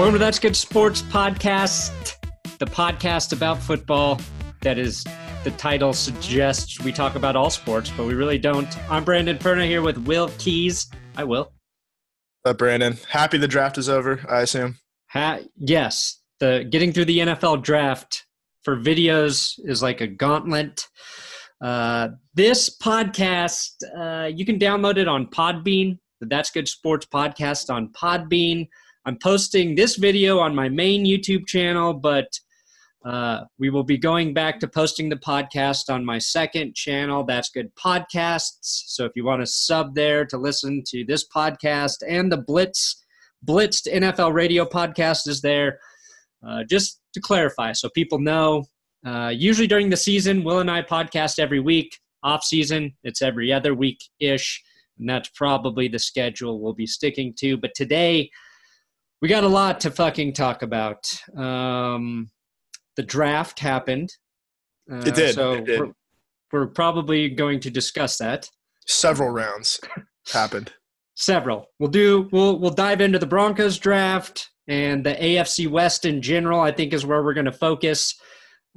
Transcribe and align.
Welcome 0.00 0.14
to 0.14 0.18
That's 0.18 0.38
Good 0.38 0.56
Sports 0.56 1.02
Podcast, 1.02 2.16
the 2.58 2.64
podcast 2.64 3.34
about 3.34 3.58
football 3.58 4.18
that 4.62 4.78
is 4.78 5.04
the 5.44 5.50
title 5.58 5.92
suggests 5.92 6.80
we 6.80 6.90
talk 6.90 7.16
about 7.16 7.36
all 7.36 7.50
sports, 7.50 7.92
but 7.94 8.06
we 8.06 8.14
really 8.14 8.38
don't. 8.38 8.66
I'm 8.90 9.04
Brandon 9.04 9.36
Perna 9.36 9.66
here 9.66 9.82
with 9.82 9.98
Will 9.98 10.30
Keys. 10.38 10.90
I 11.18 11.24
will. 11.24 11.52
Uh, 12.46 12.54
Brandon, 12.54 12.96
happy 13.10 13.36
the 13.36 13.46
draft 13.46 13.76
is 13.76 13.90
over, 13.90 14.24
I 14.26 14.40
assume. 14.40 14.78
Ha- 15.10 15.40
yes, 15.58 16.22
the 16.38 16.66
getting 16.70 16.94
through 16.94 17.04
the 17.04 17.18
NFL 17.18 17.62
draft 17.62 18.24
for 18.62 18.78
videos 18.78 19.60
is 19.64 19.82
like 19.82 20.00
a 20.00 20.06
gauntlet. 20.06 20.88
Uh, 21.62 22.08
this 22.32 22.74
podcast, 22.74 23.72
uh, 23.98 24.28
you 24.28 24.46
can 24.46 24.58
download 24.58 24.96
it 24.96 25.08
on 25.08 25.26
Podbean, 25.26 25.98
the 26.20 26.26
That's 26.26 26.50
Good 26.50 26.68
Sports 26.68 27.04
podcast 27.04 27.68
on 27.68 27.88
Podbean. 27.88 28.66
I'm 29.06 29.16
posting 29.16 29.74
this 29.74 29.96
video 29.96 30.38
on 30.38 30.54
my 30.54 30.68
main 30.68 31.06
YouTube 31.06 31.46
channel, 31.46 31.94
but 31.94 32.38
uh, 33.02 33.44
we 33.58 33.70
will 33.70 33.82
be 33.82 33.96
going 33.96 34.34
back 34.34 34.60
to 34.60 34.68
posting 34.68 35.08
the 35.08 35.16
podcast 35.16 35.92
on 35.92 36.04
my 36.04 36.18
second 36.18 36.74
channel, 36.74 37.24
That's 37.24 37.48
Good 37.48 37.74
Podcasts. 37.74 38.58
So 38.60 39.06
if 39.06 39.12
you 39.16 39.24
want 39.24 39.40
to 39.40 39.46
sub 39.46 39.94
there 39.94 40.26
to 40.26 40.36
listen 40.36 40.82
to 40.88 41.04
this 41.06 41.26
podcast 41.26 42.02
and 42.06 42.30
the 42.30 42.36
Blitz 42.36 43.02
Blitzed 43.46 43.90
NFL 43.90 44.34
Radio 44.34 44.66
podcast 44.66 45.26
is 45.26 45.40
there. 45.40 45.78
Uh, 46.46 46.62
just 46.64 47.00
to 47.14 47.20
clarify, 47.20 47.72
so 47.72 47.88
people 47.88 48.18
know, 48.18 48.64
uh, 49.06 49.32
usually 49.34 49.66
during 49.66 49.88
the 49.88 49.96
season, 49.96 50.44
Will 50.44 50.58
and 50.58 50.70
I 50.70 50.82
podcast 50.82 51.38
every 51.38 51.60
week. 51.60 51.98
Off 52.22 52.44
season, 52.44 52.94
it's 53.02 53.22
every 53.22 53.50
other 53.50 53.74
week 53.74 53.98
ish, 54.20 54.62
and 54.98 55.08
that's 55.08 55.30
probably 55.30 55.88
the 55.88 55.98
schedule 55.98 56.60
we'll 56.60 56.74
be 56.74 56.86
sticking 56.86 57.32
to. 57.38 57.56
But 57.56 57.74
today, 57.74 58.30
we 59.20 59.28
got 59.28 59.44
a 59.44 59.48
lot 59.48 59.80
to 59.80 59.90
fucking 59.90 60.32
talk 60.32 60.62
about. 60.62 61.12
Um, 61.36 62.30
the 62.96 63.02
draft 63.02 63.58
happened. 63.58 64.10
Uh, 64.90 64.96
it 64.96 65.14
did. 65.14 65.34
So 65.34 65.52
it 65.52 65.66
did. 65.66 65.80
We're, 65.80 65.92
we're 66.52 66.66
probably 66.66 67.28
going 67.28 67.60
to 67.60 67.70
discuss 67.70 68.18
that. 68.18 68.48
Several 68.86 69.30
rounds 69.30 69.80
happened. 70.32 70.72
Several. 71.14 71.66
We'll 71.78 71.90
do. 71.90 72.28
We'll 72.32 72.58
we'll 72.58 72.70
dive 72.70 73.00
into 73.00 73.18
the 73.18 73.26
Broncos 73.26 73.78
draft 73.78 74.50
and 74.68 75.04
the 75.04 75.14
AFC 75.14 75.68
West 75.68 76.04
in 76.04 76.22
general. 76.22 76.60
I 76.60 76.72
think 76.72 76.92
is 76.92 77.04
where 77.04 77.22
we're 77.22 77.34
going 77.34 77.44
to 77.44 77.52
focus. 77.52 78.18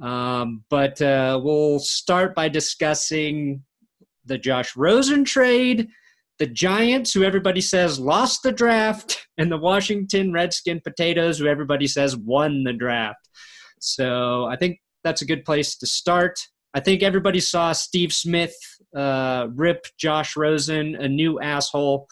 Um, 0.00 0.64
but 0.70 1.00
uh, 1.00 1.40
we'll 1.42 1.78
start 1.78 2.34
by 2.34 2.48
discussing 2.48 3.62
the 4.24 4.38
Josh 4.38 4.76
Rosen 4.76 5.24
trade 5.24 5.88
the 6.38 6.46
Giants, 6.46 7.12
who 7.12 7.22
everybody 7.22 7.60
says 7.60 7.98
lost 7.98 8.42
the 8.42 8.52
draft, 8.52 9.26
and 9.38 9.50
the 9.50 9.58
Washington 9.58 10.32
Redskin 10.32 10.80
Potatoes, 10.82 11.38
who 11.38 11.46
everybody 11.46 11.86
says 11.86 12.16
won 12.16 12.64
the 12.64 12.72
draft. 12.72 13.28
So 13.80 14.46
I 14.46 14.56
think 14.56 14.78
that's 15.02 15.22
a 15.22 15.26
good 15.26 15.44
place 15.44 15.76
to 15.76 15.86
start. 15.86 16.38
I 16.72 16.80
think 16.80 17.02
everybody 17.02 17.40
saw 17.40 17.72
Steve 17.72 18.12
Smith 18.12 18.54
uh, 18.96 19.48
rip 19.54 19.86
Josh 19.98 20.36
Rosen 20.36 20.96
a 20.96 21.08
new 21.08 21.40
asshole, 21.40 22.08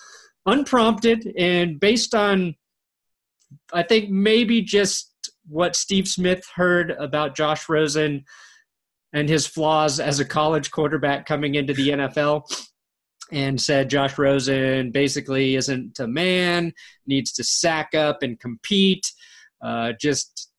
unprompted, 0.47 1.33
and 1.37 1.81
based 1.81 2.15
on, 2.15 2.55
I 3.73 3.83
think 3.83 4.11
maybe 4.11 4.63
just 4.63 5.13
what 5.49 5.75
Steve 5.75 6.07
Smith 6.07 6.45
heard 6.55 6.93
about 6.93 7.35
Josh 7.35 7.69
Rosen 7.69 8.25
and 9.13 9.29
his 9.29 9.47
flaws 9.47 10.01
as 10.01 10.21
a 10.21 10.25
college 10.25 10.71
quarterback 10.71 11.27
coming 11.27 11.57
into 11.57 11.75
the 11.75 11.91
NFL 11.91 12.45
and 13.33 13.61
said 13.61 13.91
Josh 13.91 14.19
Rosen 14.19 14.93
basically 14.93 15.57
isn't 15.57 15.99
a 15.99 16.07
man, 16.07 16.73
needs 17.07 17.33
to 17.33 17.45
sack 17.45 17.95
up 17.95 18.23
and 18.23 18.39
compete. 18.39 19.11
Uh, 19.63 19.93
just 19.99 20.51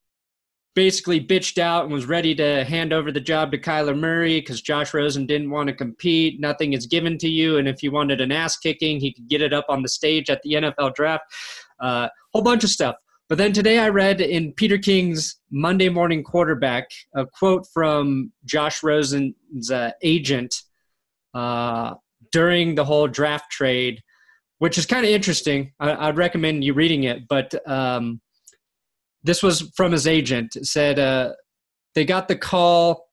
basically 0.76 1.24
bitched 1.24 1.60
out 1.60 1.84
and 1.84 1.94
was 1.94 2.08
ready 2.08 2.34
to 2.34 2.64
hand 2.64 2.92
over 2.92 3.12
the 3.12 3.22
job 3.22 3.52
to 3.52 3.58
Kyler 3.60 3.98
Murray 3.98 4.40
because 4.40 4.62
Josh 4.62 4.94
Rosen 4.94 5.28
didn't 5.28 5.52
want 5.52 5.68
to 5.68 5.76
compete. 5.76 6.40
Nothing 6.40 6.74
is 6.74 6.88
given 6.88 7.18
to 7.20 7.30
you, 7.30 7.58
and 7.58 7.68
if 7.68 7.84
you 7.84 7.92
wanted 7.92 8.22
an 8.22 8.32
ass 8.32 8.58
kicking, 8.58 9.00
he 9.00 9.14
could 9.14 9.28
get 9.28 9.42
it 9.42 9.54
up 9.54 9.66
on 9.70 9.84
the 9.84 9.90
stage 9.90 10.30
at 10.30 10.42
the 10.42 10.54
NFL 10.54 10.96
draft. 10.96 11.26
A 11.80 11.86
uh, 11.86 12.10
whole 12.34 12.42
bunch 12.42 12.64
of 12.64 12.70
stuff. 12.70 12.96
But 13.30 13.38
then 13.38 13.54
today 13.54 13.80
I 13.80 13.90
read 13.90 14.20
in 14.20 14.52
Peter 14.54 14.78
King's 14.78 15.38
Monday 15.52 15.90
Morning 15.90 16.24
Quarterback 16.24 16.90
a 17.16 17.26
quote 17.26 17.66
from 17.74 18.32
Josh 18.46 18.84
Rosen's 18.84 19.72
uh, 19.72 19.92
agent. 20.02 20.56
Uh, 21.34 21.96
during 22.34 22.76
the 22.76 22.84
whole 22.84 23.08
draft 23.08 23.50
trade, 23.52 24.02
which 24.58 24.78
is 24.78 24.86
kind 24.86 25.06
of 25.06 25.12
interesting. 25.12 25.72
I, 25.80 26.08
would 26.08 26.18
recommend 26.18 26.64
you 26.64 26.74
reading 26.74 27.06
it. 27.06 27.28
But 27.30 27.56
um, 27.70 28.20
this 29.24 29.42
was 29.42 29.72
from 29.76 29.94
his 29.94 30.08
agent. 30.08 30.56
It 30.56 30.66
said 30.66 31.00
uh, 31.00 31.34
they 31.96 32.04
got 32.04 32.28
the 32.28 32.36
call 32.36 33.08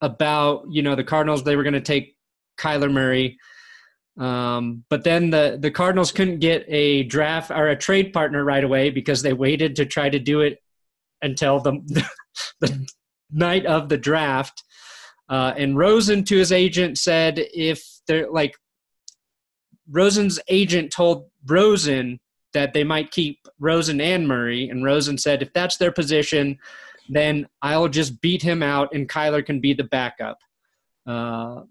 about 0.00 0.64
you 0.68 0.82
know 0.82 0.96
the 0.96 1.04
Cardinals. 1.04 1.44
They 1.44 1.56
were 1.56 1.62
going 1.62 1.74
to 1.74 1.80
take 1.80 2.16
Kyler 2.58 2.90
Murray. 2.90 3.38
Um, 4.18 4.84
but 4.88 5.04
then 5.04 5.28
the, 5.28 5.58
the 5.60 5.70
Cardinals 5.70 6.10
couldn't 6.10 6.38
get 6.38 6.64
a 6.68 7.02
draft 7.04 7.50
or 7.50 7.68
a 7.68 7.76
trade 7.76 8.14
partner 8.14 8.44
right 8.44 8.64
away 8.64 8.88
because 8.88 9.20
they 9.20 9.34
waited 9.34 9.76
to 9.76 9.84
try 9.84 10.08
to 10.08 10.18
do 10.18 10.40
it 10.40 10.58
until 11.20 11.60
the, 11.60 12.08
the 12.60 12.86
night 13.30 13.66
of 13.66 13.90
the 13.90 13.98
draft. 13.98 14.64
Uh, 15.28 15.52
and 15.56 15.76
Rosen 15.76 16.24
to 16.24 16.36
his 16.38 16.50
agent 16.50 16.96
said 16.98 17.44
if 17.52 17.95
they're 18.06 18.30
like 18.30 18.56
Rosen's 19.90 20.40
agent 20.48 20.90
told 20.90 21.30
Rosen 21.46 22.18
that 22.52 22.72
they 22.72 22.84
might 22.84 23.10
keep 23.10 23.46
Rosen 23.58 24.00
and 24.00 24.26
Murray, 24.26 24.68
and 24.68 24.84
Rosen 24.84 25.18
said 25.18 25.42
if 25.42 25.52
that's 25.52 25.76
their 25.76 25.92
position, 25.92 26.58
then 27.08 27.46
I'll 27.62 27.88
just 27.88 28.20
beat 28.20 28.42
him 28.42 28.62
out 28.62 28.94
and 28.94 29.08
Kyler 29.08 29.44
can 29.44 29.60
be 29.60 29.74
the 29.74 29.84
backup. 29.84 30.38
Uh, 31.06 31.62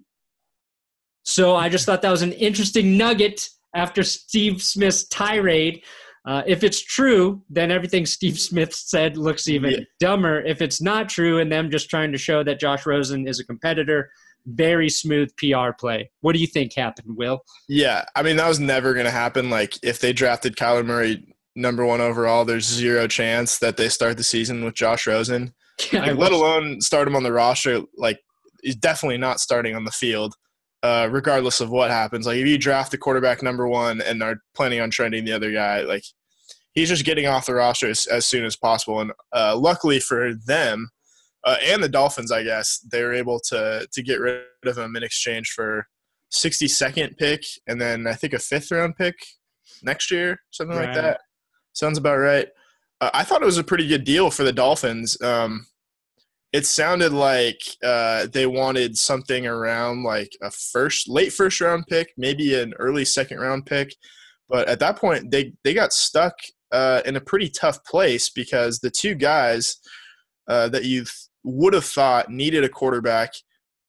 so 1.23 1.55
I 1.55 1.69
just 1.69 1.85
thought 1.85 2.01
that 2.03 2.11
was 2.11 2.21
an 2.21 2.33
interesting 2.33 2.97
nugget 2.97 3.49
after 3.73 4.03
Steve 4.03 4.61
Smith's 4.61 5.05
tirade. 5.07 5.83
Uh, 6.25 6.41
if 6.47 6.63
it's 6.63 6.81
true, 6.81 7.43
then 7.49 7.71
everything 7.71 8.05
Steve 8.05 8.39
Smith 8.39 8.73
said 8.73 9.17
looks 9.17 9.47
even 9.47 9.71
yeah. 9.71 9.79
dumber. 9.99 10.41
If 10.41 10.61
it's 10.61 10.81
not 10.81 11.09
true, 11.09 11.39
and 11.39 11.51
them 11.51 11.69
just 11.69 11.89
trying 11.89 12.11
to 12.11 12.17
show 12.17 12.43
that 12.43 12.59
Josh 12.59 12.85
Rosen 12.85 13.27
is 13.27 13.39
a 13.39 13.45
competitor, 13.45 14.09
very 14.45 14.89
smooth 14.89 15.29
PR 15.37 15.71
play. 15.77 16.09
What 16.21 16.33
do 16.33 16.39
you 16.39 16.47
think 16.47 16.73
happened, 16.73 17.17
Will? 17.17 17.41
Yeah, 17.67 18.05
I 18.15 18.23
mean 18.23 18.37
that 18.37 18.47
was 18.47 18.59
never 18.59 18.93
going 18.93 19.05
to 19.05 19.11
happen. 19.11 19.49
Like 19.49 19.73
if 19.83 19.99
they 19.99 20.13
drafted 20.13 20.55
Kyler 20.55 20.85
Murray 20.85 21.25
number 21.55 21.85
one 21.85 22.01
overall, 22.01 22.45
there's 22.45 22.65
zero 22.65 23.07
chance 23.07 23.59
that 23.59 23.77
they 23.77 23.89
start 23.89 24.17
the 24.17 24.23
season 24.23 24.63
with 24.63 24.75
Josh 24.75 25.07
Rosen. 25.07 25.53
Yeah, 25.91 26.05
like, 26.05 26.15
let 26.15 26.31
alone 26.31 26.79
start 26.79 27.05
him 27.05 27.17
on 27.17 27.23
the 27.23 27.33
roster. 27.33 27.81
Like 27.97 28.19
he's 28.63 28.77
definitely 28.77 29.17
not 29.17 29.41
starting 29.41 29.75
on 29.75 29.83
the 29.83 29.91
field, 29.91 30.33
uh, 30.83 31.09
regardless 31.11 31.59
of 31.59 31.69
what 31.69 31.91
happens. 31.91 32.25
Like 32.25 32.37
if 32.37 32.47
you 32.47 32.57
draft 32.57 32.91
the 32.91 32.97
quarterback 32.97 33.43
number 33.43 33.67
one 33.67 33.99
and 33.99 34.23
are 34.23 34.37
planning 34.55 34.79
on 34.79 34.89
trending 34.89 35.25
the 35.25 35.33
other 35.33 35.51
guy, 35.51 35.81
like 35.81 36.03
he's 36.75 36.87
just 36.87 37.03
getting 37.03 37.27
off 37.27 37.47
the 37.47 37.55
roster 37.55 37.89
as, 37.89 38.05
as 38.05 38.25
soon 38.25 38.45
as 38.45 38.55
possible. 38.55 39.01
And 39.01 39.11
uh, 39.33 39.57
luckily 39.57 39.99
for 39.99 40.33
them, 40.33 40.91
uh, 41.45 41.57
and 41.63 41.81
the 41.83 41.89
Dolphins, 41.89 42.31
I 42.31 42.43
guess 42.43 42.79
they 42.91 43.03
were 43.03 43.13
able 43.13 43.39
to 43.49 43.87
to 43.91 44.03
get 44.03 44.19
rid 44.19 44.43
of 44.65 44.77
him 44.77 44.95
in 44.95 45.03
exchange 45.03 45.51
for 45.55 45.87
62nd 46.33 47.17
pick 47.17 47.43
and 47.67 47.79
then 47.79 48.07
I 48.07 48.13
think 48.13 48.33
a 48.33 48.39
fifth 48.39 48.71
round 48.71 48.95
pick 48.97 49.15
next 49.83 50.11
year, 50.11 50.39
something 50.51 50.75
right. 50.75 50.87
like 50.87 50.95
that. 50.95 51.21
Sounds 51.73 51.97
about 51.97 52.17
right. 52.17 52.47
Uh, 53.01 53.11
I 53.13 53.23
thought 53.23 53.41
it 53.41 53.45
was 53.45 53.57
a 53.57 53.63
pretty 53.63 53.87
good 53.87 54.03
deal 54.03 54.31
for 54.31 54.43
the 54.43 54.53
Dolphins. 54.53 55.21
Um, 55.21 55.65
it 56.53 56.65
sounded 56.65 57.11
like 57.11 57.59
uh, 57.83 58.27
they 58.31 58.45
wanted 58.45 58.97
something 58.97 59.45
around 59.45 60.03
like 60.03 60.29
a 60.41 60.49
first, 60.49 61.09
late 61.09 61.33
first 61.33 61.59
round 61.59 61.85
pick, 61.87 62.13
maybe 62.17 62.55
an 62.55 62.73
early 62.79 63.03
second 63.03 63.39
round 63.39 63.65
pick. 63.65 63.93
But 64.47 64.69
at 64.69 64.79
that 64.79 64.97
point, 64.97 65.31
they 65.31 65.53
they 65.63 65.73
got 65.73 65.91
stuck 65.91 66.33
uh, 66.71 67.01
in 67.05 67.17
a 67.17 67.21
pretty 67.21 67.49
tough 67.49 67.83
place 67.83 68.29
because 68.29 68.79
the 68.79 68.91
two 68.91 69.15
guys 69.15 69.77
uh, 70.47 70.69
that 70.69 70.85
you 70.85 71.05
would 71.45 71.73
have 71.73 71.85
thought 71.85 72.29
needed 72.29 72.63
a 72.63 72.69
quarterback 72.69 73.31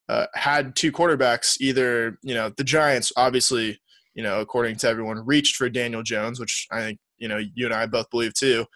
uh, 0.09 0.27
had 0.35 0.77
two 0.77 0.93
quarterbacks. 0.93 1.61
Either 1.61 2.19
you 2.23 2.35
know 2.35 2.51
the 2.57 2.65
Giants, 2.65 3.13
obviously, 3.17 3.81
you 4.15 4.23
know 4.23 4.41
according 4.41 4.77
to 4.77 4.89
everyone, 4.89 5.25
reached 5.27 5.57
for 5.57 5.69
Daniel 5.69 6.03
Jones, 6.03 6.39
which 6.39 6.67
I 6.71 6.81
think 6.81 6.99
you 7.19 7.29
know 7.29 7.39
you 7.39 7.67
and 7.67 7.75
I 7.75 7.87
both 7.87 8.11
believe 8.11 8.35
too. 8.35 8.67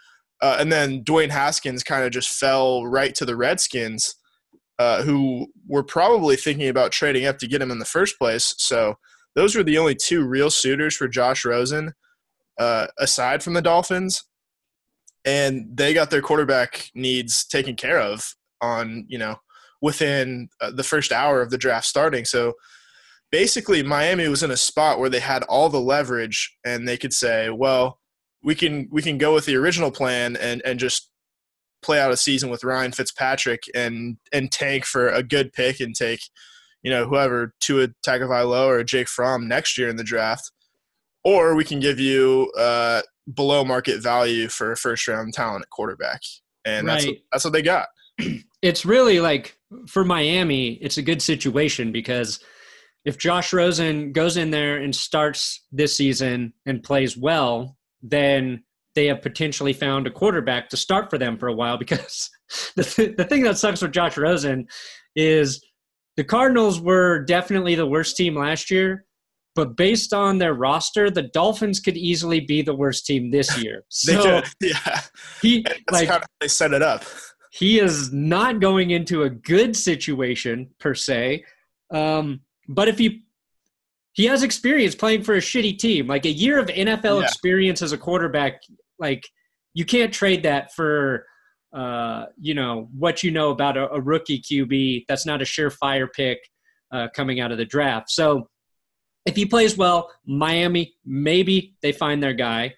Uh, 0.42 0.56
and 0.58 0.72
then 0.72 1.04
Dwayne 1.04 1.30
Haskins 1.30 1.82
kind 1.82 2.04
of 2.04 2.12
just 2.12 2.30
fell 2.30 2.86
right 2.86 3.14
to 3.14 3.24
the 3.24 3.36
Redskins, 3.36 4.16
uh, 4.78 5.02
who 5.02 5.48
were 5.68 5.84
probably 5.84 6.34
thinking 6.34 6.68
about 6.68 6.92
trading 6.92 7.26
up 7.26 7.38
to 7.38 7.46
get 7.46 7.60
him 7.60 7.70
in 7.70 7.78
the 7.78 7.84
first 7.84 8.18
place. 8.18 8.54
So 8.56 8.94
those 9.36 9.54
were 9.54 9.62
the 9.62 9.78
only 9.78 9.94
two 9.94 10.26
real 10.26 10.50
suitors 10.50 10.96
for 10.96 11.08
Josh 11.08 11.44
Rosen, 11.44 11.92
uh, 12.58 12.86
aside 12.98 13.42
from 13.42 13.52
the 13.52 13.62
Dolphins. 13.62 14.24
And 15.26 15.76
they 15.76 15.92
got 15.92 16.08
their 16.08 16.22
quarterback 16.22 16.90
needs 16.94 17.44
taken 17.44 17.76
care 17.76 18.00
of 18.00 18.34
on 18.60 19.06
you 19.08 19.18
know 19.18 19.36
within 19.82 20.48
uh, 20.60 20.70
the 20.70 20.82
first 20.82 21.12
hour 21.12 21.40
of 21.40 21.50
the 21.50 21.58
draft 21.58 21.86
starting. 21.86 22.24
So 22.24 22.54
basically, 23.30 23.82
Miami 23.82 24.28
was 24.28 24.42
in 24.42 24.50
a 24.50 24.56
spot 24.56 24.98
where 24.98 25.08
they 25.08 25.20
had 25.20 25.42
all 25.44 25.68
the 25.68 25.80
leverage 25.80 26.56
and 26.64 26.86
they 26.86 26.96
could 26.96 27.12
say, 27.12 27.50
well, 27.50 27.98
we 28.42 28.54
can 28.54 28.88
we 28.90 29.02
can 29.02 29.18
go 29.18 29.34
with 29.34 29.46
the 29.46 29.56
original 29.56 29.90
plan 29.90 30.36
and 30.36 30.62
and 30.64 30.78
just 30.78 31.10
play 31.82 32.00
out 32.00 32.12
a 32.12 32.16
season 32.16 32.50
with 32.50 32.64
Ryan 32.64 32.92
Fitzpatrick 32.92 33.64
and 33.74 34.16
and 34.32 34.50
tank 34.50 34.84
for 34.84 35.08
a 35.08 35.22
good 35.22 35.52
pick 35.52 35.80
and 35.80 35.94
take 35.94 36.20
you 36.82 36.90
know 36.90 37.06
whoever 37.06 37.48
to 37.60 37.86
Tua 37.86 37.88
Tagovailoa 38.06 38.66
or 38.66 38.84
Jake 38.84 39.08
Fromm 39.08 39.48
next 39.48 39.76
year 39.76 39.88
in 39.88 39.96
the 39.96 40.04
draft, 40.04 40.50
or 41.24 41.54
we 41.54 41.64
can 41.64 41.80
give 41.80 42.00
you 42.00 42.50
uh, 42.58 43.02
below 43.34 43.64
market 43.64 44.02
value 44.02 44.48
for 44.48 44.72
a 44.72 44.76
first 44.76 45.06
round 45.06 45.34
talent 45.34 45.62
at 45.62 45.70
quarterback, 45.70 46.20
and 46.64 46.86
right. 46.86 46.94
that's 46.94 47.06
what, 47.06 47.16
that's 47.32 47.44
what 47.44 47.52
they 47.52 47.62
got. 47.62 47.88
It's 48.62 48.84
really 48.84 49.20
like 49.20 49.56
for 49.86 50.04
Miami, 50.04 50.72
it's 50.74 50.98
a 50.98 51.02
good 51.02 51.22
situation 51.22 51.92
because 51.92 52.40
if 53.04 53.18
Josh 53.18 53.52
Rosen 53.52 54.12
goes 54.12 54.36
in 54.36 54.50
there 54.50 54.76
and 54.78 54.94
starts 54.94 55.64
this 55.72 55.96
season 55.96 56.52
and 56.66 56.82
plays 56.82 57.16
well, 57.16 57.76
then 58.02 58.62
they 58.94 59.06
have 59.06 59.22
potentially 59.22 59.72
found 59.72 60.06
a 60.06 60.10
quarterback 60.10 60.68
to 60.68 60.76
start 60.76 61.08
for 61.10 61.18
them 61.18 61.38
for 61.38 61.48
a 61.48 61.54
while 61.54 61.78
because 61.78 62.28
the, 62.76 62.84
th- 62.84 63.16
the 63.16 63.24
thing 63.24 63.42
that 63.42 63.58
sucks 63.58 63.82
with 63.82 63.92
Josh 63.92 64.16
Rosen 64.16 64.66
is 65.16 65.64
the 66.16 66.24
Cardinals 66.24 66.80
were 66.80 67.24
definitely 67.24 67.74
the 67.74 67.86
worst 67.86 68.16
team 68.16 68.34
last 68.34 68.70
year, 68.70 69.06
but 69.54 69.76
based 69.76 70.12
on 70.12 70.38
their 70.38 70.54
roster, 70.54 71.10
the 71.10 71.22
Dolphins 71.22 71.80
could 71.80 71.96
easily 71.96 72.40
be 72.40 72.62
the 72.62 72.74
worst 72.74 73.06
team 73.06 73.30
this 73.30 73.62
year. 73.62 73.84
So 73.90 74.42
yeah, 74.60 75.00
he 75.40 75.62
That's 75.66 75.82
like 75.92 76.08
how 76.08 76.20
they 76.40 76.48
set 76.48 76.72
it 76.72 76.82
up. 76.82 77.04
He 77.50 77.80
is 77.80 78.12
not 78.12 78.60
going 78.60 78.90
into 78.90 79.24
a 79.24 79.30
good 79.30 79.76
situation 79.76 80.70
per 80.78 80.94
se, 80.94 81.44
um, 81.92 82.40
but 82.68 82.88
if 82.88 82.98
he 82.98 83.24
he 84.12 84.26
has 84.26 84.42
experience 84.42 84.94
playing 84.94 85.22
for 85.22 85.34
a 85.34 85.40
shitty 85.40 85.78
team, 85.78 86.06
like 86.06 86.24
a 86.26 86.30
year 86.30 86.58
of 86.58 86.66
NFL 86.66 87.20
yeah. 87.20 87.26
experience 87.26 87.82
as 87.82 87.92
a 87.92 87.98
quarterback, 87.98 88.62
like 88.98 89.28
you 89.74 89.84
can't 89.84 90.12
trade 90.12 90.42
that 90.44 90.72
for 90.74 91.26
uh, 91.72 92.26
you 92.40 92.54
know 92.54 92.88
what 92.96 93.22
you 93.22 93.30
know 93.30 93.50
about 93.50 93.76
a, 93.76 93.90
a, 93.92 94.00
rookie 94.00 94.40
QB. 94.40 95.04
That's 95.08 95.26
not 95.26 95.40
a 95.40 95.44
surefire 95.44 96.08
pick 96.12 96.38
uh, 96.92 97.08
coming 97.14 97.40
out 97.40 97.52
of 97.52 97.58
the 97.58 97.64
draft. 97.64 98.10
So 98.10 98.48
if 99.26 99.36
he 99.36 99.46
plays 99.46 99.76
well, 99.76 100.10
Miami 100.26 100.94
maybe 101.04 101.74
they 101.82 101.92
find 101.92 102.22
their 102.22 102.32
guy. 102.32 102.74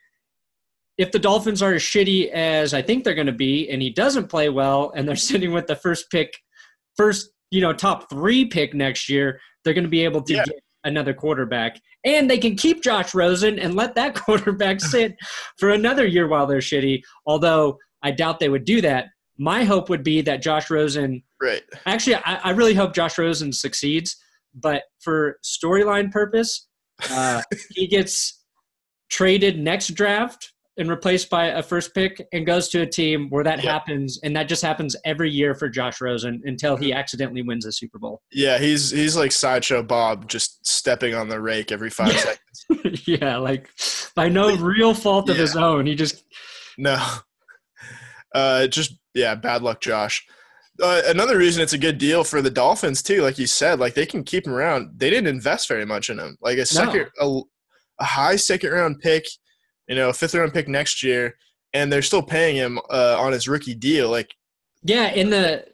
If 1.03 1.11
the 1.11 1.19
Dolphins 1.19 1.63
are 1.63 1.75
as 1.75 1.83
shitty 1.83 2.31
as 2.31 2.73
I 2.75 2.81
think 2.81 3.03
they're 3.03 3.15
going 3.15 3.27
to 3.27 3.33
be, 3.33 3.69
and 3.69 3.83
he 3.83 3.91
doesn't 3.91 4.29
play 4.29 4.49
well, 4.49 4.93
and 4.95 5.09
they're 5.09 5.17
sitting 5.31 5.53
with 5.53 5.67
the 5.67 5.75
first 5.75 6.11
pick, 6.11 6.39
first 6.97 7.31
you 7.51 7.61
know 7.61 7.73
top 7.73 8.09
three 8.09 8.45
pick 8.45 8.73
next 8.73 9.09
year, 9.09 9.41
they're 9.65 9.75
going 9.75 9.85
to 9.85 9.91
be 9.91 10.05
able 10.05 10.23
to 10.23 10.35
yeah. 10.35 10.45
get 10.45 10.55
another 10.85 11.13
quarterback. 11.13 11.81
And 12.05 12.31
they 12.31 12.39
can 12.39 12.57
keep 12.57 12.83
Josh 12.83 13.15
Rosen 13.15 13.59
and 13.59 13.75
let 13.75 13.97
that 13.97 14.15
quarterback 14.25 14.81
sit 14.95 15.17
for 15.59 15.71
another 15.71 16.07
year 16.07 16.29
while 16.29 16.47
they're 16.47 16.59
shitty. 16.59 17.03
Although 17.27 17.79
I 18.03 18.13
doubt 18.13 18.39
they 18.39 18.49
would 18.49 18.65
do 18.65 18.81
that. 18.83 19.07
My 19.39 19.65
hope 19.65 19.89
would 19.89 20.05
be 20.05 20.21
that 20.23 20.43
Josh 20.43 20.71
Rosen. 20.71 21.23
Right. 21.41 21.63
Actually, 21.87 22.17
I, 22.17 22.41
I 22.45 22.51
really 22.51 22.75
hope 22.75 22.95
Josh 22.95 23.19
Rosen 23.19 23.53
succeeds. 23.53 24.17
But 24.55 24.83
for 25.01 25.39
storyline 25.43 26.13
purpose, 26.13 26.69
uh, 27.11 27.43
he 27.71 27.87
gets 27.87 28.43
traded 29.11 29.59
next 29.59 29.89
draft 29.89 30.53
and 30.79 30.89
replaced 30.89 31.29
by 31.29 31.47
a 31.47 31.63
first 31.63 31.95
pick 31.95 32.27
and 32.33 32.47
goes 32.47 32.69
to 32.69 32.81
a 32.81 32.87
team 32.87 33.29
where 33.29 33.45
that 33.45 33.61
happens 33.61 34.19
and 34.23 34.35
that 34.35 34.49
just 34.49 34.63
happens 34.63 34.97
every 35.05 35.31
year 35.31 35.55
for 35.55 35.69
Josh 35.69 36.01
Rosen 36.01 36.41
until 36.45 36.77
he 36.77 36.93
accidentally 36.93 37.43
wins 37.43 37.67
a 37.67 37.73
Super 37.73 37.99
Bowl. 37.99 38.23
Yeah, 38.33 38.59
he's 38.59 38.91
he's 38.91 39.17
like 39.17 39.33
sideshow 39.33 39.83
Bob 39.83 40.29
just 40.29 40.67
stepping 40.67 41.15
on 41.15 41.29
the 41.29 41.41
rake 41.41 41.73
every 41.73 41.91
5 41.91 42.13
seconds. 42.13 43.07
yeah, 43.07 43.37
like 43.37 43.69
by 44.17 44.29
no 44.29 44.57
real 44.57 44.95
fault 44.95 45.29
of 45.29 45.37
yeah. 45.37 45.43
his 45.43 45.57
own, 45.57 45.87
he 45.87 45.95
just 45.95 46.25
No. 46.79 47.05
Uh 48.35 48.67
just 48.67 48.95
yeah, 49.15 49.35
bad 49.35 49.63
luck 49.63 49.81
Josh. 49.83 50.27
Uh, 50.83 51.03
another 51.07 51.37
reason 51.37 51.63
it's 51.63 51.75
a 51.75 51.79
good 51.79 51.99
deal 51.99 52.25
for 52.25 52.41
the 52.41 52.51
Dolphins 52.51 53.03
too, 53.03 53.21
like 53.21 53.39
you 53.39 53.47
said, 53.47 53.79
like 53.79 53.93
they 53.93 54.07
can 54.07 54.25
keep 54.25 54.47
him 54.47 54.55
around. 54.55 54.89
They 54.97 55.11
didn't 55.11 55.27
invest 55.27 55.69
very 55.69 55.85
much 55.85 56.09
in 56.09 56.19
him. 56.19 56.39
Like 56.41 56.57
a 56.57 56.65
second, 56.65 57.11
no. 57.21 57.47
a, 58.01 58.03
a 58.03 58.07
high 58.07 58.37
second 58.37 58.73
round 58.73 58.99
pick 59.01 59.27
you 59.89 59.97
know, 59.97 60.13
fifth 60.13 60.35
round 60.35 60.53
pick 60.53 60.69
next 60.69 61.03
year, 61.03 61.37
and 61.73 61.93
they're 61.93 62.03
still 62.03 62.23
paying 62.23 62.57
him 62.57 62.79
uh, 62.91 63.17
on 63.19 63.33
his 63.33 63.49
rookie 63.49 63.75
deal. 63.75 64.11
Like, 64.11 64.35
yeah, 64.83 65.07
and 65.07 65.33
the 65.33 65.65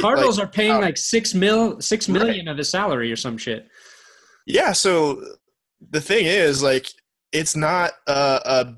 Cardinals 0.00 0.38
like, 0.38 0.48
are 0.48 0.50
paying 0.50 0.72
uh, 0.72 0.80
like 0.80 0.96
six 0.96 1.34
mil, 1.34 1.80
six 1.80 2.08
million 2.08 2.46
right. 2.46 2.52
of 2.52 2.58
his 2.58 2.68
salary 2.68 3.10
or 3.12 3.16
some 3.16 3.38
shit. 3.38 3.68
Yeah, 4.46 4.72
so 4.72 5.22
the 5.90 6.00
thing 6.00 6.26
is, 6.26 6.62
like, 6.62 6.88
it's 7.32 7.56
not 7.56 7.92
a 8.06 8.40
a, 8.44 8.74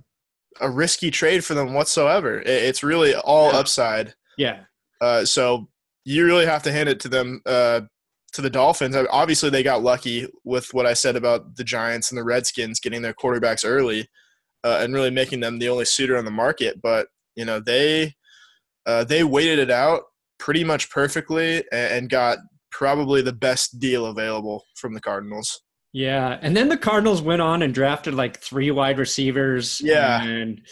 a 0.61 0.71
risky 0.71 1.11
trade 1.11 1.45
for 1.45 1.55
them 1.55 1.75
whatsoever. 1.75 2.43
It's 2.43 2.83
really 2.83 3.15
all 3.15 3.53
yeah. 3.53 3.59
upside. 3.59 4.15
Yeah. 4.37 4.61
Uh, 5.01 5.25
so 5.25 5.69
you 6.05 6.25
really 6.27 6.47
have 6.47 6.63
to 6.65 6.73
hand 6.73 6.89
it 6.89 7.01
to 7.01 7.09
them. 7.09 7.43
Uh, 7.47 7.83
to 8.33 8.43
the 8.43 8.51
Dolphins, 8.51 8.97
obviously 9.11 9.51
they 9.51 9.65
got 9.65 9.83
lucky 9.83 10.29
with 10.45 10.73
what 10.73 10.87
I 10.87 10.95
said 10.95 11.17
about 11.17 11.57
the 11.57 11.65
Giants 11.65 12.13
and 12.13 12.17
the 12.17 12.23
Redskins 12.23 12.79
getting 12.79 13.03
their 13.03 13.13
quarterbacks 13.13 13.69
early 13.69 14.09
uh, 14.65 14.79
and 14.81 14.95
really 14.95 15.11
making 15.11 15.41
them 15.41 15.59
the 15.59 15.69
only 15.69 15.85
suitor 15.85 16.17
on 16.17 16.25
the 16.25 16.31
market. 16.31 16.81
But 16.83 17.09
you 17.37 17.45
know 17.45 17.61
they 17.61 18.15
uh, 18.87 19.05
they 19.05 19.25
waited 19.25 19.59
it 19.59 19.71
out 19.71 20.03
pretty 20.39 20.65
much 20.65 20.91
perfectly 20.91 21.65
and, 21.73 21.93
and 21.93 22.11
got 22.11 22.39
probably 22.71 23.23
the 23.23 23.33
best 23.33 23.79
deal 23.79 24.07
available 24.07 24.65
from 24.77 24.95
the 24.95 25.01
Cardinals. 25.01 25.61
Yeah, 25.93 26.39
and 26.41 26.57
then 26.57 26.69
the 26.69 26.77
Cardinals 26.77 27.21
went 27.21 27.43
on 27.43 27.63
and 27.63 27.75
drafted 27.75 28.15
like 28.15 28.39
three 28.39 28.71
wide 28.71 28.99
receivers. 28.99 29.81
Yeah, 29.81 30.23
and 30.23 30.63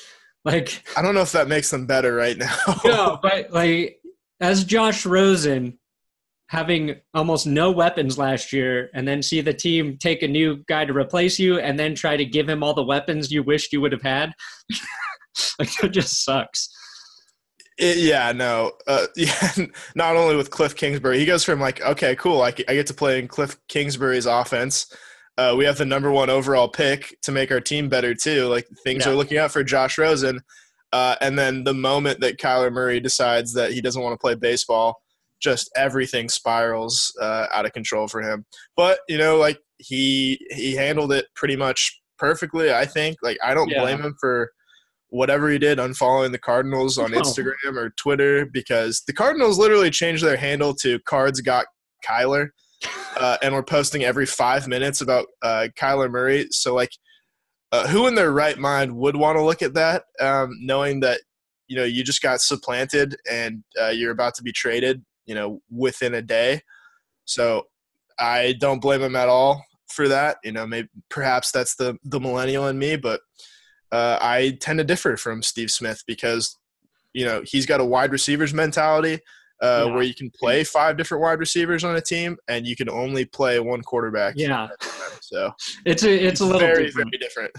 like 0.45 0.83
I 0.97 1.03
don't 1.03 1.15
know 1.15 1.23
if 1.23 1.33
that 1.33 1.49
makes 1.49 1.71
them 1.71 1.87
better 1.87 2.15
right 2.15 2.37
now. 2.37 2.57
no, 2.85 3.19
but 3.23 3.53
like 3.53 4.01
as 4.41 4.65
Josh 4.65 5.05
Rosen, 5.05 5.78
having 6.49 6.97
almost 7.13 7.47
no 7.47 7.71
weapons 7.71 8.19
last 8.19 8.53
year 8.53 8.91
and 8.95 9.07
then 9.07 9.23
see 9.23 9.41
the 9.41 9.53
team 9.53 9.97
take 9.99 10.23
a 10.23 10.29
new 10.29 10.57
guy 10.67 10.85
to 10.85 10.95
replace 10.95 11.39
you 11.39 11.59
and 11.59 11.79
then 11.79 11.95
try 11.95 12.17
to 12.17 12.25
give 12.25 12.49
him 12.49 12.63
all 12.63 12.75
the 12.75 12.83
weapons 12.83 13.31
you 13.31 13.43
wished 13.43 13.73
you 13.73 13.81
would 13.81 13.93
have 13.93 14.03
had 14.03 14.33
like 15.59 15.71
that 15.81 15.91
just 15.91 16.25
sucks 16.25 16.71
it, 17.79 17.99
yeah 17.99 18.33
no 18.33 18.73
uh, 18.87 19.07
yeah 19.17 19.53
not 19.95 20.17
only 20.17 20.37
with 20.37 20.51
cliff 20.51 20.75
kingsbury 20.75 21.19
he 21.19 21.27
goes 21.27 21.45
from 21.45 21.61
like 21.61 21.81
okay 21.83 22.17
cool 22.17 22.43
i, 22.43 22.49
I 22.49 22.75
get 22.75 22.87
to 22.89 22.95
play 22.95 23.19
in 23.19 23.29
cliff 23.29 23.57
kingsbury's 23.69 24.27
offense 24.27 24.87
uh, 25.37 25.55
we 25.57 25.65
have 25.65 25.79
the 25.79 25.85
number 25.85 26.11
one 26.11 26.31
overall 26.31 26.69
pick 26.69 27.17
to 27.23 27.31
make 27.31 27.53
our 27.53 27.61
team 27.61 27.89
better 27.89 28.15
too 28.15 28.47
like 28.47 28.67
things 28.83 29.05
yeah. 29.05 29.13
are 29.13 29.15
looking 29.15 29.39
out 29.39 29.53
for 29.53 29.63
josh 29.63 29.99
rosen 29.99 30.41
uh, 30.91 31.15
and 31.21 31.39
then 31.39 31.65
the 31.65 31.75
moment 31.75 32.21
that 32.21 32.39
kyler 32.39 32.73
murray 32.73 33.01
decides 33.01 33.53
that 33.53 33.73
he 33.73 33.83
doesn't 33.83 34.03
want 34.03 34.15
to 34.15 34.19
play 34.19 34.35
baseball 34.35 35.03
just 35.41 35.71
everything 35.77 36.29
spirals 36.29 37.13
uh, 37.21 37.47
out 37.53 37.67
of 37.67 37.73
control 37.73 38.09
for 38.09 38.23
him. 38.23 38.45
But 38.77 39.01
you 39.09 39.19
know, 39.19 39.37
like 39.37 39.59
he 39.79 40.39
he 40.51 40.75
handled 40.75 41.13
it 41.13 41.27
pretty 41.35 41.57
much 41.57 42.01
perfectly. 42.19 42.73
I 42.73 42.85
think. 42.85 43.17
Like 43.23 43.39
I 43.45 43.55
don't 43.55 43.71
yeah. 43.71 43.81
blame 43.81 44.01
him 44.01 44.17
for 44.21 44.51
whatever 45.11 45.49
he 45.49 45.59
did 45.59 45.79
unfollowing 45.79 46.33
the 46.33 46.39
Cardinals 46.39 46.99
on 46.99 47.13
Instagram 47.13 47.77
or 47.77 47.91
Twitter 47.91 48.45
because 48.45 49.03
the 49.07 49.13
Cardinals 49.15 49.59
literally 49.59 49.91
changed 49.91 50.23
their 50.23 50.37
handle 50.37 50.75
to 50.75 50.99
Cards 51.01 51.41
Got 51.41 51.67
Kyler, 52.07 52.49
uh, 53.17 53.39
and 53.43 53.55
we're 53.55 53.63
posting 53.63 54.05
every 54.05 54.27
five 54.27 54.69
minutes 54.69 55.01
about 55.01 55.27
uh, 55.43 55.69
Kyler 55.79 56.11
Murray. 56.11 56.47
So 56.51 56.75
like. 56.75 56.91
Uh, 57.71 57.87
who 57.87 58.07
in 58.07 58.15
their 58.15 58.33
right 58.33 58.57
mind 58.57 58.97
would 58.97 59.15
want 59.15 59.37
to 59.37 59.45
look 59.45 59.61
at 59.61 59.75
that, 59.75 60.05
um, 60.21 60.49
knowing 60.63 61.01
that 61.01 61.21
you 61.67 61.77
know 61.77 61.85
you 61.85 62.03
just 62.03 62.23
got 62.23 62.41
supplanted 62.41 63.15
and 63.31 63.63
uh, 63.79 63.89
you're 63.89 64.11
about 64.11 64.35
to 64.35 64.43
be 64.43 64.51
traded 64.51 65.05
you 65.29 65.35
know, 65.35 65.61
within 65.71 66.15
a 66.15 66.23
day. 66.23 66.63
So 67.27 67.67
I 68.19 68.55
don't 68.59 68.81
blame 68.81 69.03
him 69.03 69.15
at 69.15 69.29
all 69.29 69.63
for 69.93 70.09
that. 70.09 70.39
You 70.43 70.53
know, 70.53 70.67
maybe 70.67 70.89
perhaps 71.11 71.53
that's 71.53 71.77
the 71.77 71.97
the 72.03 72.19
millennial 72.19 72.67
in 72.67 72.79
me, 72.79 72.97
but 72.97 73.21
uh, 73.93 74.19
I 74.21 74.57
tend 74.61 74.79
to 74.79 74.85
differ 74.85 75.17
from 75.17 75.43
Steve 75.43 75.71
Smith 75.71 76.03
because 76.07 76.57
you 77.13 77.25
know 77.25 77.43
he's 77.47 77.67
got 77.67 77.81
a 77.81 77.85
wide 77.85 78.11
receivers 78.11 78.53
mentality 78.55 79.21
uh, 79.63 79.85
yeah. 79.87 79.95
where 79.95 80.03
you 80.03 80.15
can 80.15 80.31
play 80.31 80.65
five 80.65 80.97
different 80.97 81.23
wide 81.23 81.39
receivers 81.39 81.85
on 81.85 81.97
a 81.97 82.01
team 82.01 82.37
and 82.49 82.67
you 82.67 82.75
can 82.75 82.89
only 82.89 83.25
play 83.27 83.61
one 83.61 83.83
quarterback. 83.83 84.35
Yeah, 84.37 84.69
so 85.21 85.53
it's 85.85 86.05
a 86.05 86.13
it's, 86.13 86.25
it's 86.25 86.41
a 86.41 86.45
little 86.47 86.61
very 86.61 86.87
different. 86.87 87.11
very 87.11 87.19
different. 87.19 87.53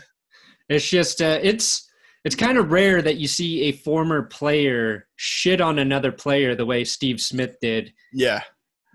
It's 0.69 0.89
just 0.89 1.21
uh, 1.21 1.39
it's 1.41 1.88
it's 2.25 2.35
kind 2.35 2.57
of 2.57 2.71
rare 2.71 3.01
that 3.01 3.17
you 3.17 3.27
see 3.27 3.63
a 3.63 3.71
former 3.71 4.23
player 4.23 5.07
shit 5.15 5.61
on 5.61 5.79
another 5.79 6.11
player 6.11 6.55
the 6.55 6.65
way 6.65 6.83
Steve 6.83 7.21
Smith 7.21 7.55
did. 7.61 7.93
Yeah. 8.13 8.41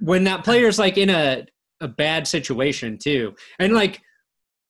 When 0.00 0.25
that 0.25 0.45
player's 0.45 0.78
like 0.78 0.99
in 0.99 1.11
a, 1.11 1.47
a 1.81 1.88
bad 1.88 2.26
situation 2.28 2.99
too. 3.02 3.35
And 3.59 3.73
like 3.73 4.00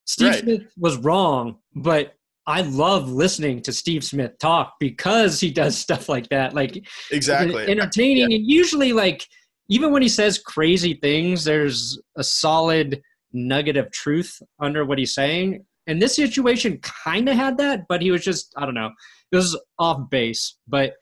Steve 0.06 0.28
right. 0.28 0.40
Smith 0.40 0.62
was 0.76 0.98
wrong, 0.98 1.56
but 1.74 2.14
I 2.46 2.60
love 2.60 3.10
listening 3.10 3.62
to 3.62 3.72
Steve 3.72 4.04
Smith 4.04 4.38
talk 4.38 4.74
because 4.78 5.40
he 5.40 5.50
does 5.50 5.76
stuff 5.78 6.08
like 6.08 6.28
that. 6.28 6.54
Like 6.54 6.86
exactly 7.10 7.66
entertaining 7.66 8.30
yeah. 8.30 8.36
and 8.36 8.46
usually 8.46 8.92
like 8.92 9.26
even 9.68 9.92
when 9.92 10.02
he 10.02 10.08
says 10.08 10.38
crazy 10.38 10.94
things, 10.94 11.44
there's 11.44 11.98
a 12.16 12.24
solid 12.24 13.02
nugget 13.32 13.76
of 13.76 13.90
truth 13.90 14.40
under 14.60 14.84
what 14.84 14.98
he's 14.98 15.14
saying. 15.14 15.64
And 15.86 16.00
this 16.00 16.16
situation 16.16 16.78
kind 16.78 17.28
of 17.28 17.36
had 17.36 17.58
that, 17.58 17.86
but 17.88 18.02
he 18.02 18.10
was 18.10 18.24
just 18.24 18.52
I 18.56 18.64
don't 18.64 18.74
know. 18.74 18.90
It 19.32 19.36
was 19.36 19.58
off 19.78 20.08
base. 20.10 20.56
But 20.66 20.94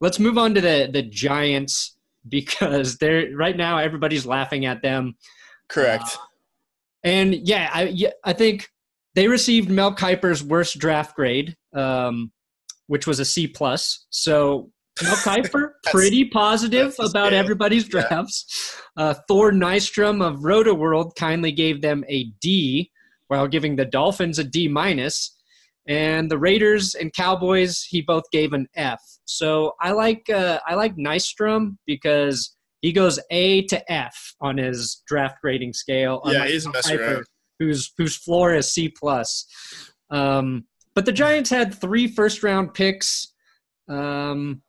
let's 0.00 0.18
move 0.18 0.38
on 0.38 0.54
to 0.54 0.60
the 0.60 0.88
the 0.92 1.02
Giants 1.02 1.96
because 2.28 2.98
they're 2.98 3.34
right 3.36 3.56
now 3.56 3.78
everybody's 3.78 4.26
laughing 4.26 4.66
at 4.66 4.82
them. 4.82 5.16
Correct. 5.68 6.04
Uh, 6.04 6.24
and 7.04 7.34
yeah, 7.34 7.70
I 7.72 7.82
yeah, 7.84 8.10
I 8.24 8.32
think 8.32 8.68
they 9.14 9.28
received 9.28 9.70
Mel 9.70 9.94
Kiper's 9.94 10.42
worst 10.42 10.78
draft 10.78 11.16
grade, 11.16 11.56
um, 11.74 12.32
which 12.86 13.06
was 13.06 13.20
a 13.20 13.24
C 13.24 13.46
plus. 13.46 14.06
So 14.10 14.70
Mel 15.02 15.16
Kiper, 15.16 15.70
pretty 15.84 16.24
positive 16.24 16.94
about 16.98 17.32
everybody's 17.32 17.88
drafts. 17.88 18.76
Yeah. 18.96 19.04
Uh, 19.04 19.14
Thor 19.26 19.52
Nystrom 19.52 20.24
of 20.24 20.40
Rotoworld 20.40 21.14
kindly 21.16 21.52
gave 21.52 21.82
them 21.82 22.04
a 22.08 22.24
D, 22.40 22.90
while 23.28 23.46
giving 23.46 23.76
the 23.76 23.84
Dolphins 23.84 24.38
a 24.38 24.44
D 24.44 24.68
minus. 24.68 25.34
And 25.86 26.30
the 26.30 26.38
Raiders 26.38 26.94
and 26.94 27.12
Cowboys, 27.14 27.82
he 27.82 28.02
both 28.02 28.24
gave 28.30 28.52
an 28.52 28.66
F. 28.76 29.00
So 29.24 29.72
I 29.80 29.92
like 29.92 30.28
uh, 30.28 30.60
I 30.66 30.74
like 30.74 30.96
Nystrom 30.96 31.76
because 31.86 32.54
he 32.82 32.92
goes 32.92 33.18
A 33.30 33.62
to 33.66 33.92
F 33.92 34.34
on 34.40 34.58
his 34.58 35.02
draft 35.06 35.36
grading 35.40 35.72
scale. 35.72 36.20
Yeah, 36.26 36.46
he's 36.46 36.66
a 36.66 36.72
mess 36.72 36.90
around. 36.90 37.24
Whose 37.58 37.92
whose 37.96 38.16
floor 38.16 38.54
is 38.54 38.70
C 38.70 38.88
plus. 38.90 39.46
Um, 40.10 40.64
but 40.94 41.06
the 41.06 41.12
Giants 41.12 41.48
had 41.48 41.74
three 41.74 42.06
first 42.06 42.42
round 42.42 42.74
picks, 42.74 43.32
um, 43.88 44.62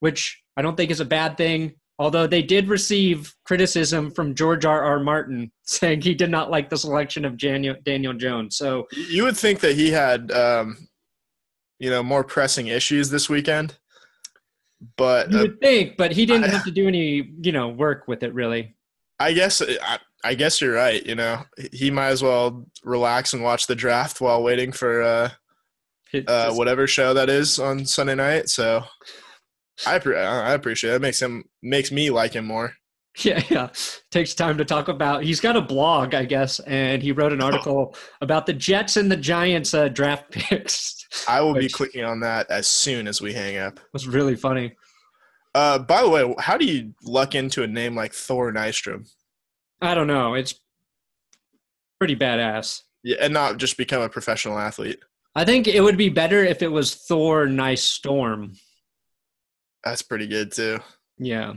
which 0.00 0.38
I 0.56 0.62
don't 0.62 0.76
think 0.76 0.90
is 0.90 1.00
a 1.00 1.04
bad 1.06 1.36
thing. 1.36 1.74
Although 2.00 2.28
they 2.28 2.42
did 2.42 2.68
receive 2.68 3.34
criticism 3.44 4.12
from 4.12 4.34
George 4.34 4.64
R. 4.64 4.82
R. 4.84 5.00
Martin 5.00 5.50
saying 5.64 6.02
he 6.02 6.14
did 6.14 6.30
not 6.30 6.50
like 6.50 6.70
the 6.70 6.76
selection 6.76 7.24
of 7.24 7.36
Daniel, 7.36 7.76
Daniel 7.84 8.14
Jones. 8.14 8.56
So 8.56 8.86
you 8.92 9.24
would 9.24 9.36
think 9.36 9.60
that 9.60 9.74
he 9.74 9.90
had, 9.90 10.30
um, 10.32 10.88
you 11.78 11.90
know, 11.90 12.02
more 12.02 12.24
pressing 12.24 12.68
issues 12.68 13.10
this 13.10 13.28
weekend. 13.28 13.76
But 14.96 15.32
you 15.32 15.38
uh, 15.38 15.42
would 15.42 15.60
think, 15.60 15.96
but 15.96 16.12
he 16.12 16.24
didn't 16.24 16.44
I, 16.44 16.48
have 16.48 16.64
to 16.64 16.70
do 16.70 16.86
any, 16.86 17.32
you 17.40 17.50
know, 17.50 17.68
work 17.68 18.06
with 18.06 18.22
it 18.22 18.32
really. 18.32 18.76
I 19.18 19.32
guess 19.32 19.60
I, 19.60 19.98
I, 20.22 20.34
guess 20.34 20.60
you're 20.60 20.74
right. 20.74 21.04
You 21.04 21.16
know, 21.16 21.42
he 21.72 21.90
might 21.90 22.10
as 22.10 22.22
well 22.22 22.64
relax 22.84 23.32
and 23.32 23.42
watch 23.42 23.66
the 23.66 23.74
draft 23.74 24.20
while 24.20 24.40
waiting 24.40 24.70
for 24.70 25.02
uh, 25.02 25.30
uh, 26.28 26.54
whatever 26.54 26.86
show 26.86 27.12
that 27.14 27.28
is 27.28 27.58
on 27.58 27.84
Sunday 27.84 28.14
night. 28.14 28.48
So 28.48 28.84
I 29.86 29.96
I 29.96 30.52
appreciate 30.52 30.92
it. 30.92 30.96
It 30.96 31.02
makes 31.02 31.20
him 31.20 31.44
makes 31.62 31.92
me 31.92 32.10
like 32.10 32.34
him 32.34 32.46
more. 32.46 32.72
Yeah, 33.24 33.42
yeah. 33.48 33.70
Takes 34.12 34.32
time 34.32 34.58
to 34.58 34.64
talk 34.64 34.86
about. 34.86 35.24
He's 35.24 35.40
got 35.40 35.56
a 35.56 35.60
blog, 35.60 36.14
I 36.14 36.24
guess, 36.24 36.60
and 36.60 37.02
he 37.02 37.10
wrote 37.10 37.32
an 37.32 37.42
article 37.42 37.92
oh. 37.92 37.98
about 38.20 38.46
the 38.46 38.52
Jets 38.52 38.96
and 38.96 39.10
the 39.10 39.16
Giants 39.16 39.74
uh, 39.74 39.88
draft 39.88 40.30
picks. 40.30 41.04
I 41.26 41.40
will 41.40 41.54
be 41.54 41.68
clicking 41.68 42.04
on 42.04 42.20
that 42.20 42.48
as 42.48 42.68
soon 42.68 43.08
as 43.08 43.20
we 43.20 43.32
hang 43.32 43.56
up. 43.56 43.80
Was 43.92 44.06
really 44.06 44.36
funny. 44.36 44.76
Uh, 45.52 45.80
by 45.80 46.02
the 46.02 46.08
way, 46.08 46.32
how 46.38 46.56
do 46.56 46.64
you 46.64 46.94
luck 47.02 47.34
into 47.34 47.64
a 47.64 47.66
name 47.66 47.96
like 47.96 48.12
Thor 48.12 48.52
Nystrom? 48.52 49.08
I 49.80 49.94
don't 49.94 50.06
know. 50.06 50.34
It's 50.34 50.54
pretty 51.98 52.14
badass. 52.14 52.82
Yeah, 53.02 53.16
and 53.20 53.32
not 53.32 53.56
just 53.56 53.76
become 53.76 54.02
a 54.02 54.08
professional 54.08 54.58
athlete. 54.58 55.00
I 55.34 55.44
think 55.44 55.66
it 55.66 55.80
would 55.80 55.96
be 55.96 56.08
better 56.08 56.44
if 56.44 56.62
it 56.62 56.70
was 56.70 56.94
Thor 56.94 57.46
Nice 57.46 57.82
Storm. 57.82 58.54
That's 59.84 60.02
pretty 60.02 60.26
good 60.26 60.52
too. 60.52 60.78
Yeah. 61.18 61.54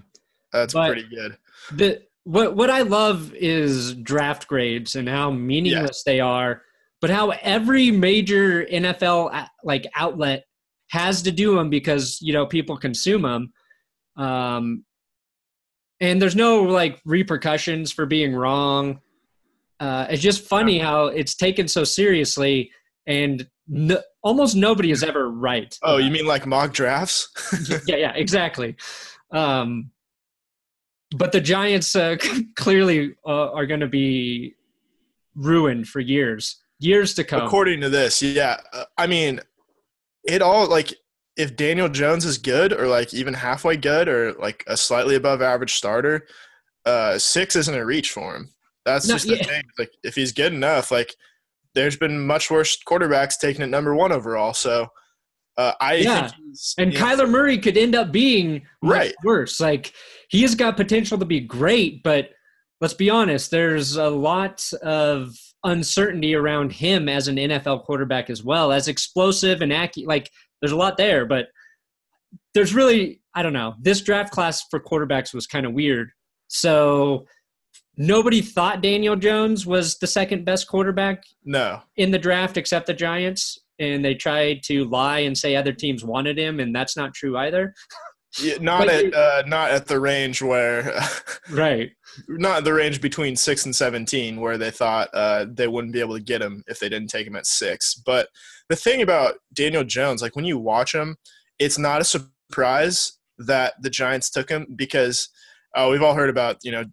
That's 0.52 0.74
but 0.74 0.88
pretty 0.88 1.08
good. 1.08 1.38
The 1.72 2.02
what 2.24 2.56
what 2.56 2.70
I 2.70 2.82
love 2.82 3.34
is 3.34 3.96
draft 3.96 4.48
grades 4.48 4.96
and 4.96 5.08
how 5.08 5.32
meaningless 5.32 6.04
yeah. 6.06 6.14
they 6.14 6.20
are, 6.20 6.64
but 7.00 7.10
how 7.10 7.32
every 7.42 7.92
major 7.92 8.66
NFL 8.66 9.48
like 9.64 9.88
outlet 9.96 10.46
has 10.90 11.22
to 11.24 11.32
do 11.32 11.56
them 11.56 11.70
because 11.70 12.20
you 12.22 12.34
know 12.34 12.46
people 12.46 12.78
consume 12.78 13.24
them. 13.24 13.54
Um, 14.18 14.84
and 16.00 16.22
there's 16.22 16.36
no 16.36 16.64
like 16.64 17.00
repercussions 17.06 17.92
for 17.92 18.06
being 18.06 18.36
wrong. 18.36 19.00
Uh, 19.80 20.06
it's 20.10 20.22
just 20.22 20.44
funny 20.44 20.78
how 20.78 21.08
it's 21.08 21.36
taken 21.36 21.68
so 21.68 21.84
seriously 21.84 22.72
and 23.08 23.48
no, 23.68 24.00
almost 24.24 24.56
nobody 24.56 24.92
is 24.92 25.04
ever 25.04 25.30
right. 25.30 25.78
Oh, 25.84 25.98
you 25.98 26.12
mean 26.12 26.26
like 26.26 26.46
mock 26.46 26.74
drafts? 26.74 27.30
yeah, 27.88 27.96
yeah, 27.96 28.14
exactly. 28.14 28.76
Um, 29.32 29.92
but 31.16 31.32
the 31.32 31.42
Giants 31.42 31.96
uh, 31.96 32.18
clearly 32.56 33.16
uh, 33.26 33.52
are 33.52 33.66
going 33.66 33.80
to 33.80 33.88
be 33.88 34.56
ruined 35.36 35.88
for 35.88 36.00
years, 36.00 36.62
years 36.80 37.14
to 37.16 37.24
come. 37.24 37.42
According 37.42 37.82
to 37.82 37.90
this, 37.90 38.22
yeah. 38.22 38.58
Uh, 38.74 38.86
I 38.98 39.08
mean, 39.08 39.40
it 40.24 40.42
all 40.42 40.68
like 40.68 40.94
if 41.38 41.56
Daniel 41.56 41.90
Jones 41.90 42.26
is 42.26 42.38
good 42.38 42.74
or 42.74 42.88
like 42.88 43.14
even 43.14 43.34
halfway 43.34 43.78
good 43.78 44.08
or 44.08 44.34
like 44.34 44.64
a 44.68 44.78
slightly 44.78 45.16
above 45.16 45.42
average 45.42 45.74
starter, 45.74 46.28
uh, 46.86 47.18
six 47.18 47.56
isn't 47.56 47.74
a 47.74 47.86
reach 47.86 48.12
for 48.12 48.36
him. 48.36 48.50
That's 48.86 49.08
just 49.08 49.28
the 49.28 49.38
thing. 49.38 49.64
Like 49.78 49.92
if 50.04 50.16
he's 50.16 50.32
good 50.32 50.54
enough, 50.54 50.92
like 50.92 51.16
there's 51.76 51.98
been 51.98 52.26
much 52.26 52.52
worse 52.52 52.78
quarterbacks 52.88 53.38
taking 53.40 53.62
at 53.62 53.70
number 53.70 53.96
one 53.96 54.12
overall. 54.12 54.54
So 54.54 54.88
uh, 55.58 55.74
I 55.80 55.96
yeah. 55.96 56.32
and 56.78 56.94
Kyler 56.94 57.20
know, 57.20 57.28
Murray 57.28 57.58
could 57.58 57.78
end 57.78 57.96
up 57.96 58.12
being 58.12 58.62
right 58.82 59.14
worse. 59.24 59.60
Like 59.60 59.94
he 60.30 60.42
has 60.42 60.56
got 60.56 60.78
potential 60.78 61.18
to 61.18 61.26
be 61.26 61.40
great, 61.40 62.04
but 62.04 62.30
let's 62.80 62.94
be 62.94 63.10
honest, 63.10 63.52
there's 63.52 63.96
a 63.98 64.10
lot 64.10 64.68
of 64.82 65.36
uncertainty 65.64 66.34
around 66.34 66.72
him 66.72 67.08
as 67.08 67.28
an 67.28 67.36
NFL 67.36 67.84
quarterback 67.84 68.30
as 68.30 68.44
well, 68.44 68.72
as 68.72 68.88
explosive 68.88 69.62
and 69.62 69.72
accurate. 69.72 70.08
Like 70.08 70.30
there's 70.62 70.72
a 70.72 70.78
lot 70.78 70.98
there, 70.98 71.26
but 71.26 71.48
there's 72.54 72.74
really 72.74 73.22
I 73.36 73.44
don't 73.44 73.54
know. 73.54 73.76
This 73.82 74.02
draft 74.02 74.32
class 74.32 74.64
for 74.70 74.80
quarterbacks 74.80 75.34
was 75.34 75.48
kind 75.48 75.66
of 75.66 75.74
weird. 75.74 76.12
So 76.48 77.26
nobody 78.02 78.42
thought 78.42 78.82
Daniel 78.82 79.16
Jones 79.16 79.66
was 79.66 79.98
the 80.00 80.08
second 80.08 80.44
best 80.44 80.68
quarterback 80.68 81.24
no. 81.46 81.82
in 81.98 82.12
the 82.12 82.20
draft 82.20 82.58
except 82.58 82.88
the 82.88 82.94
Giants 82.94 83.60
and 83.80 84.04
they 84.04 84.16
tried 84.16 84.64
to 84.64 84.86
lie 84.86 85.20
and 85.20 85.38
say 85.38 85.56
other 85.56 85.72
teams 85.72 86.04
wanted 86.04 86.38
him 86.38 86.60
and 86.60 86.76
that's 86.76 86.98
not 86.98 87.14
true 87.14 87.38
either. 87.38 87.74
Yeah, 88.42 88.60
not 88.62 88.88
at 88.88 89.14
uh, 89.14 89.44
not 89.46 89.72
at 89.72 89.88
the 89.88 90.00
range 90.00 90.42
where 90.42 90.98
right. 91.52 91.92
not 92.30 92.64
the 92.64 92.74
range 92.74 93.02
between 93.02 93.36
6 93.36 93.66
and 93.66 93.76
17 93.76 94.40
where 94.40 94.58
they 94.58 94.72
thought 94.72 95.10
uh, 95.14 95.48
they 95.50 95.68
wouldn't 95.68 95.92
be 95.92 96.00
able 96.00 96.16
to 96.16 96.24
get 96.24 96.42
him 96.42 96.64
if 96.68 96.80
they 96.80 96.88
didn't 96.88 97.10
take 97.10 97.28
him 97.28 97.36
at 97.36 97.46
6 97.46 97.96
but 98.06 98.30
the 98.70 98.78
thing 98.78 99.02
about 99.02 99.36
Daniel 99.54 99.84
Jones 99.84 100.22
like 100.22 100.38
when 100.38 100.46
you 100.46 100.58
watch 100.58 100.96
him 100.96 101.18
it's 101.60 101.78
not 101.78 102.00
a 102.00 102.06
surprise 102.06 103.20
that 103.38 103.74
the 103.82 103.90
Giants 103.90 104.30
took 104.30 104.48
him 104.48 104.66
because 104.78 105.28
uh, 105.76 105.90
we've 105.92 106.02
all 106.02 106.16
heard 106.16 106.30
about 106.30 106.56
you 106.64 106.72
know 106.72 106.86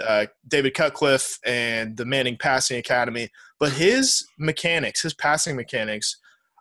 uh, 0.00 0.26
David 0.48 0.74
Cutcliffe 0.74 1.38
and 1.44 1.96
the 1.96 2.04
Manning 2.04 2.36
Passing 2.36 2.78
Academy, 2.78 3.28
but 3.58 3.72
his 3.72 4.24
mechanics, 4.38 5.02
his 5.02 5.14
passing 5.14 5.56
mechanics, 5.56 6.18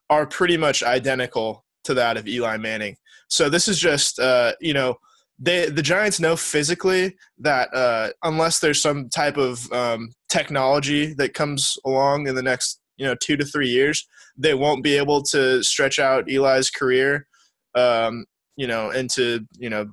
are 0.10 0.26
pretty 0.26 0.58
much 0.58 0.84
identical 0.84 1.66
to 1.84 1.94
that 1.94 2.18
of 2.18 2.28
Eli 2.28 2.58
Manning. 2.58 2.96
So 3.30 3.50
this 3.50 3.68
is 3.68 3.80
just, 3.80 4.20
uh, 4.20 4.54
you 4.60 4.74
know, 4.74 4.96
they 5.40 5.70
the 5.70 5.82
Giants 5.82 6.20
know 6.20 6.36
physically 6.36 7.16
that 7.38 7.74
uh, 7.74 8.10
unless 8.24 8.60
there's 8.60 8.82
some 8.82 9.10
type 9.10 9.38
of 9.38 9.72
um, 9.72 10.10
technology 10.30 11.14
that 11.14 11.34
comes 11.34 11.78
along 11.86 12.28
in 12.28 12.36
the 12.36 12.44
next, 12.44 12.82
you 12.98 13.06
know, 13.06 13.16
two 13.16 13.38
to 13.38 13.46
three 13.46 13.70
years, 13.70 14.06
they 14.38 14.54
won't 14.54 14.84
be 14.84 14.98
able 14.98 15.22
to 15.24 15.64
stretch 15.64 15.98
out 16.00 16.30
Eli's 16.30 16.70
career, 16.70 17.28
um, 17.76 18.26
you 18.58 18.68
know, 18.68 18.90
into 18.90 19.46
you 19.58 19.70
know 19.70 19.86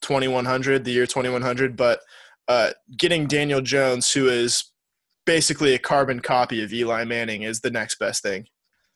2100, 0.00 0.84
the 0.84 0.92
year 0.92 1.06
2100, 1.06 1.76
but 1.76 2.00
uh, 2.48 2.70
getting 2.96 3.26
Daniel 3.26 3.60
Jones, 3.60 4.10
who 4.10 4.28
is 4.28 4.64
basically 5.26 5.74
a 5.74 5.78
carbon 5.78 6.20
copy 6.20 6.62
of 6.62 6.72
Eli 6.72 7.04
Manning, 7.04 7.42
is 7.42 7.60
the 7.60 7.70
next 7.70 7.98
best 7.98 8.22
thing. 8.22 8.46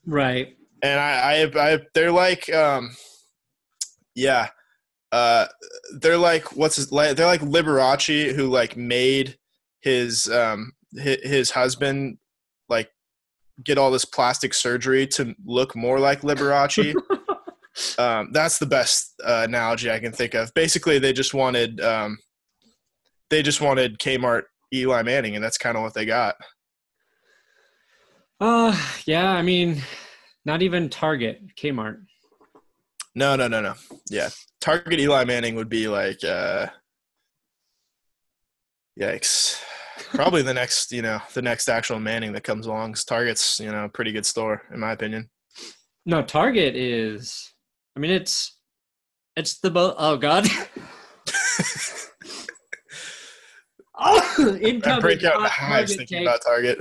Right. 0.06 0.56
And 0.82 0.99
I, 0.99 1.44
I, 1.44 1.73
I 1.75 1.78
they're 1.94 2.11
like, 2.11 2.52
um, 2.52 2.97
yeah, 4.14 4.49
uh, 5.12 5.47
they're 6.00 6.16
like 6.16 6.56
what's 6.56 6.76
his, 6.76 6.88
they're 6.88 7.14
like 7.14 7.42
Liberace, 7.42 8.32
who 8.35 8.49
like 8.49 8.76
made 8.76 9.37
his 9.80 10.28
um 10.30 10.73
his, 10.92 11.18
his 11.23 11.50
husband 11.50 12.18
like 12.68 12.90
get 13.62 13.78
all 13.78 13.90
this 13.90 14.04
plastic 14.04 14.54
surgery 14.54 15.06
to 15.06 15.35
look 15.44 15.76
more 15.76 16.00
like 16.00 16.23
Liberace. 16.23 16.94
um, 17.99 18.30
that's 18.32 18.59
the 18.59 18.66
best 18.66 19.14
uh, 19.25 19.42
analogy 19.44 19.90
I 19.90 19.99
can 19.99 20.12
think 20.12 20.35
of. 20.35 20.52
Basically, 20.54 20.99
they 20.99 21.12
just 21.12 21.35
wanted 21.35 21.80
um, 21.80 22.18
they 23.32 23.42
just 23.42 23.62
wanted 23.62 23.98
Kmart 23.98 24.42
Eli 24.74 25.02
Manning, 25.02 25.34
and 25.34 25.42
that's 25.42 25.56
kind 25.56 25.74
of 25.74 25.82
what 25.82 25.94
they 25.94 26.04
got. 26.04 26.36
Uh, 28.38 28.76
yeah. 29.06 29.30
I 29.30 29.40
mean, 29.40 29.82
not 30.44 30.60
even 30.60 30.90
Target, 30.90 31.40
Kmart. 31.56 32.02
No, 33.14 33.34
no, 33.34 33.48
no, 33.48 33.62
no. 33.62 33.74
Yeah, 34.10 34.28
Target 34.60 35.00
Eli 35.00 35.24
Manning 35.24 35.54
would 35.54 35.70
be 35.70 35.88
like, 35.88 36.22
uh, 36.22 36.66
yikes. 39.00 39.62
Probably 40.10 40.42
the 40.42 40.54
next, 40.62 40.92
you 40.92 41.00
know, 41.00 41.18
the 41.32 41.42
next 41.42 41.70
actual 41.70 42.00
Manning 42.00 42.32
that 42.34 42.44
comes 42.44 42.66
along. 42.66 42.94
Target's, 43.06 43.58
you 43.60 43.72
know, 43.72 43.84
a 43.84 43.88
pretty 43.88 44.12
good 44.12 44.26
store 44.26 44.62
in 44.74 44.78
my 44.78 44.92
opinion. 44.92 45.30
No, 46.04 46.22
Target 46.22 46.76
is. 46.76 47.54
I 47.96 48.00
mean, 48.00 48.10
it's 48.10 48.58
it's 49.36 49.58
the 49.60 49.70
bo- 49.70 49.94
oh 49.96 50.18
god. 50.18 50.46
oh, 54.38 54.56
incoming 54.61 55.00
break 55.00 55.25
out 55.25 55.42
the 55.42 55.49
hives 55.49 55.97
thinking 55.97 56.18
take. 56.18 56.26
about 56.26 56.40
Target. 56.44 56.78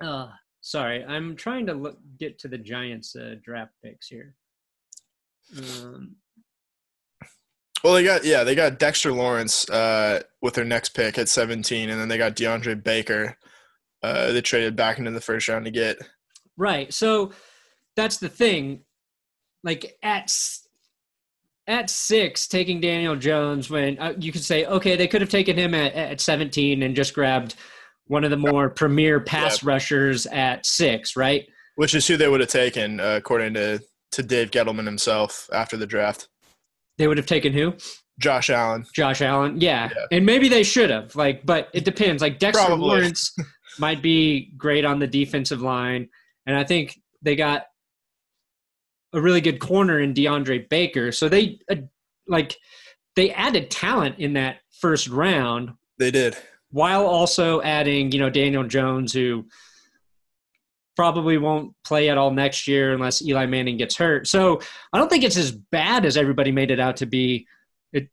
Uh, 0.00 0.28
sorry, 0.60 1.04
I'm 1.04 1.36
trying 1.36 1.66
to 1.66 1.74
look 1.74 1.98
get 2.18 2.38
to 2.40 2.48
the 2.48 2.58
Giants 2.58 3.16
uh, 3.16 3.34
draft 3.42 3.72
picks 3.84 4.08
here. 4.08 4.34
Um, 5.56 6.16
well, 7.82 7.94
they 7.94 8.04
got 8.04 8.24
yeah, 8.24 8.44
they 8.44 8.54
got 8.54 8.78
Dexter 8.78 9.12
Lawrence 9.12 9.68
uh, 9.70 10.22
with 10.42 10.54
their 10.54 10.64
next 10.64 10.90
pick 10.90 11.18
at 11.18 11.28
17, 11.28 11.90
and 11.90 12.00
then 12.00 12.08
they 12.08 12.18
got 12.18 12.36
DeAndre 12.36 12.82
Baker. 12.82 13.36
Uh, 14.02 14.32
they 14.32 14.40
traded 14.40 14.76
back 14.76 14.98
into 14.98 15.10
the 15.10 15.20
first 15.20 15.48
round 15.48 15.64
to 15.64 15.70
get. 15.70 15.98
Right. 16.56 16.92
So 16.92 17.32
that's 17.96 18.18
the 18.18 18.28
thing. 18.28 18.82
Like 19.64 19.96
at 20.02 20.32
at 21.68 21.90
six, 21.90 22.48
taking 22.48 22.80
Daniel 22.80 23.14
Jones 23.14 23.70
when 23.70 23.98
uh, 23.98 24.14
you 24.18 24.32
could 24.32 24.42
say, 24.42 24.64
okay, 24.64 24.96
they 24.96 25.06
could 25.06 25.20
have 25.20 25.30
taken 25.30 25.56
him 25.56 25.74
at, 25.74 25.92
at 25.94 26.20
17 26.20 26.82
and 26.82 26.96
just 26.96 27.14
grabbed 27.14 27.54
one 28.06 28.24
of 28.24 28.30
the 28.30 28.36
more 28.36 28.70
premier 28.70 29.20
pass 29.20 29.62
yeah. 29.62 29.68
rushers 29.70 30.26
at 30.26 30.64
six, 30.64 31.14
right? 31.14 31.46
Which 31.76 31.94
is 31.94 32.06
who 32.06 32.16
they 32.16 32.28
would 32.28 32.40
have 32.40 32.48
taken, 32.48 32.98
uh, 32.98 33.16
according 33.16 33.54
to 33.54 33.80
to 34.12 34.22
Dave 34.22 34.50
Gettleman 34.50 34.86
himself 34.86 35.50
after 35.52 35.76
the 35.76 35.86
draft. 35.86 36.28
They 36.96 37.06
would 37.06 37.18
have 37.18 37.26
taken 37.26 37.52
who? 37.52 37.74
Josh 38.18 38.48
Allen. 38.48 38.86
Josh 38.94 39.20
Allen, 39.20 39.60
yeah. 39.60 39.90
yeah. 39.94 40.06
And 40.10 40.24
maybe 40.24 40.48
they 40.48 40.62
should 40.62 40.88
have. 40.88 41.14
Like, 41.14 41.44
but 41.44 41.68
it 41.74 41.84
depends. 41.84 42.22
Like 42.22 42.38
Dexter 42.38 42.64
Probably. 42.64 42.86
Lawrence 42.88 43.36
might 43.78 44.02
be 44.02 44.52
great 44.56 44.86
on 44.86 44.98
the 44.98 45.06
defensive 45.06 45.60
line, 45.60 46.08
and 46.46 46.56
I 46.56 46.64
think 46.64 46.98
they 47.22 47.36
got 47.36 47.66
a 49.12 49.20
really 49.20 49.40
good 49.40 49.58
corner 49.60 50.00
in 50.00 50.14
DeAndre 50.14 50.68
Baker. 50.68 51.12
So 51.12 51.28
they 51.28 51.58
uh, 51.70 51.76
like 52.26 52.56
they 53.16 53.30
added 53.32 53.70
talent 53.70 54.18
in 54.18 54.34
that 54.34 54.58
first 54.80 55.08
round. 55.08 55.70
They 55.98 56.10
did. 56.10 56.36
While 56.70 57.06
also 57.06 57.62
adding, 57.62 58.12
you 58.12 58.18
know, 58.18 58.30
Daniel 58.30 58.64
Jones 58.64 59.12
who 59.12 59.46
probably 60.98 61.38
won't 61.38 61.72
play 61.84 62.10
at 62.10 62.18
all 62.18 62.32
next 62.32 62.66
year 62.66 62.92
unless 62.92 63.22
Eli 63.22 63.46
Manning 63.46 63.76
gets 63.76 63.96
hurt. 63.96 64.26
So 64.26 64.60
I 64.92 64.98
don't 64.98 65.08
think 65.08 65.22
it's 65.22 65.36
as 65.36 65.52
bad 65.52 66.04
as 66.04 66.16
everybody 66.16 66.50
made 66.50 66.72
it 66.72 66.80
out 66.80 66.96
to 66.96 67.06
be. 67.06 67.46
It 67.92 68.08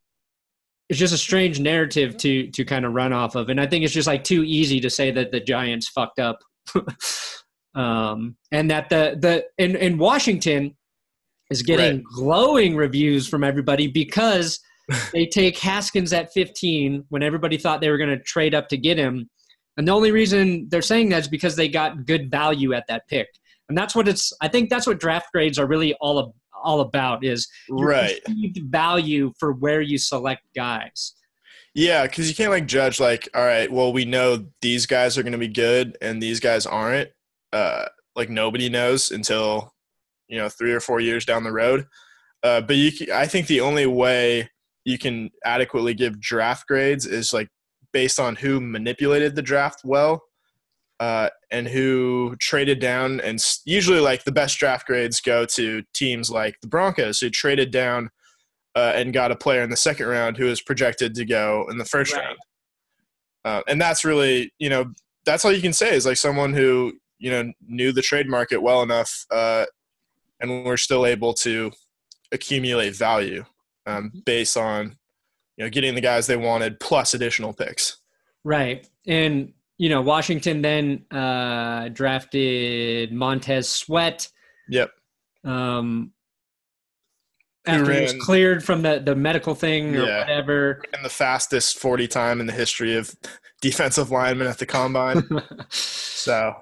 it's 0.88 1.00
just 1.00 1.14
a 1.14 1.18
strange 1.18 1.60
narrative 1.60 2.16
to 2.18 2.52
to 2.52 2.64
kind 2.64 2.86
of 2.86 2.94
run 2.94 3.12
off 3.12 3.34
of, 3.34 3.50
and 3.50 3.60
I 3.60 3.66
think 3.66 3.84
it's 3.84 3.94
just 3.94 4.08
like 4.08 4.24
too 4.24 4.44
easy 4.44 4.80
to 4.82 4.90
say 4.92 5.10
that 5.10 5.32
the 5.32 5.40
Giants 5.40 5.90
fucked 5.90 6.20
up, 6.20 6.38
um, 7.76 8.38
and 8.52 8.70
that 8.70 8.90
the 8.90 9.18
the 9.20 9.46
in 9.58 9.76
in 9.76 9.98
Washington 9.98 10.76
is 11.52 11.62
getting 11.62 11.98
right. 11.98 12.04
glowing 12.16 12.76
reviews 12.76 13.28
from 13.28 13.44
everybody 13.44 13.88
because 13.88 14.60
they 15.14 15.26
take 15.26 15.58
Haskins 15.58 16.14
at 16.14 16.34
15 16.34 17.06
when 17.10 17.24
everybody 17.24 17.58
thought 17.58 17.82
they 17.82 17.90
were 17.90 17.98
going 17.98 18.10
to 18.10 18.20
trade 18.20 18.54
up 18.54 18.68
to 18.70 18.78
get 18.78 18.98
him 18.98 19.30
and 19.78 19.88
the 19.88 19.92
only 19.92 20.12
reason 20.12 20.68
they're 20.70 20.82
saying 20.82 21.10
that 21.10 21.22
is 21.22 21.28
because 21.28 21.56
they 21.56 21.68
got 21.68 22.06
good 22.06 22.32
value 22.32 22.74
at 22.74 22.88
that 22.88 23.08
pick. 23.08 23.28
And 23.68 23.78
that's 23.78 23.96
what 23.96 24.08
it's 24.08 24.32
I 24.42 24.48
think 24.48 24.70
that's 24.70 24.88
what 24.88 25.00
draft 25.00 25.28
grades 25.34 25.60
are 25.60 25.66
really 25.66 25.94
all 25.96 26.36
all 26.64 26.82
about 26.82 27.24
is 27.24 27.48
right 27.70 28.20
value 28.70 29.34
for 29.40 29.54
where 29.54 29.82
you 29.82 29.98
select 29.98 30.44
guys. 30.56 31.14
Yeah, 31.74 32.04
because 32.04 32.30
you 32.30 32.36
can't 32.36 32.52
like 32.52 32.68
judge 32.68 33.02
like, 33.02 33.28
all 33.36 33.44
right, 33.44 33.70
well, 33.70 33.92
we 33.92 34.06
know 34.06 34.46
these 34.62 34.86
guys 34.86 35.18
are 35.18 35.24
going 35.24 35.34
to 35.34 35.38
be 35.38 35.50
good 35.50 35.98
and 36.02 36.24
these 36.24 36.40
guys 36.40 36.66
aren't. 36.66 37.10
Uh, 37.52 37.86
like 38.16 38.30
nobody 38.30 38.70
knows 38.70 39.12
until 39.12 39.74
you 40.28 40.38
know 40.38 40.50
three 40.50 40.72
or 40.72 40.80
four 40.80 41.00
years 41.00 41.26
down 41.26 41.44
the 41.44 41.52
road. 41.52 41.86
Uh, 42.44 42.62
but 42.62 42.76
you, 42.76 42.92
I 43.14 43.26
think 43.28 43.48
the 43.48 43.62
only 43.62 43.86
way 43.86 44.50
you 44.84 44.98
can 44.98 45.32
adequately 45.44 45.94
give 45.94 46.20
draft 46.20 46.68
grades 46.68 47.06
is 47.06 47.34
like 47.34 47.50
based 47.92 48.20
on 48.20 48.36
who 48.36 48.62
manipulated 48.62 49.36
the 49.36 49.42
draft 49.42 49.82
well 49.84 50.22
uh, 51.00 51.30
and 51.52 51.68
who 51.68 52.36
traded 52.40 52.80
down. 52.80 53.20
And 53.22 53.40
usually, 53.66 54.00
like 54.00 54.24
the 54.24 54.32
best 54.32 54.58
draft 54.60 54.88
grades 54.88 55.20
go 55.22 55.46
to 55.46 55.84
teams 55.94 56.30
like 56.30 56.56
the 56.62 56.68
Broncos, 56.68 57.20
who 57.20 57.30
traded 57.30 57.72
down 57.72 58.10
uh, 58.76 58.94
and 58.96 59.14
got 59.14 59.32
a 59.32 59.36
player 59.36 59.62
in 59.62 59.70
the 59.70 59.78
second 59.78 60.08
round 60.08 60.38
who 60.38 60.48
is 60.48 60.62
projected 60.62 61.16
to 61.16 61.26
go 61.26 61.66
in 61.70 61.78
the 61.78 61.86
first 61.86 62.14
right. 62.14 62.26
round. 62.26 62.38
Uh, 63.44 63.62
and 63.68 63.80
that's 63.80 64.04
really, 64.04 64.52
you 64.60 64.70
know, 64.70 64.86
that's 65.26 65.46
all 65.46 65.52
you 65.52 65.62
can 65.62 65.74
say 65.74 65.96
is 65.96 66.06
like 66.06 66.18
someone 66.18 66.54
who 66.54 66.94
you 67.18 67.32
know 67.32 67.52
knew 67.68 67.92
the 67.92 68.02
trade 68.02 68.28
market 68.28 68.62
well 68.62 68.82
enough, 68.82 69.26
uh, 69.32 69.66
and 70.40 70.66
we're 70.66 70.78
still 70.78 71.06
able 71.06 71.34
to 71.34 71.72
accumulate 72.32 72.96
value 72.96 73.46
um, 73.86 74.12
based 74.26 74.58
on 74.58 74.98
you 75.58 75.64
know, 75.64 75.70
getting 75.70 75.96
the 75.96 76.02
guys 76.02 76.28
they 76.28 76.38
wanted 76.38 76.80
plus 76.80 77.14
additional 77.14 77.54
picks. 77.54 77.98
Right. 78.44 78.88
And, 79.08 79.54
you 79.78 79.90
know, 79.90 80.02
Washington 80.02 80.62
then 80.62 81.06
uh, 81.12 81.90
drafted 81.90 83.12
Montez 83.12 83.70
Sweat. 83.70 84.28
Yep. 84.70 84.92
Um, 85.44 86.12
after 87.68 87.94
he 87.94 88.02
was 88.02 88.14
cleared 88.14 88.64
from 88.64 88.84
the, 88.84 89.02
the 89.04 89.16
medical 89.16 89.56
thing 89.56 89.96
or 89.96 90.06
yeah, 90.06 90.20
whatever. 90.20 90.84
And 90.94 91.04
the 91.04 91.10
fastest 91.10 91.80
40 91.80 92.08
time 92.08 92.40
in 92.40 92.46
the 92.46 92.54
history 92.54 92.96
of 92.96 93.16
defensive 93.62 94.12
linemen 94.12 94.48
at 94.48 94.60
the 94.60 94.66
combine. 94.66 95.28
so 95.70 96.54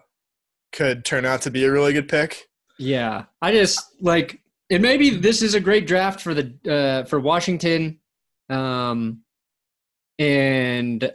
could 0.72 1.04
turn 1.04 1.26
out 1.26 1.42
to 1.42 1.52
be 1.52 1.66
a 1.66 1.72
really 1.72 1.94
good 1.94 2.08
pick. 2.08 2.48
Yeah. 2.78 3.26
I 3.42 3.52
just 3.52 3.82
like, 4.02 4.42
and 4.70 4.82
maybe 4.82 5.12
this 5.12 5.42
is 5.42 5.54
a 5.54 5.60
great 5.60 5.88
draft 5.88 6.22
for 6.22 6.34
the, 6.34 6.54
uh, 6.70 7.08
for 7.08 7.20
Washington 7.20 8.00
um, 8.50 9.22
and 10.20 11.12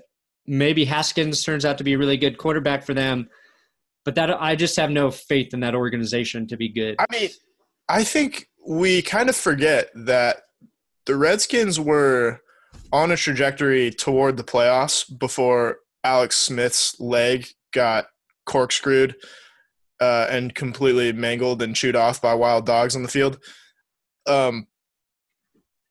maybe 0.47 0.85
Haskins 0.85 1.45
turns 1.45 1.65
out 1.65 1.79
to 1.79 1.85
be 1.85 1.95
a 1.95 1.99
really 1.99 2.17
good 2.17 2.39
quarterback 2.39 2.85
for 2.85 2.95
them. 2.95 3.29
But 4.05 4.15
that 4.15 4.31
I 4.31 4.57
just 4.57 4.77
have 4.77 4.91
no 4.91 5.11
faith 5.11 5.53
in 5.53 5.61
that 5.61 5.75
organization 5.75 6.47
to 6.49 6.57
be 6.57 6.69
good. 6.71 6.97
I 6.99 7.05
mean, 7.13 7.31
I 7.89 8.05
think 8.05 8.49
we 8.67 9.03
kind 9.03 9.29
of 9.29 9.37
forget 9.37 9.91
that 9.95 10.39
the 11.05 11.17
Redskins 11.17 11.79
were 11.79 12.41
on 12.93 13.11
a 13.11 13.17
trajectory 13.17 13.91
toward 13.91 14.37
the 14.37 14.45
playoffs 14.45 15.07
before 15.19 15.79
Alex 16.05 16.39
Smith's 16.39 16.99
leg 16.99 17.49
got 17.73 18.07
corkscrewed 18.47 19.15
uh, 20.01 20.27
and 20.31 20.55
completely 20.55 21.13
mangled 21.13 21.63
and 21.63 21.75
chewed 21.75 21.97
off 21.97 22.23
by 22.23 22.35
wild 22.35 22.67
dogs 22.67 22.95
on 22.95 23.03
the 23.03 23.09
field. 23.09 23.39
Um, 24.27 24.67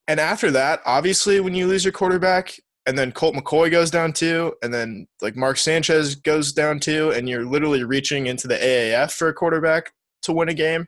and 0.07 0.19
after 0.19 0.51
that, 0.51 0.81
obviously, 0.85 1.39
when 1.39 1.53
you 1.53 1.67
lose 1.67 1.83
your 1.83 1.91
quarterback, 1.91 2.57
and 2.85 2.97
then 2.97 3.11
Colt 3.11 3.35
McCoy 3.35 3.69
goes 3.69 3.91
down 3.91 4.13
too, 4.13 4.53
and 4.61 4.73
then 4.73 5.07
like 5.21 5.35
Mark 5.35 5.57
Sanchez 5.57 6.15
goes 6.15 6.53
down 6.53 6.79
too, 6.79 7.11
and 7.11 7.27
you're 7.27 7.45
literally 7.45 7.83
reaching 7.83 8.27
into 8.27 8.47
the 8.47 8.55
AAF 8.55 9.11
for 9.11 9.27
a 9.27 9.33
quarterback 9.33 9.91
to 10.23 10.31
win 10.31 10.47
a 10.47 10.53
game. 10.53 10.87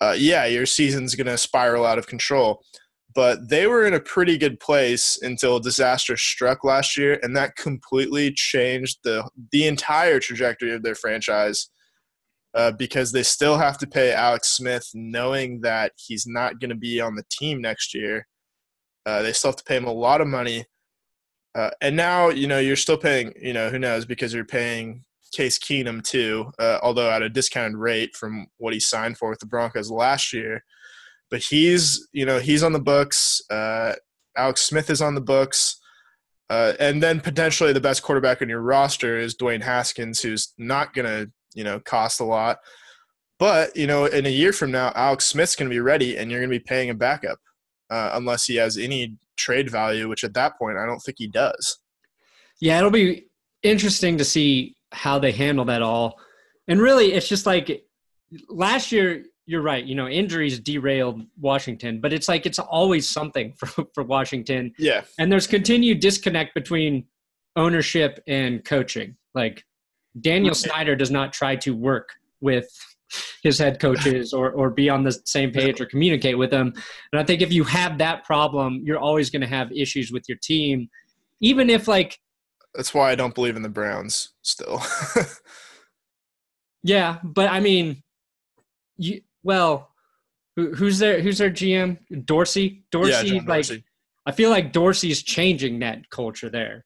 Uh, 0.00 0.14
yeah, 0.16 0.46
your 0.46 0.64
season's 0.64 1.14
going 1.14 1.26
to 1.26 1.36
spiral 1.36 1.84
out 1.84 1.98
of 1.98 2.06
control. 2.06 2.62
But 3.14 3.48
they 3.48 3.66
were 3.66 3.86
in 3.86 3.94
a 3.94 4.00
pretty 4.00 4.36
good 4.36 4.60
place 4.60 5.18
until 5.22 5.58
disaster 5.58 6.16
struck 6.16 6.64
last 6.64 6.98
year, 6.98 7.18
and 7.22 7.36
that 7.36 7.56
completely 7.56 8.32
changed 8.32 8.98
the 9.04 9.28
the 9.52 9.66
entire 9.66 10.20
trajectory 10.20 10.74
of 10.74 10.82
their 10.82 10.94
franchise 10.94 11.68
uh, 12.56 12.72
because 12.72 13.12
they 13.12 13.22
still 13.22 13.58
have 13.58 13.76
to 13.76 13.86
pay 13.86 14.12
Alex 14.12 14.48
Smith, 14.48 14.90
knowing 14.94 15.60
that 15.60 15.92
he's 15.96 16.26
not 16.26 16.58
going 16.58 16.70
to 16.70 16.74
be 16.76 17.00
on 17.00 17.14
the 17.14 17.24
team 17.30 17.60
next 17.60 17.94
year. 17.94 18.26
Uh, 19.04 19.20
they 19.22 19.32
still 19.32 19.50
have 19.50 19.56
to 19.56 19.64
pay 19.64 19.76
him 19.76 19.84
a 19.84 19.92
lot 19.92 20.22
of 20.22 20.26
money. 20.26 20.64
Uh, 21.54 21.70
and 21.82 21.94
now, 21.94 22.30
you 22.30 22.46
know, 22.46 22.58
you're 22.58 22.74
still 22.74 22.96
paying, 22.96 23.32
you 23.40 23.52
know, 23.52 23.68
who 23.68 23.78
knows, 23.78 24.06
because 24.06 24.32
you're 24.32 24.44
paying 24.44 25.04
Case 25.34 25.58
Keenum 25.58 26.02
too, 26.02 26.50
uh, 26.58 26.78
although 26.82 27.10
at 27.10 27.22
a 27.22 27.28
discounted 27.28 27.76
rate 27.76 28.16
from 28.16 28.46
what 28.56 28.72
he 28.72 28.80
signed 28.80 29.18
for 29.18 29.28
with 29.28 29.38
the 29.38 29.46
Broncos 29.46 29.90
last 29.90 30.32
year. 30.32 30.64
But 31.30 31.40
he's, 31.40 32.08
you 32.12 32.24
know, 32.24 32.38
he's 32.38 32.62
on 32.62 32.72
the 32.72 32.80
books. 32.80 33.42
Uh, 33.50 33.94
Alex 34.36 34.62
Smith 34.62 34.88
is 34.88 35.02
on 35.02 35.14
the 35.14 35.20
books. 35.20 35.78
Uh, 36.48 36.72
and 36.78 37.02
then 37.02 37.20
potentially 37.20 37.72
the 37.72 37.80
best 37.80 38.02
quarterback 38.02 38.40
on 38.40 38.48
your 38.48 38.60
roster 38.62 39.18
is 39.18 39.36
Dwayne 39.36 39.62
Haskins, 39.62 40.20
who's 40.20 40.54
not 40.56 40.94
going 40.94 41.06
to 41.06 41.30
you 41.56 41.64
know, 41.64 41.80
cost 41.80 42.20
a 42.20 42.24
lot. 42.24 42.58
But, 43.38 43.76
you 43.76 43.86
know, 43.86 44.04
in 44.04 44.24
a 44.26 44.30
year 44.30 44.52
from 44.52 44.70
now, 44.70 44.92
Alex 44.94 45.26
Smith's 45.26 45.56
going 45.56 45.68
to 45.68 45.74
be 45.74 45.80
ready 45.80 46.16
and 46.16 46.30
you're 46.30 46.40
going 46.40 46.50
to 46.50 46.58
be 46.58 46.64
paying 46.64 46.90
a 46.90 46.94
backup 46.94 47.38
uh, 47.90 48.10
unless 48.14 48.44
he 48.44 48.56
has 48.56 48.76
any 48.76 49.16
trade 49.36 49.70
value, 49.70 50.08
which 50.08 50.24
at 50.24 50.34
that 50.34 50.56
point, 50.58 50.78
I 50.78 50.86
don't 50.86 51.00
think 51.00 51.16
he 51.18 51.26
does. 51.26 51.78
Yeah, 52.60 52.78
it'll 52.78 52.90
be 52.90 53.26
interesting 53.62 54.16
to 54.18 54.24
see 54.24 54.76
how 54.92 55.18
they 55.18 55.32
handle 55.32 55.64
that 55.66 55.82
all. 55.82 56.18
And 56.68 56.80
really, 56.80 57.12
it's 57.12 57.28
just 57.28 57.46
like 57.46 57.84
last 58.48 58.92
year, 58.92 59.24
you're 59.44 59.62
right. 59.62 59.84
You 59.84 59.94
know, 59.94 60.08
injuries 60.08 60.58
derailed 60.58 61.22
Washington, 61.38 62.00
but 62.00 62.12
it's 62.12 62.28
like 62.28 62.46
it's 62.46 62.58
always 62.58 63.08
something 63.08 63.52
for, 63.58 63.84
for 63.94 64.02
Washington. 64.02 64.72
Yeah. 64.78 65.02
And 65.18 65.30
there's 65.30 65.46
continued 65.46 66.00
disconnect 66.00 66.54
between 66.54 67.04
ownership 67.54 68.22
and 68.26 68.64
coaching. 68.64 69.16
Like 69.34 69.64
Daniel 70.20 70.54
Snyder 70.54 70.96
does 70.96 71.10
not 71.10 71.32
try 71.32 71.56
to 71.56 71.74
work 71.74 72.10
with 72.40 72.68
his 73.42 73.58
head 73.58 73.78
coaches 73.80 74.32
or, 74.32 74.50
or 74.50 74.70
be 74.70 74.88
on 74.88 75.02
the 75.02 75.12
same 75.24 75.52
page 75.52 75.80
or 75.80 75.86
communicate 75.86 76.36
with 76.36 76.50
them. 76.50 76.72
And 77.12 77.20
I 77.20 77.24
think 77.24 77.42
if 77.42 77.52
you 77.52 77.64
have 77.64 77.98
that 77.98 78.24
problem, 78.24 78.82
you're 78.84 78.98
always 78.98 79.30
going 79.30 79.42
to 79.42 79.48
have 79.48 79.70
issues 79.72 80.10
with 80.10 80.28
your 80.28 80.38
team, 80.42 80.88
even 81.40 81.70
if 81.70 81.88
like. 81.88 82.18
That's 82.74 82.92
why 82.92 83.10
I 83.10 83.14
don't 83.14 83.34
believe 83.34 83.56
in 83.56 83.62
the 83.62 83.68
Browns 83.68 84.34
still. 84.42 84.82
yeah, 86.82 87.18
but 87.22 87.50
I 87.50 87.60
mean, 87.60 88.02
you 88.96 89.20
well, 89.42 89.90
who, 90.56 90.74
who's 90.74 90.98
their 90.98 91.20
who's 91.20 91.38
their 91.38 91.50
GM? 91.50 91.98
Dorsey. 92.24 92.84
Dorsey. 92.90 93.28
Yeah, 93.28 93.34
like, 93.34 93.46
Dorsey. 93.46 93.84
I 94.26 94.32
feel 94.32 94.50
like 94.50 94.72
Dorsey's 94.72 95.22
changing 95.22 95.78
that 95.78 96.10
culture 96.10 96.50
there. 96.50 96.84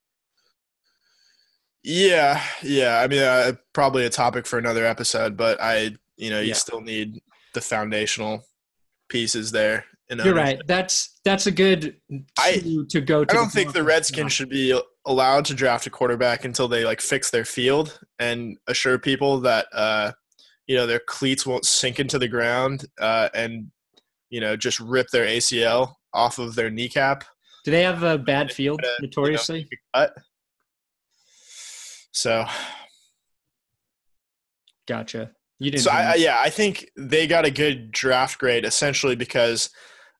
Yeah, 1.82 2.42
yeah. 2.62 3.00
I 3.00 3.06
mean, 3.06 3.22
uh, 3.22 3.52
probably 3.72 4.04
a 4.04 4.10
topic 4.10 4.46
for 4.46 4.58
another 4.58 4.84
episode, 4.84 5.36
but 5.36 5.60
I, 5.60 5.96
you 6.16 6.30
know, 6.30 6.40
you 6.40 6.48
yeah. 6.48 6.54
still 6.54 6.80
need 6.80 7.20
the 7.54 7.60
foundational 7.60 8.44
pieces 9.08 9.50
there. 9.50 9.84
You're 10.24 10.34
right. 10.34 10.60
That's 10.66 11.20
that's 11.24 11.46
a 11.46 11.52
good 11.52 11.96
I, 12.36 12.62
to 12.88 13.00
go. 13.00 13.24
To 13.24 13.32
I 13.32 13.34
don't 13.34 13.50
think 13.50 13.72
the 13.72 13.84
Redskins 13.84 14.32
should 14.32 14.48
be 14.48 14.78
allowed 15.06 15.44
to 15.46 15.54
draft 15.54 15.86
a 15.86 15.90
quarterback 15.90 16.44
until 16.44 16.66
they 16.66 16.84
like 16.84 17.00
fix 17.00 17.30
their 17.30 17.44
field 17.44 18.00
and 18.18 18.58
assure 18.66 18.98
people 18.98 19.40
that 19.42 19.66
uh, 19.72 20.10
you 20.66 20.76
know 20.76 20.86
their 20.86 21.00
cleats 21.06 21.46
won't 21.46 21.64
sink 21.64 22.00
into 22.00 22.18
the 22.18 22.26
ground 22.26 22.86
uh, 23.00 23.28
and 23.34 23.70
you 24.30 24.40
know 24.40 24.56
just 24.56 24.80
rip 24.80 25.06
their 25.12 25.26
ACL 25.26 25.94
off 26.12 26.40
of 26.40 26.56
their 26.56 26.70
kneecap. 26.70 27.24
Do 27.64 27.70
they 27.70 27.82
have 27.82 28.02
a 28.02 28.18
bad 28.18 28.52
field 28.52 28.80
notoriously? 29.00 29.68
You 29.70 29.78
know, 29.94 30.08
so, 32.12 32.44
gotcha. 34.88 35.32
You 35.58 35.70
didn't. 35.70 35.84
So 35.84 35.90
I, 35.90 36.14
yeah, 36.14 36.38
I 36.40 36.48
think 36.50 36.88
they 36.96 37.26
got 37.26 37.44
a 37.44 37.50
good 37.50 37.92
draft 37.92 38.38
grade 38.38 38.64
essentially 38.64 39.14
because 39.14 39.70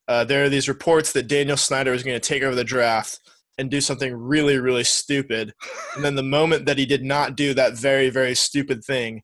uh, 0.07 0.24
there 0.24 0.44
are 0.44 0.48
these 0.48 0.68
reports 0.68 1.12
that 1.12 1.29
Daniel 1.29 1.57
Snyder 1.57 1.92
was 1.92 2.03
going 2.03 2.20
to 2.20 2.29
take 2.29 2.42
over 2.42 2.55
the 2.55 2.64
draft 2.64 3.18
and 3.59 3.70
do 3.70 3.81
something 3.81 4.14
really, 4.14 4.59
really 4.59 4.85
stupid. 4.85 5.53
and 5.94 6.05
then 6.05 6.14
the 6.14 6.22
moment 6.22 6.66
that 6.66 6.79
he 6.79 6.87
did 6.87 7.05
not 7.05 7.37
do 7.37 7.55
that 7.55 7.74
very, 7.74 8.11
very 8.11 8.35
stupid 8.35 8.85
thing, 8.85 9.22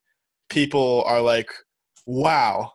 people 0.48 1.02
are 1.06 1.20
like, 1.20 1.50
"Wow, 2.06 2.72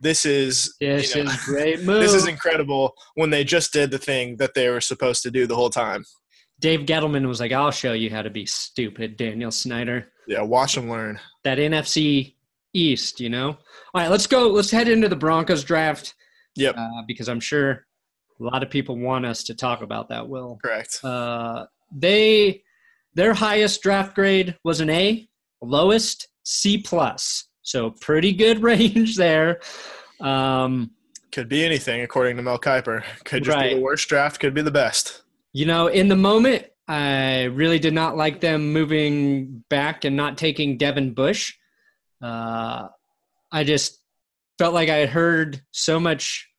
this 0.00 0.24
is 0.24 0.74
this 0.80 1.14
you 1.14 1.24
know, 1.24 1.30
is 1.30 1.44
great 1.44 1.82
move. 1.82 2.00
this 2.02 2.14
is 2.14 2.26
incredible." 2.26 2.94
When 3.14 3.30
they 3.30 3.44
just 3.44 3.72
did 3.72 3.90
the 3.90 3.98
thing 3.98 4.36
that 4.36 4.54
they 4.54 4.68
were 4.68 4.80
supposed 4.80 5.22
to 5.22 5.30
do 5.30 5.46
the 5.46 5.56
whole 5.56 5.70
time. 5.70 6.04
Dave 6.64 6.86
Gettleman 6.86 7.28
was 7.28 7.40
like, 7.40 7.52
"I'll 7.52 7.70
show 7.70 7.92
you 7.92 8.08
how 8.08 8.22
to 8.22 8.30
be 8.30 8.46
stupid, 8.46 9.18
Daniel 9.18 9.50
Snyder." 9.50 10.08
Yeah, 10.26 10.40
watch 10.40 10.78
him 10.78 10.88
learn. 10.88 11.20
That 11.42 11.58
NFC 11.58 12.36
East, 12.72 13.20
you 13.20 13.28
know. 13.28 13.48
All 13.48 13.58
right, 14.00 14.10
let's 14.10 14.26
go. 14.26 14.48
Let's 14.48 14.70
head 14.70 14.88
into 14.88 15.10
the 15.10 15.14
Broncos 15.14 15.62
draft. 15.62 16.14
Yep. 16.56 16.74
Uh, 16.78 17.02
because 17.06 17.28
I'm 17.28 17.38
sure 17.38 17.84
a 18.40 18.42
lot 18.42 18.62
of 18.62 18.70
people 18.70 18.96
want 18.96 19.26
us 19.26 19.42
to 19.44 19.54
talk 19.54 19.82
about 19.82 20.08
that. 20.08 20.26
Will 20.26 20.58
correct? 20.64 21.04
Uh, 21.04 21.66
they 21.92 22.62
their 23.12 23.34
highest 23.34 23.82
draft 23.82 24.14
grade 24.14 24.56
was 24.64 24.80
an 24.80 24.88
A, 24.88 25.28
lowest 25.60 26.28
C 26.44 26.78
plus. 26.78 27.46
So 27.60 27.90
pretty 27.90 28.32
good 28.32 28.62
range 28.62 29.16
there. 29.16 29.60
Um, 30.18 30.92
could 31.30 31.50
be 31.50 31.62
anything 31.62 32.00
according 32.00 32.38
to 32.38 32.42
Mel 32.42 32.58
Kiper. 32.58 33.04
Could 33.26 33.44
just 33.44 33.54
right. 33.54 33.72
be 33.72 33.74
the 33.74 33.82
worst 33.82 34.08
draft. 34.08 34.40
Could 34.40 34.54
be 34.54 34.62
the 34.62 34.70
best. 34.70 35.23
You 35.54 35.66
know, 35.66 35.86
in 35.86 36.08
the 36.08 36.16
moment, 36.16 36.66
I 36.88 37.44
really 37.44 37.78
did 37.78 37.94
not 37.94 38.16
like 38.16 38.40
them 38.40 38.72
moving 38.72 39.62
back 39.70 40.04
and 40.04 40.16
not 40.16 40.36
taking 40.36 40.78
Devin 40.78 41.14
Bush. 41.14 41.54
Uh, 42.20 42.88
I 43.52 43.62
just 43.62 44.00
felt 44.58 44.74
like 44.74 44.88
I 44.88 44.96
had 44.96 45.10
heard 45.10 45.62
so 45.70 46.00
much 46.00 46.50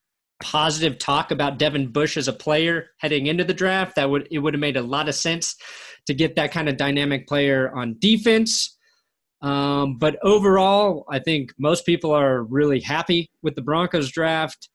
positive 0.41 0.97
talk 0.97 1.31
about 1.31 1.59
Devin 1.59 1.91
Bush 1.91 2.15
as 2.15 2.29
a 2.29 2.33
player 2.33 2.87
heading 2.97 3.27
into 3.27 3.43
the 3.43 3.53
draft 3.53 3.97
that 3.97 4.09
would 4.09 4.29
it 4.31 4.39
would 4.39 4.53
have 4.53 4.61
made 4.61 4.77
a 4.77 4.81
lot 4.81 5.09
of 5.09 5.15
sense 5.15 5.57
to 6.07 6.13
get 6.13 6.37
that 6.37 6.53
kind 6.53 6.69
of 6.69 6.77
dynamic 6.77 7.27
player 7.27 7.75
on 7.75 7.97
defense. 7.99 8.77
Um, 9.41 9.97
but 9.97 10.17
overall, 10.23 11.03
I 11.09 11.19
think 11.19 11.51
most 11.59 11.85
people 11.85 12.13
are 12.13 12.43
really 12.43 12.79
happy 12.79 13.29
with 13.41 13.55
the 13.55 13.61
Broncos 13.61 14.09
draft. 14.09 14.69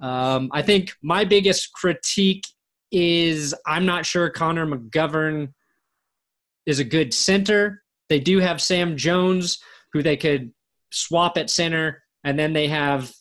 Um, 0.00 0.48
I 0.52 0.62
think 0.62 0.92
my 1.02 1.24
biggest 1.24 1.72
critique 1.72 2.44
is 2.90 3.54
I'm 3.66 3.86
not 3.86 4.06
sure 4.06 4.30
Connor 4.30 4.66
McGovern 4.66 5.52
is 6.66 6.78
a 6.78 6.84
good 6.84 7.12
center. 7.12 7.82
They 8.08 8.20
do 8.20 8.38
have 8.38 8.60
Sam 8.60 8.96
Jones, 8.96 9.58
who 9.92 10.02
they 10.02 10.16
could 10.16 10.52
swap 10.90 11.36
at 11.36 11.50
center, 11.50 12.02
and 12.24 12.38
then 12.38 12.52
they 12.52 12.68
have 12.68 13.12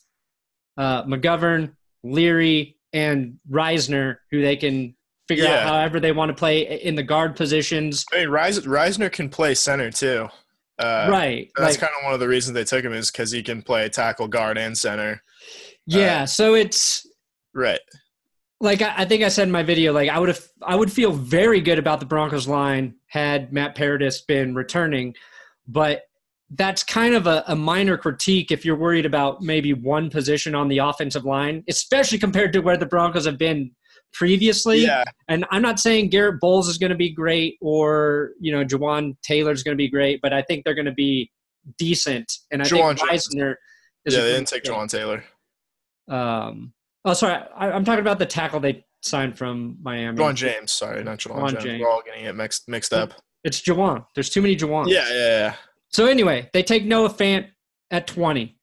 uh, 0.77 1.03
McGovern, 1.03 1.73
Leary, 2.03 2.77
and 2.93 3.39
Risner, 3.49 4.17
who 4.32 4.41
they 4.41 4.56
can 4.56 4.95
figure 5.27 5.43
yeah. 5.43 5.60
out 5.60 5.67
however 5.67 5.99
they 5.99 6.13
want 6.13 6.30
to 6.30 6.36
play 6.36 6.80
in 6.82 6.95
the 6.95 7.03
guard 7.03 7.36
positions. 7.36 8.06
I 8.13 8.19
mean, 8.19 8.30
Reis- 8.30 8.60
Risner 8.60 9.12
can 9.12 9.30
play 9.30 9.56
center 9.56 9.91
too. 9.91 10.30
Uh, 10.80 11.08
right. 11.12 11.51
That's 11.58 11.73
like, 11.73 11.80
kind 11.80 11.93
of 11.97 12.06
one 12.06 12.13
of 12.13 12.19
the 12.19 12.27
reasons 12.27 12.53
they 12.53 12.63
took 12.63 12.86
him 12.86 12.93
is 12.93 13.12
because 13.12 13.32
he 13.32 13.43
can 13.43 13.62
play 13.62 13.89
tackle, 13.89 14.27
guard, 14.27 14.58
and 14.58 14.77
center. 14.77 15.21
Yeah. 15.86 16.23
Uh, 16.23 16.25
so 16.27 16.53
it's 16.53 17.06
right 17.53 17.80
like 18.60 18.82
I, 18.82 18.93
I, 18.98 19.06
think 19.06 19.24
I 19.24 19.30
said 19.30 19.43
in 19.43 19.52
my 19.52 19.63
video, 19.63 19.93
like 19.93 20.10
I 20.10 20.20
would 20.20 20.30
have, 20.30 20.41
I 20.63 20.76
would 20.76 20.91
feel 20.91 21.12
very 21.12 21.62
good 21.62 21.80
about 21.80 22.00
the 22.00 22.06
Broncos 22.06 22.48
line 22.48 22.96
had 23.08 23.54
Matt 23.54 23.76
Paradis 23.76 24.22
been 24.22 24.56
returning, 24.56 25.15
but 25.67 26.04
that's 26.52 26.84
kind 26.84 27.13
of 27.13 27.28
a, 27.28 27.43
a, 27.48 27.56
minor 27.56 27.98
critique 27.98 28.52
if 28.52 28.63
you're 28.63 28.78
worried 28.78 29.06
about 29.06 29.41
maybe 29.41 29.74
one 29.74 30.10
position 30.10 30.56
on 30.56 30.70
the 30.70 30.78
offensive 30.78 31.26
line, 31.26 31.63
especially 31.67 32.17
compared 32.17 32.54
to 32.54 32.60
where 32.62 32.78
the 32.78 32.86
Broncos 32.86 33.26
have 33.26 33.38
been 33.38 33.72
previously. 34.13 34.80
Yeah. 34.80 35.04
And 35.28 35.46
I'm 35.52 35.62
not 35.62 35.80
saying 35.80 36.10
Garett 36.10 36.39
Bolles 36.39 36.70
is 36.70 36.78
going 36.78 36.91
to 36.91 36.98
be 36.98 37.12
great 37.12 37.58
or 37.62 38.32
you 38.39 38.52
know 38.52 38.63
Jawaan 38.63 39.17
Taylor 39.24 39.52
is 39.52 39.63
going 39.63 39.76
to 39.76 39.82
be 39.82 39.89
great, 39.89 40.22
but 40.22 40.34
I 40.34 40.41
think 40.41 40.63
they're 40.63 40.74
going 40.74 40.86
to 40.86 40.93
be 40.93 41.30
decent. 41.78 42.32
And 42.52 42.62
I 42.62 42.65
Jawaan 42.65 42.98
think 42.98 43.12
Risner. 43.12 43.56
yeah, 44.06 44.22
they 44.22 44.34
didn't 44.34 44.48
take 44.48 44.63
Jawaan 44.63 44.89
Taylor. 44.89 45.24
Um, 46.08 46.74
Oh, 47.08 47.13
sorry. 47.13 47.41
I, 47.56 47.72
am 47.72 47.86
talking 47.86 48.02
about 48.02 48.20
the 48.20 48.26
tackle 48.26 48.60
they 48.60 48.86
signed 49.02 49.38
from 49.38 49.78
Miami. 49.82 50.17
Ja'Wuan 50.17 50.36
James. 50.36 50.74
Sorry, 50.74 51.02
not 51.06 51.20
Ja'Wuan 51.20 51.52
James. 51.52 51.63
James. 51.63 51.82
We're 51.82 51.89
all 51.89 52.02
getting 52.06 52.26
it 52.26 52.36
mixed 52.36 52.67
mixed 52.67 52.91
up. 52.91 53.13
It's 53.46 53.62
Ja'Wuan. 53.62 54.06
There's 54.13 54.30
too 54.30 54.41
many 54.41 54.58
Ja'Wuan. 54.58 54.89
Yeah, 54.89 55.08
yeah, 55.10 55.15
yeah. 55.15 55.56
So 55.88 56.06
anyway, 56.06 56.50
they 56.52 56.63
take 56.63 56.84
Noah 56.84 57.10
Fant 57.10 57.48
at 57.91 58.08
20. 58.08 58.58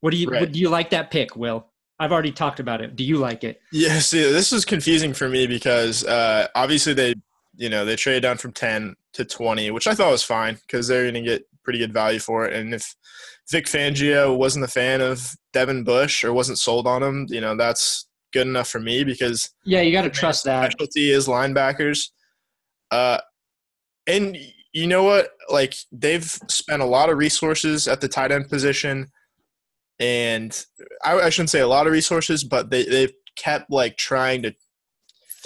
What 0.00 0.10
do 0.10 0.16
you 0.16 0.30
right. 0.30 0.50
do 0.50 0.58
you 0.58 0.70
like 0.70 0.88
that 0.90 1.10
pick, 1.10 1.36
Will? 1.36 1.66
I've 1.98 2.12
already 2.12 2.32
talked 2.32 2.60
about 2.60 2.80
it. 2.80 2.96
Do 2.96 3.04
you 3.04 3.18
like 3.18 3.44
it? 3.44 3.60
Yeah, 3.72 3.98
see, 3.98 4.22
this 4.22 4.54
is 4.54 4.64
confusing 4.64 5.12
for 5.12 5.28
me 5.28 5.46
because 5.46 6.02
uh, 6.04 6.46
obviously 6.54 6.94
they, 6.94 7.14
you 7.56 7.68
know, 7.68 7.84
they 7.84 7.96
traded 7.96 8.22
down 8.22 8.38
from 8.38 8.52
10 8.52 8.94
to 9.14 9.24
20, 9.24 9.70
which 9.70 9.86
I 9.86 9.94
thought 9.94 10.10
was 10.10 10.22
fine 10.22 10.54
because 10.66 10.88
they're 10.88 11.10
going 11.10 11.14
to 11.14 11.22
get 11.22 11.46
pretty 11.62 11.78
good 11.78 11.92
value 11.92 12.18
for 12.20 12.46
it. 12.46 12.54
And 12.54 12.74
if 12.74 12.94
Vic 13.50 13.66
Fangio 13.66 14.36
wasn't 14.36 14.64
a 14.64 14.68
fan 14.68 15.00
of 15.00 15.34
Devin 15.52 15.84
Bush 15.84 16.24
or 16.24 16.32
wasn't 16.32 16.58
sold 16.58 16.86
on 16.86 17.02
him, 17.02 17.26
you 17.28 17.40
know, 17.40 17.56
that's 17.56 18.08
good 18.32 18.46
enough 18.46 18.68
for 18.68 18.80
me 18.80 19.04
because 19.04 19.50
yeah, 19.64 19.80
you 19.80 19.92
got 19.92 20.02
to 20.02 20.10
trust 20.10 20.44
that. 20.44 20.72
Specialty 20.72 21.10
is 21.10 21.28
linebackers. 21.28 22.10
Uh, 22.90 23.18
and 24.06 24.36
you 24.72 24.86
know 24.86 25.02
what? 25.02 25.30
Like 25.48 25.74
they've 25.92 26.24
spent 26.24 26.82
a 26.82 26.86
lot 26.86 27.08
of 27.08 27.18
resources 27.18 27.88
at 27.88 28.00
the 28.00 28.08
tight 28.08 28.32
end 28.32 28.48
position, 28.48 29.08
and 29.98 30.64
I, 31.04 31.18
I 31.18 31.30
shouldn't 31.30 31.50
say 31.50 31.60
a 31.60 31.68
lot 31.68 31.86
of 31.86 31.92
resources, 31.92 32.44
but 32.44 32.70
they 32.70 32.84
they've 32.84 33.12
kept 33.36 33.70
like 33.70 33.96
trying 33.96 34.42
to 34.42 34.54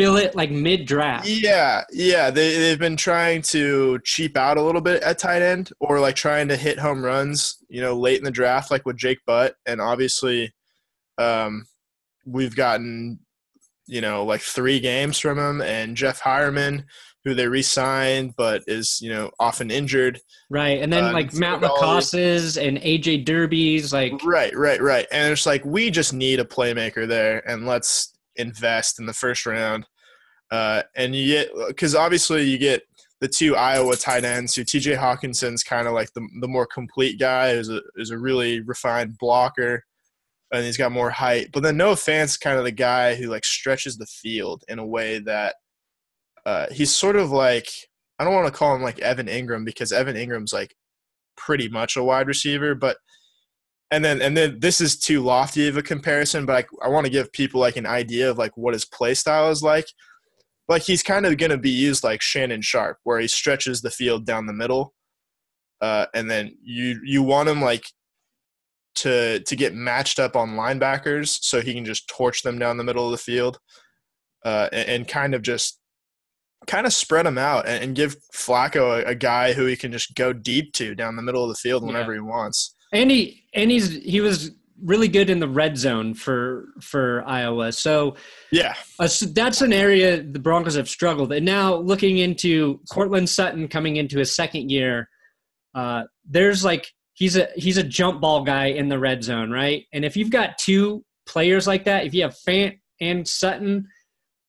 fill 0.01 0.17
it 0.17 0.35
like 0.35 0.51
mid 0.51 0.87
draft. 0.87 1.29
Yeah, 1.29 1.85
yeah. 1.93 2.31
They 2.31 2.59
they've 2.59 2.79
been 2.79 2.97
trying 2.97 3.43
to 3.43 3.99
cheap 4.05 4.37
out 4.37 4.57
a 4.57 4.63
little 4.63 4.81
bit 4.81 5.03
at 5.03 5.19
tight 5.19 5.43
end, 5.43 5.71
or 5.79 6.01
like 6.01 6.17
trying 6.17 6.49
to 6.49 6.57
hit 6.57 6.79
home 6.79 7.05
runs, 7.05 7.59
you 7.69 7.81
know, 7.81 7.97
late 7.97 8.19
in 8.19 8.25
the 8.25 8.31
draft, 8.31 8.71
like 8.71 8.87
with 8.87 8.97
Jake 8.97 9.19
Butt, 9.27 9.55
and 9.67 9.81
obviously, 9.81 10.55
um, 11.19 11.67
we've 12.25 12.57
gotten, 12.57 13.21
you 13.87 14.01
know, 14.01 14.25
like 14.25 14.41
three 14.41 14.81
games 14.81 15.19
from 15.19 15.39
him, 15.39 15.61
and 15.61 15.97
Jeff 15.97 16.21
Heuerman, 16.21 16.85
who 17.25 17.35
they 17.35 17.47
re-signed, 17.47 18.35
but 18.37 18.63
is 18.67 18.99
you 19.03 19.11
know 19.11 19.31
often 19.39 19.71
injured. 19.71 20.19
Right, 20.49 20.81
and 20.81 20.93
then 20.93 21.05
uh, 21.05 21.13
like 21.13 21.35
Matt 21.35 21.61
LaCosse's 21.61 22.57
and 22.57 22.79
AJ 22.79 23.27
Derby's, 23.27 23.93
like 23.93 24.25
right, 24.25 24.57
right, 24.57 24.81
right, 24.81 25.07
and 25.13 25.31
it's 25.33 25.47
like 25.47 25.65
we 25.65 25.91
just 25.91 26.15
need 26.15 26.41
a 26.41 26.45
playmaker 26.45 27.07
there, 27.07 27.47
and 27.49 27.67
let's 27.67 28.15
invest 28.37 28.99
in 28.99 29.07
the 29.07 29.13
first 29.13 29.47
round. 29.47 29.87
Uh, 30.51 30.83
and 30.97 31.15
you 31.15 31.27
get 31.27 31.51
because 31.69 31.95
obviously 31.95 32.43
you 32.43 32.59
get 32.59 32.83
the 33.21 33.29
two 33.29 33.55
Iowa 33.55 33.97
tight 33.97 34.25
ends 34.25 34.55
who 34.55 34.65
TJ 34.65 34.99
Hockenson's 34.99 35.63
kind 35.63 35.87
of 35.87 35.93
like 35.93 36.13
the, 36.15 36.27
the 36.41 36.49
more 36.49 36.67
complete 36.67 37.19
guy 37.19 37.51
is 37.51 37.69
a 37.69 37.81
is 37.97 38.11
a 38.11 38.19
really 38.19 38.61
refined 38.61 39.19
blocker 39.19 39.85
and 40.53 40.65
he's 40.65 40.77
got 40.77 40.93
more 40.93 41.11
height. 41.11 41.51
But 41.53 41.63
then 41.63 41.77
Noah 41.77 41.97
Fant's 41.97 42.37
kind 42.37 42.59
of 42.59 42.65
the 42.65 42.73
guy 42.73 43.15
who 43.15 43.29
like 43.29 43.45
stretches 43.45 43.97
the 43.97 44.07
field 44.07 44.65
in 44.69 44.79
a 44.79 44.87
way 44.87 45.19
that 45.21 45.55
uh, 46.45 46.67
he's 46.73 46.93
sort 46.93 47.17
of 47.17 47.31
like 47.31 47.69
I 48.19 48.25
don't 48.25 48.35
want 48.35 48.47
to 48.47 48.59
call 48.59 48.75
him 48.75 48.83
like 48.83 48.99
Evan 48.99 49.27
Engram 49.27 49.65
because 49.65 49.93
Evan 49.93 50.17
Engram's 50.17 50.53
like 50.53 50.75
pretty 51.37 51.69
much 51.69 51.97
a 51.97 52.05
wide 52.05 52.27
receiver, 52.27 52.75
but 52.75 52.97
and 53.91 54.05
then 54.05 54.21
and 54.23 54.37
then 54.37 54.59
this 54.61 54.81
is 54.81 54.99
too 54.99 55.21
lofty 55.21 55.69
of 55.69 55.77
a 55.77 55.83
comparison, 55.83 56.47
but 56.47 56.65
I, 56.65 56.87
I 56.87 56.89
want 56.89 57.07
to 57.07 57.13
give 57.13 57.33
people 57.33 57.61
like 57.61 57.77
an 57.77 57.87
idea 57.87 58.31
of 58.31 58.39
like 58.39 58.57
what 58.57 58.75
his 58.75 58.85
play 58.85 59.15
style 59.15 59.51
is 59.51 59.63
like. 59.63 59.87
Like 60.70 60.83
he's 60.83 61.02
kind 61.02 61.26
of 61.26 61.37
going 61.37 61.50
to 61.50 61.59
be 61.59 61.68
used 61.68 62.04
like 62.04 62.22
Shannon 62.22 62.62
Sharpe, 62.62 62.98
where 63.02 63.18
he 63.18 63.26
stretches 63.26 63.83
the 63.83 63.90
field 63.90 64.24
down 64.24 64.46
the 64.46 64.52
middle, 64.52 64.94
uh, 65.80 66.06
and 66.14 66.30
then 66.30 66.56
you 66.62 67.00
you 67.04 67.24
want 67.24 67.48
him 67.48 67.61
like 67.61 67.85
to 68.94 69.40
to 69.40 69.56
get 69.56 69.74
matched 69.74 70.20
up 70.20 70.37
on 70.37 70.50
linebackers 70.50 71.40
so 71.42 71.61
he 71.61 71.74
can 71.74 71.85
just 71.85 72.09
torch 72.09 72.42
them 72.42 72.56
down 72.56 72.76
the 72.76 72.85
middle 72.85 73.04
of 73.04 73.11
the 73.11 73.18
field, 73.18 73.59
uh, 74.44 74.68
and, 74.72 74.88
and 74.88 75.09
kind 75.09 75.35
of 75.35 75.42
just 75.42 75.80
kind 76.68 76.87
of 76.87 76.92
spread 76.92 77.26
them 77.26 77.38
out 77.38 77.66
and, 77.66 77.83
and 77.83 77.96
give 77.96 78.14
Flacco 78.33 79.02
a, 79.02 79.09
a, 79.09 79.14
guy 79.16 79.52
who 79.52 79.66
he 79.66 79.74
can 79.76 79.90
just 79.90 80.14
go 80.14 80.33
deep 80.33 80.72
to 80.74 80.94
down 80.94 81.16
the 81.16 81.22
middle 81.22 81.42
of 81.42 81.48
the 81.48 81.56
field 81.56 81.83
whenever 81.83 82.12
yeah. 82.12 82.18
he 82.18 82.22
wants. 82.22 82.76
And 82.92 83.11
he 83.11 83.44
and 83.54 83.72
he's 83.72 83.90
he 84.04 84.20
was 84.20 84.52
really 84.83 85.09
good 85.09 85.31
in 85.31 85.40
the 85.40 85.49
red 85.49 85.77
zone 85.77 86.14
for 86.14 86.66
for 86.81 87.25
Iowa. 87.27 87.73
So 87.73 88.16
yeah, 88.53 88.75
uh, 88.99 89.09
so 89.09 89.27
that's 89.27 89.61
an 89.61 89.73
area 89.73 90.23
the 90.23 90.38
Broncos 90.38 90.77
have 90.77 90.88
struggled. 90.88 91.33
And 91.33 91.45
now 91.45 91.75
looking 91.77 92.19
into 92.19 92.81
Courtland 92.90 93.29
Sutton 93.29 93.69
coming 93.69 93.97
into 93.97 94.19
his 94.19 94.35
second 94.35 94.71
year, 94.71 95.09
uh, 95.75 96.05
there's 96.29 96.64
like 96.64 96.87
he's 97.14 97.37
a 97.37 97.49
he's 97.57 97.77
a 97.77 97.83
jump 97.83 98.21
ball 98.21 98.45
guy 98.45 98.66
in 98.66 98.88
the 98.88 98.99
red 98.99 99.23
zone, 99.23 99.51
right? 99.51 99.85
And 99.93 100.05
if 100.05 100.16
you've 100.16 100.31
got 100.31 100.59
two 100.59 101.05
players 101.27 101.66
like 101.66 101.85
that, 101.85 102.07
if 102.07 102.14
you 102.14 102.23
have 102.23 102.37
Fant 102.47 102.79
and 103.01 103.27
Sutton, 103.27 103.88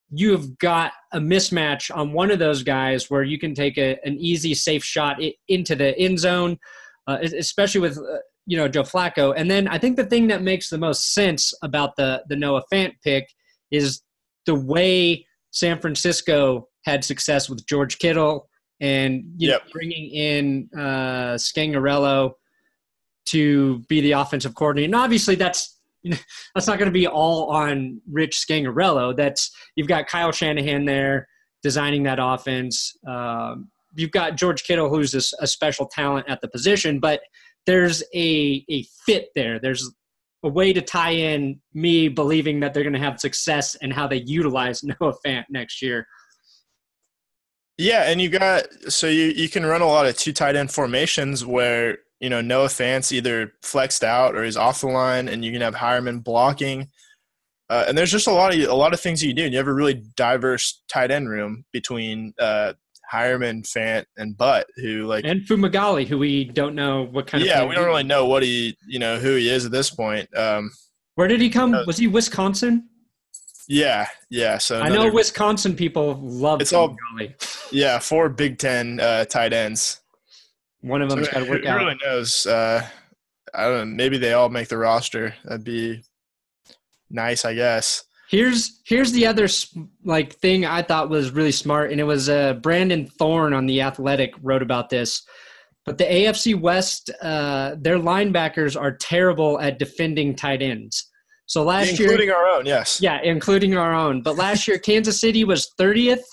you 0.09 0.31
have 0.31 0.57
got 0.57 0.91
a 1.13 1.19
mismatch 1.19 1.95
on 1.95 2.13
one 2.13 2.31
of 2.31 2.39
those 2.39 2.63
guys 2.63 3.09
where 3.09 3.23
you 3.23 3.39
can 3.39 3.53
take 3.53 3.77
a, 3.77 3.97
an 4.03 4.17
easy, 4.17 4.53
safe 4.53 4.83
shot 4.83 5.21
into 5.47 5.75
the 5.75 5.97
end 5.97 6.19
zone, 6.19 6.57
uh, 7.07 7.17
especially 7.21 7.81
with 7.81 7.97
uh, 7.97 8.17
you 8.51 8.57
know 8.57 8.67
Joe 8.67 8.83
Flacco. 8.83 9.33
And 9.35 9.49
then 9.49 9.69
I 9.69 9.77
think 9.77 9.95
the 9.95 10.05
thing 10.05 10.27
that 10.27 10.41
makes 10.41 10.69
the 10.69 10.77
most 10.77 11.13
sense 11.13 11.53
about 11.63 11.95
the 11.95 12.21
the 12.27 12.35
Noah 12.35 12.63
Fant 12.71 12.91
pick 13.01 13.29
is 13.71 14.01
the 14.45 14.55
way 14.55 15.25
San 15.51 15.79
Francisco 15.79 16.67
had 16.83 17.05
success 17.05 17.49
with 17.49 17.65
George 17.65 17.97
Kittle 17.97 18.49
and 18.81 19.23
you 19.37 19.51
yep. 19.51 19.61
know, 19.63 19.69
bringing 19.71 20.09
in 20.09 20.69
uh, 20.77 21.35
Scangarello 21.35 22.33
to 23.27 23.79
be 23.87 24.01
the 24.01 24.11
offensive 24.11 24.53
coordinator. 24.53 24.87
And 24.87 24.95
obviously, 24.95 25.35
that's 25.35 25.79
you 26.03 26.11
know, 26.11 26.17
that's 26.53 26.67
not 26.67 26.77
going 26.77 26.91
to 26.91 26.93
be 26.93 27.07
all 27.07 27.51
on 27.51 28.01
Rich 28.11 28.45
Scangarello. 28.45 29.15
That's 29.15 29.49
you've 29.77 29.87
got 29.87 30.07
Kyle 30.07 30.33
Shanahan 30.33 30.83
there 30.83 31.25
designing 31.63 32.03
that 32.03 32.19
offense. 32.21 32.97
Um, 33.07 33.69
you've 33.95 34.11
got 34.11 34.35
George 34.35 34.63
Kittle, 34.63 34.89
who's 34.89 35.13
a, 35.13 35.43
a, 35.43 35.47
special 35.47 35.85
talent 35.85 36.27
at 36.27 36.41
the 36.41 36.47
position, 36.47 36.99
but 36.99 37.21
there's 37.65 38.03
a 38.13 38.65
a 38.69 38.83
fit 39.05 39.29
there. 39.35 39.59
There's 39.59 39.89
a 40.43 40.49
way 40.49 40.73
to 40.73 40.81
tie 40.81 41.11
in 41.11 41.59
me 41.73 42.07
believing 42.07 42.59
that 42.61 42.73
they're 42.73 42.83
going 42.83 42.93
to 42.93 42.99
have 42.99 43.19
success 43.19 43.75
and 43.75 43.93
how 43.93 44.07
they 44.07 44.17
utilize 44.17 44.83
Noah 45.01 45.13
Fant 45.25 45.45
next 45.49 45.81
year. 45.81 46.07
Yeah, 47.77 48.03
and 48.09 48.21
you 48.21 48.29
got 48.29 48.65
so 48.89 49.07
you 49.07 49.25
you 49.25 49.49
can 49.49 49.65
run 49.65 49.81
a 49.81 49.87
lot 49.87 50.05
of 50.05 50.17
two 50.17 50.33
tight 50.33 50.55
end 50.55 50.71
formations 50.71 51.45
where 51.45 51.99
you 52.19 52.29
know 52.29 52.41
Noah 52.41 52.67
Fant's 52.67 53.11
either 53.11 53.53
flexed 53.63 54.03
out 54.03 54.35
or 54.35 54.43
he's 54.43 54.57
off 54.57 54.81
the 54.81 54.87
line, 54.87 55.27
and 55.27 55.43
you 55.43 55.51
can 55.51 55.61
have 55.61 55.75
Heuerman 55.75 56.23
blocking. 56.23 56.89
Uh, 57.69 57.85
and 57.87 57.97
there's 57.97 58.11
just 58.11 58.27
a 58.27 58.31
lot 58.31 58.53
of 58.53 58.59
a 58.69 58.75
lot 58.75 58.93
of 58.93 58.99
things 58.99 59.23
you 59.23 59.33
do. 59.33 59.45
And 59.45 59.53
you 59.53 59.57
have 59.57 59.67
a 59.67 59.73
really 59.73 60.03
diverse 60.15 60.83
tight 60.89 61.09
end 61.09 61.29
room 61.29 61.63
between 61.71 62.33
uh, 62.37 62.73
Heuerman, 63.11 63.63
Fant, 63.63 64.05
and 64.17 64.37
Butt, 64.37 64.67
who 64.77 65.05
like 65.05 65.25
and 65.25 65.41
Fumagalli, 65.41 66.07
who 66.07 66.17
we 66.17 66.45
don't 66.45 66.75
know 66.75 67.03
what 67.03 67.27
kind 67.27 67.43
yeah, 67.43 67.59
of 67.59 67.63
yeah, 67.63 67.69
we 67.69 67.75
don't 67.75 67.85
really 67.85 68.03
know 68.03 68.25
what 68.25 68.43
he 68.43 68.77
you 68.87 68.99
know 68.99 69.17
who 69.17 69.35
he 69.35 69.49
is 69.49 69.65
at 69.65 69.71
this 69.71 69.89
point. 69.89 70.29
Um, 70.37 70.71
Where 71.15 71.27
did 71.27 71.41
he 71.41 71.49
come? 71.49 71.73
Uh, 71.73 71.83
Was 71.85 71.97
he 71.97 72.07
Wisconsin? 72.07 72.87
Yeah, 73.67 74.07
yeah. 74.29 74.57
So 74.57 74.81
another, 74.81 74.91
I 74.91 74.95
know 74.95 75.13
Wisconsin 75.13 75.75
people 75.75 76.19
love 76.21 76.61
it's 76.61 76.73
all 76.73 76.95
yeah 77.71 77.99
four 77.99 78.29
Big 78.29 78.57
Ten 78.57 78.99
uh, 78.99 79.25
tight 79.25 79.53
ends. 79.53 80.01
One 80.81 81.01
of 81.01 81.09
them's 81.09 81.27
so 81.27 81.31
got 81.33 81.43
to 81.45 81.49
work 81.49 81.61
who 81.61 81.67
out. 81.69 81.79
Who 81.79 81.85
really 81.85 81.99
knows? 82.03 82.45
Uh, 82.45 82.85
I 83.53 83.63
don't. 83.65 83.91
know. 83.91 83.95
Maybe 83.95 84.17
they 84.17 84.33
all 84.33 84.49
make 84.49 84.67
the 84.67 84.77
roster. 84.77 85.35
That'd 85.45 85.63
be 85.63 86.03
nice, 87.09 87.45
I 87.45 87.53
guess. 87.53 88.03
Here's 88.31 88.79
here's 88.85 89.11
the 89.11 89.27
other 89.27 89.49
like 90.05 90.35
thing 90.35 90.65
I 90.65 90.83
thought 90.83 91.09
was 91.09 91.31
really 91.31 91.51
smart, 91.51 91.91
and 91.91 91.99
it 91.99 92.05
was 92.05 92.29
uh, 92.29 92.53
Brandon 92.53 93.05
Thorn 93.05 93.53
on 93.53 93.65
the 93.65 93.81
Athletic 93.81 94.33
wrote 94.41 94.61
about 94.61 94.89
this. 94.89 95.23
But 95.85 95.97
the 95.97 96.05
AFC 96.05 96.57
West, 96.57 97.11
uh, 97.21 97.75
their 97.77 97.97
linebackers 97.97 98.79
are 98.79 98.95
terrible 98.95 99.59
at 99.59 99.79
defending 99.79 100.33
tight 100.33 100.61
ends. 100.61 101.09
So 101.45 101.63
last 101.63 101.89
including 101.89 102.05
year, 102.05 102.11
including 102.11 102.33
our 102.33 102.47
own, 102.47 102.65
yes, 102.65 103.01
yeah, 103.01 103.19
including 103.21 103.75
our 103.75 103.93
own. 103.93 104.21
But 104.21 104.37
last 104.37 104.65
year, 104.65 104.79
Kansas 104.79 105.19
City 105.19 105.43
was 105.43 105.69
30th. 105.77 106.23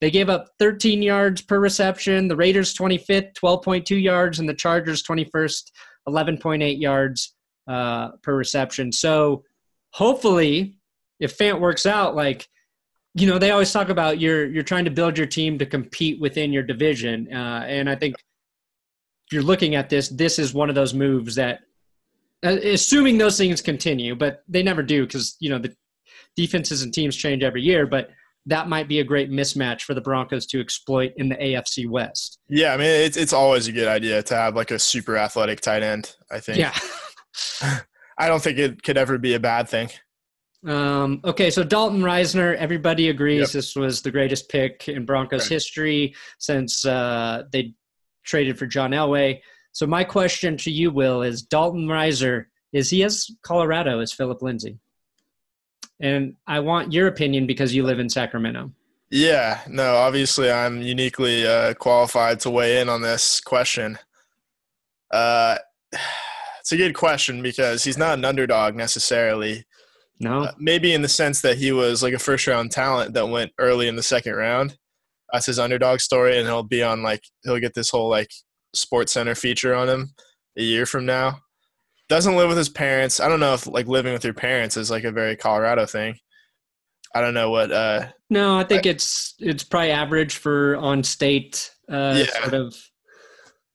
They 0.00 0.10
gave 0.10 0.30
up 0.30 0.46
13 0.58 1.02
yards 1.02 1.42
per 1.42 1.60
reception. 1.60 2.26
The 2.26 2.36
Raiders 2.36 2.74
25th, 2.74 3.34
12.2 3.34 4.02
yards, 4.02 4.38
and 4.38 4.48
the 4.48 4.54
Chargers 4.54 5.02
21st, 5.02 5.62
11.8 6.08 6.80
yards 6.80 7.34
uh, 7.68 8.12
per 8.22 8.34
reception. 8.34 8.92
So 8.92 9.44
hopefully 9.90 10.78
if 11.24 11.36
Fant 11.38 11.58
works 11.58 11.86
out, 11.86 12.14
like 12.14 12.46
you 13.14 13.28
know, 13.28 13.38
they 13.38 13.50
always 13.50 13.72
talk 13.72 13.88
about 13.88 14.20
you're 14.20 14.46
you're 14.46 14.62
trying 14.62 14.84
to 14.84 14.90
build 14.90 15.16
your 15.16 15.26
team 15.26 15.58
to 15.58 15.66
compete 15.66 16.20
within 16.20 16.52
your 16.52 16.62
division, 16.62 17.32
uh, 17.32 17.64
and 17.66 17.88
I 17.88 17.94
think 17.94 18.16
if 18.16 19.32
you're 19.32 19.42
looking 19.42 19.74
at 19.74 19.88
this, 19.88 20.08
this 20.08 20.38
is 20.38 20.52
one 20.52 20.68
of 20.68 20.74
those 20.74 20.92
moves 20.92 21.36
that, 21.36 21.60
uh, 22.44 22.58
assuming 22.62 23.16
those 23.16 23.38
things 23.38 23.62
continue, 23.62 24.14
but 24.14 24.42
they 24.48 24.62
never 24.62 24.82
do 24.82 25.06
because 25.06 25.36
you 25.40 25.48
know 25.48 25.58
the 25.58 25.74
defenses 26.36 26.82
and 26.82 26.92
teams 26.92 27.16
change 27.16 27.42
every 27.42 27.62
year, 27.62 27.86
but 27.86 28.10
that 28.46 28.68
might 28.68 28.88
be 28.88 29.00
a 29.00 29.04
great 29.04 29.30
mismatch 29.30 29.82
for 29.82 29.94
the 29.94 30.00
Broncos 30.02 30.44
to 30.46 30.60
exploit 30.60 31.12
in 31.16 31.30
the 31.30 31.36
AFC 31.36 31.88
West. 31.88 32.38
Yeah, 32.48 32.74
I 32.74 32.76
mean 32.76 32.86
it's 32.86 33.16
it's 33.16 33.32
always 33.32 33.68
a 33.68 33.72
good 33.72 33.88
idea 33.88 34.22
to 34.24 34.34
have 34.34 34.56
like 34.56 34.72
a 34.72 34.78
super 34.78 35.16
athletic 35.16 35.60
tight 35.60 35.82
end. 35.82 36.14
I 36.30 36.40
think. 36.40 36.58
Yeah. 36.58 36.74
I 38.18 38.28
don't 38.28 38.42
think 38.42 38.58
it 38.58 38.82
could 38.82 38.96
ever 38.96 39.18
be 39.18 39.34
a 39.34 39.40
bad 39.40 39.68
thing. 39.68 39.90
Um, 40.66 41.20
okay, 41.24 41.50
so 41.50 41.62
Dalton 41.62 42.00
Risner, 42.00 42.56
everybody 42.56 43.10
agrees 43.10 43.40
yep. 43.40 43.50
this 43.50 43.76
was 43.76 44.00
the 44.00 44.10
greatest 44.10 44.48
pick 44.48 44.88
in 44.88 45.04
Broncos 45.04 45.42
right. 45.42 45.50
history 45.50 46.14
since 46.38 46.86
uh, 46.86 47.42
they 47.52 47.74
traded 48.24 48.58
for 48.58 48.66
John 48.66 48.92
Elway. 48.92 49.40
So 49.72 49.86
my 49.86 50.04
question 50.04 50.56
to 50.58 50.70
you, 50.70 50.90
Will, 50.90 51.22
is 51.22 51.42
Dalton 51.42 51.86
Risner, 51.86 52.46
is 52.72 52.88
he 52.90 53.02
as 53.04 53.30
Colorado 53.42 54.00
as 54.00 54.12
Philip 54.12 54.40
Lindsay? 54.40 54.78
And 56.00 56.34
I 56.46 56.60
want 56.60 56.92
your 56.92 57.08
opinion 57.08 57.46
because 57.46 57.74
you 57.74 57.84
live 57.84 57.98
in 57.98 58.08
Sacramento. 58.08 58.72
Yeah, 59.10 59.60
no, 59.68 59.96
obviously 59.96 60.50
I'm 60.50 60.80
uniquely 60.80 61.46
uh, 61.46 61.74
qualified 61.74 62.40
to 62.40 62.50
weigh 62.50 62.80
in 62.80 62.88
on 62.88 63.02
this 63.02 63.40
question. 63.40 63.98
Uh, 65.10 65.58
it's 66.60 66.72
a 66.72 66.76
good 66.76 66.94
question 66.94 67.42
because 67.42 67.84
he's 67.84 67.98
not 67.98 68.18
an 68.18 68.24
underdog 68.24 68.74
necessarily. 68.74 69.64
No. 70.20 70.44
Uh, 70.44 70.52
maybe 70.58 70.92
in 70.92 71.02
the 71.02 71.08
sense 71.08 71.40
that 71.42 71.58
he 71.58 71.72
was 71.72 72.02
like 72.02 72.14
a 72.14 72.18
first 72.18 72.46
round 72.46 72.70
talent 72.70 73.14
that 73.14 73.28
went 73.28 73.52
early 73.58 73.88
in 73.88 73.96
the 73.96 74.02
second 74.02 74.34
round. 74.34 74.76
That's 75.32 75.46
his 75.46 75.58
underdog 75.58 76.00
story, 76.00 76.38
and 76.38 76.46
he'll 76.46 76.62
be 76.62 76.82
on 76.82 77.02
like 77.02 77.22
he'll 77.42 77.58
get 77.58 77.74
this 77.74 77.90
whole 77.90 78.08
like 78.08 78.30
Sports 78.74 79.12
Center 79.12 79.34
feature 79.34 79.74
on 79.74 79.88
him 79.88 80.14
a 80.56 80.62
year 80.62 80.86
from 80.86 81.06
now. 81.06 81.40
Doesn't 82.08 82.36
live 82.36 82.48
with 82.48 82.58
his 82.58 82.68
parents. 82.68 83.18
I 83.18 83.28
don't 83.28 83.40
know 83.40 83.54
if 83.54 83.66
like 83.66 83.86
living 83.86 84.12
with 84.12 84.24
your 84.24 84.34
parents 84.34 84.76
is 84.76 84.90
like 84.90 85.04
a 85.04 85.10
very 85.10 85.36
Colorado 85.36 85.86
thing. 85.86 86.16
I 87.14 87.20
don't 87.20 87.34
know 87.34 87.50
what. 87.50 87.72
uh 87.72 88.08
No, 88.30 88.58
I 88.58 88.64
think 88.64 88.86
I, 88.86 88.90
it's 88.90 89.34
it's 89.38 89.64
probably 89.64 89.90
average 89.90 90.36
for 90.36 90.76
on 90.76 91.02
state. 91.02 91.70
Uh, 91.90 92.14
yeah. 92.18 92.42
Sort 92.42 92.54
of. 92.54 92.76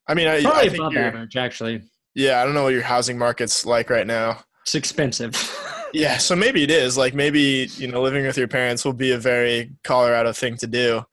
I 0.08 0.13
mean, 0.13 0.28
I, 0.28 0.41
probably 0.41 0.69
I 0.69 0.73
above 0.73 0.95
average 0.95 1.36
actually. 1.36 1.84
Yeah, 2.15 2.41
I 2.41 2.45
don't 2.45 2.54
know 2.54 2.63
what 2.63 2.73
your 2.73 2.84
housing 2.84 3.17
market's 3.17 3.65
like 3.65 3.89
right 3.89 4.08
now. 4.08 4.43
It's 4.69 4.75
expensive. 4.75 5.34
yeah, 5.93 6.17
so 6.17 6.36
maybe 6.36 6.62
it 6.62 6.69
is. 6.69 6.95
Like 6.95 7.15
maybe, 7.15 7.69
you 7.77 7.88
know, 7.88 8.03
living 8.03 8.23
with 8.23 8.38
your 8.38 8.47
parents 8.47 8.86
will 8.86 8.93
be 8.93 9.13
a 9.13 9.17
very 9.17 9.71
Colorado 9.84 10.32
thing 10.32 10.58
to 10.58 10.67
do. 10.67 11.03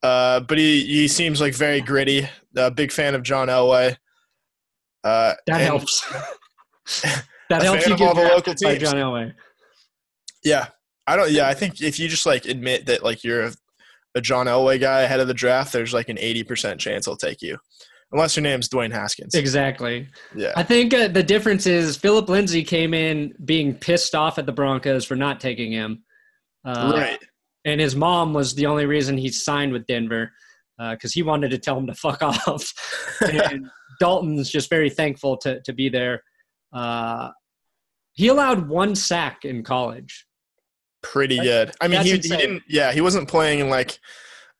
Uh, 0.00 0.38
but 0.38 0.58
he, 0.58 0.84
he 0.84 1.08
seems 1.08 1.40
like 1.40 1.56
very 1.56 1.80
gritty. 1.80 2.28
A 2.54 2.70
big 2.70 2.92
fan 2.92 3.16
of 3.16 3.24
John 3.24 3.48
Elway. 3.48 3.96
Uh, 5.02 5.34
that 5.48 5.60
helps. 5.60 6.08
that 7.50 7.62
helps 7.62 7.84
you 7.88 7.96
get 7.96 8.06
all 8.06 8.14
the 8.14 8.22
local 8.22 8.54
teams. 8.54 8.78
John 8.78 8.94
Elway. 8.94 9.34
Yeah, 10.44 10.68
I 11.08 11.16
don't. 11.16 11.32
Yeah, 11.32 11.48
I 11.48 11.54
think 11.54 11.82
if 11.82 11.98
you 11.98 12.06
just 12.06 12.26
like 12.26 12.44
admit 12.44 12.86
that 12.86 13.02
like 13.02 13.24
you're 13.24 13.46
a, 13.46 13.52
a 14.14 14.20
John 14.20 14.46
Elway 14.46 14.80
guy 14.80 15.00
ahead 15.00 15.18
of 15.18 15.26
the 15.26 15.34
draft, 15.34 15.72
there's 15.72 15.92
like 15.92 16.08
an 16.08 16.18
eighty 16.20 16.44
percent 16.44 16.78
chance 16.80 17.06
he'll 17.06 17.16
take 17.16 17.42
you 17.42 17.58
unless 18.14 18.36
your 18.36 18.44
name's 18.44 18.68
Dwayne 18.68 18.92
Haskins. 18.92 19.34
Exactly. 19.34 20.08
Yeah. 20.34 20.52
I 20.56 20.62
think 20.62 20.94
uh, 20.94 21.08
the 21.08 21.22
difference 21.22 21.66
is 21.66 21.96
Philip 21.96 22.28
Lindsay 22.28 22.62
came 22.62 22.94
in 22.94 23.34
being 23.44 23.74
pissed 23.74 24.14
off 24.14 24.38
at 24.38 24.46
the 24.46 24.52
Broncos 24.52 25.04
for 25.04 25.16
not 25.16 25.40
taking 25.40 25.72
him. 25.72 26.04
Uh, 26.64 26.92
right. 26.94 27.18
And 27.64 27.80
his 27.80 27.96
mom 27.96 28.32
was 28.32 28.54
the 28.54 28.66
only 28.66 28.86
reason 28.86 29.18
he 29.18 29.30
signed 29.30 29.72
with 29.72 29.86
Denver. 29.86 30.32
because 30.78 31.10
uh, 31.10 31.14
he 31.14 31.22
wanted 31.22 31.50
to 31.50 31.58
tell 31.58 31.76
him 31.76 31.88
to 31.88 31.94
fuck 31.94 32.22
off. 32.22 32.72
and 33.20 33.68
Dalton's 33.98 34.48
just 34.48 34.70
very 34.70 34.90
thankful 34.90 35.36
to 35.38 35.60
to 35.62 35.72
be 35.72 35.88
there. 35.88 36.22
Uh, 36.72 37.30
he 38.12 38.28
allowed 38.28 38.68
one 38.68 38.94
sack 38.94 39.44
in 39.44 39.64
college. 39.64 40.26
Pretty 41.02 41.38
good. 41.38 41.72
I 41.80 41.88
mean, 41.88 42.02
he, 42.02 42.12
he 42.12 42.18
didn't. 42.18 42.62
Yeah, 42.68 42.92
he 42.92 43.00
wasn't 43.00 43.28
playing 43.28 43.58
in 43.58 43.68
like 43.68 43.98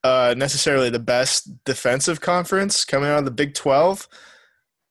uh, 0.04 0.34
necessarily 0.36 0.90
the 0.90 0.98
best 0.98 1.50
defensive 1.64 2.20
conference 2.20 2.84
coming 2.84 3.08
out 3.08 3.20
of 3.20 3.24
the 3.24 3.30
Big 3.30 3.54
Twelve, 3.54 4.06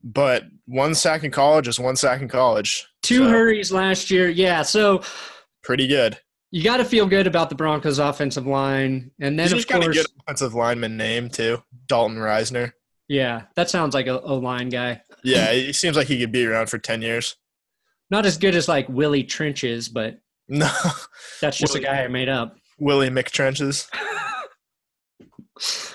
but 0.03 0.43
one 0.65 0.95
sack 0.95 1.23
in 1.23 1.31
college 1.31 1.67
is 1.67 1.79
one 1.79 1.95
sack 1.95 2.21
in 2.21 2.27
college. 2.27 2.87
Two 3.03 3.25
so. 3.25 3.29
hurries 3.29 3.71
last 3.71 4.09
year. 4.09 4.27
Yeah, 4.27 4.63
so 4.63 5.03
pretty 5.63 5.87
good. 5.87 6.17
You 6.49 6.63
got 6.63 6.77
to 6.77 6.85
feel 6.85 7.07
good 7.07 7.25
about 7.25 7.49
the 7.49 7.55
Broncos' 7.55 7.99
offensive 7.99 8.47
line, 8.47 9.11
and 9.21 9.39
then 9.39 9.49
He's 9.49 9.63
of 9.63 9.67
course, 9.67 9.95
good 9.95 10.05
offensive 10.21 10.55
lineman 10.55 10.97
name 10.97 11.29
too, 11.29 11.63
Dalton 11.87 12.17
Risner. 12.17 12.73
Yeah, 13.07 13.43
that 13.55 13.69
sounds 13.69 13.93
like 13.93 14.07
a, 14.07 14.17
a 14.17 14.33
line 14.33 14.69
guy. 14.69 15.01
Yeah, 15.23 15.51
he 15.51 15.73
seems 15.73 15.95
like 15.95 16.07
he 16.07 16.19
could 16.19 16.31
be 16.31 16.45
around 16.45 16.69
for 16.69 16.79
ten 16.79 17.03
years. 17.03 17.35
Not 18.09 18.25
as 18.25 18.37
good 18.37 18.55
as 18.55 18.67
like 18.67 18.89
Willie 18.89 19.23
Trenches, 19.23 19.89
but 19.89 20.19
no, 20.47 20.71
that's 21.39 21.57
just 21.57 21.73
Willie, 21.73 21.85
a 21.85 21.89
guy 21.89 22.03
I 22.03 22.07
made 22.07 22.29
up. 22.29 22.57
Willie 22.79 23.09
McTrenches. 23.09 23.89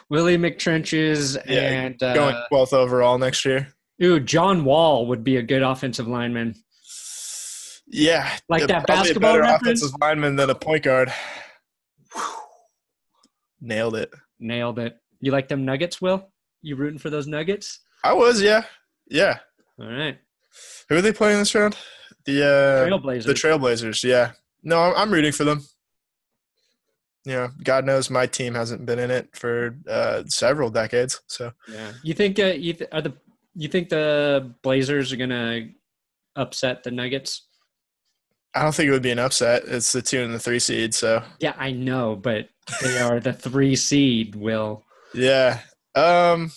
Willie 0.09 0.39
McTrenches 0.39 1.37
yeah, 1.47 1.61
and 1.61 2.03
uh, 2.03 2.15
going 2.15 2.37
twelfth 2.49 2.73
overall 2.73 3.19
next 3.19 3.45
year. 3.45 3.69
Ooh, 4.03 4.21
John 4.21 4.65
Wall 4.65 5.07
would 5.07 5.25
be 5.25 5.37
a 5.37 5.43
good 5.43 5.63
offensive 5.63 6.07
lineman. 6.07 6.55
Yeah, 7.87 8.31
like 8.49 8.67
that 8.67 8.87
basketball 8.87 9.31
a 9.31 9.33
better 9.33 9.43
reference? 9.43 9.83
offensive 9.83 10.01
lineman 10.01 10.37
than 10.37 10.51
a 10.51 10.55
point 10.55 10.85
guard. 10.85 11.13
Nailed 13.61 13.97
it. 13.97 14.11
Nailed 14.39 14.79
it. 14.79 14.97
You 15.21 15.33
like 15.33 15.49
them 15.49 15.65
Nuggets, 15.65 16.01
Will? 16.01 16.29
You 16.63 16.77
rooting 16.77 16.99
for 16.99 17.11
those 17.11 17.27
Nuggets? 17.27 17.81
I 18.05 18.13
was, 18.13 18.41
yeah, 18.41 18.65
yeah. 19.09 19.39
All 19.81 19.87
right. 19.87 20.19
Who 20.89 20.97
are 20.97 21.03
they 21.03 21.13
playing 21.13 21.39
this 21.39 21.55
round? 21.55 21.77
The 22.25 22.45
uh, 22.45 22.89
Trailblazers. 22.89 23.25
The 23.25 23.35
Trailblazers. 23.35 24.05
Yeah. 24.05 24.33
No, 24.63 24.81
I'm, 24.81 24.95
I'm 24.97 25.11
rooting 25.11 25.33
for 25.33 25.45
them. 25.45 25.65
You 27.25 27.33
know, 27.33 27.49
God 27.63 27.85
knows 27.85 28.11
my 28.11 28.27
team 28.27 28.55
hasn't 28.55 28.87
been 28.87 28.99
in 28.99 29.11
it 29.11 29.29
for 29.35 29.77
uh, 29.89 30.23
several 30.27 30.71
decades. 30.71 31.21
So 31.27 31.53
yeah, 31.71 31.93
you 32.03 32.15
think 32.15 32.39
uh, 32.39 32.47
you 32.47 32.73
th- 32.75 32.91
are 32.93 33.03
the 33.03 33.15
you 33.55 33.69
think 33.69 33.89
the 33.89 34.55
Blazers 34.63 35.13
are 35.13 35.17
gonna 35.17 35.69
upset 36.37 36.85
the 36.85 36.91
Nuggets? 36.91 37.47
I 38.55 38.63
don't 38.63 38.75
think 38.75 38.89
it 38.89 38.93
would 38.93 39.03
be 39.03 39.11
an 39.11 39.19
upset. 39.19 39.65
It's 39.67 39.93
the 39.93 40.01
two 40.01 40.21
and 40.21 40.33
the 40.33 40.39
three 40.39 40.59
seed. 40.59 40.95
So 40.95 41.23
yeah, 41.41 41.55
I 41.59 41.71
know, 41.73 42.17
but 42.17 42.49
they 42.81 42.99
are 42.99 43.21
the 43.21 43.33
three 43.33 43.77
seed. 43.77 44.35
Will 44.35 44.85
yeah. 45.15 45.61
Um, 45.95 46.53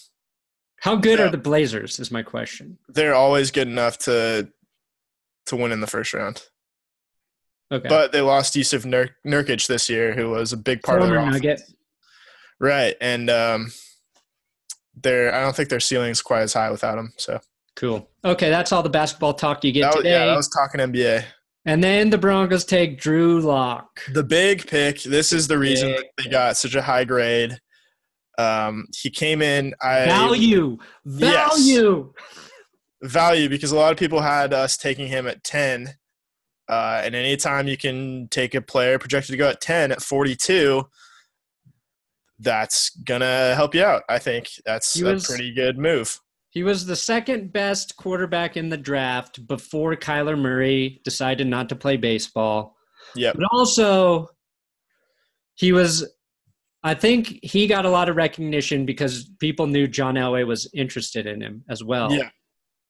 how 0.79 0.95
good 0.95 1.19
yeah. 1.19 1.25
are 1.25 1.29
the 1.29 1.37
Blazers? 1.37 1.99
Is 1.99 2.11
my 2.11 2.23
question. 2.23 2.77
They're 2.87 3.15
always 3.15 3.51
good 3.51 3.67
enough 3.67 3.97
to 3.99 4.49
to 5.47 5.55
win 5.55 5.71
in 5.71 5.81
the 5.81 5.87
first 5.87 6.13
round. 6.13 6.43
Okay. 7.71 7.87
But 7.87 8.11
they 8.11 8.21
lost 8.21 8.53
Jusuf 8.53 8.85
Nur- 8.85 9.15
Nurkic 9.25 9.65
this 9.67 9.89
year, 9.89 10.13
who 10.13 10.29
was 10.29 10.51
a 10.51 10.57
big 10.57 10.83
part 10.83 10.99
Former 10.99 11.17
of 11.17 11.23
their 11.23 11.31
Nugget. 11.31 11.59
Offense. 11.61 11.75
Right, 12.59 12.95
and 13.01 13.29
um, 13.29 13.71
their 14.95 15.33
I 15.33 15.41
don't 15.41 15.55
think 15.55 15.69
their 15.69 15.79
ceiling 15.79 16.11
is 16.11 16.21
quite 16.21 16.41
as 16.41 16.53
high 16.53 16.69
without 16.69 16.97
him. 16.97 17.13
So 17.17 17.39
cool. 17.75 18.07
Okay, 18.23 18.49
that's 18.49 18.71
all 18.71 18.83
the 18.83 18.89
basketball 18.89 19.33
talk 19.33 19.63
you 19.63 19.71
get 19.71 19.87
was, 19.87 19.95
today. 19.95 20.25
Yeah, 20.25 20.31
I 20.31 20.35
was 20.35 20.49
talking 20.49 20.79
NBA. 20.79 21.23
And 21.65 21.83
then 21.83 22.09
the 22.09 22.17
Broncos 22.17 22.65
take 22.65 22.99
Drew 22.99 23.39
Lock. 23.39 24.01
The 24.13 24.23
big 24.23 24.67
pick. 24.67 25.01
This 25.03 25.31
is 25.31 25.47
the 25.47 25.57
reason 25.57 25.95
they 26.17 26.29
got 26.29 26.57
such 26.57 26.75
a 26.75 26.81
high 26.81 27.03
grade. 27.03 27.59
Um, 28.37 28.87
he 28.99 29.09
came 29.09 29.41
in. 29.41 29.73
I 29.81 30.05
value, 30.05 30.77
value, 31.05 32.13
yes, 32.15 33.11
value, 33.11 33.49
because 33.49 33.71
a 33.71 33.75
lot 33.75 33.91
of 33.91 33.97
people 33.97 34.21
had 34.21 34.53
us 34.53 34.77
taking 34.77 35.07
him 35.07 35.27
at 35.27 35.43
ten. 35.43 35.95
Uh, 36.69 37.01
and 37.03 37.15
anytime 37.15 37.67
you 37.67 37.77
can 37.77 38.27
take 38.29 38.55
a 38.55 38.61
player 38.61 38.97
projected 38.97 39.33
to 39.33 39.37
go 39.37 39.49
at 39.49 39.59
ten 39.61 39.91
at 39.91 40.01
forty-two, 40.01 40.87
that's 42.39 42.91
gonna 43.03 43.53
help 43.55 43.75
you 43.75 43.83
out. 43.83 44.03
I 44.07 44.19
think 44.19 44.49
that's 44.65 44.93
he 44.93 45.01
a 45.01 45.13
was, 45.13 45.27
pretty 45.27 45.53
good 45.53 45.77
move. 45.77 46.19
He 46.49 46.63
was 46.63 46.85
the 46.85 46.95
second 46.95 47.53
best 47.53 47.95
quarterback 47.97 48.57
in 48.57 48.69
the 48.69 48.77
draft 48.77 49.47
before 49.47 49.95
Kyler 49.95 50.39
Murray 50.39 51.01
decided 51.03 51.47
not 51.47 51.69
to 51.69 51.75
play 51.75 51.97
baseball. 51.97 52.75
Yeah, 53.15 53.33
but 53.33 53.45
also 53.51 54.29
he 55.55 55.71
was. 55.71 56.09
I 56.83 56.95
think 56.95 57.39
he 57.43 57.67
got 57.67 57.85
a 57.85 57.89
lot 57.89 58.09
of 58.09 58.15
recognition 58.15 58.85
because 58.85 59.29
people 59.39 59.67
knew 59.67 59.87
John 59.87 60.15
Elway 60.15 60.47
was 60.47 60.67
interested 60.73 61.27
in 61.27 61.39
him 61.39 61.63
as 61.69 61.83
well. 61.83 62.11
Yeah. 62.11 62.29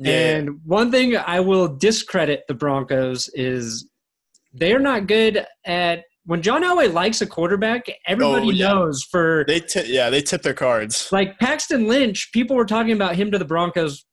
Yeah. 0.03 0.35
And 0.35 0.59
one 0.65 0.91
thing 0.91 1.15
I 1.15 1.39
will 1.39 1.67
discredit 1.67 2.43
the 2.47 2.53
Broncos 2.53 3.29
is 3.33 3.89
they're 4.53 4.79
not 4.79 5.07
good 5.07 5.45
at 5.65 6.03
when 6.25 6.41
John 6.41 6.63
Elway 6.63 6.91
likes 6.91 7.21
a 7.21 7.27
quarterback, 7.27 7.85
everybody 8.05 8.47
oh, 8.47 8.51
yeah. 8.51 8.67
knows 8.69 9.03
for 9.03 9.43
they 9.47 9.59
t- 9.59 9.93
yeah 9.93 10.09
they 10.09 10.21
tip 10.21 10.43
their 10.43 10.53
cards. 10.53 11.09
Like 11.11 11.39
Paxton 11.39 11.87
Lynch, 11.87 12.31
people 12.31 12.55
were 12.55 12.65
talking 12.65 12.93
about 12.93 13.15
him 13.15 13.31
to 13.31 13.39
the 13.39 13.45
Broncos 13.45 14.05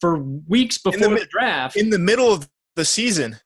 for 0.00 0.22
weeks 0.48 0.78
before 0.78 1.08
the, 1.08 1.14
the, 1.14 1.26
draft. 1.30 1.76
In 1.76 1.90
the 1.90 1.98
middle 1.98 2.32
of 2.32 2.48
the 2.76 2.84
season, 2.84 3.36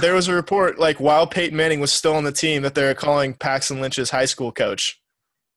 there 0.00 0.14
was 0.14 0.28
a 0.28 0.34
report 0.34 0.78
like 0.78 1.00
while 1.00 1.26
Peyton 1.26 1.56
Manning 1.56 1.80
was 1.80 1.92
still 1.92 2.14
on 2.14 2.24
the 2.24 2.32
team 2.32 2.62
that 2.62 2.74
they 2.74 2.84
were 2.84 2.94
calling 2.94 3.34
Paxton 3.34 3.80
Lynch's 3.80 4.10
high 4.10 4.26
school 4.26 4.52
coach. 4.52 5.00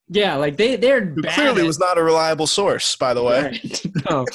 Yeah, 0.07 0.35
like 0.35 0.57
they 0.57 0.75
they're 0.75 1.13
clearly 1.13 1.61
at, 1.61 1.67
was 1.67 1.77
not 1.77 1.99
a 1.99 2.03
reliable 2.03 2.47
source, 2.47 2.95
by 2.95 3.13
the 3.13 3.23
way. 3.23 3.43
Right. 3.43 3.85
no. 4.09 4.25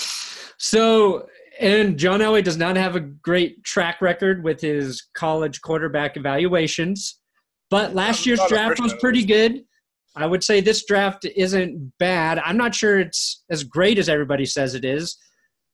So 0.59 1.27
and 1.61 1.99
John 1.99 2.21
Elway 2.21 2.43
does 2.43 2.57
not 2.57 2.77
have 2.77 2.97
a 2.97 3.01
great 3.01 3.62
track 3.64 4.01
record 4.01 4.43
with 4.43 4.61
his 4.61 5.07
college 5.14 5.61
quarterback 5.61 6.17
evaluations. 6.17 7.19
But 7.71 7.95
last 7.95 8.27
year's 8.27 8.40
draft 8.49 8.81
was 8.81 8.95
pretty 9.01 9.25
good. 9.25 9.64
I 10.17 10.27
would 10.27 10.45
say 10.45 10.61
this 10.61 10.85
draft 10.85 11.25
isn't 11.25 11.93
bad. 11.99 12.38
I'm 12.38 12.57
not 12.57 12.75
sure 12.75 13.01
it's 13.01 13.43
as 13.51 13.64
great 13.64 13.99
as 13.99 14.09
everybody 14.09 14.47
says 14.47 14.75
it 14.75 14.85
is. 14.85 15.17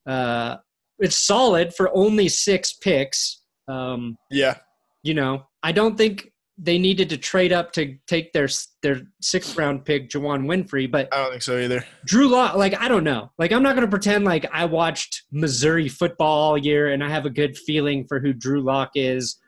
Uh, 0.07 0.57
it's 0.99 1.19
solid 1.19 1.75
for 1.75 1.91
only 1.95 2.29
six 2.29 2.73
picks. 2.73 3.43
Um, 3.69 4.17
yeah. 4.31 4.57
You 5.03 5.15
know, 5.15 5.47
I 5.63 5.73
don't 5.73 5.97
think 5.97 6.30
they 6.63 6.79
needed 6.79 7.09
to 7.09 7.17
trade 7.17 7.53
up 7.53 7.73
to 7.73 7.97
take 8.07 8.33
their 8.33 8.49
their 8.83 9.01
sixth 9.23 9.57
round 9.57 9.85
pick, 9.85 10.11
Juwann 10.11 10.45
Winfree. 10.45 10.91
But 10.91 11.09
I 11.13 11.23
don't 11.23 11.31
think 11.31 11.43
so 11.43 11.59
either. 11.59 11.85
Drew 12.05 12.29
Lock, 12.29 12.55
like 12.55 12.79
I 12.79 12.87
don't 12.87 13.05
know. 13.05 13.31
Like 13.39 13.51
I'm 13.51 13.63
not 13.63 13.75
going 13.75 13.87
to 13.87 13.91
pretend 13.91 14.25
like 14.25 14.47
I 14.53 14.67
watched 14.67 15.25
Missouri 15.33 15.89
football 15.89 16.43
all 16.43 16.59
year 16.59 16.93
and 16.93 17.03
I 17.03 17.09
have 17.09 17.25
a 17.25 17.31
good 17.31 17.57
feeling 17.57 18.05
for 18.07 18.21
who 18.21 18.33
Drew 18.33 18.61
Lock 18.61 18.91
is. 18.95 19.39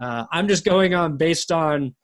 Uh, 0.00 0.24
I'm 0.30 0.48
just 0.48 0.64
going 0.64 0.94
on 0.94 1.16
based 1.16 1.50
on 1.50 1.94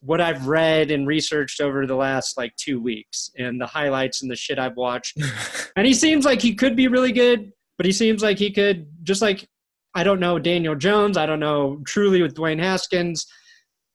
what 0.00 0.20
I've 0.20 0.48
read 0.48 0.90
and 0.90 1.06
researched 1.06 1.60
over 1.60 1.86
the 1.86 1.94
last 1.94 2.36
like 2.36 2.54
two 2.56 2.80
weeks 2.80 3.30
and 3.38 3.60
the 3.60 3.66
highlights 3.66 4.22
and 4.22 4.30
the 4.30 4.36
shit 4.36 4.58
I've 4.58 4.76
watched. 4.76 5.16
and 5.76 5.86
he 5.86 5.94
seems 5.94 6.24
like 6.24 6.42
he 6.42 6.54
could 6.54 6.74
be 6.74 6.88
really 6.88 7.12
good, 7.12 7.52
but 7.76 7.86
he 7.86 7.92
seems 7.92 8.20
like 8.20 8.38
he 8.38 8.50
could 8.50 8.88
just 9.04 9.22
like 9.22 9.48
I 9.94 10.02
don't 10.02 10.20
know 10.20 10.38
Daniel 10.40 10.74
Jones. 10.74 11.16
I 11.16 11.26
don't 11.26 11.40
know 11.40 11.80
truly 11.86 12.20
with 12.20 12.34
Dwayne 12.34 12.58
Haskins. 12.58 13.26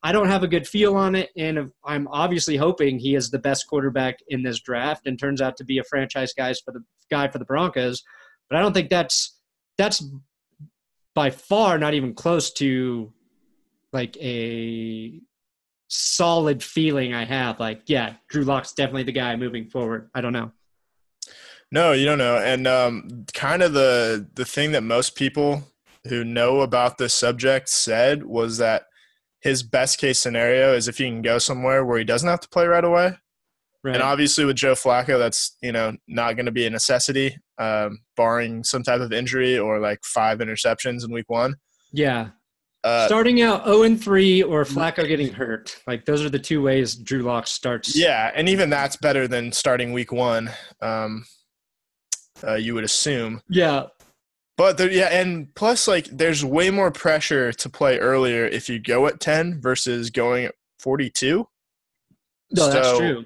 I 0.08 0.14
don't 0.14 0.30
have 0.30 0.42
a 0.42 0.48
good 0.48 0.66
feel 0.66 0.96
on 0.96 1.16
it, 1.16 1.32
and 1.36 1.70
I'm 1.84 2.08
obviously 2.08 2.56
hoping 2.56 2.98
he 2.98 3.16
is 3.16 3.30
the 3.30 3.40
best 3.40 3.68
quarterback 3.68 4.20
in 4.30 4.42
this 4.42 4.62
draft 4.62 5.06
and 5.06 5.20
turns 5.20 5.42
out 5.42 5.58
to 5.58 5.66
be 5.66 5.80
a 5.80 5.84
franchise 5.84 6.32
guys 6.32 6.62
for 6.62 6.72
the 6.72 6.80
guy 7.12 7.28
for 7.28 7.40
the 7.40 7.44
Broncos. 7.44 8.04
But 8.50 8.56
I 8.56 8.62
don't 8.62 8.72
think 8.72 8.90
that's 8.90 9.38
that's 9.78 10.02
by 11.14 11.30
far 11.30 11.78
not 11.78 11.94
even 11.94 12.14
close 12.14 12.54
to 12.54 13.12
like 13.92 14.16
a 14.22 15.20
solid 15.90 16.64
feeling 16.64 17.14
I 17.14 17.26
have. 17.26 17.60
Like, 17.60 17.82
yeah, 17.88 18.14
Drew 18.30 18.46
Lock's 18.46 18.72
definitely 18.72 19.04
the 19.04 19.12
guy 19.12 19.36
moving 19.36 19.68
forward. 19.68 20.10
I 20.16 20.22
don't 20.22 20.32
know. 20.32 20.54
No, 21.70 21.92
you 21.92 22.06
don't 22.06 22.18
know. 22.18 22.38
And 22.38 22.66
um, 22.66 23.26
kind 23.34 23.62
of 23.62 23.74
the 23.74 24.26
the 24.36 24.46
thing 24.46 24.72
that 24.72 24.84
most 24.84 25.18
people 25.18 25.64
who 26.08 26.24
know 26.24 26.62
about 26.62 26.98
this 26.98 27.14
subject 27.14 27.68
said 27.68 28.24
was 28.24 28.58
that 28.60 28.87
his 29.48 29.64
best 29.64 29.98
case 29.98 30.20
scenario 30.20 30.74
is 30.74 30.88
if 30.88 30.98
he 30.98 31.06
can 31.06 31.22
go 31.22 31.38
somewhere 31.38 31.86
where 31.86 31.98
he 31.98 32.04
doesn't 32.04 32.28
have 32.28 32.42
to 32.42 32.50
play 32.50 32.68
right 32.68 32.84
away. 32.84 33.18
Right. 33.84 33.94
And 33.96 34.04
obviously 34.04 34.44
with 34.44 34.58
Joe 34.58 34.74
Flacco, 34.74 35.18
that's 35.18 35.56
you 35.62 35.72
know 35.72 35.94
not 36.08 36.36
going 36.36 36.48
to 36.48 36.52
be 36.52 36.66
a 36.66 36.70
necessity, 36.70 37.38
um, 37.58 38.00
barring 38.18 38.64
some 38.64 38.84
type 38.84 39.00
of 39.00 39.14
injury 39.14 39.58
or 39.58 39.80
like 39.80 40.00
five 40.04 40.40
interceptions 40.40 41.06
in 41.06 41.14
week 41.14 41.30
one. 41.30 41.56
Yeah, 41.94 42.30
uh, 42.84 43.08
Starting 43.08 43.42
out 43.42 43.66
0 43.66 43.84
and 43.84 44.02
3 44.02 44.44
or 44.44 44.64
Flacco 44.64 45.08
getting 45.08 45.34
hurt. 45.34 45.82
Like 45.88 46.06
those 46.06 46.24
are 46.24 46.30
the 46.30 46.40
two 46.40 46.62
ways 46.62 46.96
Drew 46.96 47.22
Lock 47.22 47.48
starts. 47.48 47.98
Yeah, 47.98 48.32
and 48.36 48.48
even 48.48 48.70
that's 48.70 48.98
better 48.98 49.28
than 49.28 49.52
starting 49.52 49.94
week 49.94 50.12
one. 50.12 50.50
Um, 50.82 51.26
uh, 52.46 52.56
you 52.56 52.74
would 52.76 52.84
assume. 52.84 53.42
Yeah. 53.50 53.88
But 54.58 54.78
there, 54.78 54.92
yeah, 54.92 55.06
and 55.06 55.54
plus, 55.54 55.88
like, 55.88 56.06
there's 56.06 56.44
way 56.44 56.72
more 56.72 56.92
pressure 56.92 57.54
to 57.54 57.70
play 57.70 58.00
earlier 58.00 58.46
if 58.46 58.68
you 58.68 58.80
go 58.80 59.06
at 59.06 59.20
10 59.20 59.62
versus 59.62 60.10
going 60.10 60.46
at 60.46 60.56
42. 60.80 61.48
No, 62.50 62.62
so, 62.64 62.70
that's 62.72 62.98
true. 62.98 63.26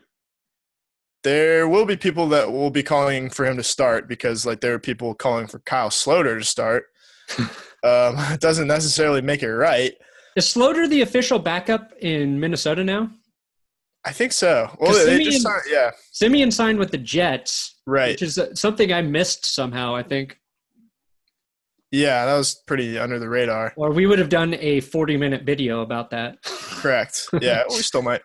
there 1.24 1.68
will 1.70 1.86
be 1.86 1.96
people 1.96 2.28
that 2.30 2.52
will 2.52 2.72
be 2.72 2.84
calling 2.84 3.30
for 3.30 3.46
him 3.46 3.56
to 3.58 3.64
start 3.64 4.10
because 4.10 4.46
like 4.46 4.62
there 4.62 4.74
are 4.74 4.80
people 4.80 5.14
calling 5.14 5.48
for 5.48 5.60
Kyle 5.60 5.90
Sloter 5.90 6.38
to 6.40 6.46
start. 6.46 6.86
um, 7.40 7.50
it 7.84 8.42
doesn't 8.42 8.68
necessarily 8.68 9.22
make 9.22 9.44
it 9.44 9.54
right. 9.54 9.94
Is 10.36 10.46
Sloter 10.46 10.90
the 10.90 11.02
official 11.02 11.40
backup 11.40 11.92
in 12.00 12.40
Minnesota 12.40 12.84
now? 12.84 13.12
I 14.04 14.12
think 14.12 14.32
so. 14.32 14.76
Well, 14.80 14.94
they 14.94 15.18
Siemian, 15.18 15.32
just 15.32 15.44
signed, 15.44 15.62
yeah, 15.70 15.92
Siemian 16.12 16.52
signed 16.52 16.80
with 16.80 16.90
the 16.92 16.98
Jets, 16.98 17.76
right. 17.86 18.10
which 18.10 18.24
is 18.24 18.40
uh, 18.40 18.56
something 18.56 18.92
I 18.92 19.02
missed 19.02 19.46
somehow. 19.46 19.94
I 19.96 20.02
think, 20.02 20.40
Yeah, 21.92 22.26
that 22.26 22.38
was 22.38 22.56
pretty 22.68 22.98
under 22.98 23.20
the 23.20 23.28
radar. 23.28 23.74
or 23.76 23.92
we 23.92 24.06
would 24.08 24.20
have 24.20 24.30
done 24.30 24.56
a 24.56 24.80
forty-minute 24.82 25.44
video 25.44 25.82
about 25.82 26.10
that. 26.12 26.42
Correct. 26.44 27.28
Yeah, 27.42 27.64
we 27.70 27.76
still 27.78 28.02
might. 28.02 28.22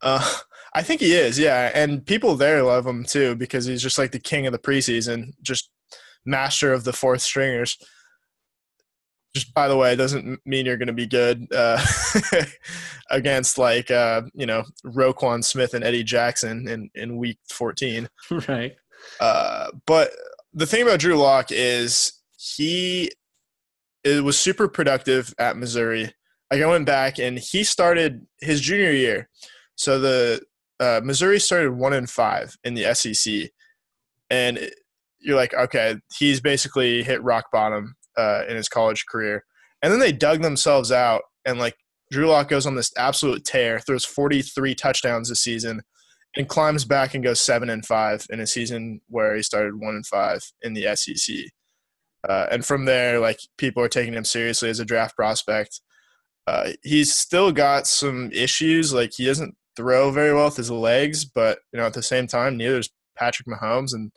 Uh, 0.00 0.26
I 0.74 0.82
think 0.82 1.00
he 1.02 1.12
is. 1.12 1.38
Yeah, 1.38 1.70
and 1.74 2.04
people 2.06 2.34
there 2.36 2.62
love 2.62 2.86
him 2.86 3.04
too 3.04 3.34
because 3.36 3.66
he's 3.66 3.82
just 3.82 3.98
like 3.98 4.12
the 4.12 4.18
king 4.18 4.46
of 4.46 4.52
the 4.52 4.58
preseason, 4.58 5.32
just 5.42 5.68
master 6.24 6.72
of 6.72 6.84
the 6.84 6.92
fourth 6.92 7.20
stringers. 7.20 7.76
Just 9.34 9.52
by 9.54 9.66
the 9.68 9.76
way, 9.76 9.96
doesn't 9.96 10.40
mean 10.44 10.66
you're 10.66 10.76
going 10.76 10.88
to 10.88 10.92
be 10.92 11.06
good 11.06 11.46
uh, 11.54 11.82
against 13.10 13.56
like 13.58 13.90
uh, 13.90 14.22
you 14.34 14.46
know 14.46 14.62
Roquan 14.84 15.42
Smith 15.44 15.74
and 15.74 15.84
Eddie 15.84 16.04
Jackson 16.04 16.68
in 16.68 16.90
in 16.94 17.16
week 17.16 17.38
14. 17.50 18.08
right. 18.48 18.74
Uh, 19.20 19.68
but 19.86 20.10
the 20.54 20.66
thing 20.66 20.82
about 20.82 21.00
Drew 21.00 21.16
Lock 21.16 21.50
is 21.50 22.12
he 22.56 23.10
it 24.04 24.24
was 24.24 24.38
super 24.38 24.66
productive 24.68 25.32
at 25.38 25.56
Missouri. 25.56 26.12
Like 26.50 26.60
I 26.62 26.66
went 26.66 26.86
back 26.86 27.18
and 27.18 27.38
he 27.38 27.62
started 27.62 28.26
his 28.40 28.60
junior 28.60 28.90
year. 28.90 29.28
So 29.76 30.00
the 30.00 30.42
uh, 30.80 31.00
Missouri 31.04 31.38
started 31.38 31.72
one 31.72 31.92
and 31.92 32.10
five 32.10 32.56
in 32.64 32.74
the 32.74 32.92
SEC, 32.94 33.50
and 34.30 34.58
it- 34.58 34.74
you're 35.24 35.36
like, 35.36 35.54
okay, 35.54 35.94
he's 36.18 36.40
basically 36.40 37.04
hit 37.04 37.22
rock 37.22 37.44
bottom 37.52 37.94
uh, 38.18 38.42
in 38.48 38.56
his 38.56 38.68
college 38.68 39.06
career. 39.06 39.44
And 39.80 39.92
then 39.92 40.00
they 40.00 40.10
dug 40.10 40.42
themselves 40.42 40.90
out, 40.90 41.22
and 41.44 41.60
like 41.60 41.76
Drew 42.10 42.26
Lock 42.26 42.48
goes 42.48 42.66
on 42.66 42.74
this 42.74 42.90
absolute 42.98 43.44
tear, 43.44 43.78
throws 43.78 44.04
43 44.04 44.74
touchdowns 44.74 45.28
this 45.28 45.38
season, 45.40 45.82
and 46.36 46.48
climbs 46.48 46.84
back 46.84 47.14
and 47.14 47.22
goes 47.22 47.40
seven 47.40 47.70
and 47.70 47.86
five 47.86 48.26
in 48.30 48.40
a 48.40 48.46
season 48.48 49.00
where 49.06 49.36
he 49.36 49.42
started 49.44 49.78
one 49.78 49.94
and 49.94 50.04
five 50.06 50.40
in 50.62 50.74
the 50.74 50.88
SEC. 50.96 51.36
Uh, 52.28 52.46
and 52.50 52.64
from 52.64 52.84
there, 52.84 53.18
like 53.18 53.40
people 53.58 53.82
are 53.82 53.88
taking 53.88 54.14
him 54.14 54.24
seriously 54.24 54.70
as 54.70 54.80
a 54.80 54.84
draft 54.84 55.16
prospect. 55.16 55.80
Uh, 56.46 56.70
he's 56.82 57.14
still 57.14 57.52
got 57.52 57.86
some 57.86 58.30
issues, 58.32 58.92
like 58.92 59.12
he 59.16 59.24
doesn't 59.24 59.54
throw 59.76 60.10
very 60.10 60.34
well 60.34 60.46
with 60.46 60.56
his 60.56 60.70
legs, 60.70 61.24
but 61.24 61.58
you 61.72 61.78
know 61.78 61.86
at 61.86 61.94
the 61.94 62.02
same 62.02 62.26
time, 62.26 62.56
neither 62.56 62.78
is 62.78 62.90
Patrick 63.16 63.46
Mahomes, 63.48 63.94
and 63.94 64.12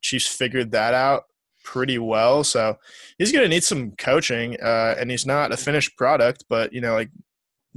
Chiefs 0.00 0.26
figured 0.26 0.72
that 0.72 0.94
out 0.94 1.24
pretty 1.64 1.98
well. 1.98 2.44
So 2.44 2.76
he's 3.18 3.32
going 3.32 3.44
to 3.44 3.48
need 3.48 3.64
some 3.64 3.92
coaching, 3.92 4.56
uh, 4.60 4.94
and 4.98 5.10
he's 5.10 5.26
not 5.26 5.52
a 5.52 5.56
finished 5.56 5.96
product, 5.96 6.44
but 6.48 6.72
you 6.72 6.80
know 6.80 6.94
like 6.94 7.10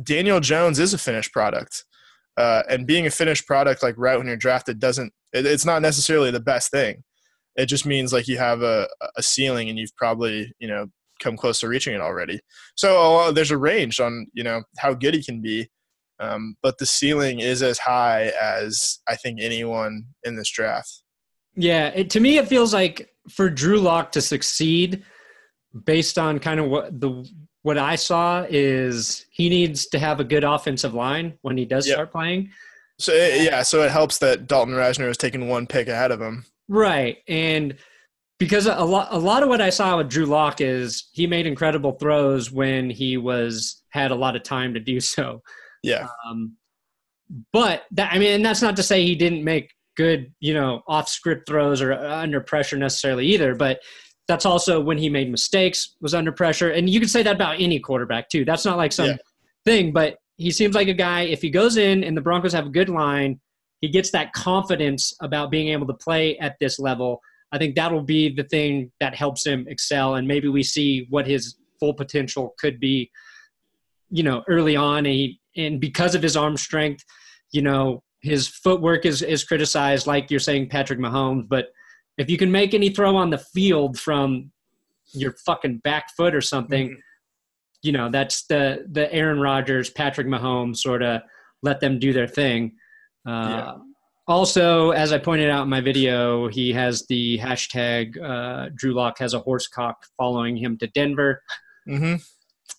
Daniel 0.01 0.39
Jones 0.39 0.80
is 0.80 0.93
a 0.93 0.97
finished 0.97 1.32
product. 1.34 1.86
Uh, 2.38 2.63
and 2.69 2.86
being 2.86 3.05
a 3.05 3.11
finished 3.11 3.47
product 3.47 3.82
like 3.82 3.95
right 3.97 4.17
when 4.17 4.28
you're 4.28 4.36
drafted 4.36 4.78
doesn't 4.78 5.13
it, 5.32 5.45
it's 5.45 5.65
not 5.65 5.82
necessarily 5.82 6.32
the 6.32 6.39
best 6.39 6.69
thing 6.69 7.01
it 7.56 7.68
just 7.68 7.86
means 7.86 8.12
like 8.14 8.28
you 8.28 8.38
have 8.38 8.62
a, 8.62 8.88
a 9.18 9.24
ceiling 9.24 9.70
and 9.70 9.78
you've 9.80 9.95
probably 9.95 10.51
you 10.60 10.68
know 10.68 10.88
come 11.22 11.38
close 11.38 11.60
to 11.62 11.68
reaching 11.68 11.95
it 11.95 12.01
already 12.01 12.39
so 12.76 13.18
uh, 13.20 13.32
there's 13.32 13.51
a 13.51 13.58
range 13.58 13.99
on 13.99 14.28
you 14.34 14.43
know 14.43 14.62
how 14.80 14.93
good 14.93 15.14
he 15.14 15.24
can 15.24 15.41
be 15.41 15.68
um, 16.20 16.56
but 16.62 16.78
the 16.78 16.86
ceiling 16.86 17.39
is 17.39 17.62
as 17.64 17.78
high 17.80 18.32
as 18.41 18.99
i 19.08 19.16
think 19.16 19.39
anyone 19.41 20.03
in 20.24 20.36
this 20.36 20.51
draft 20.51 21.03
Yeah, 21.56 21.88
it, 21.95 22.10
to 22.12 22.20
me, 22.20 22.38
it 22.38 22.47
feels 22.49 22.74
like 22.74 23.10
for 23.30 23.49
Drew 23.49 23.80
Lock 23.80 24.12
to 24.12 24.22
succeed, 24.22 25.03
based 25.86 26.18
on 26.18 26.38
kind 26.39 26.60
of 26.60 26.66
what 26.68 26.99
the 26.99 27.26
what 27.62 27.78
I 27.78 27.95
saw 27.95 28.45
is 28.49 29.26
he 29.32 29.47
needs 29.49 29.88
to 29.88 29.97
have 29.99 30.20
a 30.20 30.24
good 30.26 30.43
offensive 30.43 30.93
line 30.93 31.38
when 31.41 31.58
he 31.58 31.64
does 31.66 31.88
Yep. 31.88 31.95
start 31.95 32.12
playing. 32.12 32.49
so 32.99 33.12
it, 33.14 33.41
yeah 33.43 33.64
so 33.64 33.84
it 33.84 33.91
helps 33.91 34.18
that 34.20 34.47
dalton 34.47 34.74
Risner 34.76 35.08
was 35.08 35.18
taking 35.18 35.47
one 35.49 35.66
pick 35.68 35.88
ahead 35.88 36.12
of 36.12 36.22
him 36.22 36.45
Right, 36.68 37.18
and 37.28 37.76
because 38.39 38.66
a 38.66 38.84
lot 38.84 39.09
a 39.11 39.18
lot 39.18 39.43
of 39.43 39.49
what 39.49 39.61
I 39.61 39.70
saw 39.70 39.97
with 39.97 40.09
Drew 40.09 40.26
Lock 40.26 40.59
is 40.61 41.09
he 41.13 41.28
made 41.28 41.45
incredible 41.47 41.93
throws 41.93 42.51
when 42.51 42.89
he 42.89 43.18
was 43.18 43.82
had 43.89 44.11
a 44.11 44.16
lot 44.16 44.36
of 44.36 44.43
time 44.43 44.74
to 44.74 44.80
do 44.80 44.99
so. 45.13 45.41
yeah 45.84 46.07
Um, 46.28 46.57
but 47.53 47.84
that, 47.91 48.13
I 48.13 48.20
mean, 48.20 48.34
and 48.34 48.45
that's 48.45 48.61
not 48.61 48.76
to 48.76 48.84
say 48.84 49.03
he 49.03 49.16
didn't 49.16 49.43
make 49.43 49.72
good, 49.97 50.32
you 50.39 50.53
know, 50.53 50.82
off 50.88 51.07
script 51.09 51.47
throws 51.47 51.82
or 51.82 51.93
uh, 51.93 52.22
under 52.22 52.39
pressure 52.41 52.78
necessarily 52.78 53.26
either. 53.28 53.55
But 53.55 53.80
that's 54.28 54.45
also 54.45 54.80
when 54.82 54.97
he 54.97 55.09
made 55.09 55.32
mistakes 55.32 55.95
was 56.01 56.13
under 56.13 56.32
pressure, 56.32 56.70
and 56.72 56.89
you 56.89 56.99
can 56.99 57.09
say 57.09 57.24
that 57.24 57.36
about 57.36 57.59
any 57.59 57.80
quarterback 57.80 58.30
too. 58.30 58.45
That's 58.45 58.66
not 58.66 58.78
like 58.78 58.91
some 58.91 59.07
Yeah. 59.07 59.16
thing, 59.66 59.91
but 59.93 60.18
he 60.38 60.51
seems 60.51 60.76
like 60.76 60.88
a 60.88 60.93
guy. 60.93 61.22
If 61.22 61.41
he 61.41 61.49
goes 61.49 61.78
in 61.78 62.03
and 62.03 62.16
the 62.18 62.22
Broncos 62.22 62.53
have 62.53 62.66
a 62.68 62.70
good 62.72 62.89
line, 62.89 63.39
he 63.82 63.89
gets 63.89 64.11
that 64.11 64.34
confidence 64.34 65.13
about 65.21 65.51
being 65.51 65.69
able 65.69 65.88
to 65.88 65.93
play 65.93 66.38
at 66.39 66.55
this 66.59 66.80
level. 66.80 67.21
I 67.51 67.57
think 67.57 67.76
that'll 67.76 68.03
be 68.03 68.34
the 68.34 68.43
thing 68.43 68.91
that 68.99 69.15
helps 69.15 69.45
him 69.45 69.65
excel, 69.67 70.15
and 70.15 70.28
maybe 70.28 70.47
we 70.47 70.63
see 70.63 71.07
what 71.09 71.28
his 71.28 71.55
full 71.80 71.93
potential 71.93 72.53
could 72.59 72.80
be. 72.80 73.11
You 74.09 74.23
know, 74.23 74.43
early 74.47 74.76
on, 74.76 74.99
and, 74.99 75.07
he, 75.07 75.39
and 75.55 75.80
because 75.80 76.15
of 76.15 76.21
his 76.23 76.38
arm 76.38 76.57
strength, 76.57 77.03
you 77.51 77.61
know, 77.61 78.03
his 78.21 78.47
footwork 78.47 79.05
is 79.05 79.21
is 79.21 79.43
criticized, 79.43 80.07
like 80.07 80.32
you're 80.32 80.39
saying, 80.39 80.69
Patrick 80.69 80.99
Mahomes. 80.99 81.47
But 81.47 81.67
if 82.17 82.30
you 82.30 82.38
can 82.38 82.51
make 82.51 82.73
any 82.73 82.89
throw 82.89 83.15
on 83.15 83.30
the 83.30 83.38
field 83.38 83.99
from 83.99 84.51
your 85.13 85.36
fucking 85.45 85.78
back 85.80 86.05
foot 86.17 86.34
or 86.34 86.41
something, 86.41 86.89
Mhm. 86.89 86.97
you 87.84 87.91
know, 87.91 88.09
that's 88.09 88.45
the 88.47 88.86
the 88.89 89.13
Aaron 89.13 89.39
Rodgers, 89.39 89.89
Patrick 89.89 90.28
Mahomes 90.28 90.78
sort 90.78 91.03
of 91.03 91.21
let 91.61 91.80
them 91.82 91.99
do 91.99 92.13
their 92.13 92.28
thing. 92.28 92.76
Uh, 93.26 93.49
Yeah. 93.49 93.73
Also, 94.28 94.89
as 94.89 95.13
I 95.13 95.19
pointed 95.19 95.51
out 95.51 95.63
in 95.63 95.69
my 95.69 95.82
video, 95.82 96.47
he 96.47 96.73
has 96.73 97.05
the 97.07 97.38
hashtag 97.38 98.19
uh, 98.19 98.69
Drew 98.76 98.93
Lock 98.93 99.19
has 99.19 99.36
a 99.36 99.39
horse 99.39 99.67
cock 99.67 99.97
following 100.17 100.57
him 100.57 100.78
to 100.80 100.88
Denver. 100.88 101.41
hmm 101.86 102.15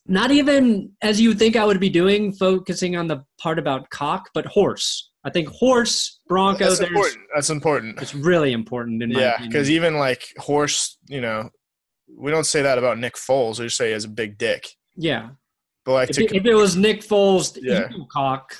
Not 0.09 0.32
even 0.32 0.90
as 1.03 1.20
you 1.20 1.34
think 1.34 1.55
I 1.55 1.64
would 1.64 1.78
be 1.78 1.88
doing, 1.88 2.32
focusing 2.32 2.97
on 2.97 3.07
the 3.07 3.22
part 3.40 3.61
about 3.61 3.88
cock, 3.90 4.30
but 4.34 4.44
horse. 4.47 5.12
I 5.24 5.30
think 5.30 5.49
horse 5.49 6.20
Broncos. 6.28 6.78
that's 6.78 6.88
important 6.88 7.18
that's 7.34 7.51
important 7.51 8.01
it's 8.01 8.14
really 8.14 8.53
important 8.53 9.03
in 9.03 9.12
my 9.12 9.20
yeah 9.20 9.38
because 9.44 9.68
even 9.68 9.99
like 9.99 10.22
horse 10.38 10.97
you 11.09 11.20
know 11.20 11.51
we 12.16 12.30
don't 12.30 12.47
say 12.47 12.62
that 12.62 12.78
about 12.78 12.99
nick 13.01 13.14
foles 13.16 13.59
we 13.59 13.66
just 13.66 13.76
say 13.76 13.86
he 13.88 13.92
has 13.92 14.05
a 14.05 14.09
big 14.09 14.38
dick 14.38 14.68
yeah. 14.97 15.30
but 15.84 15.92
like 15.94 16.11
If 16.11 16.16
to 16.16 16.24
it, 16.26 16.32
if 16.32 16.47
it 16.47 16.55
was 16.55 16.76
Nick 16.76 17.01
Foles, 17.03 17.59
Yeah. 17.61 17.88
Cock, 18.12 18.57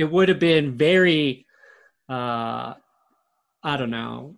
it 0.00 0.10
would 0.10 0.30
have 0.30 0.38
been 0.38 0.76
very, 0.78 1.46
uh, 2.08 2.72
I 3.62 3.76
don't 3.76 3.90
know, 3.90 4.36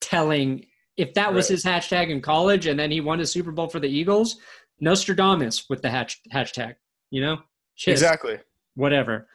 telling. 0.00 0.66
If 0.96 1.14
that 1.14 1.32
was 1.32 1.46
Right. 1.46 1.54
his 1.54 1.64
hashtag 1.64 2.10
in 2.10 2.20
college 2.20 2.66
and 2.66 2.78
then 2.78 2.90
he 2.90 3.00
won 3.00 3.20
a 3.20 3.26
Super 3.26 3.50
Bowl 3.52 3.68
for 3.68 3.80
the 3.80 3.88
Eagles, 3.88 4.38
Nostradamus 4.80 5.68
with 5.68 5.82
the 5.82 5.88
hatch, 5.90 6.20
hashtag, 6.32 6.74
you 7.10 7.20
know? 7.22 7.38
Shit, 7.74 7.92
exactly 7.92 8.38
Whatever. 8.74 9.26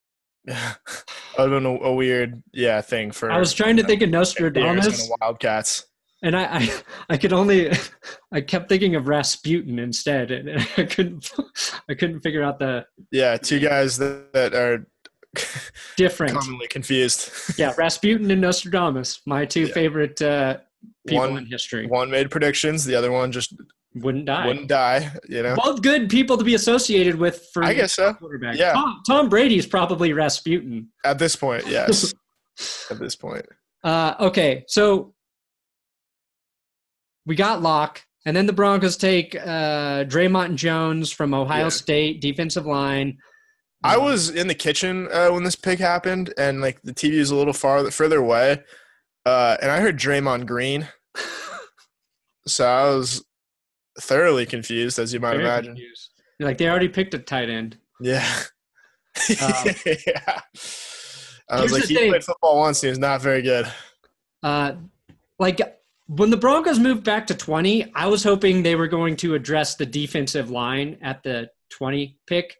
would 0.46 0.56
have 0.56 1.50
been 1.50 1.66
a, 1.66 1.74
a 1.74 1.94
weird, 1.94 2.42
yeah, 2.52 2.80
thing 2.80 3.12
for. 3.12 3.30
I 3.30 3.38
was 3.38 3.52
trying 3.52 3.76
to 3.76 3.82
know, 3.82 3.88
think 3.88 4.02
of 4.02 4.10
Nostradamus. 4.10 5.00
and 5.02 5.10
Wildcats. 5.20 5.86
And 6.24 6.34
I, 6.34 6.44
I, 6.58 6.68
I 7.10 7.16
could 7.18 7.32
only, 7.34 7.70
I 8.32 8.40
kept 8.40 8.68
thinking 8.70 8.94
of 8.96 9.06
Rasputin 9.08 9.78
instead, 9.78 10.30
and 10.30 10.48
I 10.78 10.84
couldn't, 10.84 11.30
I 11.88 11.94
couldn't 11.94 12.20
figure 12.20 12.42
out 12.42 12.58
the 12.58 12.86
Yeah, 13.12 13.36
two 13.36 13.60
guys 13.60 13.98
that, 13.98 14.32
that 14.32 14.54
are 14.54 14.86
different, 15.96 16.32
commonly 16.38 16.66
confused. 16.68 17.30
Yeah, 17.58 17.72
Rasputin 17.76 18.30
and 18.30 18.40
Nostradamus, 18.40 19.20
my 19.26 19.44
two 19.44 19.66
Yeah. 19.66 19.74
favorite 19.74 20.20
uh, 20.22 20.58
people 21.06 21.28
One- 21.30 21.38
in 21.38 21.46
history, 21.46 21.86
One 21.86 22.10
made 22.10 22.30
predictions, 22.30 22.84
the 22.84 22.94
other 22.96 23.12
one 23.12 23.30
just 23.30 23.54
wouldn't 23.94 24.24
die. 24.24 24.46
wouldn't 24.46 24.68
die. 24.68 25.12
You 25.28 25.42
know, 25.42 25.54
Both 25.56 25.82
good 25.82 26.08
people 26.08 26.36
to 26.38 26.44
be 26.44 26.54
associated 26.54 27.14
with 27.16 27.48
for 27.52 27.62
I 27.64 27.74
guess 27.74 27.92
so. 27.94 28.14
quarterback. 28.14 28.56
Yeah. 28.56 28.72
Tom, 28.72 29.02
Tom 29.06 29.28
Brady's 29.28 29.66
probably 29.66 30.12
Rasputin. 30.12 30.88
At 31.04 31.18
this 31.18 31.36
point, 31.36 31.64
yes. 31.68 32.12
At 32.90 32.98
this 32.98 33.14
point, 33.14 33.44
Uh, 33.84 34.14
okay, 34.20 34.64
so 34.68 35.13
we 37.26 37.34
got 37.36 37.62
Lock, 37.62 38.02
and 38.26 38.36
then 38.36 38.46
the 38.46 38.52
Broncos 38.52 38.96
take 38.96 39.34
uh, 39.36 40.04
Dre'Mont 40.04 40.54
Jones 40.56 41.10
from 41.12 41.34
Ohio 41.34 41.64
Yeah. 41.64 41.68
State 41.70 42.20
defensive 42.20 42.66
line. 42.66 43.18
I 43.82 43.98
was 43.98 44.30
in 44.30 44.46
the 44.48 44.54
kitchen 44.54 45.08
uh, 45.12 45.28
when 45.28 45.44
this 45.44 45.56
pick 45.56 45.78
happened, 45.78 46.32
and 46.38 46.60
like 46.62 46.80
the 46.82 46.94
TV 46.94 47.12
is 47.14 47.30
a 47.30 47.36
little 47.36 47.52
farther 47.52 47.90
further 47.90 48.18
away, 48.18 48.62
uh, 49.26 49.56
and 49.60 49.70
I 49.70 49.80
heard 49.80 49.98
Draymond 49.98 50.46
Green, 50.46 50.88
so 52.46 52.66
I 52.66 52.84
was 52.94 53.24
thoroughly 54.00 54.46
confused, 54.46 54.98
as 54.98 55.12
you 55.12 55.20
might 55.20 55.32
Very 55.36 55.44
imagine. 55.44 55.76
Like 56.40 56.58
they 56.58 56.68
already 56.68 56.88
picked 56.88 57.14
a 57.14 57.18
tight 57.18 57.48
end. 57.50 57.76
Yeah, 58.00 58.26
Uh, 59.40 59.64
yeah. 60.06 60.40
I 61.50 61.60
was 61.60 61.72
like, 61.72 61.84
he 61.84 61.94
thing. 61.94 62.08
played 62.10 62.24
football 62.24 62.58
once. 62.58 62.80
He 62.80 62.88
was 62.88 62.98
not 62.98 63.20
very 63.20 63.42
good. 63.42 63.70
Uh, 64.42 64.72
like 65.38 65.60
when 66.06 66.30
the 66.30 66.36
Broncos 66.36 66.78
moved 66.78 67.04
back 67.04 67.26
to 67.28 67.34
20, 67.34 67.92
I 67.94 68.06
was 68.06 68.22
hoping 68.22 68.62
they 68.62 68.76
were 68.76 68.88
going 68.88 69.16
to 69.16 69.34
address 69.34 69.76
the 69.76 69.86
defensive 69.86 70.50
line 70.50 70.98
at 71.00 71.22
the 71.22 71.50
20 71.70 72.18
pick 72.26 72.56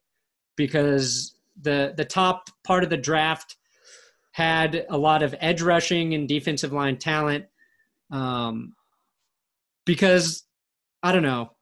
because 0.56 1.36
the 1.60 1.94
the 1.96 2.04
top 2.04 2.50
part 2.64 2.84
of 2.84 2.90
the 2.90 2.96
draft 2.96 3.56
had 4.32 4.86
a 4.88 4.98
lot 4.98 5.22
of 5.22 5.34
edge 5.40 5.62
rushing 5.62 6.14
and 6.14 6.28
defensive 6.28 6.72
line 6.72 6.96
talent. 6.96 7.46
Um, 8.10 8.74
because 9.84 10.44
I 11.02 11.12
don't 11.12 11.22
know, 11.22 11.52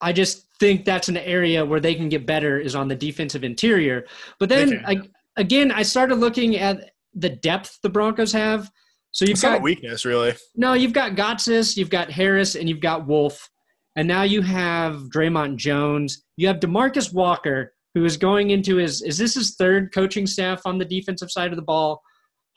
I 0.00 0.12
just 0.12 0.46
think 0.58 0.84
that's 0.84 1.08
an 1.08 1.16
area 1.16 1.64
where 1.64 1.80
they 1.80 1.94
can 1.94 2.08
get 2.08 2.26
better 2.26 2.58
is 2.58 2.74
on 2.74 2.88
the 2.88 2.96
defensive 2.96 3.44
interior. 3.44 4.06
But 4.38 4.48
then 4.48 4.82
I, 4.86 5.02
again, 5.36 5.70
I 5.70 5.82
started 5.82 6.16
looking 6.16 6.56
at 6.56 6.90
the 7.14 7.28
depth 7.28 7.78
the 7.82 7.88
Broncos 7.88 8.32
have. 8.32 8.70
So 9.18 9.24
you've 9.24 9.32
it's 9.32 9.42
got 9.42 9.62
weakness, 9.62 10.04
really. 10.04 10.32
No, 10.54 10.74
you've 10.74 10.92
got 10.92 11.16
Gotsis, 11.16 11.76
you've 11.76 11.90
got 11.90 12.08
Harris, 12.08 12.54
and 12.54 12.68
you've 12.68 12.80
got 12.80 13.08
Wolfe, 13.08 13.50
and 13.96 14.06
now 14.06 14.22
you 14.22 14.42
have 14.42 14.94
Dre'Mont 15.12 15.56
Jones. 15.56 16.22
You 16.36 16.46
have 16.46 16.60
Demarcus 16.60 17.12
Walker, 17.12 17.74
who 17.94 18.04
is 18.04 18.16
going 18.16 18.50
into 18.50 18.76
his 18.76 19.02
is 19.02 19.18
this 19.18 19.34
his 19.34 19.56
third 19.56 19.92
coaching 19.92 20.24
staff 20.24 20.60
on 20.66 20.78
the 20.78 20.84
defensive 20.84 21.32
side 21.32 21.50
of 21.50 21.56
the 21.56 21.62
ball? 21.62 22.00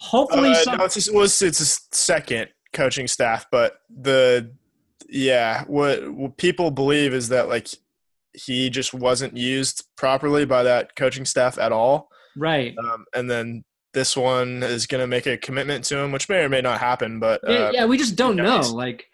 Hopefully, 0.01 0.51
uh, 0.51 0.53
some- 0.53 0.78
no, 0.78 0.86
it's, 0.86 0.93
just, 0.93 1.07
it 1.07 1.16
was 1.16 1.41
it's 1.41 1.62
a 1.62 1.95
second 1.95 2.49
coaching 2.74 3.07
staff, 3.07 3.47
but 3.51 3.80
the 3.89 4.53
yeah, 5.09 5.64
what, 5.66 6.14
what 6.14 6.38
people 6.38 6.70
believe 6.70 7.16
is 7.16 7.30
that 7.30 7.49
like 7.49 7.70
he 8.34 8.70
just 8.70 8.93
wasn't 8.93 9.36
used 9.36 9.86
properly 9.97 10.45
by 10.45 10.62
that 10.62 10.95
coaching 10.95 11.26
staff 11.26 11.57
at 11.57 11.72
all. 11.72 12.09
Right. 12.38 12.76
Um, 12.78 13.05
and 13.16 13.28
then 13.28 13.64
this 13.94 14.16
one 14.16 14.64
is 14.64 14.88
going 14.88 15.02
to 15.02 15.08
make 15.08 15.26
a 15.26 15.38
commitment 15.38 15.84
to 15.86 15.98
him, 15.98 16.12
which 16.12 16.30
may 16.30 16.44
or 16.44 16.50
may 16.50 16.62
not 16.62 16.80
happen. 16.80 17.20
But 17.20 17.48
uh, 17.48 17.52
yeah, 17.52 17.72
yeah, 17.74 17.86
we 17.86 17.98
just 17.98 18.16
don't 18.16 18.36
know. 18.36 18.60
Like, 18.60 19.06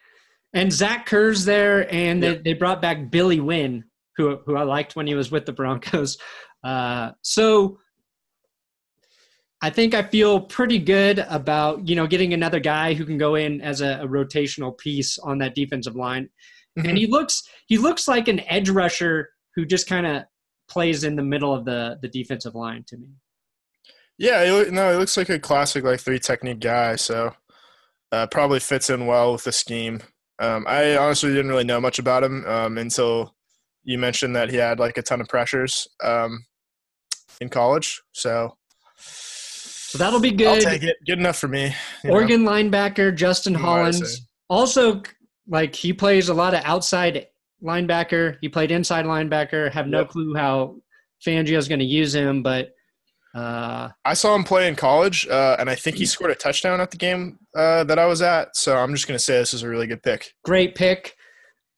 and 0.53 0.71
Zach 0.71 1.05
Kerr's 1.05 1.45
there, 1.45 1.91
and 1.93 2.21
they, 2.21 2.37
they 2.37 2.53
brought 2.53 2.81
back 2.81 3.09
Billy 3.11 3.39
Winn, 3.39 3.83
who 4.15 4.37
who 4.45 4.55
I 4.55 4.63
liked 4.63 4.95
when 4.95 5.07
he 5.07 5.15
was 5.15 5.31
with 5.31 5.45
the 5.45 5.53
Broncos. 5.53 6.17
Uh, 6.63 7.11
so 7.21 7.77
I 9.61 9.69
think 9.69 9.93
I 9.93 10.03
feel 10.03 10.41
pretty 10.41 10.79
good 10.79 11.19
about 11.29 11.87
you 11.87 11.95
know 11.95 12.07
getting 12.07 12.33
another 12.33 12.59
guy 12.59 12.93
who 12.93 13.05
can 13.05 13.17
go 13.17 13.35
in 13.35 13.61
as 13.61 13.81
a, 13.81 13.99
a 14.01 14.07
rotational 14.07 14.77
piece 14.77 15.17
on 15.19 15.39
that 15.39 15.55
defensive 15.55 15.95
line, 15.95 16.29
mm-hmm. 16.77 16.89
and 16.89 16.97
he 16.97 17.07
looks 17.07 17.43
he 17.67 17.77
looks 17.77 18.07
like 18.07 18.27
an 18.27 18.41
edge 18.47 18.69
rusher 18.69 19.29
who 19.55 19.65
just 19.65 19.87
kind 19.87 20.05
of 20.05 20.23
plays 20.69 21.03
in 21.03 21.15
the 21.15 21.23
middle 21.23 21.53
of 21.53 21.65
the 21.65 21.97
the 22.01 22.07
defensive 22.07 22.53
line 22.53 22.83
to 22.87 22.97
me. 22.97 23.07
Yeah, 24.17 24.63
no, 24.71 24.91
it 24.91 24.97
looks 24.97 25.15
like 25.15 25.29
a 25.29 25.39
classic 25.39 25.83
like 25.83 25.99
three 25.99 26.19
technique 26.19 26.59
guy, 26.59 26.95
so 26.95 27.35
uh, 28.11 28.27
probably 28.27 28.59
fits 28.59 28.89
in 28.89 29.05
well 29.05 29.33
with 29.33 29.43
the 29.43 29.51
scheme. 29.51 30.01
Um, 30.39 30.65
I 30.67 30.97
honestly 30.97 31.29
didn't 31.29 31.49
really 31.49 31.63
know 31.63 31.81
much 31.81 31.99
about 31.99 32.23
him 32.23 32.45
um, 32.45 32.77
until 32.77 33.35
you 33.83 33.97
mentioned 33.97 34.35
that 34.35 34.49
he 34.49 34.57
had 34.57 34.79
like 34.79 34.97
a 34.97 35.01
ton 35.01 35.21
of 35.21 35.27
pressures 35.27 35.87
um, 36.03 36.45
in 37.39 37.49
college, 37.49 38.01
so 38.11 38.57
so 39.87 39.97
that'll 39.97 40.19
be 40.19 40.31
good. 40.31 40.47
I'll 40.65 40.71
take 40.71 40.83
it. 40.83 40.97
Good 41.05 41.19
enough 41.19 41.37
for 41.37 41.47
me. 41.47 41.73
Oregon 42.03 42.43
know. 42.43 42.51
linebacker 42.51 43.15
Justin 43.15 43.53
Hollins. 43.53 44.27
Also, 44.49 45.01
like 45.47 45.75
he 45.75 45.93
plays 45.93 46.29
a 46.29 46.33
lot 46.33 46.53
of 46.53 46.61
outside 46.65 47.27
linebacker. 47.63 48.37
He 48.41 48.49
played 48.49 48.71
inside 48.71 49.05
linebacker. 49.05 49.71
Have 49.71 49.87
no 49.87 49.99
yep. 49.99 50.09
clue 50.09 50.33
how 50.35 50.75
Fangio 51.25 51.57
is 51.57 51.67
going 51.67 51.79
to 51.79 51.85
use 51.85 52.13
him, 52.13 52.43
but 52.43 52.73
uh, 53.37 53.89
I 54.03 54.13
saw 54.15 54.33
him 54.33 54.43
play 54.43 54.67
in 54.67 54.75
college, 54.75 55.27
uh, 55.27 55.57
and 55.59 55.69
I 55.69 55.75
think 55.75 55.97
he 55.97 56.07
scored 56.07 56.31
a 56.31 56.35
touchdown 56.35 56.81
at 56.81 56.89
the 56.89 56.97
game 56.97 57.37
uh, 57.55 57.83
that 57.83 57.99
I 57.99 58.07
was 58.07 58.21
at. 58.23 58.55
So 58.55 58.75
I'm 58.75 58.93
just 58.93 59.07
going 59.07 59.17
to 59.17 59.23
say 59.23 59.37
this 59.37 59.53
is 59.53 59.61
a 59.61 59.69
really 59.69 59.85
good 59.85 60.01
pick. 60.01 60.33
Great 60.43 60.73
pick. 60.73 61.15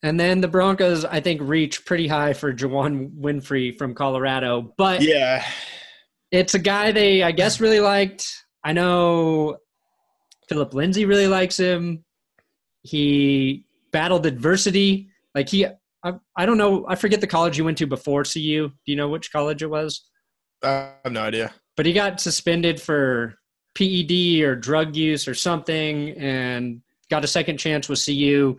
And 0.01 0.17
then 0.17 0.39
the 0.39 0.47
Broncos, 0.47 1.03
I 1.03 1.19
think, 1.19 1.41
reach 1.43 1.85
pretty 1.85 2.07
high 2.07 2.31
for 2.31 2.53
Juwann 2.53 3.11
Winfree 3.19 3.77
from 3.77 3.93
Colorado. 3.93 4.73
But 4.77 5.01
yeah, 5.01 5.45
it's 6.31 6.53
a 6.53 6.59
guy 6.59 6.93
they, 6.93 7.23
I 7.23 7.33
guess, 7.33 7.59
really 7.59 7.81
liked. 7.81 8.25
I 8.63 8.71
know 8.71 9.57
Philip 10.47 10.73
Lindsay 10.73 11.03
really 11.03 11.27
likes 11.27 11.57
him. 11.57 12.05
He 12.83 13.65
battled 13.91 14.25
adversity. 14.25 15.09
Like 15.35 15.49
he, 15.49 15.65
I, 15.65 16.13
I 16.37 16.45
don't 16.45 16.57
know. 16.57 16.85
I 16.87 16.95
forget 16.95 17.19
the 17.19 17.27
college 17.27 17.57
he 17.57 17.61
went 17.61 17.77
to 17.79 17.85
before 17.87 18.23
CU. 18.23 18.69
Do 18.69 18.73
you 18.85 18.95
know 18.95 19.09
which 19.09 19.33
college 19.33 19.61
it 19.61 19.69
was? 19.69 20.05
I 20.63 20.91
have 21.03 21.13
no 21.13 21.21
idea. 21.21 21.53
But 21.77 21.85
he 21.85 21.93
got 21.93 22.19
suspended 22.19 22.81
for 22.81 23.35
PED 23.75 24.41
or 24.43 24.55
drug 24.55 24.95
use 24.95 25.27
or 25.27 25.33
something, 25.33 26.11
and 26.17 26.81
got 27.09 27.23
a 27.23 27.27
second 27.27 27.57
chance 27.57 27.89
with 27.89 28.03
CU 28.03 28.57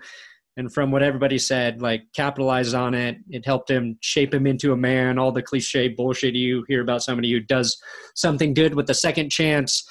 and 0.56 0.72
from 0.72 0.90
what 0.90 1.02
everybody 1.02 1.38
said, 1.38 1.80
like 1.80 2.02
capitalized 2.14 2.74
on 2.74 2.94
it. 2.94 3.18
It 3.28 3.46
helped 3.46 3.70
him 3.70 3.96
shape 4.00 4.34
him 4.34 4.46
into 4.46 4.72
a 4.72 4.76
man. 4.76 5.18
All 5.18 5.32
the 5.32 5.42
cliche 5.42 5.88
bullshit 5.88 6.34
you 6.34 6.64
hear 6.68 6.82
about 6.82 7.02
somebody 7.02 7.30
who 7.30 7.40
does 7.40 7.80
something 8.14 8.52
good 8.52 8.74
with 8.74 8.90
a 8.90 8.94
second 8.94 9.30
chance. 9.30 9.88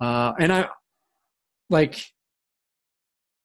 Uh, 0.00 0.32
and 0.38 0.52
I 0.52 0.68
like 1.70 2.04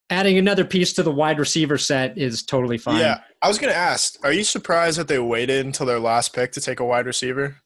adding 0.10 0.38
another 0.38 0.64
piece 0.64 0.94
to 0.94 1.04
the 1.04 1.12
wide 1.12 1.40
receiver 1.40 1.78
set 1.78 2.18
is 2.18 2.44
totally 2.44 2.78
fine. 2.78 3.00
Yeah, 3.00 3.20
I 3.42 3.48
was 3.48 3.58
going 3.58 3.72
to 3.72 3.78
ask, 3.78 4.18
are 4.24 4.32
you 4.32 4.44
surprised 4.44 4.98
that 5.00 5.08
they 5.08 5.20
waited 5.20 5.66
until 5.66 5.86
their 5.86 6.00
last 6.00 6.34
pick 6.34 6.52
to 6.54 6.62
take 6.62 6.80
a 6.80 6.86
wide 6.86 7.06
receiver? 7.06 7.58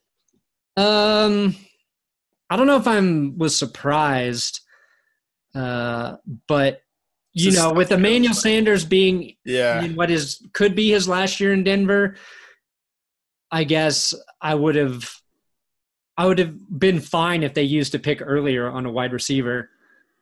Um, 0.78 1.56
I 2.50 2.56
don't 2.56 2.68
know 2.68 2.78
if 2.78 2.88
I'm 2.88 3.38
was 3.38 3.58
surprised, 3.58 4.62
uh, 5.56 6.18
but 6.48 6.82
you 7.34 7.52
know, 7.52 7.74
with 7.74 7.92
Emmanuel 7.92 8.34
Sanders 8.34 8.86
being 8.86 9.36
yeah 9.44 9.84
in 9.84 9.96
what 9.96 10.10
is 10.10 10.42
could 10.54 10.76
be 10.76 10.92
his 10.92 11.08
last 11.08 11.40
year 11.40 11.52
in 11.52 11.64
Denver, 11.64 12.16
I 13.52 13.64
guess 13.64 14.14
I 14.42 14.56
would 14.56 14.76
have 14.76 15.10
I 16.18 16.26
would 16.26 16.40
have 16.40 16.80
been 16.80 17.00
fine 17.00 17.44
if 17.44 17.54
they 17.54 17.64
used 17.64 17.94
a 17.96 18.00
pick 18.00 18.22
earlier 18.22 18.70
on 18.70 18.86
a 18.86 18.92
wide 18.92 19.14
receiver. 19.14 19.70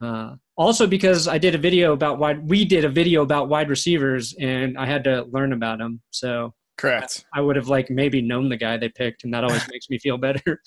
Uh, 0.01 0.35
also, 0.57 0.87
because 0.87 1.27
I 1.27 1.37
did 1.37 1.55
a 1.55 1.57
video 1.57 1.93
about 1.93 2.19
wide, 2.19 2.49
we 2.49 2.65
did 2.65 2.83
a 2.83 2.89
video 2.89 3.21
about 3.21 3.47
wide 3.47 3.69
receivers, 3.69 4.35
and 4.39 4.77
I 4.77 4.85
had 4.85 5.03
to 5.05 5.23
learn 5.31 5.53
about 5.53 5.79
them. 5.79 6.01
So 6.11 6.53
correct. 6.77 7.25
I, 7.33 7.39
I 7.39 7.41
would 7.41 7.55
have 7.55 7.67
like 7.67 7.89
maybe 7.89 8.21
known 8.21 8.49
the 8.49 8.57
guy 8.57 8.77
they 8.77 8.89
picked, 8.89 9.23
and 9.23 9.33
that 9.33 9.43
always 9.43 9.67
makes 9.71 9.89
me 9.89 9.97
feel 9.99 10.17
better. 10.17 10.61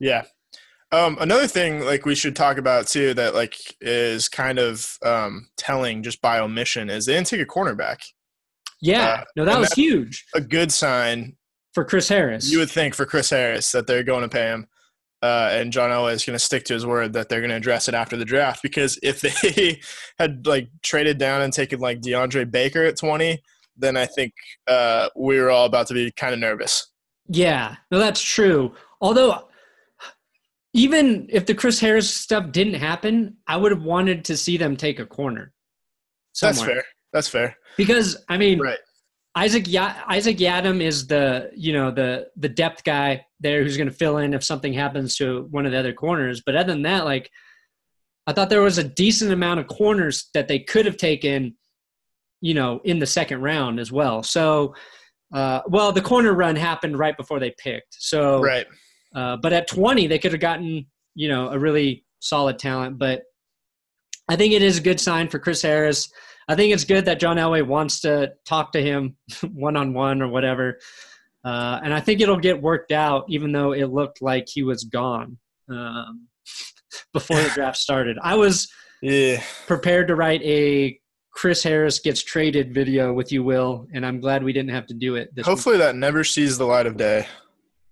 Yeah, 0.00 0.24
um, 0.92 1.16
another 1.20 1.46
thing 1.46 1.80
like 1.80 2.04
we 2.04 2.14
should 2.14 2.36
talk 2.36 2.58
about 2.58 2.86
too 2.86 3.14
that 3.14 3.34
like 3.34 3.56
is 3.80 4.28
kind 4.28 4.58
of 4.58 4.98
um, 5.02 5.48
telling 5.56 6.02
just 6.02 6.20
by 6.20 6.38
omission 6.38 6.90
is 6.90 7.06
they 7.06 7.14
didn't 7.14 7.28
take 7.28 7.40
a 7.40 7.46
cornerback. 7.46 7.96
Yeah, 8.82 9.20
uh, 9.20 9.24
no, 9.36 9.44
that 9.46 9.58
was 9.58 9.72
huge. 9.72 10.26
A 10.34 10.40
good 10.40 10.70
sign 10.70 11.36
for 11.72 11.84
Chris 11.84 12.08
Harris. 12.08 12.50
You 12.52 12.58
would 12.58 12.70
think 12.70 12.94
for 12.94 13.06
Chris 13.06 13.30
Harris 13.30 13.72
that 13.72 13.86
they're 13.86 14.02
going 14.02 14.22
to 14.22 14.28
pay 14.28 14.48
him, 14.48 14.66
uh, 15.22 15.48
and 15.52 15.72
John 15.72 15.88
Elway 15.88 16.12
is 16.12 16.26
going 16.26 16.38
to 16.38 16.44
stick 16.44 16.64
to 16.64 16.74
his 16.74 16.84
word 16.84 17.14
that 17.14 17.30
they're 17.30 17.40
going 17.40 17.50
to 17.50 17.56
address 17.56 17.88
it 17.88 17.94
after 17.94 18.18
the 18.18 18.26
draft. 18.26 18.62
Because 18.62 18.98
if 19.02 19.20
they 19.42 19.80
had 20.18 20.46
like 20.46 20.68
traded 20.82 21.16
down 21.16 21.40
and 21.40 21.54
taken 21.54 21.80
like 21.80 22.02
DeAndre 22.02 22.50
Baker 22.50 22.84
at 22.84 22.98
twenty, 22.98 23.42
then 23.76 23.96
I 23.96 24.06
think 24.06 24.32
uh, 24.66 25.08
we 25.16 25.40
were 25.40 25.50
all 25.50 25.66
about 25.66 25.86
to 25.88 25.94
be 25.94 26.10
kind 26.12 26.34
of 26.34 26.40
nervous. 26.40 26.86
Yeah, 27.28 27.76
no, 27.90 27.98
that's 27.98 28.22
true. 28.22 28.74
Although 29.00 29.48
even 30.74 31.26
if 31.30 31.46
the 31.46 31.54
Chris 31.54 31.80
Harris 31.80 32.12
stuff 32.12 32.50
didn't 32.52 32.74
happen, 32.74 33.36
I 33.46 33.56
would 33.56 33.72
have 33.72 33.82
wanted 33.82 34.24
to 34.26 34.36
see 34.36 34.56
them 34.56 34.76
take 34.76 34.98
a 34.98 35.06
corner. 35.06 35.52
Somewhere. 36.32 36.54
That's 36.54 36.66
fair. 36.66 36.84
That's 37.12 37.28
fair. 37.28 37.56
Because 37.76 38.24
I 38.28 38.38
mean, 38.38 38.58
right. 38.58 38.78
Isaac 39.34 39.66
y- 39.70 40.02
Isaac 40.08 40.36
Yiadom 40.38 40.82
is 40.82 41.06
the 41.06 41.50
you 41.54 41.72
know 41.72 41.90
the 41.90 42.28
the 42.36 42.48
depth 42.48 42.84
guy 42.84 43.24
there 43.40 43.62
who's 43.62 43.76
going 43.76 43.88
to 43.88 43.94
fill 43.94 44.18
in 44.18 44.34
if 44.34 44.44
something 44.44 44.72
happens 44.72 45.16
to 45.16 45.46
one 45.50 45.66
of 45.66 45.72
the 45.72 45.78
other 45.78 45.92
corners. 45.92 46.42
But 46.44 46.56
other 46.56 46.72
than 46.72 46.82
that, 46.82 47.04
like 47.04 47.30
I 48.26 48.32
thought 48.32 48.50
there 48.50 48.62
was 48.62 48.78
a 48.78 48.84
decent 48.84 49.32
amount 49.32 49.60
of 49.60 49.66
corners 49.66 50.30
that 50.34 50.48
they 50.48 50.58
could 50.58 50.86
have 50.86 50.96
taken, 50.96 51.56
you 52.42 52.52
know, 52.52 52.80
in 52.84 52.98
the 52.98 53.06
second 53.06 53.40
round 53.40 53.80
as 53.80 53.90
well. 53.90 54.22
So, 54.22 54.74
uh, 55.32 55.60
well, 55.68 55.92
the 55.92 56.02
corner 56.02 56.34
run 56.34 56.56
happened 56.56 56.98
right 56.98 57.16
before 57.16 57.40
they 57.40 57.54
picked. 57.56 57.96
So 57.98 58.42
right. 58.42 58.66
Uh, 59.14 59.36
but 59.36 59.52
at 59.52 59.68
20, 59.68 60.08
they 60.08 60.18
could 60.18 60.32
have 60.32 60.40
gotten, 60.40 60.86
you 61.14 61.28
know, 61.28 61.48
a 61.48 61.58
really 61.58 62.04
solid 62.20 62.58
talent. 62.58 62.98
But 62.98 63.22
I 64.28 64.36
think 64.36 64.52
it 64.52 64.62
is 64.62 64.78
a 64.78 64.82
good 64.82 65.00
sign 65.00 65.28
for 65.28 65.38
Chris 65.38 65.62
Harris. 65.62 66.10
I 66.48 66.56
think 66.56 66.74
it's 66.74 66.84
good 66.84 67.04
that 67.04 67.20
John 67.20 67.36
Elway 67.36 67.64
wants 67.64 68.00
to 68.00 68.32
talk 68.44 68.72
to 68.72 68.82
him 68.82 69.16
one 69.52 69.76
on 69.76 69.94
one 69.94 70.20
or 70.20 70.28
whatever. 70.28 70.78
Uh, 71.44 71.80
and 71.84 71.94
I 71.94 72.00
think 72.00 72.20
it'll 72.20 72.36
get 72.36 72.60
worked 72.60 72.92
out, 72.92 73.24
even 73.28 73.52
though 73.52 73.72
it 73.72 73.86
looked 73.86 74.20
like 74.20 74.46
he 74.48 74.62
was 74.62 74.84
gone 74.84 75.38
um, 75.70 76.26
before 77.12 77.36
the 77.36 77.50
draft 77.50 77.76
started. 77.76 78.18
I 78.20 78.34
was 78.34 78.68
yeah. 79.00 79.42
prepared 79.66 80.08
to 80.08 80.16
write 80.16 80.42
a 80.42 80.98
Chris 81.32 81.62
Harris 81.62 81.98
gets 81.98 82.22
traded 82.22 82.72
video 82.72 83.12
with 83.12 83.32
you, 83.32 83.42
Will, 83.42 83.86
and 83.92 84.04
I'm 84.04 84.20
glad 84.20 84.44
we 84.44 84.52
didn't 84.52 84.70
have 84.70 84.86
to 84.86 84.94
do 84.94 85.16
it. 85.16 85.30
Hopefully, 85.42 85.76
week. 85.76 85.84
that 85.84 85.96
never 85.96 86.24
sees 86.24 86.58
the 86.58 86.66
light 86.66 86.86
of 86.86 86.96
day. 86.96 87.26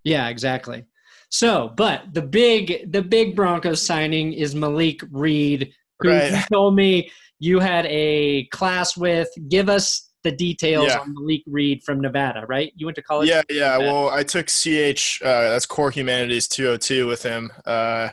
Yeah, 0.04 0.28
exactly. 0.28 0.84
So, 1.30 1.72
but 1.76 2.12
the 2.12 2.22
big 2.22 2.90
the 2.92 3.02
big 3.02 3.34
Broncos 3.36 3.84
signing 3.84 4.32
is 4.32 4.54
Malik 4.54 5.00
Reed, 5.10 5.72
who 6.00 6.10
right. 6.10 6.32
you 6.32 6.38
told 6.52 6.74
me 6.74 7.10
you 7.38 7.60
had 7.60 7.86
a 7.86 8.44
class 8.46 8.96
with. 8.96 9.28
Give 9.48 9.68
us 9.68 10.10
the 10.22 10.32
details 10.32 10.88
yeah. 10.88 10.98
on 10.98 11.14
Malik 11.14 11.42
Reed 11.46 11.82
from 11.82 12.00
Nevada, 12.00 12.44
right? 12.46 12.72
You 12.76 12.86
went 12.86 12.96
to 12.96 13.02
college. 13.02 13.28
Yeah, 13.28 13.42
yeah. 13.48 13.78
Well, 13.78 14.10
I 14.10 14.22
took 14.22 14.48
CH. 14.48 15.22
Uh, 15.22 15.50
that's 15.50 15.66
Core 15.66 15.90
Humanities 15.90 16.46
202 16.48 17.06
with 17.06 17.22
him 17.22 17.50
uh, 17.64 18.10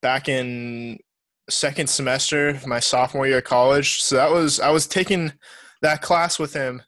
back 0.00 0.28
in 0.28 0.98
second 1.48 1.88
semester 1.88 2.48
of 2.48 2.66
my 2.66 2.80
sophomore 2.80 3.26
year 3.26 3.38
of 3.38 3.44
college. 3.44 4.02
So 4.02 4.16
that 4.16 4.30
was 4.30 4.60
I 4.60 4.70
was 4.70 4.86
taking 4.86 5.32
that 5.82 6.02
class 6.02 6.38
with 6.38 6.52
him. 6.52 6.82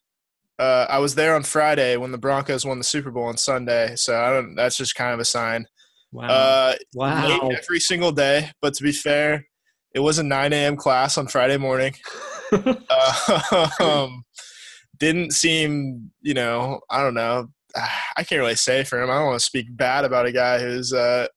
Uh, 0.58 0.86
I 0.90 0.98
was 0.98 1.14
there 1.14 1.34
on 1.34 1.42
Friday 1.42 1.96
when 1.96 2.12
the 2.12 2.18
Broncos 2.18 2.66
won 2.66 2.78
the 2.78 2.84
Super 2.84 3.10
Bowl 3.10 3.24
on 3.24 3.36
Sunday. 3.36 3.94
So 3.96 4.20
I 4.20 4.30
don't. 4.30 4.54
That's 4.54 4.76
just 4.76 4.94
kind 4.94 5.14
of 5.14 5.20
a 5.20 5.24
sign. 5.24 5.66
Wow. 6.12 6.26
Uh, 6.28 6.74
wow. 6.94 7.48
Every 7.48 7.80
single 7.80 8.12
day, 8.12 8.50
but 8.60 8.74
to 8.74 8.82
be 8.82 8.92
fair, 8.92 9.46
it 9.94 10.00
was 10.00 10.18
a 10.18 10.24
9 10.24 10.52
a.m. 10.52 10.76
class 10.76 11.16
on 11.18 11.28
Friday 11.28 11.56
morning. 11.56 11.94
uh, 12.52 13.68
um, 13.80 14.24
didn't 14.98 15.32
seem, 15.32 16.10
you 16.20 16.34
know, 16.34 16.80
I 16.90 17.02
don't 17.02 17.14
know. 17.14 17.48
I 17.76 18.24
can't 18.24 18.40
really 18.40 18.56
say 18.56 18.82
for 18.82 19.00
him. 19.00 19.08
I 19.08 19.14
don't 19.14 19.26
want 19.26 19.38
to 19.38 19.46
speak 19.46 19.66
bad 19.76 20.04
about 20.04 20.26
a 20.26 20.32
guy 20.32 20.58
who's, 20.58 20.92
uh, 20.92 21.28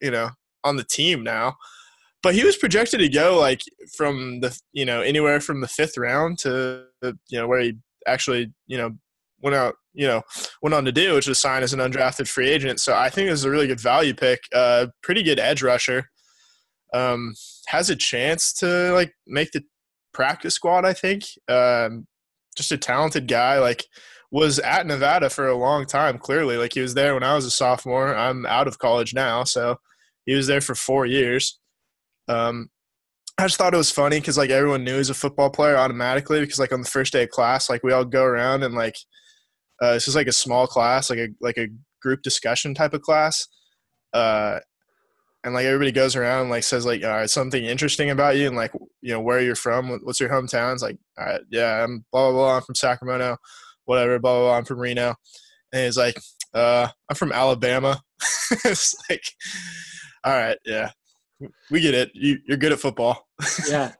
you 0.00 0.12
know, 0.12 0.30
on 0.62 0.76
the 0.76 0.84
team 0.84 1.24
now 1.24 1.56
but 2.22 2.34
he 2.34 2.44
was 2.44 2.56
projected 2.56 3.00
to 3.00 3.08
go 3.08 3.38
like 3.38 3.62
from 3.96 4.40
the 4.40 4.58
you 4.72 4.84
know 4.84 5.02
anywhere 5.02 5.40
from 5.40 5.60
the 5.60 5.68
fifth 5.68 5.98
round 5.98 6.38
to 6.38 6.84
you 7.02 7.38
know 7.38 7.46
where 7.46 7.60
he 7.60 7.74
actually 8.06 8.52
you 8.66 8.78
know 8.78 8.90
went 9.42 9.56
out 9.56 9.74
you 9.92 10.06
know 10.06 10.22
went 10.62 10.74
on 10.74 10.84
to 10.84 10.92
do 10.92 11.14
which 11.14 11.26
was 11.26 11.38
sign 11.38 11.62
as 11.62 11.72
an 11.72 11.80
undrafted 11.80 12.28
free 12.28 12.48
agent. 12.48 12.80
So 12.80 12.94
i 12.94 13.10
think 13.10 13.28
it 13.28 13.32
was 13.32 13.44
a 13.44 13.50
really 13.50 13.66
good 13.66 13.80
value 13.80 14.14
pick 14.14 14.40
uh 14.54 14.86
pretty 15.02 15.22
good 15.22 15.40
edge 15.40 15.62
rusher. 15.62 16.08
Um 16.94 17.34
has 17.66 17.90
a 17.90 17.96
chance 17.96 18.52
to 18.54 18.92
like 18.92 19.12
make 19.26 19.50
the 19.52 19.62
practice 20.14 20.54
squad 20.54 20.84
i 20.84 20.92
think. 20.92 21.24
Um 21.48 22.06
just 22.56 22.72
a 22.72 22.76
talented 22.76 23.28
guy 23.28 23.58
like 23.58 23.84
was 24.30 24.58
at 24.60 24.86
nevada 24.86 25.28
for 25.28 25.48
a 25.48 25.56
long 25.56 25.86
time 25.86 26.18
clearly. 26.18 26.56
Like 26.56 26.74
he 26.74 26.80
was 26.80 26.94
there 26.94 27.14
when 27.14 27.24
i 27.24 27.34
was 27.34 27.44
a 27.46 27.50
sophomore. 27.50 28.14
I'm 28.14 28.46
out 28.46 28.68
of 28.68 28.78
college 28.78 29.12
now 29.12 29.44
so 29.44 29.78
he 30.24 30.34
was 30.34 30.46
there 30.46 30.60
for 30.60 30.76
four 30.76 31.04
years 31.04 31.58
um, 32.28 32.68
I 33.38 33.46
just 33.46 33.56
thought 33.56 33.74
it 33.74 33.78
was 33.78 33.90
funny 33.90 34.20
because 34.20 34.38
like 34.38 34.50
everyone 34.50 34.84
knew 34.84 34.92
he 34.92 34.98
was 34.98 35.10
a 35.10 35.14
football 35.14 35.50
player 35.50 35.76
automatically 35.76 36.40
because 36.40 36.58
like 36.58 36.72
on 36.72 36.82
the 36.82 36.88
first 36.88 37.12
day 37.12 37.24
of 37.24 37.30
class, 37.30 37.70
like 37.70 37.82
we 37.82 37.92
all 37.92 38.04
go 38.04 38.22
around 38.22 38.62
and 38.62 38.74
like 38.74 38.96
uh, 39.80 39.94
this 39.94 40.06
is 40.06 40.14
like 40.14 40.26
a 40.28 40.32
small 40.32 40.66
class, 40.66 41.10
like 41.10 41.18
a 41.18 41.28
like 41.40 41.56
a 41.58 41.68
group 42.00 42.22
discussion 42.22 42.74
type 42.74 42.94
of 42.94 43.02
class, 43.02 43.48
uh, 44.12 44.60
and 45.44 45.54
like 45.54 45.64
everybody 45.64 45.90
goes 45.92 46.14
around 46.14 46.42
and 46.42 46.50
like 46.50 46.62
says 46.62 46.86
like 46.86 47.02
all 47.02 47.10
right 47.10 47.30
something 47.30 47.64
interesting 47.64 48.10
about 48.10 48.36
you 48.36 48.46
and 48.46 48.56
like 48.56 48.72
you 49.00 49.12
know 49.12 49.20
where 49.20 49.40
you're 49.40 49.56
from, 49.56 49.88
what's 50.04 50.20
your 50.20 50.30
hometown? 50.30 50.74
It's 50.74 50.82
like 50.82 50.98
all 51.18 51.26
right, 51.26 51.40
yeah, 51.50 51.82
I'm 51.82 52.04
blah 52.12 52.30
blah 52.30 52.38
blah, 52.38 52.56
I'm 52.56 52.62
from 52.62 52.74
Sacramento, 52.74 53.38
whatever, 53.86 54.18
blah 54.18 54.38
blah, 54.38 54.48
blah 54.48 54.58
I'm 54.58 54.64
from 54.64 54.78
Reno, 54.78 55.14
and 55.72 55.84
he's 55.84 55.96
like, 55.96 56.16
uh, 56.54 56.88
I'm 57.08 57.16
from 57.16 57.32
Alabama. 57.32 58.00
it's 58.64 58.94
like, 59.10 59.24
all 60.22 60.32
right, 60.32 60.58
yeah, 60.64 60.90
we 61.70 61.80
get 61.80 61.94
it. 61.94 62.10
You, 62.14 62.38
are 62.50 62.56
good 62.56 62.72
at 62.72 62.80
football. 62.80 63.28
yeah. 63.68 63.92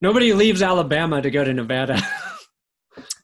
Nobody 0.00 0.32
leaves 0.32 0.62
Alabama 0.62 1.22
to 1.22 1.30
go 1.30 1.44
to 1.44 1.54
Nevada. 1.54 2.00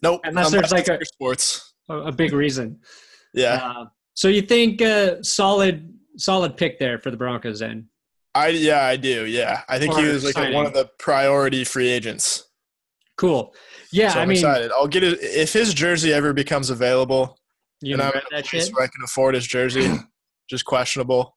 nope. 0.03 0.21
Unless 0.25 0.53
there's 0.53 0.73
like 0.73 0.89
a 0.89 1.05
sports. 1.05 1.75
A, 1.89 2.13
big 2.13 2.33
reason. 2.33 2.79
Yeah. 3.35 3.55
Uh, 3.55 3.85
so 4.15 4.29
you 4.29 4.43
think 4.43 4.81
uh, 4.81 5.23
solid 5.23 5.93
solid 6.17 6.57
pick 6.57 6.79
there 6.79 6.99
for 6.99 7.11
the 7.11 7.17
Broncos 7.17 7.61
then? 7.61 7.89
I 8.35 8.49
yeah 8.49 8.85
I 8.85 8.97
do 8.97 9.27
yeah 9.27 9.63
I 9.69 9.79
think 9.79 9.95
or 9.95 10.03
he 10.03 10.09
was 10.09 10.25
like 10.25 10.37
a, 10.37 10.53
one 10.53 10.67
of 10.67 10.75
the 10.75 10.89
priority 10.99 11.65
free 11.65 11.89
agents. 11.89 12.45
Cool. 13.17 13.55
Yeah, 13.91 14.11
so 14.11 14.21
I'm 14.21 14.23
I 14.23 14.27
mean, 14.27 14.37
excited. 14.37 14.71
I'll 14.71 14.87
get 14.87 15.03
it 15.03 15.19
if 15.21 15.53
his 15.53 15.75
jersey 15.75 16.13
ever 16.13 16.33
becomes 16.33 16.71
available. 16.71 17.37
You 17.81 17.95
and 17.95 18.03
I'm 18.03 18.13
that 18.31 18.47
shit? 18.47 18.69
where 18.69 18.85
I 18.85 18.87
can 18.87 19.03
afford 19.03 19.35
his 19.35 19.47
jersey, 19.47 19.93
just 20.51 20.65
questionable. 20.65 21.37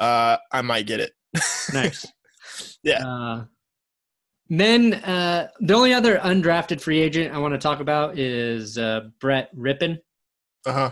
Uh, 0.00 0.38
I 0.52 0.62
might 0.62 0.86
get 0.86 1.00
it 1.00 1.12
nice. 1.72 2.06
yeah. 2.82 3.06
Uh, 3.06 3.44
then 4.48 4.94
uh, 4.94 5.48
the 5.60 5.74
only 5.74 5.92
other 5.92 6.18
undrafted 6.18 6.80
free 6.80 7.00
agent 7.00 7.34
I 7.34 7.38
want 7.38 7.54
to 7.54 7.58
talk 7.58 7.80
about 7.80 8.18
is 8.18 8.78
uh, 8.78 9.08
Brett 9.20 9.54
Rypien. 9.54 9.98
Uh 10.64 10.72
huh. 10.72 10.90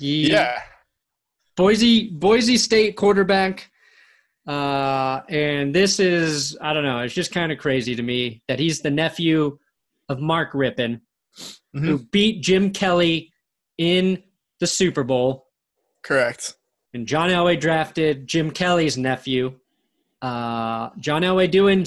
Yeah. 0.00 0.60
Boise 1.56 2.10
Boise 2.10 2.56
State 2.56 2.96
quarterback. 2.96 3.70
Uh, 4.46 5.22
and 5.28 5.74
this 5.74 5.98
is 5.98 6.56
I 6.60 6.72
don't 6.72 6.84
know. 6.84 7.00
It's 7.00 7.14
just 7.14 7.32
kind 7.32 7.52
of 7.52 7.58
crazy 7.58 7.94
to 7.96 8.02
me 8.02 8.42
that 8.48 8.58
he's 8.58 8.80
the 8.80 8.90
nephew 8.90 9.58
of 10.08 10.20
Mark 10.20 10.52
Rypien, 10.52 11.00
mm-hmm. 11.38 11.86
who 11.86 11.98
beat 11.98 12.42
Jim 12.42 12.72
Kelly 12.72 13.32
in 13.78 14.22
the 14.60 14.66
Super 14.66 15.04
Bowl. 15.04 15.46
Correct 16.02 16.54
and 16.96 17.06
John 17.06 17.28
Elway 17.28 17.60
drafted 17.60 18.26
Jim 18.26 18.50
Kelly's 18.50 18.96
nephew. 18.96 19.54
Uh, 20.22 20.88
John 20.98 21.22
Elway 21.22 21.48
doing 21.50 21.86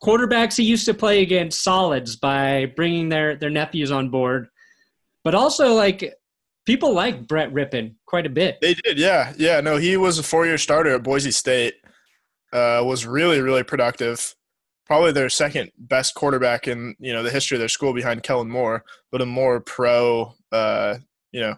quarterbacks 0.00 0.56
he 0.56 0.62
used 0.62 0.86
to 0.86 0.94
play 0.94 1.22
against 1.22 1.62
solids 1.62 2.14
by 2.14 2.66
bringing 2.76 3.08
their 3.08 3.34
their 3.34 3.50
nephews 3.50 3.90
on 3.90 4.10
board, 4.10 4.46
but 5.24 5.34
also 5.34 5.74
like 5.74 6.14
people 6.64 6.94
like 6.94 7.26
Brett 7.26 7.52
Rypien 7.52 7.96
quite 8.06 8.26
a 8.26 8.30
bit. 8.30 8.58
They 8.60 8.74
did, 8.74 8.96
yeah, 8.96 9.32
yeah. 9.36 9.60
No, 9.60 9.76
he 9.76 9.96
was 9.96 10.20
a 10.20 10.22
four 10.22 10.46
year 10.46 10.56
starter 10.56 10.90
at 10.90 11.02
Boise 11.02 11.32
State. 11.32 11.74
Uh, 12.52 12.80
was 12.84 13.04
really 13.04 13.40
really 13.40 13.64
productive. 13.64 14.36
Probably 14.86 15.10
their 15.10 15.30
second 15.30 15.72
best 15.76 16.14
quarterback 16.14 16.68
in 16.68 16.94
you 17.00 17.12
know 17.12 17.24
the 17.24 17.30
history 17.30 17.56
of 17.56 17.60
their 17.60 17.68
school 17.68 17.92
behind 17.92 18.22
Kellen 18.22 18.48
Moore, 18.48 18.84
but 19.10 19.20
a 19.20 19.26
more 19.26 19.58
pro, 19.58 20.32
uh, 20.52 20.98
you 21.32 21.40
know, 21.40 21.56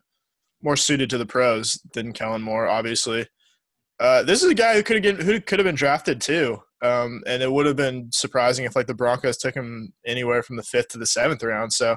more 0.63 0.77
suited 0.77 1.11
to 1.11 1.19
the 1.19 1.27
pros 1.27 1.81
than 1.95 2.13
Kellen 2.13 2.43
Moore, 2.43 2.67
obviously. 2.67 3.27
Uh, 3.99 4.23
this 4.23 4.43
is 4.43 4.51
a 4.51 4.55
guy 4.55 4.75
who 4.75 4.83
could 4.83 5.03
have 5.03 5.19
who 5.19 5.41
could 5.41 5.59
have 5.59 5.65
been 5.65 5.75
drafted 5.75 6.21
too, 6.21 6.59
um, 6.83 7.23
and 7.27 7.43
it 7.43 7.51
would 7.51 7.67
have 7.67 7.77
been 7.77 8.11
surprising 8.13 8.65
if 8.65 8.77
like 8.77 8.87
the 8.87 8.95
Broncos 8.95 9.39
took 9.39 9.55
him 9.55 9.93
anywhere 10.07 10.43
from 10.43 10.57
the 10.57 10.63
fifth 10.63 10.89
to 10.89 10.99
the 10.99 11.07
seventh 11.07 11.43
round. 11.43 11.73
So, 11.73 11.97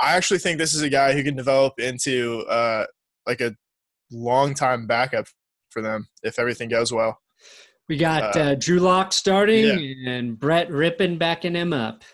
I 0.00 0.16
actually 0.16 0.38
think 0.38 0.58
this 0.58 0.74
is 0.74 0.80
a 0.80 0.88
guy 0.88 1.12
who 1.12 1.22
can 1.22 1.36
develop 1.36 1.74
into 1.78 2.40
uh, 2.48 2.86
like 3.26 3.42
a 3.42 3.54
long 4.10 4.54
time 4.54 4.86
backup 4.86 5.26
for 5.70 5.82
them 5.82 6.08
if 6.22 6.38
everything 6.38 6.70
goes 6.70 6.92
well. 6.92 7.18
We 7.88 7.98
got 7.98 8.36
uh, 8.36 8.40
uh 8.40 8.54
Drew 8.54 8.78
Lock 8.78 9.12
starting 9.12 9.78
yeah. 9.78 10.10
and 10.12 10.38
Brett 10.38 10.70
Rypien 10.70 11.18
backing 11.18 11.54
him 11.54 11.74
up. 11.74 12.04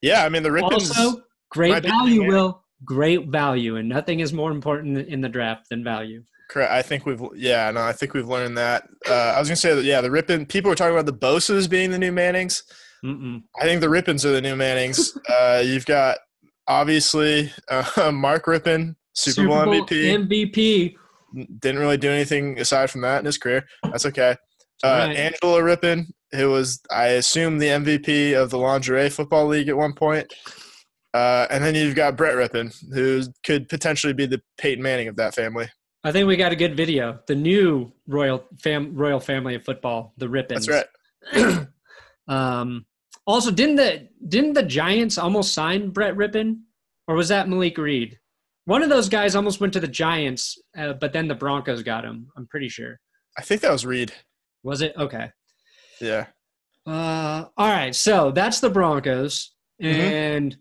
Yeah, 0.00 0.24
I 0.24 0.30
mean 0.30 0.42
the 0.42 0.48
Rypien's 0.48 0.96
also 0.96 1.22
great 1.50 1.82
value. 1.82 2.26
Will 2.26 2.61
great 2.84 3.28
value, 3.28 3.76
and 3.76 3.88
nothing 3.88 4.20
is 4.20 4.32
more 4.32 4.50
important 4.50 4.98
in 5.08 5.20
the 5.20 5.28
draft 5.28 5.68
than 5.68 5.84
value. 5.84 6.22
Correct. 6.52 6.70
I 6.70 6.82
think 6.82 7.06
we've 7.06 7.22
yeah 7.34 7.70
no 7.70 7.80
I 7.80 7.92
think 7.92 8.12
we've 8.12 8.28
learned 8.28 8.58
that. 8.58 8.86
Uh, 9.08 9.32
I 9.34 9.38
was 9.38 9.48
gonna 9.48 9.56
say 9.56 9.74
that 9.74 9.84
yeah 9.84 10.02
the 10.02 10.10
Rypien 10.10 10.46
people 10.46 10.68
were 10.68 10.74
talking 10.74 10.92
about 10.92 11.06
the 11.06 11.12
Bosa's 11.12 11.66
being 11.66 11.90
the 11.90 11.98
new 11.98 12.12
Mannings. 12.12 12.62
Mm-mm. 13.02 13.42
I 13.58 13.64
think 13.64 13.80
the 13.80 13.86
Rypiens 13.86 14.24
are 14.24 14.32
the 14.32 14.42
new 14.42 14.54
Mannings. 14.54 15.16
uh, 15.30 15.62
you've 15.64 15.86
got 15.86 16.18
obviously 16.68 17.50
uh, 17.70 18.10
Mark 18.14 18.44
Rypien, 18.44 18.96
Super, 19.14 19.34
Super 19.34 19.48
Bowl, 19.48 19.64
Bowl 19.64 19.86
MVP. 19.86 20.28
MVP 20.28 20.94
didn't 21.60 21.80
really 21.80 21.96
do 21.96 22.10
anything 22.10 22.58
aside 22.60 22.90
from 22.90 23.00
that 23.00 23.20
in 23.20 23.24
his 23.24 23.38
career. 23.38 23.66
That's 23.84 24.04
okay. 24.06 24.36
Uh, 24.84 25.06
right. 25.06 25.16
Angela 25.16 25.62
Rypien, 25.62 26.04
who 26.32 26.50
was 26.50 26.80
I 26.90 27.06
assume 27.08 27.58
the 27.58 27.68
MVP 27.68 28.34
of 28.34 28.50
the 28.50 28.58
lingerie 28.58 29.08
football 29.08 29.46
league 29.46 29.68
at 29.68 29.76
one 29.76 29.94
point. 29.94 30.32
Uh, 31.14 31.46
and 31.50 31.62
then 31.62 31.74
you've 31.74 31.94
got 31.94 32.16
Brett 32.16 32.36
Rypien, 32.36 32.74
who 32.92 33.22
could 33.44 33.68
potentially 33.68 34.12
be 34.12 34.26
the 34.26 34.40
Peyton 34.58 34.82
Manning 34.82 35.08
of 35.08 35.16
that 35.16 35.34
family. 35.34 35.68
I 36.04 36.10
think 36.10 36.26
we 36.26 36.36
got 36.36 36.52
a 36.52 36.56
good 36.56 36.76
video. 36.76 37.20
The 37.26 37.34
new 37.34 37.92
royal 38.08 38.44
fam 38.60 38.94
royal 38.94 39.20
family 39.20 39.54
of 39.54 39.64
football, 39.64 40.14
the 40.16 40.26
Rypiens. 40.26 40.66
That's 40.66 40.86
right. 41.34 41.66
um, 42.28 42.86
also, 43.26 43.50
didn't 43.50 43.76
the 43.76 44.08
didn't 44.26 44.54
the 44.54 44.64
Giants 44.64 45.16
almost 45.16 45.54
sign 45.54 45.90
Brett 45.90 46.16
Rypien, 46.16 46.60
or 47.06 47.14
was 47.14 47.28
that 47.28 47.48
Malik 47.48 47.78
Reed? 47.78 48.18
One 48.64 48.82
of 48.82 48.88
those 48.88 49.08
guys 49.08 49.36
almost 49.36 49.60
went 49.60 49.72
to 49.74 49.80
the 49.80 49.88
Giants, 49.88 50.58
uh, 50.76 50.94
but 50.94 51.12
then 51.12 51.28
the 51.28 51.34
Broncos 51.34 51.82
got 51.82 52.04
him. 52.04 52.28
I'm 52.36 52.46
pretty 52.46 52.68
sure. 52.68 52.98
I 53.36 53.42
think 53.42 53.60
that 53.60 53.72
was 53.72 53.86
Reed. 53.86 54.12
Was 54.62 54.82
it 54.82 54.94
okay? 54.96 55.30
Yeah. 56.00 56.26
Uh, 56.86 57.46
all 57.56 57.68
right. 57.68 57.94
So 57.94 58.32
that's 58.32 58.60
the 58.60 58.70
Broncos, 58.70 59.52
mm-hmm. 59.80 60.00
and 60.00 60.56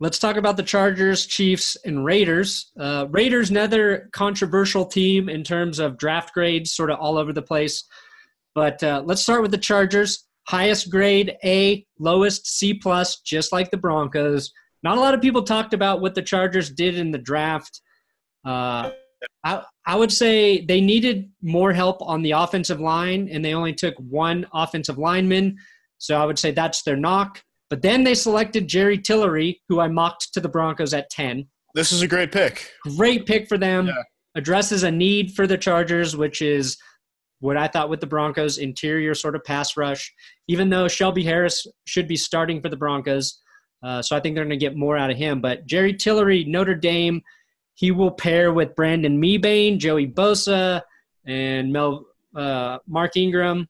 Let's 0.00 0.20
talk 0.20 0.36
about 0.36 0.56
the 0.56 0.62
Chargers, 0.62 1.26
Chiefs, 1.26 1.76
and 1.84 2.04
Raiders. 2.04 2.70
Uh, 2.78 3.06
Raiders, 3.10 3.50
another 3.50 4.08
controversial 4.12 4.86
team 4.86 5.28
in 5.28 5.42
terms 5.42 5.80
of 5.80 5.98
draft 5.98 6.32
grades, 6.32 6.72
sort 6.72 6.90
of 6.90 7.00
all 7.00 7.18
over 7.18 7.32
the 7.32 7.42
place. 7.42 7.82
But 8.54 8.80
uh, 8.84 9.02
let's 9.04 9.22
start 9.22 9.42
with 9.42 9.50
the 9.50 9.58
Chargers. 9.58 10.24
Highest 10.46 10.90
grade 10.90 11.36
A, 11.44 11.84
lowest 11.98 12.46
C 12.46 12.74
plus, 12.74 13.20
just 13.22 13.52
like 13.52 13.72
the 13.72 13.76
Broncos. 13.76 14.52
Not 14.84 14.98
a 14.98 15.00
lot 15.00 15.14
of 15.14 15.20
people 15.20 15.42
talked 15.42 15.74
about 15.74 16.00
what 16.00 16.14
the 16.14 16.22
Chargers 16.22 16.70
did 16.70 16.96
in 16.96 17.10
the 17.10 17.18
draft. 17.18 17.80
Uh, 18.44 18.90
I, 19.42 19.64
I 19.84 19.96
would 19.96 20.12
say 20.12 20.64
they 20.64 20.80
needed 20.80 21.28
more 21.42 21.72
help 21.72 22.00
on 22.02 22.22
the 22.22 22.32
offensive 22.32 22.80
line, 22.80 23.28
and 23.32 23.44
they 23.44 23.52
only 23.52 23.74
took 23.74 23.96
one 23.96 24.46
offensive 24.54 24.96
lineman. 24.96 25.58
So 25.98 26.16
I 26.16 26.24
would 26.24 26.38
say 26.38 26.52
that's 26.52 26.82
their 26.82 26.96
knock. 26.96 27.42
But 27.70 27.82
then 27.82 28.04
they 28.04 28.14
selected 28.14 28.66
Jerry 28.68 28.98
Tillery, 28.98 29.60
who 29.68 29.80
I 29.80 29.88
mocked 29.88 30.32
to 30.34 30.40
the 30.40 30.48
Broncos 30.48 30.94
at 30.94 31.10
10. 31.10 31.46
This 31.74 31.92
is 31.92 32.02
a 32.02 32.08
great 32.08 32.32
pick. 32.32 32.70
Great 32.96 33.26
pick 33.26 33.48
for 33.48 33.58
them. 33.58 33.86
Yeah. 33.86 34.02
Addresses 34.34 34.82
a 34.82 34.90
need 34.90 35.34
for 35.34 35.46
the 35.46 35.58
Chargers, 35.58 36.16
which 36.16 36.40
is 36.40 36.76
what 37.40 37.56
I 37.56 37.68
thought 37.68 37.90
with 37.90 38.00
the 38.00 38.06
Broncos 38.06 38.58
interior 38.58 39.14
sort 39.14 39.36
of 39.36 39.44
pass 39.44 39.76
rush. 39.76 40.12
Even 40.48 40.70
though 40.70 40.88
Shelby 40.88 41.24
Harris 41.24 41.66
should 41.86 42.08
be 42.08 42.16
starting 42.16 42.60
for 42.60 42.68
the 42.68 42.76
Broncos, 42.76 43.40
uh, 43.82 44.02
so 44.02 44.16
I 44.16 44.20
think 44.20 44.34
they're 44.34 44.44
going 44.44 44.58
to 44.58 44.64
get 44.64 44.76
more 44.76 44.96
out 44.96 45.10
of 45.10 45.16
him. 45.16 45.40
But 45.40 45.66
Jerry 45.66 45.94
Tillery, 45.94 46.44
Notre 46.44 46.74
Dame, 46.74 47.22
he 47.74 47.90
will 47.90 48.10
pair 48.10 48.52
with 48.52 48.74
Brandon 48.74 49.20
Mebane, 49.20 49.78
Joey 49.78 50.08
Bosa, 50.08 50.82
and 51.26 51.72
Mel 51.72 52.06
uh, 52.34 52.78
Mark 52.88 53.16
Ingram. 53.16 53.68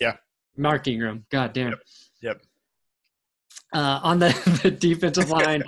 Yeah, 0.00 0.16
Mark 0.56 0.88
Ingram. 0.88 1.24
God 1.30 1.52
damn. 1.52 1.70
Yep. 1.70 1.78
yep. 2.22 2.42
Uh, 3.74 4.00
on 4.02 4.20
the, 4.20 4.60
the 4.62 4.70
defensive 4.70 5.30
line 5.42 5.62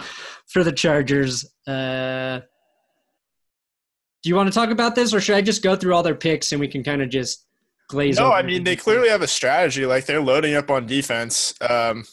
for 0.46 0.62
the 0.62 0.72
Chargers. 0.72 1.44
Uh, 1.66 2.40
do 4.22 4.30
you 4.30 4.36
want 4.36 4.48
to 4.48 4.54
talk 4.54 4.70
about 4.70 4.94
this, 4.94 5.12
or 5.12 5.20
should 5.20 5.36
I 5.36 5.42
just 5.42 5.62
go 5.62 5.76
through 5.76 5.94
all 5.94 6.02
their 6.02 6.14
picks 6.14 6.52
and 6.52 6.60
we 6.60 6.68
can 6.68 6.82
kind 6.82 7.02
of 7.02 7.10
just 7.10 7.46
glaze? 7.88 8.18
No, 8.18 8.32
I 8.32 8.42
mean 8.42 8.64
they 8.64 8.76
clearly 8.76 9.08
have 9.08 9.22
a 9.22 9.26
strategy. 9.26 9.86
Like 9.86 10.06
they're 10.06 10.20
loading 10.20 10.54
up 10.54 10.70
on 10.70 10.86
defense. 10.86 11.54
Um, 11.60 12.04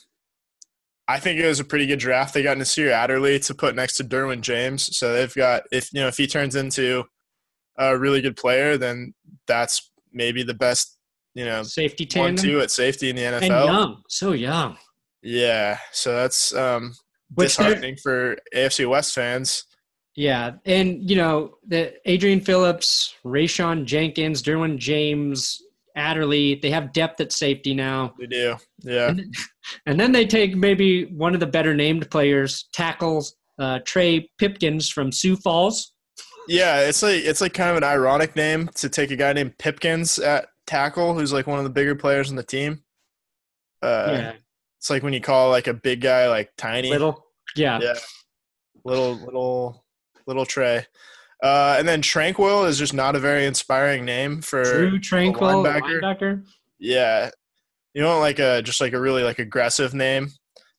I 1.07 1.19
think 1.19 1.39
it 1.39 1.47
was 1.47 1.59
a 1.59 1.63
pretty 1.63 1.85
good 1.85 1.99
draft. 1.99 2.33
They 2.33 2.43
got 2.43 2.57
Nasir 2.57 2.91
Adderley 2.91 3.39
to 3.39 3.53
put 3.53 3.75
next 3.75 3.95
to 3.95 4.03
Derwin 4.03 4.41
James. 4.41 4.95
So 4.95 5.13
they've 5.13 5.33
got 5.33 5.63
if 5.71 5.91
you 5.93 6.01
know 6.01 6.07
if 6.07 6.17
he 6.17 6.27
turns 6.27 6.55
into 6.55 7.03
a 7.77 7.97
really 7.97 8.21
good 8.21 8.37
player, 8.37 8.77
then 8.77 9.13
that's 9.47 9.91
maybe 10.11 10.43
the 10.43 10.53
best 10.53 10.97
you 11.33 11.45
know 11.45 11.63
safety 11.63 12.05
tandem. 12.05 12.35
one 12.35 12.43
two 12.43 12.61
at 12.61 12.71
safety 12.71 13.09
in 13.09 13.15
the 13.15 13.23
NFL. 13.23 13.41
And 13.41 13.49
young, 13.49 14.03
so 14.07 14.31
young. 14.33 14.77
Yeah, 15.23 15.77
so 15.91 16.13
that's 16.13 16.53
um, 16.53 16.93
disheartening 17.37 17.95
for 17.95 18.37
AFC 18.53 18.87
West 18.87 19.13
fans. 19.13 19.65
Yeah, 20.15 20.51
and 20.65 21.09
you 21.09 21.15
know 21.15 21.55
the 21.65 21.93
Adrian 22.09 22.41
Phillips, 22.41 23.15
Rayshawn 23.25 23.85
Jenkins, 23.85 24.43
Derwin 24.43 24.77
James, 24.77 25.61
Adderley. 25.95 26.55
They 26.55 26.69
have 26.71 26.93
depth 26.93 27.19
at 27.21 27.31
safety 27.31 27.73
now. 27.73 28.13
They 28.19 28.27
do. 28.27 28.55
Yeah. 28.79 29.09
And, 29.09 29.35
and 29.85 29.99
then 29.99 30.11
they 30.11 30.25
take 30.25 30.55
maybe 30.55 31.05
one 31.05 31.33
of 31.33 31.39
the 31.39 31.47
better 31.47 31.73
named 31.73 32.09
players, 32.11 32.67
tackles 32.73 33.35
uh, 33.59 33.79
Trey 33.85 34.29
Pipkins 34.37 34.89
from 34.89 35.11
Sioux 35.11 35.35
Falls. 35.35 35.93
Yeah, 36.47 36.81
it's 36.81 37.01
like 37.01 37.23
it's 37.23 37.39
like 37.39 37.53
kind 37.53 37.71
of 37.71 37.77
an 37.77 37.83
ironic 37.83 38.35
name 38.35 38.69
to 38.75 38.89
take 38.89 39.11
a 39.11 39.15
guy 39.15 39.31
named 39.33 39.57
Pipkins 39.57 40.19
at 40.19 40.47
tackle, 40.67 41.13
who's 41.13 41.31
like 41.31 41.47
one 41.47 41.57
of 41.57 41.63
the 41.63 41.69
bigger 41.69 41.95
players 41.95 42.29
on 42.29 42.35
the 42.35 42.43
team. 42.43 42.83
Uh, 43.81 44.07
yeah. 44.11 44.33
It's 44.83 44.89
like 44.89 45.01
when 45.01 45.13
you 45.13 45.21
call 45.21 45.49
like 45.49 45.67
a 45.67 45.73
big 45.73 46.01
guy 46.01 46.27
like 46.27 46.51
tiny. 46.57 46.89
Little. 46.89 47.25
Yeah. 47.55 47.79
Yeah. 47.81 47.93
Little 48.83 49.13
little 49.15 49.85
little 50.27 50.45
Trey. 50.45 50.85
Uh, 51.41 51.77
and 51.79 51.87
then 51.87 52.01
Tranquil 52.01 52.65
is 52.65 52.77
just 52.77 52.93
not 52.93 53.15
a 53.15 53.19
very 53.19 53.45
inspiring 53.45 54.03
name 54.03 54.41
for 54.41 54.61
Drue 54.61 54.99
Tranquill 54.99 55.63
linebacker. 55.63 56.01
linebacker. 56.01 56.45
Yeah, 56.79 57.29
you 57.93 58.03
want 58.03 58.19
like 58.19 58.39
a 58.39 58.61
just 58.61 58.81
like 58.81 58.91
a 58.91 58.99
really 58.99 59.23
like 59.23 59.39
aggressive 59.39 59.93
name, 59.93 60.27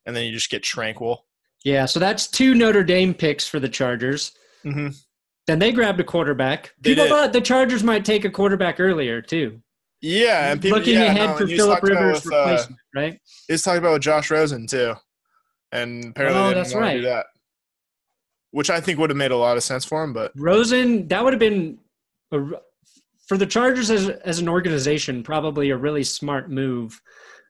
and 0.05 0.14
then 0.14 0.26
you 0.26 0.32
just 0.32 0.50
get 0.50 0.62
Tranquil. 0.62 1.24
Yeah, 1.64 1.86
so 1.86 1.98
that's 1.98 2.26
two 2.26 2.55
Notre 2.55 2.84
Dame 2.84 3.14
picks 3.14 3.48
for 3.48 3.59
the 3.59 3.70
Chargers. 3.70 4.32
Mm-hmm. 4.66 4.88
Then 5.46 5.59
they 5.61 5.72
grabbed 5.72 6.00
a 6.00 6.05
quarterback. 6.05 6.74
People 6.82 7.09
thought 7.09 7.32
the 7.32 7.40
Chargers 7.40 7.82
might 7.82 8.05
take 8.05 8.26
a 8.26 8.30
quarterback 8.30 8.80
earlier 8.80 9.22
too. 9.22 9.62
Yeah, 10.05 10.52
and 10.52 10.61
people 10.61 10.78
looking 10.78 10.94
yeah, 10.94 11.05
ahead 11.05 11.30
no, 11.30 11.36
for 11.38 11.46
Philip 11.46 11.82
Rivers' 11.82 12.24
with, 12.24 12.34
uh, 12.34 12.38
replacement, 12.38 12.80
uh, 12.80 13.00
right? 13.00 13.20
He's 13.48 13.62
talking 13.62 13.78
about 13.78 13.94
with 13.94 14.02
Josh 14.02 14.30
Rosen 14.30 14.66
too, 14.66 14.94
and 15.72 16.05
apparently 16.07 16.40
oh, 16.40 16.48
they 16.48 16.55
didn't 16.55 16.72
want 16.72 16.82
right. 16.82 16.94
to 16.94 17.00
do 17.00 17.07
that 17.07 17.26
which 18.55 18.70
I 18.70 18.80
think 18.80 19.00
would 19.00 19.11
have 19.11 19.16
made 19.16 19.32
a 19.32 19.36
lot 19.36 19.57
of 19.57 19.64
sense 19.64 19.84
for 19.84 20.05
him. 20.05 20.12
But 20.12 20.30
Rosen, 20.36 21.09
that 21.09 21.24
would 21.24 21.32
have 21.32 21.40
been 21.40 21.76
a, 22.30 22.40
for 23.26 23.36
the 23.36 23.46
Chargers 23.46 23.90
as 23.90 24.09
as 24.09 24.38
an 24.38 24.48
organization 24.48 25.24
probably 25.24 25.70
a 25.70 25.76
really 25.76 26.05
smart 26.05 26.52
move, 26.52 27.00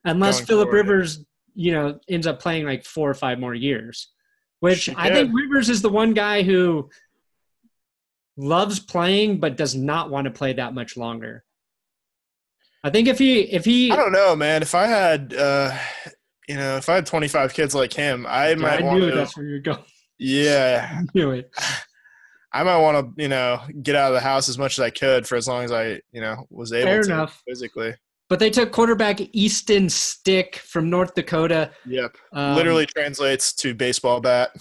unless 0.03 0.41
Philip 0.41 0.71
Rivers, 0.71 1.23
you 1.53 1.73
know, 1.73 1.99
ends 2.09 2.25
up 2.25 2.41
playing 2.41 2.65
like 2.65 2.85
four 2.85 3.07
or 3.07 3.13
five 3.13 3.37
more 3.37 3.53
years. 3.53 4.13
Which 4.61 4.89
I 4.97 5.13
think 5.13 5.31
Rivers 5.31 5.69
is 5.69 5.83
the 5.83 5.89
one 5.89 6.15
guy 6.15 6.41
who 6.41 6.89
loves 8.35 8.79
playing 8.79 9.39
but 9.39 9.57
does 9.57 9.75
not 9.75 10.09
want 10.09 10.25
to 10.25 10.31
play 10.31 10.53
that 10.53 10.73
much 10.73 10.97
longer. 10.97 11.44
I 12.85 12.91
think 12.91 13.07
if 13.07 13.17
he 13.17 13.39
if 13.41 13.65
he 13.65 13.91
I 13.91 13.95
don't 13.95 14.11
know, 14.11 14.35
man. 14.35 14.61
If 14.61 14.75
I 14.75 14.85
had 14.85 15.33
uh 15.33 15.75
you 16.47 16.55
know, 16.55 16.77
if 16.77 16.87
I 16.87 16.93
had 16.93 17.07
25 17.07 17.55
kids 17.55 17.73
like 17.73 17.91
him, 17.91 18.27
I 18.29 18.49
yeah, 18.49 18.55
might 18.55 18.81
I 18.81 18.83
want 18.83 19.01
to, 19.01 19.11
that's 19.11 19.35
where 19.35 19.47
you're 19.47 19.59
going. 19.59 19.83
Yeah. 20.19 21.01
knew 21.15 21.31
it. 21.31 21.51
I 22.53 22.63
might 22.63 22.77
want 22.77 23.17
to, 23.17 23.21
you 23.23 23.27
know, 23.27 23.59
get 23.81 23.95
out 23.95 24.09
of 24.09 24.13
the 24.13 24.21
house 24.21 24.47
as 24.47 24.59
much 24.59 24.77
as 24.77 24.83
I 24.83 24.91
could 24.91 25.25
for 25.25 25.35
as 25.35 25.47
long 25.47 25.63
as 25.63 25.71
I, 25.71 25.99
you 26.11 26.21
know, 26.21 26.45
was 26.51 26.71
able 26.73 26.85
Fair 26.85 27.01
to 27.01 27.11
enough. 27.11 27.41
physically. 27.47 27.95
But 28.29 28.37
they 28.37 28.51
took 28.51 28.71
quarterback 28.71 29.19
Easton 29.33 29.89
Stick 29.89 30.57
from 30.57 30.87
North 30.87 31.15
Dakota. 31.15 31.71
Yep. 31.87 32.15
Um, 32.33 32.55
Literally 32.55 32.85
translates 32.85 33.51
to 33.55 33.73
baseball 33.73 34.21
bat. 34.21 34.51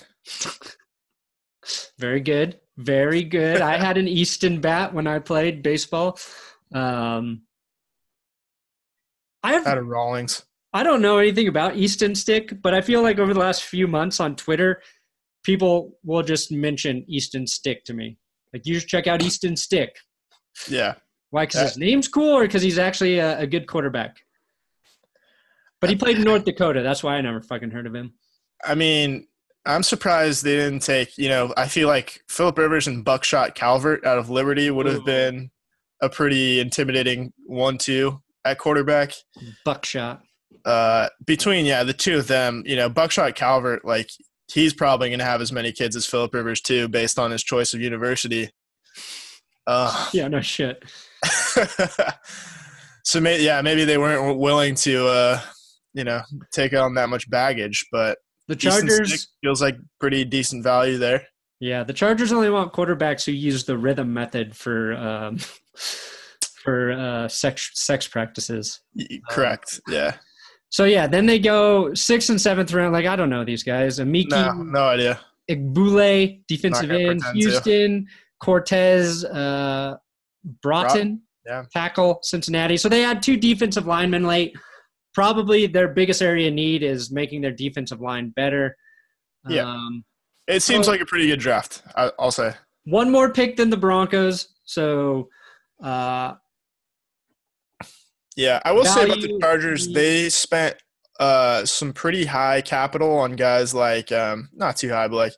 Very 1.98 2.20
good. 2.20 2.58
Very 2.78 3.22
good. 3.22 3.60
I 3.60 3.76
had 3.76 3.98
an 3.98 4.08
Easton 4.08 4.60
bat 4.60 4.94
when 4.94 5.06
I 5.06 5.18
played 5.18 5.62
baseball. 5.62 6.18
Um, 6.74 7.42
I 9.44 9.52
have 9.52 9.66
had 9.66 9.78
a 9.78 9.82
Rawlings. 9.82 10.42
I 10.72 10.82
don't 10.82 11.02
know 11.02 11.18
anything 11.18 11.48
about 11.48 11.76
Easton 11.76 12.14
Stick, 12.14 12.62
but 12.62 12.74
I 12.74 12.80
feel 12.80 13.02
like 13.02 13.18
over 13.18 13.34
the 13.34 13.40
last 13.40 13.64
few 13.64 13.86
months 13.86 14.18
on 14.18 14.34
Twitter, 14.34 14.82
people 15.44 15.98
will 16.02 16.22
just 16.22 16.50
mention 16.50 17.04
Easton 17.06 17.46
Stick 17.46 17.84
to 17.84 17.94
me. 17.94 18.16
Like, 18.52 18.66
you 18.66 18.74
just 18.74 18.88
check 18.88 19.06
out 19.06 19.22
Easton 19.22 19.56
Stick. 19.56 19.96
Yeah. 20.68 20.94
Why? 21.30 21.44
Because 21.44 21.60
his 21.60 21.78
name's 21.78 22.08
cool, 22.08 22.38
or 22.38 22.42
because 22.42 22.62
he's 22.62 22.78
actually 22.78 23.18
a, 23.18 23.40
a, 23.40 23.46
good 23.46 23.66
quarterback? 23.66 24.16
But 25.80 25.90
he 25.90 25.96
played 25.96 26.16
in 26.16 26.24
North 26.24 26.44
Dakota. 26.44 26.82
That's 26.82 27.02
why 27.02 27.16
I 27.16 27.20
never 27.20 27.42
fucking 27.42 27.70
heard 27.70 27.86
of 27.86 27.94
him. 27.94 28.14
I 28.64 28.74
mean, 28.74 29.26
I'm 29.66 29.82
surprised 29.82 30.42
they 30.42 30.56
didn't 30.56 30.80
take. 30.80 31.18
You 31.18 31.28
know, 31.28 31.52
I 31.56 31.68
feel 31.68 31.88
like 31.88 32.22
Philip 32.28 32.56
Rivers 32.56 32.86
and 32.86 33.04
Buckshot 33.04 33.54
Calvert 33.54 34.06
out 34.06 34.18
of 34.18 34.30
Liberty 34.30 34.70
would 34.70 34.86
have 34.86 35.00
Ooh. 35.00 35.04
been 35.04 35.50
a 36.00 36.08
pretty 36.08 36.60
intimidating 36.60 37.32
one-two 37.46 38.22
at 38.44 38.58
quarterback. 38.58 39.12
Buckshot. 39.64 40.22
Uh, 40.64 41.08
between 41.24 41.66
yeah, 41.66 41.82
the 41.82 41.92
two 41.92 42.16
of 42.16 42.26
them, 42.26 42.62
you 42.66 42.76
know, 42.76 42.88
Buckshot 42.88 43.34
Calvert, 43.34 43.84
like 43.84 44.10
he's 44.52 44.72
probably 44.72 45.08
going 45.08 45.18
to 45.18 45.24
have 45.24 45.40
as 45.40 45.52
many 45.52 45.72
kids 45.72 45.96
as 45.96 46.06
Philip 46.06 46.32
Rivers 46.34 46.60
too, 46.60 46.88
based 46.88 47.18
on 47.18 47.30
his 47.30 47.42
choice 47.42 47.74
of 47.74 47.80
university. 47.80 48.50
Uh, 49.66 50.10
yeah, 50.12 50.28
no 50.28 50.40
shit. 50.40 50.82
so 53.04 53.20
may, 53.20 53.42
yeah, 53.42 53.60
maybe 53.62 53.84
they 53.84 53.98
weren't 53.98 54.38
willing 54.38 54.74
to, 54.74 55.06
uh, 55.06 55.40
you 55.94 56.04
know, 56.04 56.20
take 56.52 56.74
on 56.74 56.94
that 56.94 57.08
much 57.08 57.28
baggage, 57.30 57.86
but 57.90 58.18
the 58.48 58.56
Chargers 58.56 59.28
feels 59.42 59.62
like 59.62 59.76
pretty 60.00 60.24
decent 60.24 60.62
value 60.62 60.98
there. 60.98 61.26
Yeah, 61.60 61.84
the 61.84 61.94
Chargers 61.94 62.32
only 62.32 62.50
want 62.50 62.72
quarterbacks 62.72 63.24
who 63.24 63.32
use 63.32 63.64
the 63.64 63.78
rhythm 63.78 64.12
method 64.12 64.54
for 64.54 64.94
um, 64.94 65.38
for 66.64 66.92
uh, 66.92 67.28
sex 67.28 67.70
sex 67.74 68.08
practices. 68.08 68.80
Correct. 69.30 69.80
Um, 69.86 69.94
yeah. 69.94 70.16
So 70.70 70.84
yeah, 70.84 71.06
then 71.06 71.26
they 71.26 71.38
go 71.38 71.94
sixth 71.94 72.30
and 72.30 72.40
seventh 72.40 72.72
round. 72.72 72.92
Like 72.92 73.06
I 73.06 73.14
don't 73.14 73.30
know 73.30 73.44
these 73.44 73.62
guys. 73.62 74.00
Emeke, 74.00 74.30
no, 74.30 74.52
no 74.54 74.88
idea. 74.88 75.20
Egbule, 75.48 76.42
defensive 76.48 76.90
end. 76.90 77.22
Houston, 77.34 78.06
to. 78.06 78.12
Cortez, 78.42 79.24
uh, 79.24 79.96
Broughton, 80.62 81.20
yeah. 81.46 81.64
tackle, 81.72 82.18
Cincinnati. 82.22 82.76
So 82.76 82.88
they 82.88 83.02
had 83.02 83.22
two 83.22 83.36
defensive 83.36 83.86
linemen 83.86 84.24
late. 84.24 84.56
Probably 85.12 85.66
their 85.66 85.88
biggest 85.88 86.22
area 86.22 86.50
need 86.50 86.82
is 86.82 87.12
making 87.12 87.42
their 87.42 87.52
defensive 87.52 88.00
line 88.00 88.30
better. 88.30 88.74
Yeah, 89.48 89.68
um, 89.68 90.04
it 90.48 90.62
seems 90.62 90.86
so 90.86 90.92
like 90.92 91.00
a 91.00 91.06
pretty 91.06 91.28
good 91.28 91.38
draft. 91.38 91.82
I, 91.94 92.10
will 92.18 92.32
say 92.32 92.54
one 92.84 93.10
more 93.10 93.30
pick 93.30 93.56
than 93.56 93.70
the 93.70 93.76
Broncos. 93.76 94.48
So 94.64 95.28
uh, 95.82 96.34
yeah, 98.36 98.60
I 98.64 98.72
will 98.72 98.84
say 98.84 99.04
about 99.04 99.20
the 99.20 99.38
Chargers, 99.40 99.88
they 99.88 100.28
spent 100.28 100.76
uh, 101.20 101.64
some 101.64 101.92
pretty 101.92 102.24
high 102.24 102.60
capital 102.60 103.16
on 103.16 103.36
guys 103.36 103.74
like 103.74 104.10
um, 104.12 104.48
not 104.52 104.76
too 104.76 104.90
high, 104.90 105.08
but 105.08 105.16
like 105.16 105.34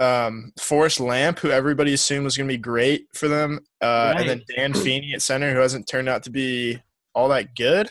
um, 0.00 0.52
Forrest 0.58 1.00
Lamp, 1.00 1.38
who 1.38 1.50
everybody 1.50 1.94
assumed 1.94 2.24
was 2.24 2.36
going 2.36 2.48
to 2.48 2.54
be 2.54 2.58
great 2.58 3.06
for 3.14 3.28
them, 3.28 3.60
uh, 3.80 4.12
right. 4.14 4.20
and 4.20 4.28
then 4.28 4.42
Dan 4.54 4.74
Feeney 4.74 5.12
at 5.14 5.22
center, 5.22 5.52
who 5.54 5.60
hasn't 5.60 5.86
turned 5.86 6.08
out 6.08 6.22
to 6.24 6.30
be 6.30 6.80
all 7.14 7.28
that 7.28 7.54
good. 7.54 7.88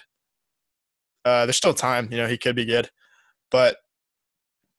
Uh, 1.23 1.45
there's 1.45 1.57
still 1.57 1.73
time, 1.73 2.09
you 2.11 2.17
know, 2.17 2.27
he 2.27 2.37
could 2.37 2.55
be 2.55 2.65
good, 2.65 2.89
but 3.49 3.77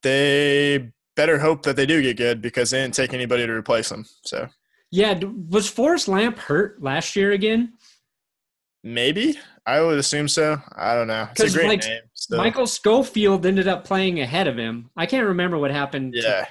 they 0.02 0.90
better 1.16 1.38
hope 1.38 1.62
that 1.62 1.76
they 1.76 1.86
do 1.86 2.02
get 2.02 2.18
good 2.18 2.42
because 2.42 2.70
they 2.70 2.82
didn't 2.82 2.94
take 2.94 3.14
anybody 3.14 3.46
to 3.46 3.52
replace 3.52 3.88
them. 3.88 4.04
So 4.22 4.48
yeah, 4.90 5.18
was 5.48 5.68
Forrest 5.68 6.08
Lamp 6.08 6.38
hurt 6.38 6.82
last 6.82 7.16
year 7.16 7.32
again? 7.32 7.72
Maybe 8.86 9.38
I 9.64 9.80
would 9.80 9.98
assume 9.98 10.28
so. 10.28 10.60
I 10.76 10.94
don't 10.94 11.08
know. 11.08 11.26
It's 11.32 11.54
a 11.54 11.56
great 11.56 11.68
like, 11.68 11.84
name. 11.84 12.02
Still. 12.12 12.36
Michael 12.36 12.66
Schofield 12.66 13.46
ended 13.46 13.66
up 13.66 13.84
playing 13.84 14.20
ahead 14.20 14.46
of 14.46 14.58
him. 14.58 14.90
I 14.94 15.06
can't 15.06 15.26
remember 15.26 15.56
what 15.56 15.70
happened. 15.70 16.12
Yeah. 16.14 16.44
To, 16.44 16.48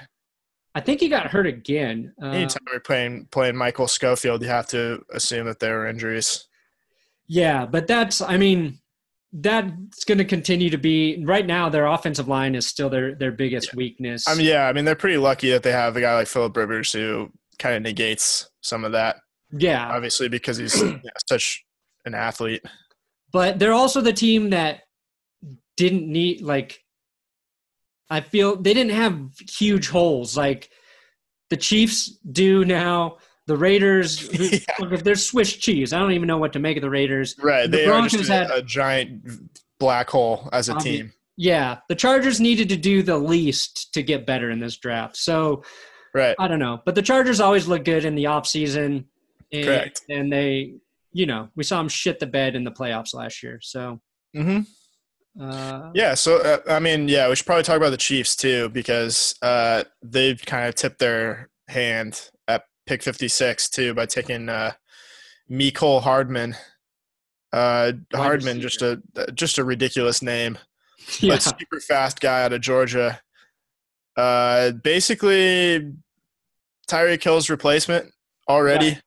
I 0.74 0.80
think 0.80 0.98
he 0.98 1.08
got 1.08 1.28
hurt 1.28 1.46
again. 1.46 2.12
Uh, 2.20 2.26
Anytime 2.26 2.62
you're 2.72 2.80
playing 2.80 3.28
playing 3.30 3.56
Michael 3.56 3.86
Schofield, 3.86 4.42
you 4.42 4.48
have 4.48 4.66
to 4.68 5.00
assume 5.12 5.46
that 5.46 5.60
there 5.60 5.78
were 5.78 5.86
injuries. 5.86 6.48
Yeah, 7.28 7.66
but 7.66 7.86
that's 7.86 8.20
I 8.20 8.36
mean 8.36 8.80
that's 9.32 10.04
going 10.04 10.18
to 10.18 10.24
continue 10.24 10.70
to 10.70 10.78
be 10.78 11.22
right 11.24 11.46
now. 11.46 11.68
Their 11.68 11.86
offensive 11.86 12.26
line 12.26 12.56
is 12.56 12.66
still 12.66 12.90
their 12.90 13.14
their 13.14 13.30
biggest 13.30 13.68
yeah. 13.68 13.76
weakness. 13.76 14.26
I 14.26 14.34
mean, 14.34 14.46
yeah, 14.46 14.66
I 14.66 14.72
mean 14.72 14.84
they're 14.84 14.96
pretty 14.96 15.18
lucky 15.18 15.50
that 15.50 15.62
they 15.62 15.72
have 15.72 15.96
a 15.96 16.00
guy 16.00 16.16
like 16.16 16.26
Philip 16.26 16.56
Rivers 16.56 16.92
who 16.92 17.30
kind 17.60 17.76
of 17.76 17.82
negates 17.82 18.50
some 18.60 18.84
of 18.84 18.90
that. 18.90 19.16
Yeah, 19.56 19.88
obviously 19.88 20.28
because 20.28 20.56
he's 20.56 20.76
you 20.82 20.94
know, 20.94 21.00
such 21.28 21.64
an 22.04 22.14
athlete. 22.14 22.62
But 23.32 23.58
they're 23.58 23.72
also 23.72 24.00
the 24.00 24.12
team 24.12 24.50
that 24.50 24.82
didn't 25.76 26.10
need 26.10 26.40
like. 26.40 26.80
I 28.10 28.20
feel 28.20 28.56
they 28.56 28.74
didn't 28.74 28.92
have 28.92 29.18
huge 29.38 29.88
holes 29.88 30.36
like 30.36 30.70
the 31.50 31.56
Chiefs 31.56 32.18
do 32.30 32.64
now. 32.64 33.18
The 33.46 33.56
Raiders, 33.56 34.30
yeah. 34.78 34.96
they're 35.02 35.16
Swiss 35.16 35.52
cheese. 35.52 35.92
I 35.92 35.98
don't 35.98 36.12
even 36.12 36.26
know 36.26 36.38
what 36.38 36.54
to 36.54 36.58
make 36.58 36.78
of 36.78 36.82
the 36.82 36.88
Raiders. 36.88 37.34
Right, 37.38 37.70
the 37.70 37.76
they 37.76 37.86
Broncos 37.86 38.14
are 38.14 38.18
just 38.18 38.30
a, 38.30 38.32
had, 38.32 38.50
a 38.50 38.62
giant 38.62 39.60
black 39.78 40.08
hole 40.08 40.48
as 40.52 40.70
a 40.70 40.74
team. 40.76 41.12
Yeah, 41.36 41.78
the 41.88 41.94
Chargers 41.94 42.40
needed 42.40 42.70
to 42.70 42.76
do 42.76 43.02
the 43.02 43.18
least 43.18 43.92
to 43.94 44.02
get 44.02 44.24
better 44.24 44.50
in 44.50 44.60
this 44.60 44.78
draft. 44.78 45.18
So, 45.18 45.62
right, 46.14 46.34
I 46.38 46.48
don't 46.48 46.58
know, 46.58 46.80
but 46.86 46.94
the 46.94 47.02
Chargers 47.02 47.38
always 47.38 47.68
look 47.68 47.84
good 47.84 48.06
in 48.06 48.14
the 48.14 48.26
off 48.26 48.46
season. 48.46 49.06
And, 49.52 49.64
Correct. 49.64 50.02
And 50.08 50.32
they, 50.32 50.74
you 51.14 51.24
know, 51.24 51.48
we 51.54 51.64
saw 51.64 51.78
them 51.78 51.88
shit 51.88 52.18
the 52.18 52.26
bed 52.26 52.56
in 52.56 52.64
the 52.64 52.72
playoffs 52.72 53.14
last 53.14 53.42
year. 53.42 53.60
So. 53.62 54.00
Hmm. 54.34 54.60
Uh, 55.40 55.90
yeah, 55.94 56.14
so 56.14 56.38
uh, 56.38 56.58
I 56.68 56.78
mean, 56.78 57.08
yeah, 57.08 57.28
we 57.28 57.34
should 57.34 57.46
probably 57.46 57.64
talk 57.64 57.76
about 57.76 57.90
the 57.90 57.96
Chiefs 57.96 58.36
too 58.36 58.68
because 58.68 59.34
uh, 59.42 59.84
they've 60.02 60.40
kind 60.44 60.68
of 60.68 60.74
tipped 60.74 60.98
their 60.98 61.50
hand 61.68 62.30
at 62.46 62.64
pick 62.86 63.02
56 63.02 63.68
too 63.70 63.94
by 63.94 64.06
taking 64.06 64.48
uh, 64.48 64.72
Mecole 65.50 66.02
Hardman. 66.02 66.54
Uh, 67.52 67.92
Hardman, 68.12 68.60
just 68.60 68.82
a 68.82 69.00
just 69.34 69.58
a 69.58 69.64
ridiculous 69.64 70.22
name, 70.22 70.58
yeah. 71.20 71.34
but 71.34 71.42
super 71.42 71.80
fast 71.80 72.20
guy 72.20 72.44
out 72.44 72.52
of 72.52 72.60
Georgia. 72.60 73.20
Uh, 74.16 74.72
basically, 74.72 75.94
Tyreek 76.88 77.22
Hill's 77.22 77.50
replacement 77.50 78.12
already. 78.48 78.86
Yeah. 78.86 79.00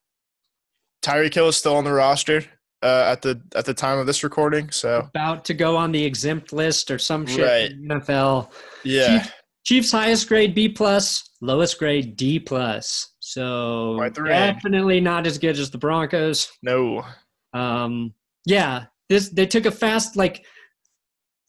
Tyreek 1.08 1.34
Hill 1.34 1.48
is 1.48 1.56
still 1.56 1.78
on 1.78 1.86
the 1.86 1.94
roster 1.94 2.44
uh, 2.84 3.06
at 3.08 3.22
the 3.22 3.42
at 3.56 3.64
the 3.64 3.74
time 3.74 3.98
of 3.98 4.06
this 4.06 4.26
recording. 4.26 4.70
So 4.72 5.08
about 5.16 5.46
to 5.46 5.54
go 5.54 5.78
on 5.78 5.94
the 5.94 6.04
exempt 6.04 6.52
list 6.52 6.92
or 6.92 7.00
some 7.00 7.26
shit. 7.26 7.46
Right. 7.46 7.72
NFL. 8.02 8.52
Yeah. 8.84 9.20
Chief, 9.20 9.34
Chiefs 9.64 9.92
highest 9.94 10.28
grade 10.28 10.54
B 10.54 10.68
plus, 10.68 11.32
lowest 11.40 11.80
grade 11.80 12.18
D 12.18 12.40
plus. 12.40 13.14
So 13.20 13.98
definitely 14.26 15.00
not 15.00 15.26
as 15.26 15.38
good 15.38 15.58
as 15.58 15.72
the 15.72 15.78
Broncos. 15.78 16.52
No. 16.62 17.06
Um, 17.54 18.14
yeah, 18.46 18.86
this 19.08 19.30
they 19.30 19.46
took 19.46 19.66
a 19.66 19.72
fast 19.72 20.18
like 20.18 20.46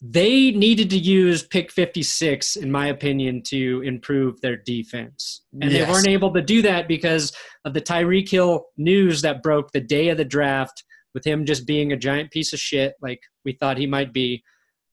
they 0.01 0.53
needed 0.53 0.91
to 0.91 0.99
use 0.99 1.43
pick 1.43 1.73
56 1.73 2.57
in 2.57 2.71
my 2.71 2.87
opinion 2.87 3.43
to 3.49 3.83
improve 3.85 4.41
their 4.41 4.57
defense. 4.57 5.43
And 5.61 5.73
yes. 5.73 5.87
they 5.87 5.93
weren't 5.93 6.09
able 6.09 6.33
to 6.35 6.43
do 6.43 6.63
that 6.63 6.87
because 6.87 7.33
of 7.65 7.75
the 7.75 7.81
tyreek 7.81 8.29
hill 8.29 8.67
news 8.77 9.23
that 9.23 9.43
broke 9.43 9.73
the 9.73 9.81
day 9.81 10.09
of 10.09 10.17
the 10.17 10.25
draft 10.25 10.85
with 11.15 11.27
him 11.27 11.45
just 11.45 11.67
being 11.67 11.93
a 11.93 11.97
giant 11.97 12.31
piece 12.31 12.53
of 12.53 12.61
shit 12.61 12.95
like 13.03 13.21
we 13.45 13.53
thought 13.53 13.77
he 13.77 13.87
might 13.87 14.13
be. 14.13 14.43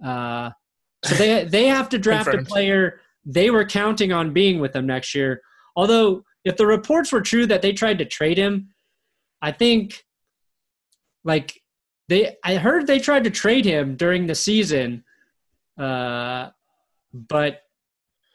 Uh, 0.03 0.49
so 1.03 1.15
they 1.15 1.43
they 1.49 1.67
have 1.67 1.89
to 1.89 1.99
draft 1.99 2.33
a 2.33 2.43
player 2.43 2.99
they 3.25 3.49
were 3.49 3.65
counting 3.65 4.11
on 4.11 4.33
being 4.33 4.59
with 4.59 4.73
them 4.73 4.85
next 4.85 5.15
year. 5.15 5.41
Although 5.75 6.23
if 6.43 6.57
the 6.57 6.67
reports 6.67 7.11
were 7.11 7.21
true 7.21 7.45
that 7.47 7.61
they 7.61 7.73
tried 7.73 7.97
to 7.97 8.05
trade 8.05 8.37
him, 8.37 8.69
I 9.41 9.51
think 9.51 10.05
like 11.23 11.59
they 12.07 12.35
I 12.43 12.55
heard 12.55 12.87
they 12.87 12.99
tried 12.99 13.23
to 13.23 13.29
trade 13.29 13.65
him 13.65 13.95
during 13.95 14.27
the 14.27 14.35
season, 14.35 15.03
uh, 15.77 16.49
but 17.13 17.61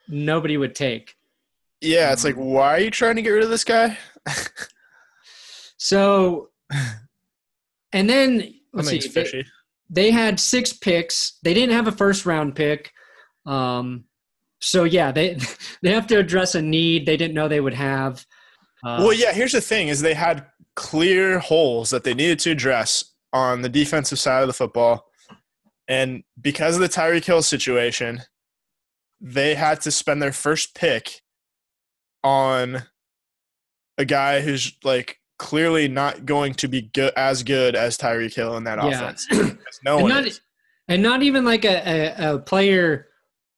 nobody 0.09 0.57
would 0.57 0.75
take. 0.75 1.15
Yeah, 1.81 2.13
it's 2.13 2.25
like 2.25 2.35
why 2.35 2.75
are 2.75 2.81
you 2.81 2.91
trying 2.91 3.17
to 3.17 3.23
get 3.23 3.31
rid 3.31 3.45
of 3.45 3.51
this 3.51 3.65
guy? 3.65 3.97
so, 5.77 6.51
and 7.93 8.09
then 8.09 8.55
let's 8.73 8.89
see, 8.89 8.99
they, 8.99 9.45
they, 9.89 10.11
had 10.11 10.41
six 10.41 10.73
picks. 10.73 11.39
They 11.43 11.55
didn't 11.55 11.75
have 11.75 11.87
a 11.87 11.93
first 11.93 12.27
round 12.27 12.55
pick. 12.55 12.93
Um, 13.47 14.05
so 14.61 14.85
yeah, 14.85 15.13
they 15.13 15.39
they 15.83 15.93
have 15.93 16.07
to 16.09 16.19
address 16.19 16.55
a 16.55 16.63
need 16.63 17.07
they 17.07 17.17
didn't 17.17 17.35
know 17.35 17.49
they 17.49 17.61
would 17.61 17.75
have. 17.75 18.27
Uh, 18.85 18.99
well, 19.01 19.13
yeah. 19.13 19.33
Here's 19.33 19.53
the 19.53 19.61
thing: 19.61 19.89
is 19.89 20.01
they 20.01 20.15
had 20.15 20.47
clear 20.75 21.39
holes 21.39 21.91
that 21.91 22.05
they 22.05 22.15
needed 22.15 22.39
to 22.41 22.51
address 22.51 23.10
on 23.33 23.63
the 23.63 23.69
defensive 23.69 24.19
side 24.19 24.43
of 24.43 24.47
the 24.47 24.53
football, 24.53 25.07
and 25.89 26.23
because 26.41 26.77
of 26.77 26.81
the 26.81 26.89
Tyreek 26.89 27.25
Hill 27.25 27.43
situation, 27.43 28.23
they 29.21 29.55
had 29.55 29.81
to 29.83 29.91
spend 29.91 30.23
their 30.23 30.33
first 30.33 30.75
pick 30.75 31.21
on 32.23 32.83
a 33.99 34.05
guy 34.05 34.41
who's 34.41 34.77
like 34.85 35.19
clearly 35.39 35.89
not 35.89 36.27
going 36.27 36.55
to 36.55 36.69
be 36.69 36.83
good 36.83 37.13
as 37.17 37.43
good 37.43 37.75
as 37.75 37.97
Tyreek 37.99 38.35
Hill 38.35 38.57
in 38.57 38.65
that 38.65 38.83
yeah. 38.83 38.89
offense. 38.89 39.27
no 39.85 39.99
and 39.99 40.03
one 40.03 40.25
not, 40.25 40.41
and 40.89 41.03
not 41.03 41.23
even 41.23 41.45
like 41.45 41.65
a, 41.65 42.15
a, 42.19 42.35
a 42.35 42.39
player 42.39 43.09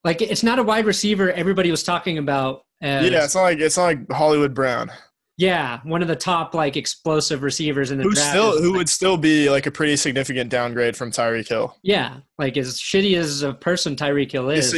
like 0.05 0.21
it's 0.23 0.43
not 0.43 0.59
a 0.59 0.63
wide 0.63 0.87
receiver 0.87 1.33
everybody 1.33 1.71
was 1.71 1.83
talking 1.83 2.19
about. 2.19 2.63
As, 2.81 3.09
yeah, 3.09 3.25
it's 3.25 3.35
not 3.35 3.43
like 3.43 3.59
it's 3.59 3.77
not 3.77 3.85
like 3.85 4.11
Hollywood 4.11 4.55
Brown. 4.55 4.91
Yeah, 5.43 5.81
one 5.83 6.03
of 6.03 6.09
the 6.09 6.15
top 6.15 6.55
like 6.55 6.77
explosive 6.77 7.43
receivers 7.43 7.91
in 7.91 7.99
the 7.99 8.05
who 8.05 8.13
draft. 8.13 8.31
Still, 8.31 8.63
who 8.63 8.69
like, 8.69 8.79
would 8.79 8.89
still 8.89 9.17
be 9.17 9.51
like 9.51 9.67
a 9.67 9.73
pretty 9.73 9.97
significant 9.97 10.51
downgrade 10.51 10.97
from 10.97 11.11
Tyreek 11.11 11.49
Hill. 11.49 11.77
Yeah, 11.83 12.19
like 12.39 12.57
as 12.57 12.79
shitty 12.79 13.17
as 13.17 13.43
a 13.43 13.53
person 13.53 13.97
Tyreek 13.97 14.31
Hill 14.31 14.51
is. 14.51 14.73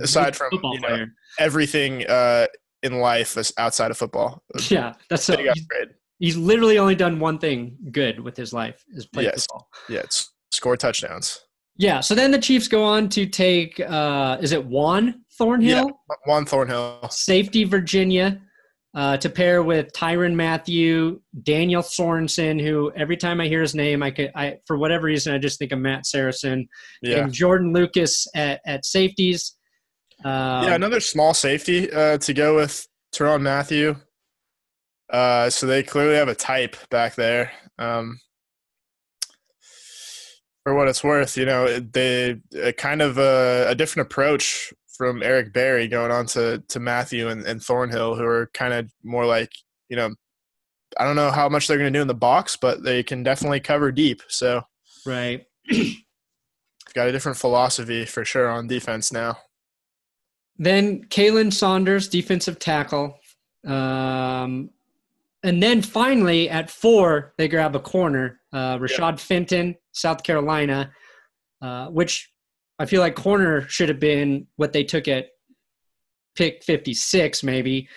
aside 0.00 0.34
from 0.34 0.48
you 0.52 0.80
know, 0.80 1.06
everything 1.38 2.04
uh, 2.08 2.48
in 2.82 2.98
life 2.98 3.36
outside 3.56 3.92
of 3.92 3.98
football. 3.98 4.42
Yeah, 4.68 4.94
that's 5.08 5.28
a, 5.28 5.36
he's, 5.36 5.66
he's, 6.18 6.36
literally 6.36 6.80
only 6.80 6.96
done 6.96 7.20
one 7.20 7.38
thing 7.38 7.76
good 7.92 8.18
with 8.18 8.36
his 8.36 8.52
life 8.52 8.84
is 8.88 9.06
play 9.06 9.24
yes. 9.24 9.46
football. 9.46 9.68
Yeah, 9.88 10.00
it's 10.00 10.32
score 10.50 10.76
touchdowns. 10.76 11.38
Yeah. 11.76 12.00
So 12.00 12.16
then 12.16 12.32
the 12.32 12.38
Chiefs 12.40 12.66
go 12.66 12.82
on 12.82 13.08
to 13.10 13.26
take, 13.26 13.78
uh, 13.78 14.38
is 14.40 14.50
it 14.50 14.66
Juan 14.66 15.22
Thornhill? 15.38 15.86
Yeah, 15.86 16.16
Juan 16.26 16.44
Thornhill. 16.44 17.08
Safety 17.10 17.62
Virginia 17.62 18.42
uh, 18.94 19.16
to 19.18 19.30
pair 19.30 19.62
with 19.62 19.92
Tyrann 19.92 20.34
Mathieu, 20.34 21.20
Daniel 21.42 21.82
Sorensen, 21.82 22.60
who 22.60 22.90
every 22.92 23.16
time 23.16 23.40
I 23.40 23.46
hear 23.46 23.60
his 23.60 23.74
name, 23.74 24.02
I 24.02 24.10
could, 24.10 24.32
I 24.34 24.58
for 24.66 24.76
whatever 24.78 25.04
reason, 25.04 25.32
I 25.32 25.38
just 25.38 25.58
think 25.58 25.72
of 25.72 25.78
Matt 25.78 26.06
Saracen, 26.06 26.68
yeah. 27.02 27.18
and 27.18 27.32
Jordan 27.32 27.72
Lucas 27.72 28.26
at, 28.34 28.60
at 28.66 28.84
safeties. 28.84 29.56
Um, 30.24 30.64
yeah, 30.64 30.74
another 30.74 31.00
small 31.00 31.34
safety 31.34 31.90
uh, 31.92 32.18
to 32.18 32.34
go 32.34 32.56
with 32.56 32.86
Tyrann 33.14 33.42
Mathieu. 33.42 33.96
Uh, 35.08 35.50
so 35.50 35.66
they 35.66 35.82
clearly 35.82 36.16
have 36.16 36.28
a 36.28 36.34
type 36.34 36.76
back 36.90 37.14
there. 37.14 37.52
Um, 37.78 38.20
for 40.62 40.74
what 40.74 40.88
it's 40.88 41.02
worth, 41.02 41.36
you 41.36 41.46
know, 41.46 41.78
they 41.80 42.40
kind 42.76 43.02
of 43.02 43.18
a, 43.18 43.66
a, 43.68 43.74
different 43.74 44.06
approach 44.06 44.74
from 45.00 45.22
Eric 45.22 45.54
Berry 45.54 45.88
going 45.88 46.10
on 46.10 46.26
to, 46.26 46.62
to 46.68 46.78
Mathieu 46.78 47.28
and, 47.28 47.46
and 47.46 47.62
Thornhill, 47.62 48.16
who 48.16 48.24
are 48.26 48.50
kind 48.52 48.74
of 48.74 48.92
more 49.02 49.24
like, 49.24 49.50
you 49.88 49.96
know, 49.96 50.10
I 50.98 51.04
don't 51.04 51.16
know 51.16 51.30
how 51.30 51.48
much 51.48 51.66
they're 51.66 51.78
going 51.78 51.90
to 51.90 51.98
do 51.98 52.02
in 52.02 52.06
the 52.06 52.12
box, 52.12 52.54
but 52.54 52.82
they 52.82 53.02
can 53.02 53.22
definitely 53.22 53.60
cover 53.60 53.90
deep. 53.92 54.20
So, 54.28 54.60
right. 55.06 55.46
got 56.92 57.08
a 57.08 57.12
different 57.12 57.38
philosophy 57.38 58.04
for 58.04 58.26
sure 58.26 58.50
on 58.50 58.66
defense 58.66 59.10
now. 59.10 59.38
Then 60.58 61.04
Khalen 61.04 61.50
Saunders, 61.50 62.06
defensive 62.06 62.58
tackle. 62.58 63.18
Um, 63.66 64.68
and 65.42 65.62
then 65.62 65.80
finally 65.80 66.50
at 66.50 66.68
four, 66.68 67.32
they 67.38 67.48
grab 67.48 67.74
a 67.74 67.80
corner. 67.80 68.38
Uh, 68.52 68.76
Rashad 68.76 69.12
yep. 69.12 69.20
Fenton, 69.20 69.76
South 69.92 70.22
Carolina, 70.22 70.92
uh, 71.62 71.86
which 71.86 72.29
I 72.80 72.86
feel 72.86 73.00
like 73.00 73.14
corner 73.14 73.60
should 73.68 73.88
have 73.90 74.00
been 74.00 74.46
what 74.56 74.72
they 74.72 74.82
took 74.82 75.06
at 75.06 75.26
pick 76.34 76.64
56, 76.64 77.42
maybe. 77.44 77.88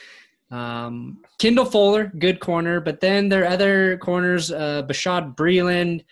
Um, 0.52 1.24
Kendall 1.40 1.66
Fuller, 1.66 2.12
good 2.20 2.40
corner, 2.40 2.80
but 2.82 3.00
then 3.00 3.30
their 3.30 3.48
other 3.48 3.98
corners, 3.98 4.52
uh, 4.52 4.84
Bashaud 4.86 5.36
Breeland, 5.36 6.04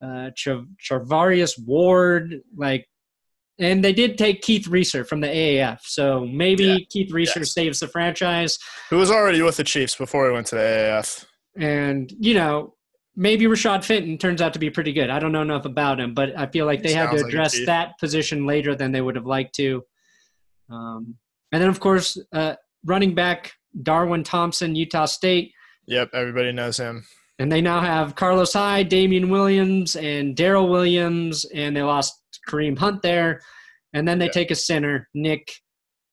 uh, 0.00 0.30
Charvarius 0.80 1.58
Ward, 1.66 2.40
like 2.56 2.88
and 3.60 3.82
they 3.84 3.92
did 3.92 4.16
take 4.16 4.40
Keith 4.42 4.68
Reaser 4.68 5.04
from 5.04 5.20
the 5.20 5.26
AAF, 5.26 5.80
so 5.82 6.24
maybe 6.24 6.64
Yeah. 6.64 6.76
Keith 6.88 7.10
Reaser 7.12 7.40
Yes. 7.40 7.52
saves 7.52 7.80
the 7.80 7.88
franchise. 7.88 8.56
Who 8.90 8.98
was 8.98 9.10
already 9.10 9.42
with 9.42 9.56
the 9.56 9.64
Chiefs 9.64 9.96
before 9.96 10.28
he 10.28 10.32
went 10.32 10.46
to 10.48 10.54
the 10.54 10.60
AAF. 10.62 11.24
And 11.56 12.12
you 12.20 12.34
know, 12.34 12.74
maybe 13.18 13.46
Rashad 13.46 13.84
Fenton 13.84 14.16
turns 14.16 14.40
out 14.40 14.52
to 14.52 14.60
be 14.60 14.70
pretty 14.70 14.92
good. 14.92 15.10
I 15.10 15.18
don't 15.18 15.32
know 15.32 15.42
enough 15.42 15.64
about 15.64 15.98
him, 15.98 16.14
but 16.14 16.38
I 16.38 16.46
feel 16.46 16.66
like 16.66 16.84
they 16.84 16.92
had 16.92 17.10
to 17.10 17.18
Sounds 17.18 17.22
like 17.24 17.32
address 17.32 17.66
that 17.66 17.98
position 17.98 18.46
later 18.46 18.76
than 18.76 18.92
they 18.92 19.00
would 19.00 19.16
have 19.16 19.26
liked 19.26 19.56
to. 19.56 19.82
Um, 20.70 21.16
and 21.50 21.60
then, 21.60 21.68
of 21.68 21.80
course, 21.80 22.16
uh, 22.32 22.54
running 22.84 23.16
back 23.16 23.52
Darwin 23.82 24.22
Thompson, 24.22 24.76
Utah 24.76 25.06
State. 25.06 25.52
Yep, 25.86 26.10
everybody 26.14 26.52
knows 26.52 26.76
him. 26.76 27.04
And 27.40 27.50
they 27.50 27.60
now 27.60 27.80
have 27.80 28.14
Carlos 28.14 28.52
Hyde, 28.52 28.88
Damien 28.88 29.30
Williams, 29.30 29.96
and 29.96 30.36
Darrel 30.36 30.68
Williams, 30.68 31.44
and 31.46 31.76
they 31.76 31.82
lost 31.82 32.14
Kareem 32.48 32.78
Hunt 32.78 33.02
there. 33.02 33.40
And 33.94 34.06
then 34.06 34.18
they 34.18 34.26
Yeah. 34.26 34.32
take 34.32 34.50
a 34.52 34.54
center, 34.54 35.08
Nick 35.14 35.50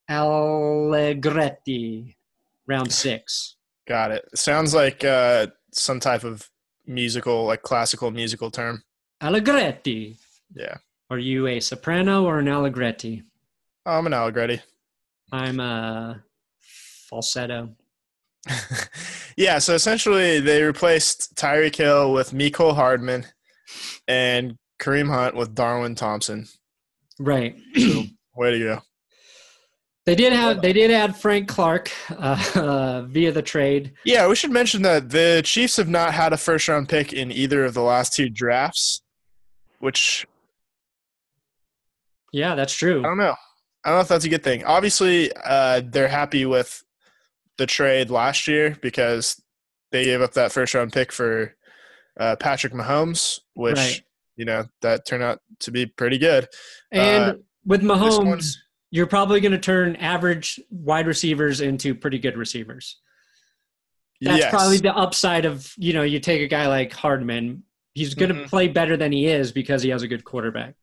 Allegretti, 0.09 2.17
round 2.67 2.91
six. 2.91 3.57
Got 3.87 4.11
it. 4.11 4.25
Sounds 4.33 4.73
like 4.73 5.03
uh, 5.03 5.47
some 5.71 5.99
type 5.99 6.23
of 6.23 6.49
musical, 6.87 7.45
like 7.45 7.61
classical 7.61 8.11
musical 8.11 8.51
term. 8.51 8.83
Allegretti. 9.21 10.17
Yeah. 10.53 10.77
Are 11.09 11.19
you 11.19 11.47
a 11.47 11.59
soprano 11.59 12.25
or 12.25 12.39
an 12.39 12.47
Allegretti? 12.47 13.23
I'm 13.85 14.07
an 14.07 14.13
Allegretti. 14.13 14.61
I'm 15.31 15.59
a 15.59 16.23
falsetto. 17.09 17.69
yeah, 19.37 19.59
so 19.59 19.73
essentially 19.73 20.39
they 20.39 20.63
replaced 20.63 21.35
Tyreek 21.35 21.75
Hill 21.75 22.13
with 22.13 22.31
Mecole 22.31 22.75
Hardman 22.75 23.25
and 24.07 24.57
Kareem 24.79 25.09
Hunt 25.09 25.35
with 25.35 25.55
Darwin 25.55 25.95
Thompson. 25.95 26.47
Right. 27.19 27.55
Way 28.35 28.51
to 28.51 28.59
go. 28.59 28.81
They 30.05 30.13
did 30.15 30.33
have 30.33 30.61
they 30.61 30.71
did 30.71 30.91
add 30.91 31.15
Frank 31.15 31.47
Clark 31.47 31.91
uh, 32.11 32.43
uh, 32.55 33.01
via 33.07 33.31
the 33.31 33.41
trade. 33.41 33.93
Yeah, 34.03 34.27
we 34.27 34.35
should 34.35 34.51
mention 34.51 34.83
that 34.83 35.09
the 35.09 35.41
Chiefs 35.43 35.77
have 35.77 35.89
not 35.89 36.13
had 36.13 36.31
a 36.31 36.37
first 36.37 36.67
round 36.67 36.87
pick 36.89 37.11
in 37.11 37.31
either 37.31 37.65
of 37.65 37.73
the 37.73 37.81
last 37.81 38.13
two 38.13 38.29
drafts, 38.29 39.01
which 39.79 40.27
Yeah, 42.31 42.53
that's 42.55 42.73
true. 42.75 42.99
I 42.99 43.03
don't 43.03 43.17
know. 43.17 43.35
I 43.83 43.89
don't 43.89 43.97
know 43.97 44.01
if 44.01 44.07
that's 44.07 44.25
a 44.25 44.29
good 44.29 44.43
thing. 44.43 44.63
Obviously, 44.63 45.31
uh, 45.43 45.81
they're 45.85 46.07
happy 46.07 46.45
with 46.45 46.83
the 47.57 47.65
trade 47.65 48.09
last 48.09 48.47
year 48.47 48.77
because 48.81 49.41
they 49.91 50.03
gave 50.05 50.21
up 50.21 50.33
that 50.33 50.51
first 50.51 50.73
round 50.73 50.91
pick 50.93 51.11
for 51.11 51.55
uh, 52.19 52.35
Patrick 52.35 52.73
Mahomes, 52.73 53.39
which 53.55 53.77
Right. 53.77 54.01
you 54.35 54.45
know 54.45 54.65
that 54.81 55.05
turned 55.07 55.23
out 55.23 55.39
to 55.61 55.71
be 55.71 55.85
pretty 55.87 56.17
good. 56.19 56.47
And 56.91 57.23
Uh, 57.23 57.33
with 57.65 57.81
Mahomes, 57.81 58.55
you're 58.91 59.07
probably 59.07 59.41
going 59.41 59.51
to 59.51 59.57
turn 59.57 59.95
average 59.97 60.59
wide 60.69 61.07
receivers 61.07 61.61
into 61.61 61.95
pretty 61.95 62.19
good 62.19 62.37
receivers. 62.37 62.99
That's 64.21 64.39
yes. 64.39 64.49
probably 64.49 64.77
the 64.77 64.95
upside 64.95 65.45
of 65.45 65.73
you 65.77 65.93
know 65.93 66.03
you 66.03 66.19
take 66.19 66.41
a 66.41 66.47
guy 66.47 66.67
like 66.67 66.93
Hardman. 66.93 67.63
He's 67.93 68.13
going 68.13 68.29
to 68.33 68.35
Mhm. 68.43 68.47
play 68.49 68.67
better 68.67 68.97
than 68.97 69.11
he 69.11 69.27
is 69.27 69.51
because 69.51 69.81
he 69.83 69.89
has 69.89 70.03
a 70.03 70.07
good 70.07 70.23
quarterback. 70.23 70.75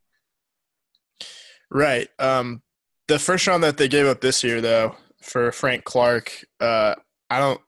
Right. 1.71 2.09
Um, 2.19 2.63
the 3.09 3.19
first 3.19 3.47
round 3.47 3.63
that 3.65 3.77
they 3.77 3.89
gave 3.89 4.07
up 4.07 4.21
this 4.21 4.43
year, 4.45 4.61
though, 4.61 4.97
for 5.23 5.53
Frank 5.53 5.85
Clark, 5.85 6.45
uh, 6.61 6.95
I 7.31 7.39
don't, 7.39 7.61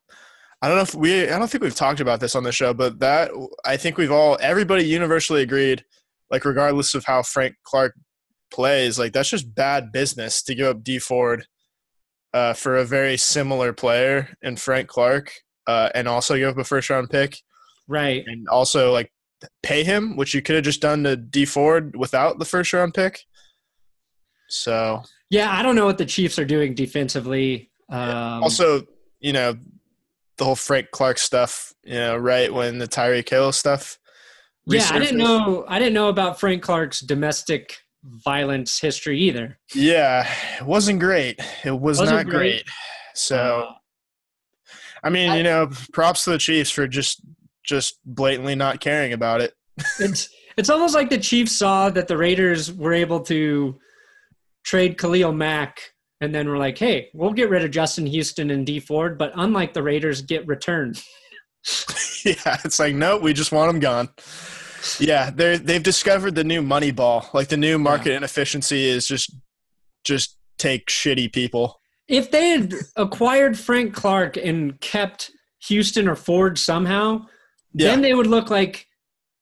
I 0.61 0.69
don't 0.69 0.77
know 0.77 0.83
if 0.83 0.95
we, 0.95 1.29
I 1.29 1.39
don't 1.39 1.51
think 1.51 1.63
we've 1.63 1.75
talked 1.75 2.01
about 2.01 2.21
this 2.21 2.35
on 2.35 2.43
the 2.43 2.53
show, 2.53 2.73
but 2.75 2.99
that 3.01 3.31
I 3.67 3.77
think 3.77 3.97
we've 3.99 4.13
all, 4.13 4.39
everybody 4.41 4.85
universally 4.85 5.43
agreed, 5.43 5.85
like 6.31 6.45
regardless 6.45 6.95
of 6.95 7.05
how 7.05 7.23
Frank 7.23 7.57
Clark 7.65 7.95
plays, 8.55 8.99
like 8.99 9.13
that's 9.13 9.29
just 9.31 9.55
bad 9.55 9.91
business 9.93 10.43
to 10.45 10.55
give 10.55 10.67
up 10.69 10.85
Dee 10.85 10.99
Ford 11.01 11.47
uh, 12.33 12.53
for 12.55 12.77
a 12.77 12.85
very 12.85 13.17
similar 13.17 13.73
player 13.73 14.29
in 14.43 14.57
Frank 14.57 14.89
Clark, 14.89 15.33
uh, 15.67 15.91
and 15.95 16.07
also 16.09 16.37
give 16.37 16.49
up 16.51 16.59
a 16.59 16.65
first 16.65 16.89
round 16.91 17.11
pick, 17.11 17.37
Right. 17.89 18.23
and 18.27 18.49
also 18.49 18.93
like 18.93 19.11
pay 19.63 19.85
him, 19.85 20.17
which 20.17 20.33
you 20.35 20.41
could 20.43 20.55
have 20.55 20.65
just 20.65 20.81
done 20.81 21.03
to 21.05 21.17
Dee 21.17 21.45
Ford 21.45 21.95
without 21.97 22.39
the 22.39 22.45
first 22.45 22.73
round 22.73 22.95
pick. 22.95 23.21
So 24.49 25.03
Yeah, 25.31 25.51
I 25.53 25.63
don't 25.63 25.75
know 25.77 25.87
what 25.87 25.99
the 25.99 26.07
Chiefs 26.07 26.39
are 26.39 26.45
doing 26.45 26.75
defensively. 26.75 27.71
Um, 27.91 28.43
also, 28.43 28.83
you 29.21 29.33
know, 29.33 29.57
the 30.39 30.45
whole 30.45 30.57
Frank 30.57 30.91
Clark 30.93 31.19
stuff, 31.19 31.73
you 31.85 31.95
know, 31.95 32.17
right 32.17 32.53
when 32.53 32.79
the 32.79 32.89
Tyreek 32.89 33.29
Hill 33.29 33.53
stuff. 33.53 33.99
yeah, 34.67 34.89
I 34.91 34.99
didn't 34.99 35.19
know. 35.19 35.65
I 35.69 35.79
didn't 35.79 35.95
know 35.95 36.09
about 36.09 36.41
Frank 36.41 36.63
Clark's 36.63 37.01
domestic 37.01 37.77
violence 38.05 38.79
history 38.81 39.19
either. 39.21 39.59
Yeah, 39.75 40.29
it 40.59 40.65
wasn't 40.67 41.01
great. 41.01 41.41
It 41.65 41.71
was 41.79 41.99
Wasn't 41.99 42.17
not 42.17 42.27
great. 42.27 42.65
great. 42.65 42.65
So, 43.15 43.37
Uh, 43.69 43.73
I 45.03 45.11
mean, 45.11 45.31
I- 45.31 45.37
you 45.39 45.43
know, 45.43 45.71
props 45.93 46.25
to 46.25 46.31
the 46.31 46.39
Chiefs 46.39 46.71
for 46.71 46.87
just 46.87 47.21
just 47.65 47.99
blatantly 48.05 48.55
not 48.55 48.81
caring 48.81 49.13
about 49.15 49.41
it. 49.41 49.55
it's 50.01 50.29
it's 50.57 50.71
almost 50.71 50.95
like 50.95 51.11
the 51.11 51.19
Chiefs 51.19 51.53
saw 51.53 51.91
that 51.91 52.09
the 52.09 52.17
Raiders 52.17 52.71
were 52.73 52.93
able 52.93 53.21
to 53.23 53.79
trade 54.65 54.97
Khalil 54.99 55.33
Mack, 55.33 55.81
and 56.21 56.35
then 56.35 56.49
we're 56.49 56.59
like, 56.59 56.79
hey, 56.79 57.09
we'll 57.15 57.33
get 57.33 57.51
rid 57.51 57.65
of 57.65 57.71
Justin 57.71 58.07
Houston 58.07 58.51
and 58.51 58.65
Dee 58.67 58.81
Ford, 58.81 59.19
but 59.19 59.33
unlike 59.35 59.73
the 59.75 59.83
Raiders, 59.83 60.23
get 60.23 60.47
returned. 60.47 61.03
yeah, 62.25 62.59
it's 62.65 62.79
like 62.79 62.95
no, 62.95 63.17
we 63.19 63.33
just 63.33 63.51
want 63.53 63.71
them 63.73 63.81
gone. 63.81 64.09
Yeah, 65.01 65.31
they 65.31 65.57
they've 65.57 65.83
discovered 65.83 66.35
the 66.35 66.45
new 66.45 66.63
money 66.63 66.91
ball. 66.91 67.29
Like 67.33 67.49
the 67.49 67.57
new 67.57 67.79
market 67.79 68.13
inefficiency 68.13 68.85
is 68.89 69.07
just 69.07 69.35
just 70.05 70.37
take 70.59 70.87
shitty 70.87 71.33
people. 71.33 71.81
If 72.09 72.31
they 72.31 72.51
had 72.51 72.75
acquired 72.97 73.59
Frank 73.59 73.95
Clark 73.95 74.37
and 74.37 74.79
kept 74.81 75.31
Houston 75.69 76.07
or 76.09 76.15
Ford 76.17 76.59
somehow, 76.59 77.27
Yeah. 77.73 77.89
then 77.91 78.03
they 78.03 78.13
would 78.15 78.27
look 78.27 78.51
like 78.51 78.87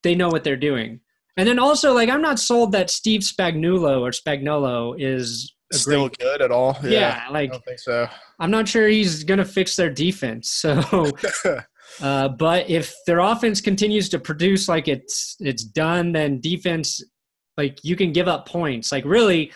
they 0.05 0.15
know 0.15 0.29
what 0.29 0.45
they're 0.45 0.57
doing. 0.57 1.01
And 1.37 1.49
then 1.49 1.59
also, 1.59 1.93
like, 1.95 2.09
I'm 2.11 2.21
not 2.23 2.39
sold 2.39 2.73
that 2.73 2.91
Steve 2.91 3.23
Spagnuolo 3.23 4.01
or 4.01 4.11
Spagnolo 4.11 4.95
is 4.99 5.53
Still 5.73 6.09
great. 6.09 6.19
good 6.19 6.43
at 6.43 6.51
all? 6.53 6.77
Yeah, 6.85 7.25
I 7.27 7.33
like 7.33 7.51
I 7.51 7.53
don't 7.55 7.65
think 7.65 7.79
so. 7.81 8.07
I'm 8.39 8.51
not 8.51 8.69
sure 8.69 8.87
he's 8.87 9.25
going 9.25 9.39
to 9.39 9.45
fix 9.45 9.75
their 9.75 9.89
defense. 9.91 10.51
So, 10.51 10.81
uh, 12.01 12.29
but 12.29 12.69
if 12.71 12.95
their 13.07 13.19
offense 13.19 13.61
continues 13.61 14.09
to 14.11 14.19
produce 14.19 14.69
like 14.69 14.89
it's 14.89 15.37
it's 15.41 15.65
done, 15.65 16.13
then 16.13 16.41
defense, 16.41 17.03
like 17.57 17.79
you 17.83 17.97
can 17.97 18.13
give 18.13 18.29
up 18.29 18.49
points. 18.49 18.93
Like 18.93 19.05
really, 19.05 19.53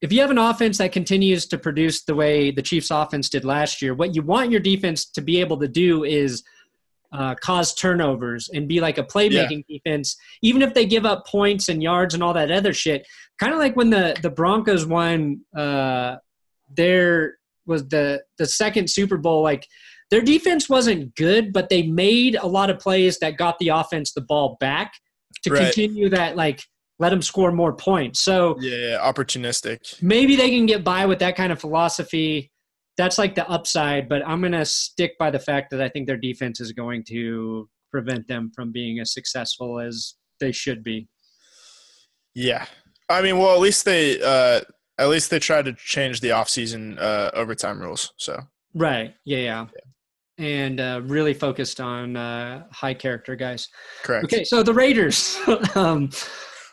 if 0.00 0.12
you 0.12 0.20
have 0.20 0.30
an 0.30 0.38
offense 0.38 0.78
that 0.78 0.92
continues 0.92 1.46
to 1.46 1.58
produce 1.58 2.04
the 2.04 2.14
way 2.14 2.50
the 2.50 2.62
Chiefs' 2.62 2.90
offense 2.90 3.28
did 3.28 3.44
last 3.44 3.82
year, 3.82 3.94
what 3.94 4.14
you 4.14 4.22
want 4.22 4.50
your 4.50 4.60
defense 4.60 5.06
to 5.10 5.20
be 5.20 5.40
able 5.40 5.58
to 5.58 5.68
do 5.68 6.04
is 6.04 6.42
uh, 7.12 7.34
cause 7.36 7.74
turnovers 7.74 8.48
and 8.52 8.68
be 8.68 8.80
like 8.80 8.98
a 8.98 9.02
playmaking 9.02 9.64
defense, 9.68 10.16
even 10.42 10.62
if 10.62 10.74
they 10.74 10.86
give 10.86 11.04
up 11.04 11.26
points 11.26 11.68
and 11.68 11.82
yards 11.82 12.14
and 12.14 12.22
all 12.22 12.32
that 12.32 12.50
other 12.50 12.72
shit. 12.72 13.06
Kind 13.38 13.52
of 13.52 13.58
like 13.58 13.76
when 13.76 13.90
the 13.90 14.16
the 14.22 14.30
Broncos 14.30 14.86
won 14.86 15.40
uh, 15.56 16.16
their 16.76 17.38
was 17.66 17.88
the 17.88 18.22
the 18.38 18.46
second 18.46 18.88
Super 18.88 19.16
Bowl. 19.16 19.42
Like 19.42 19.66
their 20.10 20.20
defense 20.22 20.68
wasn't 20.68 21.14
good, 21.16 21.52
but 21.52 21.68
they 21.68 21.82
made 21.82 22.34
a 22.36 22.46
lot 22.46 22.70
of 22.70 22.78
plays 22.78 23.18
that 23.20 23.36
got 23.36 23.58
the 23.58 23.68
offense 23.68 24.12
the 24.12 24.20
ball 24.20 24.56
back 24.60 24.92
to 25.42 25.50
Right. 25.50 25.62
continue 25.64 26.08
that 26.10 26.36
like 26.36 26.62
let 26.98 27.10
them 27.10 27.22
score 27.22 27.50
more 27.52 27.72
points. 27.74 28.20
So 28.20 28.56
yeah, 28.60 28.76
yeah, 28.76 28.98
opportunistic. 29.12 30.02
maybe 30.02 30.36
they 30.36 30.50
can 30.50 30.66
get 30.66 30.84
by 30.84 31.06
with 31.06 31.18
that 31.20 31.34
kind 31.36 31.50
of 31.52 31.60
philosophy. 31.60 32.50
That's 32.98 33.16
like 33.16 33.34
the 33.34 33.48
upside, 33.48 34.08
but 34.08 34.26
I'm 34.26 34.40
going 34.40 34.52
to 34.52 34.66
stick 34.66 35.16
by 35.18 35.30
the 35.30 35.38
fact 35.38 35.70
that 35.70 35.80
I 35.80 35.88
think 35.88 36.06
their 36.06 36.18
defense 36.18 36.60
is 36.60 36.72
going 36.72 37.04
to 37.04 37.68
prevent 37.90 38.28
them 38.28 38.52
from 38.54 38.70
being 38.72 38.98
as 39.00 39.14
successful 39.14 39.80
as 39.80 40.14
they 40.40 40.52
should 40.52 40.82
be. 40.82 41.08
Yeah. 42.34 42.66
I 43.08 43.22
mean, 43.22 43.38
well, 43.38 43.54
at 43.54 43.60
least 43.60 43.84
they 43.84 44.20
uh 44.22 44.60
at 44.98 45.08
least 45.08 45.30
they 45.30 45.38
tried 45.38 45.64
to 45.64 45.72
change 45.72 46.20
the 46.20 46.28
offseason 46.28 47.00
uh 47.00 47.30
overtime 47.34 47.80
rules. 47.80 48.12
So 48.18 48.38
Right. 48.74 49.14
Yeah. 49.24 49.38
Yeah. 49.38 49.66
And 50.40 50.80
uh, 50.80 51.02
really 51.04 51.34
focused 51.34 51.80
on 51.80 52.16
uh, 52.16 52.64
high 52.72 52.94
character 52.94 53.36
guys. 53.36 53.68
correct. 54.02 54.24
Okay, 54.24 54.42
so 54.44 54.62
the 54.62 54.72
Raiders, 54.74 55.38
um, 55.74 56.10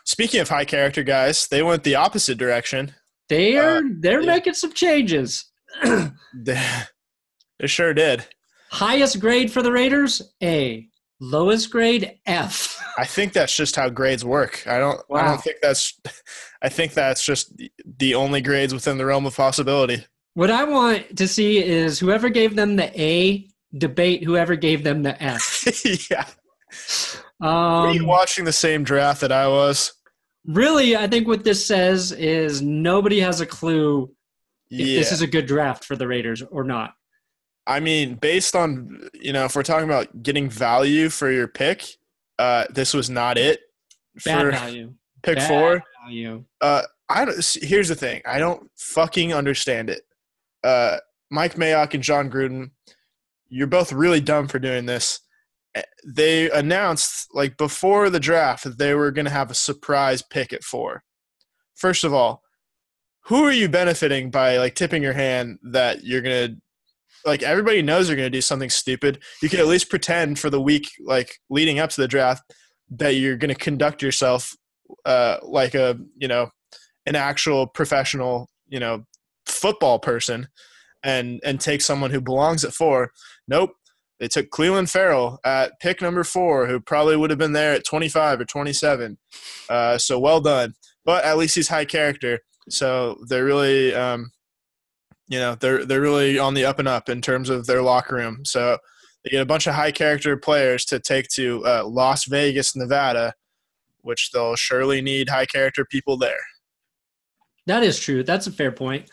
Speaking 0.04 0.40
of 0.40 0.48
high 0.48 0.64
character 0.64 1.02
guys, 1.02 1.46
they 1.48 1.62
went 1.62 1.82
the 1.84 1.94
opposite 1.94 2.38
direction. 2.38 2.94
they 3.28 3.58
are 3.58 3.76
Uh, 3.78 3.82
they're 4.00 4.22
yeah. 4.22 4.34
making 4.36 4.54
some 4.54 4.72
changes. 4.72 5.44
They, 6.34 6.58
they 7.60 7.66
sure 7.66 7.92
did. 7.92 8.24
Highest 8.70 9.20
grade 9.20 9.50
for 9.52 9.62
the 9.62 9.72
Raiders, 9.72 10.22
A. 10.42 10.88
Lowest 11.20 11.70
grade, 11.70 12.18
F. 12.26 12.80
I 12.96 13.04
think 13.04 13.32
that's 13.32 13.54
just 13.54 13.74
how 13.76 13.88
grades 13.90 14.24
work. 14.24 14.66
I 14.66 14.78
don't 14.78 15.00
Wow. 15.10 15.18
I 15.20 15.28
don't 15.28 15.42
think 15.42 15.56
that's 15.60 16.00
I 16.62 16.68
think 16.70 16.94
that's 16.94 17.24
just 17.24 17.54
the- 17.56 17.70
the 17.98 18.14
only 18.14 18.40
grades 18.40 18.72
within 18.72 18.96
the 18.98 19.04
realm 19.06 19.26
of 19.26 19.36
possibility. 19.36 20.06
What 20.34 20.50
I 20.50 20.62
want 20.64 21.16
to 21.16 21.26
see 21.26 21.58
is 21.64 21.98
whoever 21.98 22.28
gave 22.28 22.54
them 22.56 22.76
the 22.76 22.88
A 23.00 23.47
debate 23.76 24.24
whoever 24.24 24.56
gave 24.56 24.84
them 24.84 25.02
the 25.02 25.20
F. 25.22 25.64
yeah. 26.10 26.24
Were 27.40 27.92
you 27.92 28.00
Um, 28.00 28.06
watching 28.06 28.44
the 28.44 28.52
same 28.52 28.84
draft 28.84 29.20
that 29.20 29.32
I 29.32 29.48
was? 29.48 29.92
really, 30.46 30.96
I 30.96 31.06
think 31.06 31.26
what 31.28 31.44
this 31.44 31.64
says 31.66 32.10
is 32.12 32.62
nobody 32.62 33.20
has 33.20 33.40
a 33.40 33.46
clue 33.46 34.10
if 34.70 34.86
yeah. 34.86 34.98
this 34.98 35.12
is 35.12 35.20
a 35.22 35.26
good 35.26 35.46
draft 35.46 35.84
for 35.84 35.94
the 35.96 36.06
Raiders 36.08 36.42
or 36.42 36.64
not. 36.64 36.94
I 37.66 37.80
mean, 37.80 38.14
based 38.14 38.56
on 38.56 39.08
you 39.12 39.32
know, 39.32 39.44
if 39.44 39.54
we're 39.54 39.62
talking 39.62 39.84
about 39.88 40.22
getting 40.22 40.48
value 40.48 41.10
for 41.10 41.30
your 41.30 41.48
pick, 41.48 41.84
uh, 42.38 42.64
this 42.70 42.94
was 42.94 43.10
not 43.10 43.36
it. 43.36 43.60
Bad 44.24 44.40
for 44.40 44.50
value. 44.52 44.94
Pick 45.22 45.36
Bad 45.36 45.48
four. 45.48 45.82
Value. 46.04 46.44
Uh, 46.60 46.82
I 47.08 47.24
don't. 47.24 47.58
Here's 47.60 47.88
the 47.88 47.94
thing. 47.94 48.22
I 48.24 48.38
don't 48.38 48.70
fucking 48.76 49.34
understand 49.34 49.90
it. 49.90 50.02
Uh, 50.64 50.96
Mike 51.30 51.56
Mayock 51.56 51.92
and 51.94 52.02
Jon 52.02 52.30
Gruden, 52.30 52.70
you're 53.48 53.66
both 53.66 53.92
really 53.92 54.20
dumb 54.20 54.48
for 54.48 54.58
doing 54.58 54.86
this. 54.86 55.20
Eh, 55.74 55.82
they 56.06 56.50
announced 56.50 57.28
like 57.32 57.56
before 57.56 58.10
the 58.10 58.20
draft 58.20 58.64
that 58.64 58.78
they 58.78 58.94
were 58.94 59.10
going 59.10 59.24
to 59.24 59.30
have 59.30 59.50
a 59.50 59.54
surprise 59.54 60.22
pick 60.22 60.52
at 60.52 60.64
four. 60.64 61.02
First 61.74 62.04
of 62.04 62.12
all, 62.12 62.42
who 63.26 63.44
are 63.44 63.52
you 63.52 63.68
benefiting 63.68 64.30
by 64.30 64.56
like 64.56 64.74
tipping 64.74 65.02
your 65.02 65.12
hand 65.12 65.58
that 65.62 66.04
you're 66.04 66.22
going 66.22 66.48
to 66.48 66.60
like 67.24 67.42
everybody 67.42 67.82
knows 67.82 68.08
you're 68.08 68.16
going 68.16 68.30
to 68.30 68.36
do 68.36 68.40
something 68.40 68.70
stupid. 68.70 69.20
You 69.42 69.48
can 69.48 69.60
at 69.60 69.66
least 69.66 69.90
pretend 69.90 70.38
for 70.38 70.50
the 70.50 70.60
week 70.60 70.88
like 71.04 71.36
leading 71.50 71.78
up 71.78 71.90
to 71.90 72.00
the 72.00 72.08
draft 72.08 72.42
that 72.90 73.16
you're 73.16 73.36
going 73.36 73.54
to 73.54 73.60
conduct 73.60 74.02
yourself 74.02 74.56
uh, 75.04 75.38
like 75.42 75.74
a 75.74 75.98
you 76.16 76.28
know 76.28 76.50
an 77.06 77.16
actual 77.16 77.66
professional 77.66 78.48
you 78.68 78.80
know 78.80 79.04
football 79.46 79.98
person 79.98 80.48
and 81.02 81.40
and 81.44 81.60
take 81.60 81.82
someone 81.82 82.10
who 82.10 82.20
belongs 82.20 82.64
at 82.64 82.72
four. 82.72 83.12
Nope. 83.46 83.70
They 84.20 84.28
took 84.28 84.50
Clelin 84.50 84.90
Ferrell 84.90 85.38
at 85.44 85.78
pick 85.80 86.02
number 86.02 86.24
four, 86.24 86.66
who 86.66 86.80
probably 86.80 87.16
would 87.16 87.30
have 87.30 87.38
been 87.38 87.52
there 87.52 87.74
at 87.74 87.86
25 87.86 88.40
or 88.40 88.44
27. 88.44 89.16
Uh, 89.70 89.96
so 89.96 90.18
well 90.18 90.40
done. 90.40 90.74
But 91.04 91.24
at 91.24 91.38
least 91.38 91.54
he's 91.54 91.68
high 91.68 91.84
character. 91.84 92.40
So 92.68 93.16
they're 93.28 93.44
really 93.44 93.94
um, 93.94 94.32
you 95.28 95.38
know 95.38 95.54
they're 95.54 95.84
they're 95.84 96.00
really 96.00 96.38
on 96.38 96.54
the 96.54 96.64
up 96.64 96.78
and 96.78 96.88
up 96.88 97.08
in 97.08 97.20
terms 97.20 97.48
of 97.48 97.66
their 97.66 97.82
locker 97.82 98.16
room. 98.16 98.44
So 98.44 98.78
they 99.24 99.30
get 99.30 99.42
a 99.42 99.46
bunch 99.46 99.66
of 99.66 99.74
high 99.74 99.92
character 99.92 100.36
players 100.36 100.84
to 100.86 100.98
take 100.98 101.28
to 101.34 101.64
uh, 101.64 101.84
Las 101.86 102.24
Vegas, 102.24 102.74
Nevada, 102.74 103.34
which 104.00 104.30
they'll 104.32 104.56
surely 104.56 105.00
need 105.00 105.28
high 105.28 105.46
character 105.46 105.84
people 105.84 106.16
there. 106.16 106.40
That 107.66 107.82
is 107.82 107.98
true. 107.98 108.22
That's 108.22 108.46
a 108.46 108.52
fair 108.52 108.72
point. 108.72 109.10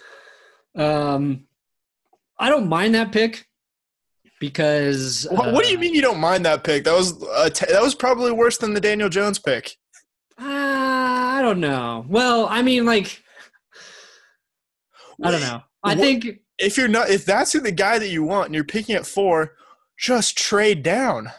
Um, 0.75 1.45
I 2.38 2.49
don't 2.49 2.67
mind 2.67 2.95
that 2.95 3.11
pick 3.11 3.47
because. 4.39 5.27
What, 5.29 5.49
uh, 5.49 5.51
what, 5.51 5.63
do 5.63 5.71
you 5.71 5.77
uh, 5.77 5.81
mean 5.81 5.93
you 5.93 6.01
don't 6.01 6.19
mind 6.19 6.45
that 6.45 6.63
pick? 6.63 6.83
That 6.83 6.95
was 6.95 7.13
t- 7.53 7.71
that 7.71 7.81
was 7.81 7.95
probably 7.95 8.31
worse 8.31 8.57
than 8.57 8.73
the 8.73 8.81
Daniel 8.81 9.09
Jones 9.09 9.39
pick. 9.39 9.75
Uh, 10.38 10.43
I 10.45 11.39
don't 11.41 11.59
know. 11.59 12.05
Well, 12.07 12.47
I 12.49 12.61
mean, 12.61 12.86
like, 12.86 13.23
I 15.23 15.31
don't 15.31 15.41
know. 15.41 15.61
I 15.83 15.95
think 15.95 16.27
if 16.57 16.77
you're 16.77 16.88
not 16.88 17.09
if 17.09 17.25
that's 17.25 17.53
the 17.53 17.71
guy 17.71 17.99
that 17.99 18.09
you 18.09 18.23
want 18.23 18.47
and 18.47 18.55
you're 18.55 18.63
picking 18.63 18.95
at 18.95 19.05
four, 19.05 19.55
just 19.97 20.38
trade 20.38 20.83
down. 20.83 21.31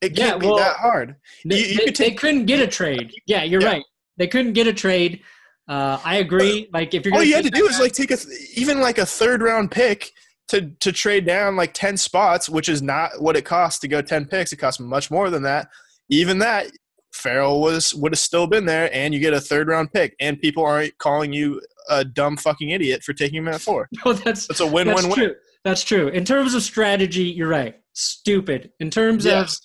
It 0.00 0.16
can't 0.16 0.42
well, 0.42 0.56
be 0.56 0.62
that 0.62 0.76
hard. 0.76 1.16
They, 1.44 1.58
you, 1.58 1.66
you 1.66 1.76
they, 1.76 1.84
could 1.84 1.94
take, 1.94 2.12
they 2.12 2.14
couldn't 2.14 2.46
get 2.46 2.60
a 2.60 2.66
trade. 2.66 3.12
Yeah, 3.26 3.42
you're 3.42 3.60
yeah. 3.60 3.68
right. 3.68 3.84
They 4.16 4.26
couldn't 4.26 4.54
get 4.54 4.66
a 4.66 4.72
trade. 4.72 5.22
Uh, 5.68 6.00
I 6.04 6.16
agree. 6.16 6.68
Like 6.72 6.94
if 6.94 7.04
you're 7.04 7.14
all 7.14 7.22
you 7.22 7.34
had 7.34 7.44
to 7.44 7.50
do 7.50 7.66
is 7.66 7.78
like 7.78 7.92
take 7.92 8.10
a 8.10 8.18
even 8.56 8.80
like 8.80 8.98
a 8.98 9.06
third 9.06 9.42
round 9.42 9.70
pick 9.70 10.10
to 10.50 10.70
to 10.80 10.92
trade 10.92 11.24
down 11.24 11.56
like 11.56 11.72
ten 11.72 11.96
spots, 11.96 12.48
which 12.48 12.68
is 12.68 12.82
not 12.82 13.20
what 13.20 13.36
it 13.36 13.44
costs 13.44 13.78
to 13.80 13.88
go 13.88 14.02
ten 14.02 14.26
picks. 14.26 14.52
It 14.52 14.56
costs 14.56 14.80
much 14.80 15.10
more 15.10 15.30
than 15.30 15.44
that. 15.44 15.68
Even 16.08 16.38
that, 16.40 16.66
Ferrell 17.12 17.60
was 17.60 17.94
would 17.94 18.12
have 18.12 18.18
still 18.18 18.46
been 18.46 18.66
there, 18.66 18.92
and 18.92 19.14
you 19.14 19.20
get 19.20 19.32
a 19.32 19.40
third 19.40 19.68
round 19.68 19.92
pick, 19.92 20.16
and 20.20 20.40
people 20.40 20.64
aren't 20.64 20.98
calling 20.98 21.32
you 21.32 21.60
a 21.88 22.04
dumb 22.04 22.36
fucking 22.36 22.70
idiot 22.70 23.04
for 23.04 23.12
taking 23.12 23.38
him 23.38 23.48
at 23.48 23.60
four. 23.60 23.88
No, 24.04 24.12
that's 24.12 24.48
that's 24.48 24.60
a 24.60 24.66
win 24.66 24.88
that's 24.88 25.02
win 25.04 25.12
true. 25.12 25.26
win. 25.26 25.34
That's 25.64 25.84
true. 25.84 26.08
In 26.08 26.24
terms 26.24 26.54
of 26.54 26.62
strategy, 26.62 27.24
you're 27.24 27.48
right. 27.48 27.76
Stupid. 27.92 28.72
In 28.80 28.90
terms 28.90 29.26
yes. 29.26 29.56
of, 29.56 29.60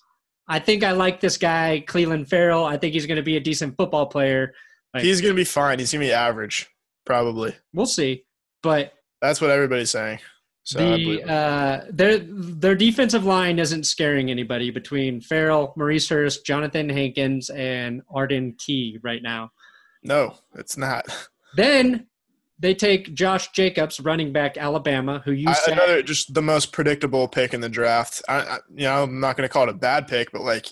I 0.47 0.59
think 0.59 0.83
I 0.83 0.91
like 0.91 1.19
this 1.21 1.37
guy, 1.37 1.83
Clelin 1.87 2.27
Ferrell. 2.27 2.65
I 2.65 2.77
think 2.77 2.93
he's 2.93 3.05
going 3.05 3.15
to 3.15 3.23
be 3.23 3.37
a 3.37 3.39
decent 3.39 3.77
football 3.77 4.05
player. 4.05 4.53
Like, 4.93 5.03
he's 5.03 5.21
going 5.21 5.33
to 5.33 5.39
be 5.39 5.45
fine. 5.45 5.79
He's 5.79 5.93
going 5.93 6.01
to 6.01 6.07
be 6.07 6.13
average, 6.13 6.67
probably. 7.05 7.55
We'll 7.73 7.85
see, 7.85 8.25
but 8.61 8.91
that's 9.21 9.39
what 9.39 9.51
everybody's 9.51 9.89
saying. 9.89 10.19
So 10.65 10.79
the 10.79 11.23
uh, 11.23 11.85
their 11.91 12.17
their 12.17 12.73
defensive 12.73 13.23
line 13.23 13.59
isn't 13.59 13.85
scaring 13.85 14.31
anybody 14.31 14.71
between 14.71 15.21
Ferrell, 15.21 15.73
Maurice 15.77 16.09
Hurst, 16.09 16.43
Johnathan 16.43 16.91
Hankins, 16.91 17.51
and 17.51 18.01
Arden 18.11 18.55
Key 18.57 18.97
right 19.03 19.21
now. 19.21 19.51
No, 20.03 20.35
it's 20.55 20.77
not. 20.77 21.05
Then 21.57 22.07
they 22.59 22.75
take 22.75 23.13
Josh 23.13 23.51
Jacobs, 23.51 24.01
running 24.01 24.33
back 24.33 24.57
Alabama, 24.57 25.21
who 25.23 25.31
you 25.31 25.53
said 25.53 25.75
another 25.75 26.01
just 26.01 26.33
the 26.33 26.41
most 26.41 26.73
predictable 26.73 27.29
pick 27.29 27.53
in 27.53 27.61
the 27.61 27.69
draft. 27.69 28.21
I, 28.27 28.35
I 28.35 28.57
you 28.73 28.83
know 28.83 29.03
I'm 29.03 29.21
not 29.21 29.37
going 29.37 29.47
to 29.47 29.53
call 29.53 29.63
it 29.63 29.69
a 29.69 29.73
bad 29.73 30.09
pick, 30.09 30.33
but 30.33 30.41
like 30.41 30.67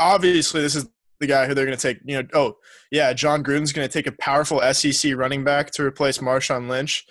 obviously 0.00 0.60
this 0.62 0.74
is 0.74 0.88
the 1.20 1.28
guy 1.28 1.46
who 1.46 1.54
they're 1.54 1.66
going 1.66 1.78
to 1.78 1.82
take. 1.82 2.00
You 2.04 2.22
know, 2.22 2.28
oh 2.34 2.56
yeah, 2.90 3.12
Jon 3.12 3.44
Gruden's 3.44 3.72
going 3.72 3.86
to 3.86 3.92
take 3.92 4.08
a 4.08 4.12
powerful 4.18 4.60
SEC 4.72 5.14
running 5.14 5.44
back 5.44 5.70
to 5.72 5.84
replace 5.84 6.18
Marshawn 6.18 6.68
Lynch, 6.68 7.06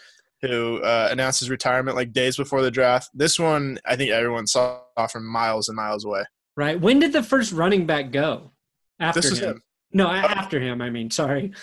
who 0.46 0.82
uh, 0.82 1.10
announced 1.12 1.40
his 1.40 1.50
retirement 1.50 1.96
like 1.96 2.14
days 2.14 2.38
before 2.38 2.62
the 2.62 2.72
draft. 2.72 3.10
This 3.14 3.40
one 3.40 3.80
I 3.86 3.96
think 3.96 4.12
everyone 4.12 4.48
saw 4.48 4.82
from 5.10 5.26
miles 5.26 5.70
and 5.70 5.76
miles 5.76 6.06
away. 6.06 6.24
Right. 6.56 6.80
When 6.80 7.00
did 7.00 7.14
the 7.14 7.24
first 7.24 7.52
running 7.52 7.86
back 7.86 8.12
go? 8.12 8.52
After 9.00 9.28
him. 9.28 9.36
him. 9.36 9.64
No, 9.92 10.10
after 10.10 10.60
him. 10.60 10.82
I 10.82 10.90
mean, 10.90 11.12
sorry. 11.12 11.54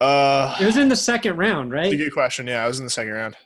Uh, 0.00 0.56
it 0.60 0.66
was 0.66 0.76
in 0.76 0.88
the 0.88 0.96
second 0.96 1.36
round, 1.36 1.72
right? 1.72 1.92
a 1.92 1.96
good 1.96 2.12
question. 2.12 2.46
Yeah, 2.46 2.64
I 2.64 2.68
was 2.68 2.78
in 2.78 2.84
the 2.84 2.90
second 2.90 3.12
round. 3.12 3.36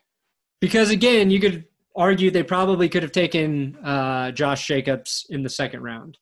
Because 0.60 0.90
again, 0.90 1.30
you 1.30 1.38
could 1.38 1.64
argue 1.94 2.30
they 2.30 2.42
probably 2.42 2.88
could 2.88 3.02
have 3.02 3.12
taken 3.12 3.76
uh, 3.84 4.30
Josh 4.32 4.66
Jacobs 4.66 5.26
in 5.30 5.42
the 5.42 5.48
second 5.48 5.82
round. 5.82 6.18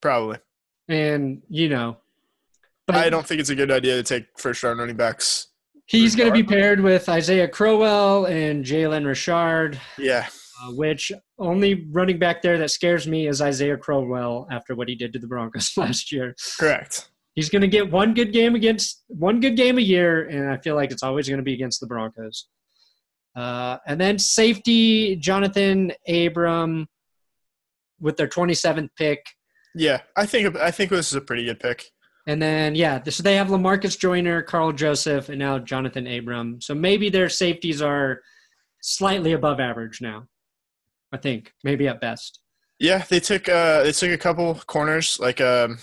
Probably. 0.00 0.38
And 0.88 1.42
you 1.48 1.68
know, 1.68 1.98
but 2.86 2.96
I 2.96 3.10
don't 3.10 3.26
think 3.26 3.40
it's 3.40 3.50
a 3.50 3.54
good 3.54 3.70
idea 3.70 3.96
to 3.96 4.02
take 4.02 4.26
first 4.36 4.62
round 4.62 4.78
running 4.80 4.96
backs. 4.96 5.48
He's 5.90 6.14
going 6.14 6.32
to 6.32 6.32
be 6.32 6.44
paired 6.44 6.80
with 6.80 7.08
Isaiah 7.08 7.48
Crowell 7.48 8.26
and 8.26 8.64
Jalen 8.64 9.06
Richard. 9.06 9.80
Yeah. 9.98 10.28
Uh, 10.62 10.72
which 10.72 11.10
only 11.38 11.86
running 11.90 12.18
back 12.18 12.42
there 12.42 12.58
that 12.58 12.70
scares 12.70 13.06
me 13.06 13.26
is 13.26 13.40
Isaiah 13.40 13.78
Crowell 13.78 14.46
after 14.50 14.74
what 14.74 14.88
he 14.88 14.94
did 14.94 15.12
to 15.14 15.18
the 15.18 15.26
Broncos 15.26 15.72
last 15.76 16.12
year. 16.12 16.34
Correct 16.58 17.10
he's 17.34 17.48
going 17.48 17.62
to 17.62 17.68
get 17.68 17.90
one 17.90 18.14
good 18.14 18.32
game 18.32 18.54
against 18.54 19.02
one 19.08 19.40
good 19.40 19.56
game 19.56 19.78
a 19.78 19.82
year, 19.82 20.28
and 20.28 20.50
I 20.50 20.58
feel 20.58 20.74
like 20.74 20.90
it's 20.90 21.02
always 21.02 21.28
going 21.28 21.38
to 21.38 21.44
be 21.44 21.54
against 21.54 21.80
the 21.80 21.86
Broncos. 21.86 22.48
Uh, 23.36 23.78
and 23.86 24.00
then 24.00 24.18
safety 24.18 25.16
Johnathan 25.16 25.94
Abram 26.08 26.88
with 28.00 28.16
their 28.16 28.28
27th 28.28 28.90
pick. 28.96 29.24
Yeah, 29.74 30.00
I 30.16 30.26
think 30.26 30.56
I 30.56 30.70
think 30.70 30.90
this 30.90 31.08
is 31.08 31.14
a 31.14 31.20
pretty 31.20 31.44
good 31.44 31.60
pick. 31.60 31.90
And 32.30 32.40
then 32.40 32.76
yeah, 32.76 33.02
so 33.02 33.24
they 33.24 33.34
have 33.34 33.48
Lamarcus 33.48 33.98
Joyner, 33.98 34.40
Karl 34.40 34.70
Joseph, 34.70 35.30
and 35.30 35.38
now 35.40 35.58
Johnathan 35.58 36.16
Abram. 36.16 36.60
So 36.60 36.76
maybe 36.76 37.08
their 37.10 37.28
safeties 37.28 37.82
are 37.82 38.20
slightly 38.82 39.32
above 39.32 39.58
average 39.58 40.00
now. 40.00 40.28
I 41.10 41.16
think 41.16 41.52
maybe 41.64 41.88
at 41.88 42.00
best. 42.00 42.38
Yeah, 42.78 43.04
they 43.08 43.18
took 43.18 43.48
uh, 43.48 43.82
they 43.82 43.90
took 43.90 44.12
a 44.12 44.16
couple 44.16 44.54
corners 44.68 45.18
like 45.18 45.40
um, 45.40 45.78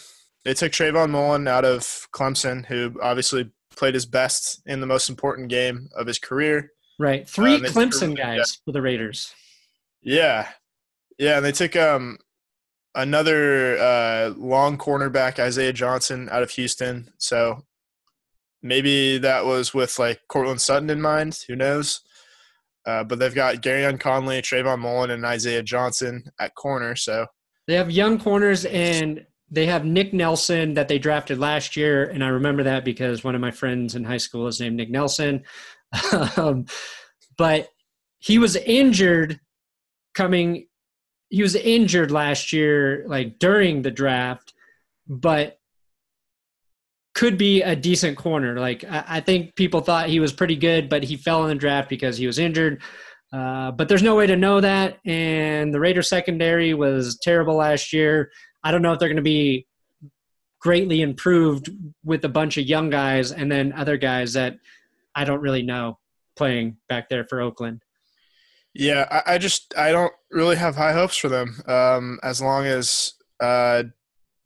they 0.46 0.54
took 0.54 0.72
Trayvon 0.72 1.10
Mullen 1.10 1.50
out 1.50 1.66
of 1.66 1.82
Clemson, 2.16 2.66
who 2.66 2.98
obviously 3.04 3.52
played 3.76 3.94
his 3.94 4.06
best 4.06 4.62
in 4.66 4.80
the 4.80 4.88
most 4.88 5.10
important 5.10 5.50
game 5.50 5.90
of 5.98 6.08
his 6.08 6.18
career. 6.18 6.72
Right, 6.98 7.28
three 7.28 7.56
um, 7.56 7.64
Clemson 7.64 8.16
guys 8.16 8.38
yeah. 8.38 8.64
for 8.64 8.72
the 8.72 8.82
Raiders. 8.82 9.34
Yeah, 10.02 10.48
yeah, 11.18 11.36
and 11.36 11.46
they 11.46 11.52
took 11.52 11.76
um 11.76 12.20
another 12.98 13.78
uh, 13.78 14.34
long 14.36 14.78
cornerback, 14.78 15.40
Isaiah 15.40 15.72
Johnson, 15.72 16.28
out 16.32 16.44
of 16.44 16.52
Houston. 16.52 17.14
So 17.18 17.64
maybe 18.62 19.18
that 19.20 19.46
was 19.46 19.74
with 19.74 19.98
like 19.98 20.20
Courtland 20.28 20.60
Sutton 20.60 20.90
in 20.90 21.00
mind. 21.00 21.40
Who 21.48 21.56
knows? 21.56 22.02
Uh, 22.86 23.04
but 23.04 23.20
they've 23.20 23.36
got 23.36 23.62
Gareon 23.62 24.00
Conley, 24.00 24.42
Trayvon 24.42 24.80
Mullen, 24.80 25.12
and 25.12 25.26
Isaiah 25.26 25.64
Johnson 25.64 26.24
at 26.40 26.56
corner. 26.56 26.96
So 26.96 27.28
they 27.68 27.76
have 27.76 27.92
young 27.92 28.18
corners, 28.18 28.66
and 28.66 29.26
they 29.52 29.66
have 29.66 29.86
Nick 29.86 30.14
Nelson 30.14 30.74
that 30.74 30.88
they 30.88 30.98
drafted 30.98 31.38
last 31.38 31.76
year, 31.76 32.06
and 32.06 32.24
I 32.24 32.30
remember 32.30 32.64
that 32.64 32.86
because 32.86 33.24
one 33.24 33.36
of 33.36 33.42
my 33.42 33.52
friends 33.52 33.96
in 33.96 34.04
high 34.04 34.18
school 34.18 34.48
is 34.48 34.60
named 34.60 34.78
Nick 34.78 34.90
Nelson. 34.90 35.44
um, 36.38 36.66
but 37.38 37.70
he 38.20 38.38
was 38.40 38.56
injured 38.56 39.40
coming. 40.16 40.68
He 41.30 41.42
was 41.42 41.56
injured 41.56 42.12
last 42.12 42.54
year, 42.54 43.04
like 43.08 43.40
during 43.40 43.82
the 43.82 43.92
draft, 43.92 44.54
but 45.08 45.60
could 47.14 47.38
be 47.38 47.64
a 47.64 47.76
decent 47.76 48.16
corner. 48.16 48.60
Like 48.60 48.84
I, 48.84 49.04
I 49.08 49.20
think 49.22 49.56
people 49.56 49.82
thought 49.82 50.08
he 50.08 50.20
was 50.20 50.32
pretty 50.32 50.56
good, 50.56 50.88
but 50.88 51.04
he 51.04 51.18
fell 51.18 51.44
in 51.44 51.50
the 51.50 51.56
draft 51.56 51.90
because 51.90 52.18
he 52.18 52.28
was 52.28 52.38
injured. 52.38 52.82
Uh, 53.34 53.72
but 53.72 53.90
there's 53.90 54.04
no 54.04 54.16
way 54.16 54.28
to 54.28 54.36
know 54.38 54.62
that. 54.62 55.00
And 55.06 55.74
the 55.74 55.80
Raider 55.80 56.04
secondary 56.04 56.74
was 56.74 57.18
terrible 57.18 57.56
last 57.56 57.92
year. 57.92 58.32
I 58.64 58.72
don't 58.72 58.82
know 58.82 58.94
if 58.94 59.00
they're 59.00 59.10
going 59.10 59.18
to 59.18 59.22
be 59.24 59.68
greatly 60.60 61.02
improved 61.02 61.70
with 62.04 62.24
a 62.26 62.30
bunch 62.30 62.58
of 62.58 62.66
young 62.66 62.90
guys 62.90 63.32
and 63.32 63.52
then 63.52 63.74
other 63.74 63.98
guys 63.98 64.34
that 64.34 64.58
I 65.16 65.24
don't 65.24 65.42
really 65.42 65.64
know 65.64 66.00
playing 66.36 66.78
back 66.88 67.10
there 67.10 67.26
for 67.26 67.42
Oakland. 67.42 67.82
Yeah, 68.78 69.08
I, 69.10 69.34
I 69.34 69.38
just 69.40 69.74
I 69.76 69.92
don't 69.92 70.14
really 70.30 70.56
have 70.56 70.76
high 70.76 70.94
hopes 70.94 71.18
for 71.18 71.30
them 71.30 71.62
um, 71.66 72.20
as 72.22 72.42
long 72.42 72.66
as 72.66 73.14
uh, 73.40 73.84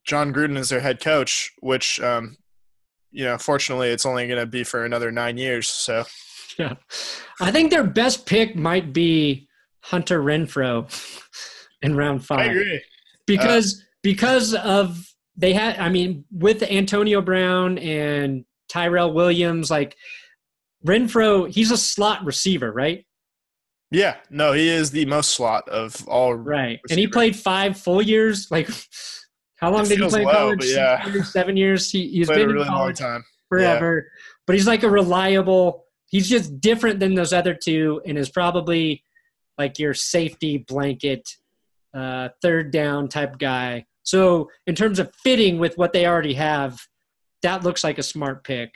Jon 0.05 0.33
Gruden 0.33 0.57
is 0.57 0.69
their 0.69 0.79
head 0.79 1.01
coach, 1.01 1.51
which 1.59 1.99
um, 1.99 2.37
you 3.11 3.25
know, 3.25 3.37
fortunately, 3.37 3.89
it's 3.89 4.05
only 4.05 4.27
going 4.27 4.39
to 4.39 4.45
be 4.45 4.63
for 4.63 4.85
another 4.85 5.11
nine 5.11 5.37
years. 5.37 5.67
So, 5.67 6.05
yeah, 6.57 6.75
I 7.41 7.51
think 7.51 7.71
their 7.71 7.83
best 7.83 8.25
pick 8.25 8.55
might 8.55 8.93
be 8.93 9.49
Hunter 9.81 10.21
Renfrow 10.23 10.89
in 11.81 11.97
round 11.97 12.25
five. 12.25 12.39
I 12.39 12.45
agree 12.45 12.81
because 13.27 13.81
uh, 13.81 13.83
because 14.01 14.53
of 14.53 15.13
they 15.35 15.51
had. 15.51 15.77
I 15.77 15.89
mean, 15.89 16.23
with 16.31 16.63
Antonio 16.63 17.21
Brown 17.21 17.77
and 17.79 18.45
Tyrell 18.69 19.13
Williams, 19.13 19.69
like 19.69 19.97
Renfrow, 20.87 21.49
he's 21.49 21.71
a 21.71 21.77
slot 21.77 22.23
receiver, 22.23 22.71
right? 22.71 23.05
Yeah, 23.91 24.15
no, 24.29 24.53
he 24.53 24.69
is 24.69 24.91
the 24.91 25.05
most 25.05 25.31
slot 25.31 25.67
of 25.67 26.07
all. 26.07 26.33
Right, 26.33 26.79
receivers. 26.83 26.91
and 26.91 26.99
he 26.99 27.07
played 27.07 27.35
five 27.35 27.77
full 27.77 28.01
years. 28.01 28.49
Like, 28.49 28.69
how 29.57 29.71
long 29.71 29.85
it 29.85 29.89
did 29.89 29.99
he 29.99 30.07
play 30.07 30.25
low, 30.25 30.31
college? 30.31 30.65
Yeah, 30.65 31.05
years, 31.07 31.31
seven 31.31 31.57
years. 31.57 31.91
He, 31.91 32.07
he's 32.07 32.27
played 32.27 32.39
been 32.39 32.51
a 32.51 32.53
really 32.53 32.69
long 32.69 32.93
time 32.93 33.23
forever. 33.49 34.05
Yeah. 34.05 34.35
But 34.47 34.55
he's 34.55 34.65
like 34.67 34.83
a 34.83 34.89
reliable. 34.89 35.85
He's 36.07 36.29
just 36.29 36.61
different 36.61 36.99
than 37.01 37.15
those 37.15 37.33
other 37.33 37.53
two, 37.53 38.01
and 38.05 38.17
is 38.17 38.29
probably 38.29 39.03
like 39.57 39.77
your 39.77 39.93
safety 39.93 40.57
blanket, 40.57 41.29
uh, 41.93 42.29
third 42.41 42.71
down 42.71 43.09
type 43.09 43.37
guy. 43.37 43.85
So 44.03 44.49
in 44.67 44.75
terms 44.75 44.99
of 44.99 45.13
fitting 45.23 45.59
with 45.59 45.77
what 45.77 45.93
they 45.93 46.07
already 46.07 46.33
have, 46.35 46.79
that 47.43 47.63
looks 47.63 47.83
like 47.83 47.97
a 47.97 48.03
smart 48.03 48.43
pick. 48.43 48.73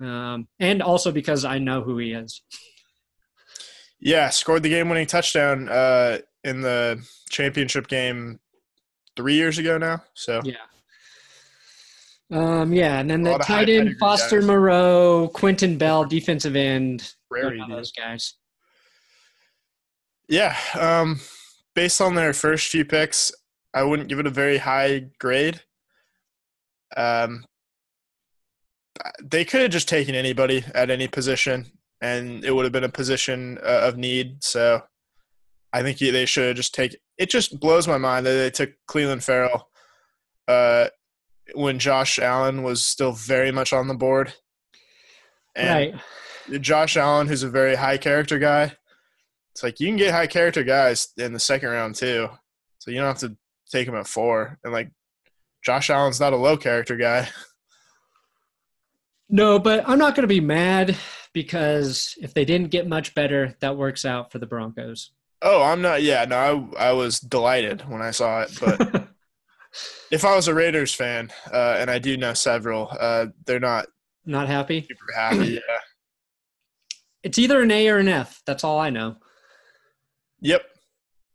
Um, 0.00 0.48
and 0.58 0.82
also 0.82 1.12
because 1.12 1.44
I 1.44 1.58
know 1.58 1.82
who 1.82 1.98
he 1.98 2.12
is. 2.12 2.42
Yeah, 4.04 4.30
scored 4.30 4.64
the 4.64 4.68
game-winning 4.68 5.06
touchdown 5.06 5.68
uh, 5.68 6.18
in 6.42 6.60
the 6.60 7.06
championship 7.30 7.86
game 7.86 8.40
three 9.16 9.34
years 9.34 9.58
ago 9.58 9.78
now. 9.78 10.02
So 10.14 10.40
yeah, 10.44 10.56
um, 12.32 12.72
yeah, 12.72 12.98
and 12.98 13.08
then 13.08 13.22
the 13.22 13.38
tight 13.38 13.68
end 13.68 13.96
Foster 14.00 14.40
guys. 14.40 14.46
Moreau, 14.48 15.30
Quinton 15.32 15.78
Bell, 15.78 16.04
defensive 16.04 16.56
end. 16.56 17.14
Prairie, 17.30 17.62
those 17.68 17.92
guys. 17.92 18.34
Yeah, 20.28 20.56
um, 20.78 21.20
based 21.74 22.00
on 22.00 22.16
their 22.16 22.32
first 22.32 22.68
few 22.68 22.84
picks, 22.84 23.30
I 23.72 23.84
wouldn't 23.84 24.08
give 24.08 24.18
it 24.18 24.26
a 24.26 24.30
very 24.30 24.58
high 24.58 25.06
grade. 25.20 25.60
Um, 26.96 27.44
they 29.22 29.44
could 29.44 29.60
have 29.60 29.70
just 29.70 29.88
taken 29.88 30.16
anybody 30.16 30.64
at 30.74 30.90
any 30.90 31.06
position, 31.06 31.70
and 32.02 32.44
it 32.44 32.50
would 32.50 32.64
have 32.64 32.72
been 32.72 32.84
a 32.84 32.88
position 32.90 33.58
uh, 33.64 33.82
of 33.84 33.96
need. 33.96 34.42
So 34.42 34.82
I 35.72 35.82
think 35.82 35.98
they 35.98 36.26
should 36.26 36.56
just 36.56 36.74
take. 36.74 36.98
It 37.16 37.30
just 37.30 37.58
blows 37.58 37.88
my 37.88 37.96
mind 37.96 38.26
that 38.26 38.32
they 38.32 38.50
took 38.50 38.72
Clelin 38.88 39.22
Ferrell 39.22 39.70
uh, 40.48 40.88
when 41.54 41.78
Josh 41.78 42.18
Allen 42.18 42.62
was 42.62 42.82
still 42.82 43.12
very 43.12 43.52
much 43.52 43.72
on 43.72 43.86
the 43.88 43.94
board. 43.94 44.34
And 45.54 45.94
right. 46.48 46.60
Josh 46.60 46.96
Allen, 46.96 47.28
who's 47.28 47.44
a 47.44 47.48
very 47.48 47.76
high 47.76 47.98
character 47.98 48.38
guy, 48.38 48.72
it's 49.52 49.62
like 49.62 49.78
you 49.78 49.86
can 49.86 49.96
get 49.96 50.12
high 50.12 50.26
character 50.26 50.64
guys 50.64 51.08
in 51.16 51.32
the 51.32 51.38
second 51.38 51.70
round 51.70 51.94
too. 51.94 52.28
So 52.80 52.90
you 52.90 52.98
don't 52.98 53.06
have 53.06 53.18
to 53.18 53.36
take 53.70 53.86
him 53.86 53.94
at 53.94 54.08
four. 54.08 54.58
And 54.64 54.72
like 54.72 54.90
Josh 55.64 55.88
Allen's 55.88 56.18
not 56.18 56.32
a 56.32 56.36
low 56.36 56.56
character 56.56 56.96
guy. 56.96 57.28
No, 59.34 59.58
but 59.58 59.88
I'm 59.88 59.98
not 59.98 60.14
going 60.14 60.24
to 60.24 60.28
be 60.28 60.40
mad 60.40 60.94
because 61.32 62.16
if 62.20 62.34
they 62.34 62.44
didn't 62.44 62.70
get 62.70 62.86
much 62.86 63.14
better, 63.14 63.56
that 63.60 63.76
works 63.76 64.04
out 64.04 64.32
for 64.32 64.38
the 64.38 64.46
Broncos. 64.46 65.10
Oh, 65.40 65.62
I'm 65.62 65.82
not. 65.82 66.02
Yeah, 66.02 66.24
no, 66.24 66.70
I, 66.76 66.88
I 66.88 66.92
was 66.92 67.18
delighted 67.18 67.88
when 67.88 68.02
I 68.02 68.10
saw 68.10 68.42
it. 68.42 68.56
But 68.60 69.08
if 70.10 70.24
I 70.24 70.36
was 70.36 70.48
a 70.48 70.54
Raiders 70.54 70.94
fan, 70.94 71.32
uh, 71.52 71.76
and 71.78 71.90
I 71.90 71.98
do 71.98 72.16
know 72.16 72.34
several, 72.34 72.88
uh, 72.98 73.26
they're 73.46 73.60
not 73.60 73.86
not 74.24 74.46
happy. 74.46 74.82
Super 74.82 75.12
happy. 75.14 75.52
Yeah. 75.54 75.60
It's 77.24 77.38
either 77.38 77.62
an 77.62 77.70
A 77.70 77.86
or 77.86 77.98
an 77.98 78.08
F. 78.08 78.42
That's 78.46 78.64
all 78.64 78.80
I 78.80 78.90
know. 78.90 79.14
Yep. 80.40 80.62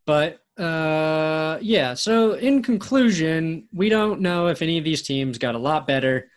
But 0.04 0.38
uh, 0.58 1.56
yeah. 1.62 1.94
So 1.94 2.34
in 2.34 2.62
conclusion, 2.62 3.66
we 3.72 3.88
don't 3.88 4.20
know 4.20 4.48
if 4.48 4.60
any 4.60 4.76
of 4.76 4.84
these 4.84 5.00
teams 5.00 5.38
got 5.38 5.54
a 5.54 5.58
lot 5.58 5.86
better. 5.86 6.30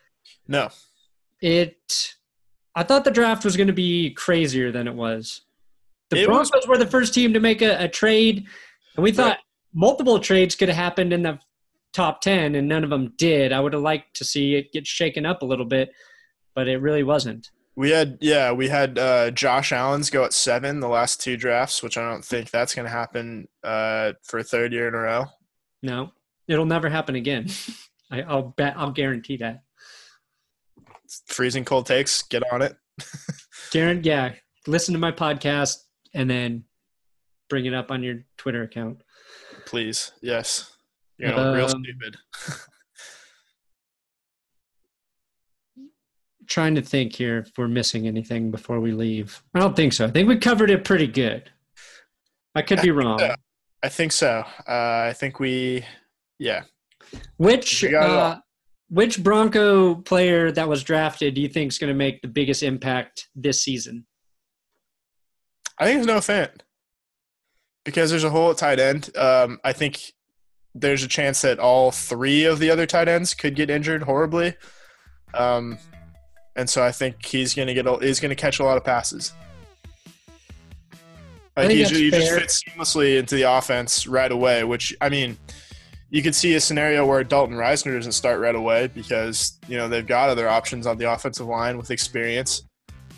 No 0.47 0.69
it 1.41 2.13
I 2.75 2.83
thought 2.83 3.03
the 3.03 3.11
draft 3.11 3.43
was 3.43 3.57
going 3.57 3.67
to 3.67 3.73
be 3.73 4.11
crazier 4.11 4.71
than 4.71 4.87
it 4.87 4.95
was. 4.95 5.41
The 6.09 6.23
it 6.23 6.25
Broncos 6.27 6.51
was, 6.53 6.67
were 6.67 6.77
the 6.77 6.87
first 6.87 7.13
team 7.13 7.33
to 7.33 7.39
make 7.39 7.61
a, 7.61 7.83
a 7.83 7.87
trade, 7.87 8.45
and 8.95 9.03
we 9.03 9.11
thought 9.11 9.29
right. 9.29 9.37
multiple 9.73 10.19
trades 10.19 10.55
could 10.55 10.69
have 10.69 10.77
happened 10.77 11.13
in 11.13 11.23
the 11.23 11.39
top 11.93 12.21
10, 12.21 12.55
and 12.55 12.67
none 12.67 12.83
of 12.83 12.89
them 12.89 13.13
did. 13.17 13.51
I 13.51 13.59
would 13.59 13.73
have 13.73 13.81
liked 13.81 14.15
to 14.17 14.25
see 14.25 14.55
it 14.55 14.71
get 14.71 14.87
shaken 14.87 15.25
up 15.25 15.41
a 15.41 15.45
little 15.45 15.65
bit, 15.65 15.91
but 16.55 16.67
it 16.67 16.77
really 16.77 17.03
wasn't. 17.03 17.49
We 17.75 17.91
had, 17.91 18.17
yeah, 18.19 18.51
we 18.51 18.67
had 18.67 18.99
uh, 18.99 19.31
Josh 19.31 19.71
Allen's 19.71 20.09
go 20.09 20.25
at 20.25 20.33
seven 20.33 20.81
the 20.81 20.89
last 20.89 21.21
two 21.21 21.37
drafts, 21.37 21.81
which 21.81 21.97
I 21.97 22.09
don't 22.09 22.23
think 22.23 22.51
that's 22.51 22.75
going 22.75 22.85
to 22.85 22.91
happen 22.91 23.47
uh, 23.63 24.13
for 24.23 24.39
a 24.39 24.43
third 24.43 24.73
year 24.73 24.87
in 24.89 24.93
a 24.93 24.99
row. 24.99 25.25
No, 25.81 26.11
it'll 26.47 26.65
never 26.65 26.89
happen 26.89 27.15
again. 27.15 27.47
I, 28.11 28.21
I'll 28.23 28.53
bet, 28.57 28.75
I'll 28.77 28.91
guarantee 28.91 29.37
that 29.37 29.63
freezing 31.27 31.65
cold 31.65 31.85
takes, 31.85 32.23
get 32.23 32.43
on 32.51 32.61
it. 32.61 32.75
Garen, 33.71 34.03
yeah, 34.03 34.33
listen 34.67 34.93
to 34.93 34.99
my 34.99 35.11
podcast 35.11 35.77
and 36.13 36.29
then 36.29 36.65
bring 37.49 37.65
it 37.65 37.73
up 37.73 37.91
on 37.91 38.03
your 38.03 38.23
Twitter 38.37 38.63
account. 38.63 39.01
Please, 39.65 40.11
yes. 40.21 40.71
You 41.17 41.27
know, 41.27 41.37
um, 41.37 41.55
real 41.55 41.69
stupid. 41.69 42.17
trying 46.47 46.75
to 46.75 46.81
think 46.81 47.15
here 47.15 47.39
if 47.39 47.51
we're 47.57 47.67
missing 47.69 48.07
anything 48.07 48.51
before 48.51 48.79
we 48.81 48.91
leave. 48.91 49.41
I 49.55 49.59
don't 49.59 49.75
think 49.75 49.93
so. 49.93 50.05
I 50.05 50.11
think 50.11 50.27
we 50.27 50.37
covered 50.37 50.69
it 50.69 50.83
pretty 50.83 51.07
good. 51.07 51.49
I 52.53 52.61
could 52.61 52.81
be 52.81 52.91
wrong. 52.91 53.21
I 53.81 53.89
think 53.89 54.11
so. 54.11 54.43
Uh, 54.67 55.07
I 55.07 55.13
think 55.15 55.39
we, 55.39 55.85
yeah. 56.39 56.63
Which 57.37 57.85
uh, 57.85 58.37
which 58.91 59.23
Bronco 59.23 59.95
player 59.95 60.51
that 60.51 60.67
was 60.67 60.83
drafted 60.83 61.33
do 61.33 61.41
you 61.41 61.47
think 61.47 61.71
is 61.71 61.77
going 61.77 61.87
to 61.87 61.97
make 61.97 62.21
the 62.21 62.27
biggest 62.27 62.61
impact 62.61 63.29
this 63.33 63.63
season? 63.63 64.05
I 65.79 65.85
think 65.85 65.99
it's 65.99 66.07
Noah 66.07 66.19
Fant 66.19 66.59
because 67.85 68.09
there's 68.09 68.25
a 68.25 68.29
hole 68.29 68.51
at 68.51 68.57
tight 68.57 68.81
end. 68.81 69.15
Um, 69.17 69.59
I 69.63 69.71
think 69.71 70.11
there's 70.75 71.03
a 71.03 71.07
chance 71.07 71.41
that 71.41 71.57
all 71.57 71.91
three 71.91 72.43
of 72.43 72.59
the 72.59 72.69
other 72.69 72.85
tight 72.85 73.07
ends 73.07 73.33
could 73.33 73.55
get 73.55 73.69
injured 73.69 74.03
horribly, 74.03 74.55
um, 75.33 75.77
and 76.57 76.69
so 76.69 76.83
I 76.83 76.91
think 76.91 77.25
he's 77.25 77.53
going 77.53 77.69
to 77.69 77.73
get 77.73 77.87
he's 78.03 78.19
going 78.19 78.29
to 78.29 78.35
catch 78.35 78.59
a 78.59 78.63
lot 78.65 78.75
of 78.75 78.83
passes. 78.83 79.31
Like 81.55 81.69
he, 81.69 81.83
he 81.83 82.11
just 82.11 82.31
fits 82.33 82.63
seamlessly 82.63 83.17
into 83.17 83.35
the 83.35 83.43
offense 83.43 84.05
right 84.05 84.31
away. 84.31 84.65
Which 84.65 84.95
I 84.99 85.07
mean, 85.07 85.37
you 86.11 86.21
could 86.21 86.35
see 86.35 86.53
a 86.55 86.59
scenario 86.59 87.05
where 87.05 87.23
Dalton 87.23 87.55
Risner 87.55 87.95
doesn't 87.95 88.11
start 88.11 88.39
right 88.41 88.53
away 88.53 88.87
because 88.87 89.57
you 89.67 89.77
know 89.77 89.87
they've 89.87 90.05
got 90.05 90.29
other 90.29 90.47
options 90.47 90.85
on 90.85 90.97
the 90.97 91.11
offensive 91.11 91.47
line 91.47 91.77
with 91.77 91.89
experience. 91.89 92.63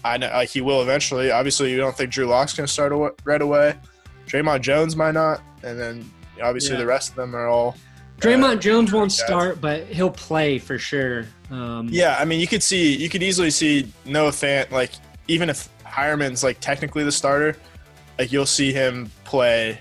I 0.05 0.17
know 0.17 0.27
like 0.27 0.49
he 0.49 0.61
will 0.61 0.81
eventually. 0.81 1.31
Obviously, 1.31 1.71
you 1.71 1.77
don't 1.77 1.97
think 1.97 2.11
Drew 2.11 2.27
Lock's 2.27 2.53
going 2.53 2.67
to 2.67 2.71
start 2.71 2.93
right 3.25 3.41
away. 3.41 3.75
Dre'Mont 4.27 4.61
Jones 4.61 4.95
might 4.95 5.13
not, 5.13 5.41
and 5.63 5.77
then 5.77 6.09
obviously 6.41 6.73
yeah. 6.73 6.81
the 6.81 6.85
rest 6.85 7.09
of 7.09 7.15
them 7.15 7.35
are 7.35 7.47
all. 7.47 7.75
Dre'Mont 8.19 8.57
uh, 8.57 8.59
Jones 8.59 8.93
won't 8.93 9.09
guys. 9.09 9.19
start, 9.19 9.59
but 9.59 9.85
he'll 9.87 10.11
play 10.11 10.59
for 10.59 10.77
sure. 10.77 11.25
Um, 11.49 11.89
yeah, 11.91 12.17
I 12.19 12.25
mean, 12.25 12.39
you 12.39 12.47
could 12.47 12.63
see, 12.63 12.95
you 12.95 13.09
could 13.09 13.23
easily 13.23 13.49
see 13.49 13.91
Noah 14.05 14.31
Fant, 14.31 14.71
like 14.71 14.91
even 15.27 15.49
if 15.49 15.67
Heuerman's 15.83 16.43
like 16.43 16.59
technically 16.59 17.03
the 17.03 17.11
starter, 17.11 17.57
like 18.19 18.31
you'll 18.31 18.45
see 18.45 18.71
him 18.71 19.09
play, 19.23 19.79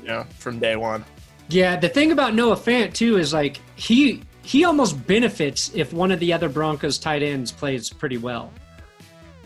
you 0.00 0.08
know, 0.08 0.24
from 0.38 0.58
day 0.58 0.76
one. 0.76 1.04
Yeah, 1.48 1.76
the 1.76 1.88
thing 1.88 2.12
about 2.12 2.34
Noah 2.34 2.56
Fant 2.56 2.94
too 2.94 3.18
is 3.18 3.32
like 3.32 3.60
he 3.76 4.22
he 4.42 4.64
almost 4.64 5.06
benefits 5.06 5.70
if 5.74 5.92
one 5.92 6.10
of 6.10 6.20
the 6.20 6.32
other 6.32 6.48
Broncos 6.48 6.98
tight 6.98 7.22
ends 7.22 7.50
plays 7.50 7.90
pretty 7.90 8.18
well. 8.18 8.52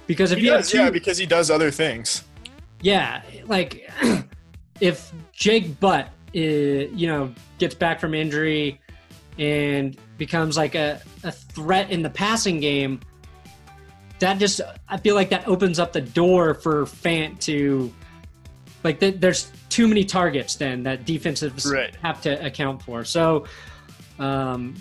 Because 0.06 0.32
if 0.32 0.38
he 0.38 0.46
you 0.46 0.50
does, 0.52 0.70
two, 0.70 0.78
yeah, 0.78 0.90
because 0.90 1.18
he 1.18 1.26
does 1.26 1.50
other 1.50 1.70
things. 1.70 2.24
Yeah, 2.80 3.22
like 3.46 3.90
if 4.80 5.12
Jake 5.32 5.78
Butt, 5.80 6.06
uh, 6.34 6.38
you 6.38 7.06
know, 7.06 7.32
gets 7.58 7.74
back 7.74 8.00
from 8.00 8.14
injury 8.14 8.80
and 9.38 9.96
becomes 10.16 10.56
like 10.56 10.74
a, 10.74 11.00
a 11.24 11.30
threat 11.30 11.90
in 11.90 12.02
the 12.02 12.10
passing 12.10 12.58
game, 12.58 13.00
that 14.18 14.38
just 14.38 14.60
I 14.88 14.96
feel 14.96 15.14
like 15.14 15.30
that 15.30 15.46
opens 15.46 15.78
up 15.78 15.92
the 15.92 16.00
door 16.00 16.54
for 16.54 16.84
Fant 16.86 17.38
to 17.40 17.92
like 18.84 19.00
the, 19.00 19.10
there's 19.10 19.52
too 19.68 19.86
many 19.88 20.04
targets 20.04 20.56
then 20.56 20.82
that 20.84 21.04
defensives 21.04 21.70
right. 21.70 21.94
have 21.96 22.20
to 22.22 22.44
account 22.44 22.82
for. 22.82 23.04
So, 23.04 23.46
um, 24.18 24.74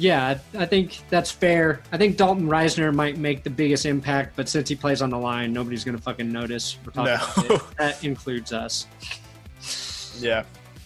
Yeah, 0.00 0.38
I 0.56 0.64
think 0.64 1.00
that's 1.10 1.32
fair. 1.32 1.82
I 1.90 1.98
think 1.98 2.16
Dalton 2.16 2.46
Risner 2.46 2.94
might 2.94 3.18
make 3.18 3.42
the 3.42 3.50
biggest 3.50 3.84
impact, 3.84 4.36
but 4.36 4.48
since 4.48 4.68
he 4.68 4.76
plays 4.76 5.02
on 5.02 5.10
the 5.10 5.18
line, 5.18 5.52
nobody's 5.52 5.82
gonna 5.82 5.98
fucking 5.98 6.30
notice. 6.30 6.78
We're 6.86 6.92
talking 6.92 7.48
no. 7.50 7.58
That 7.78 8.04
includes 8.04 8.52
us. 8.52 8.86
Yeah. 10.20 10.44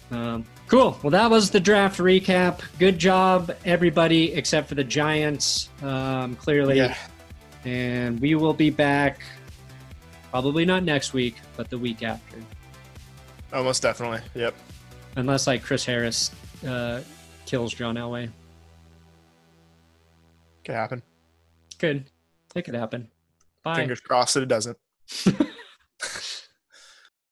Um, 0.09 0.45
cool. 0.67 0.97
Well, 1.03 1.11
that 1.11 1.29
was 1.29 1.51
the 1.51 1.59
draft 1.59 1.99
recap. 1.99 2.61
Good 2.79 2.97
job, 2.97 3.55
everybody, 3.65 4.33
except 4.33 4.67
for 4.67 4.75
the 4.75 4.83
Giants. 4.83 5.69
Um, 5.83 6.35
clearly. 6.35 6.77
Yeah. 6.77 6.97
And 7.65 8.19
we 8.19 8.33
will 8.33 8.53
be 8.53 8.71
back. 8.71 9.21
Probably 10.31 10.65
not 10.65 10.83
next 10.83 11.13
week, 11.13 11.35
but 11.55 11.69
the 11.69 11.77
week 11.77 12.01
after. 12.01 12.37
Almost 13.53 13.83
definitely. 13.83 14.19
Yep. 14.33 14.55
Unless 15.15 15.45
like 15.47 15.63
Chris 15.63 15.85
Harris 15.85 16.31
uh, 16.67 17.01
kills 17.45 17.73
John 17.73 17.95
Elway. 17.95 18.29
Could 20.65 20.75
happen. 20.75 21.03
Could. 21.77 22.05
It 22.55 22.63
could 22.63 22.75
happen. 22.75 23.09
Bye. 23.63 23.75
Fingers 23.75 23.99
crossed 23.99 24.33
that 24.33 24.43
it 24.43 24.49
doesn't. 24.49 24.77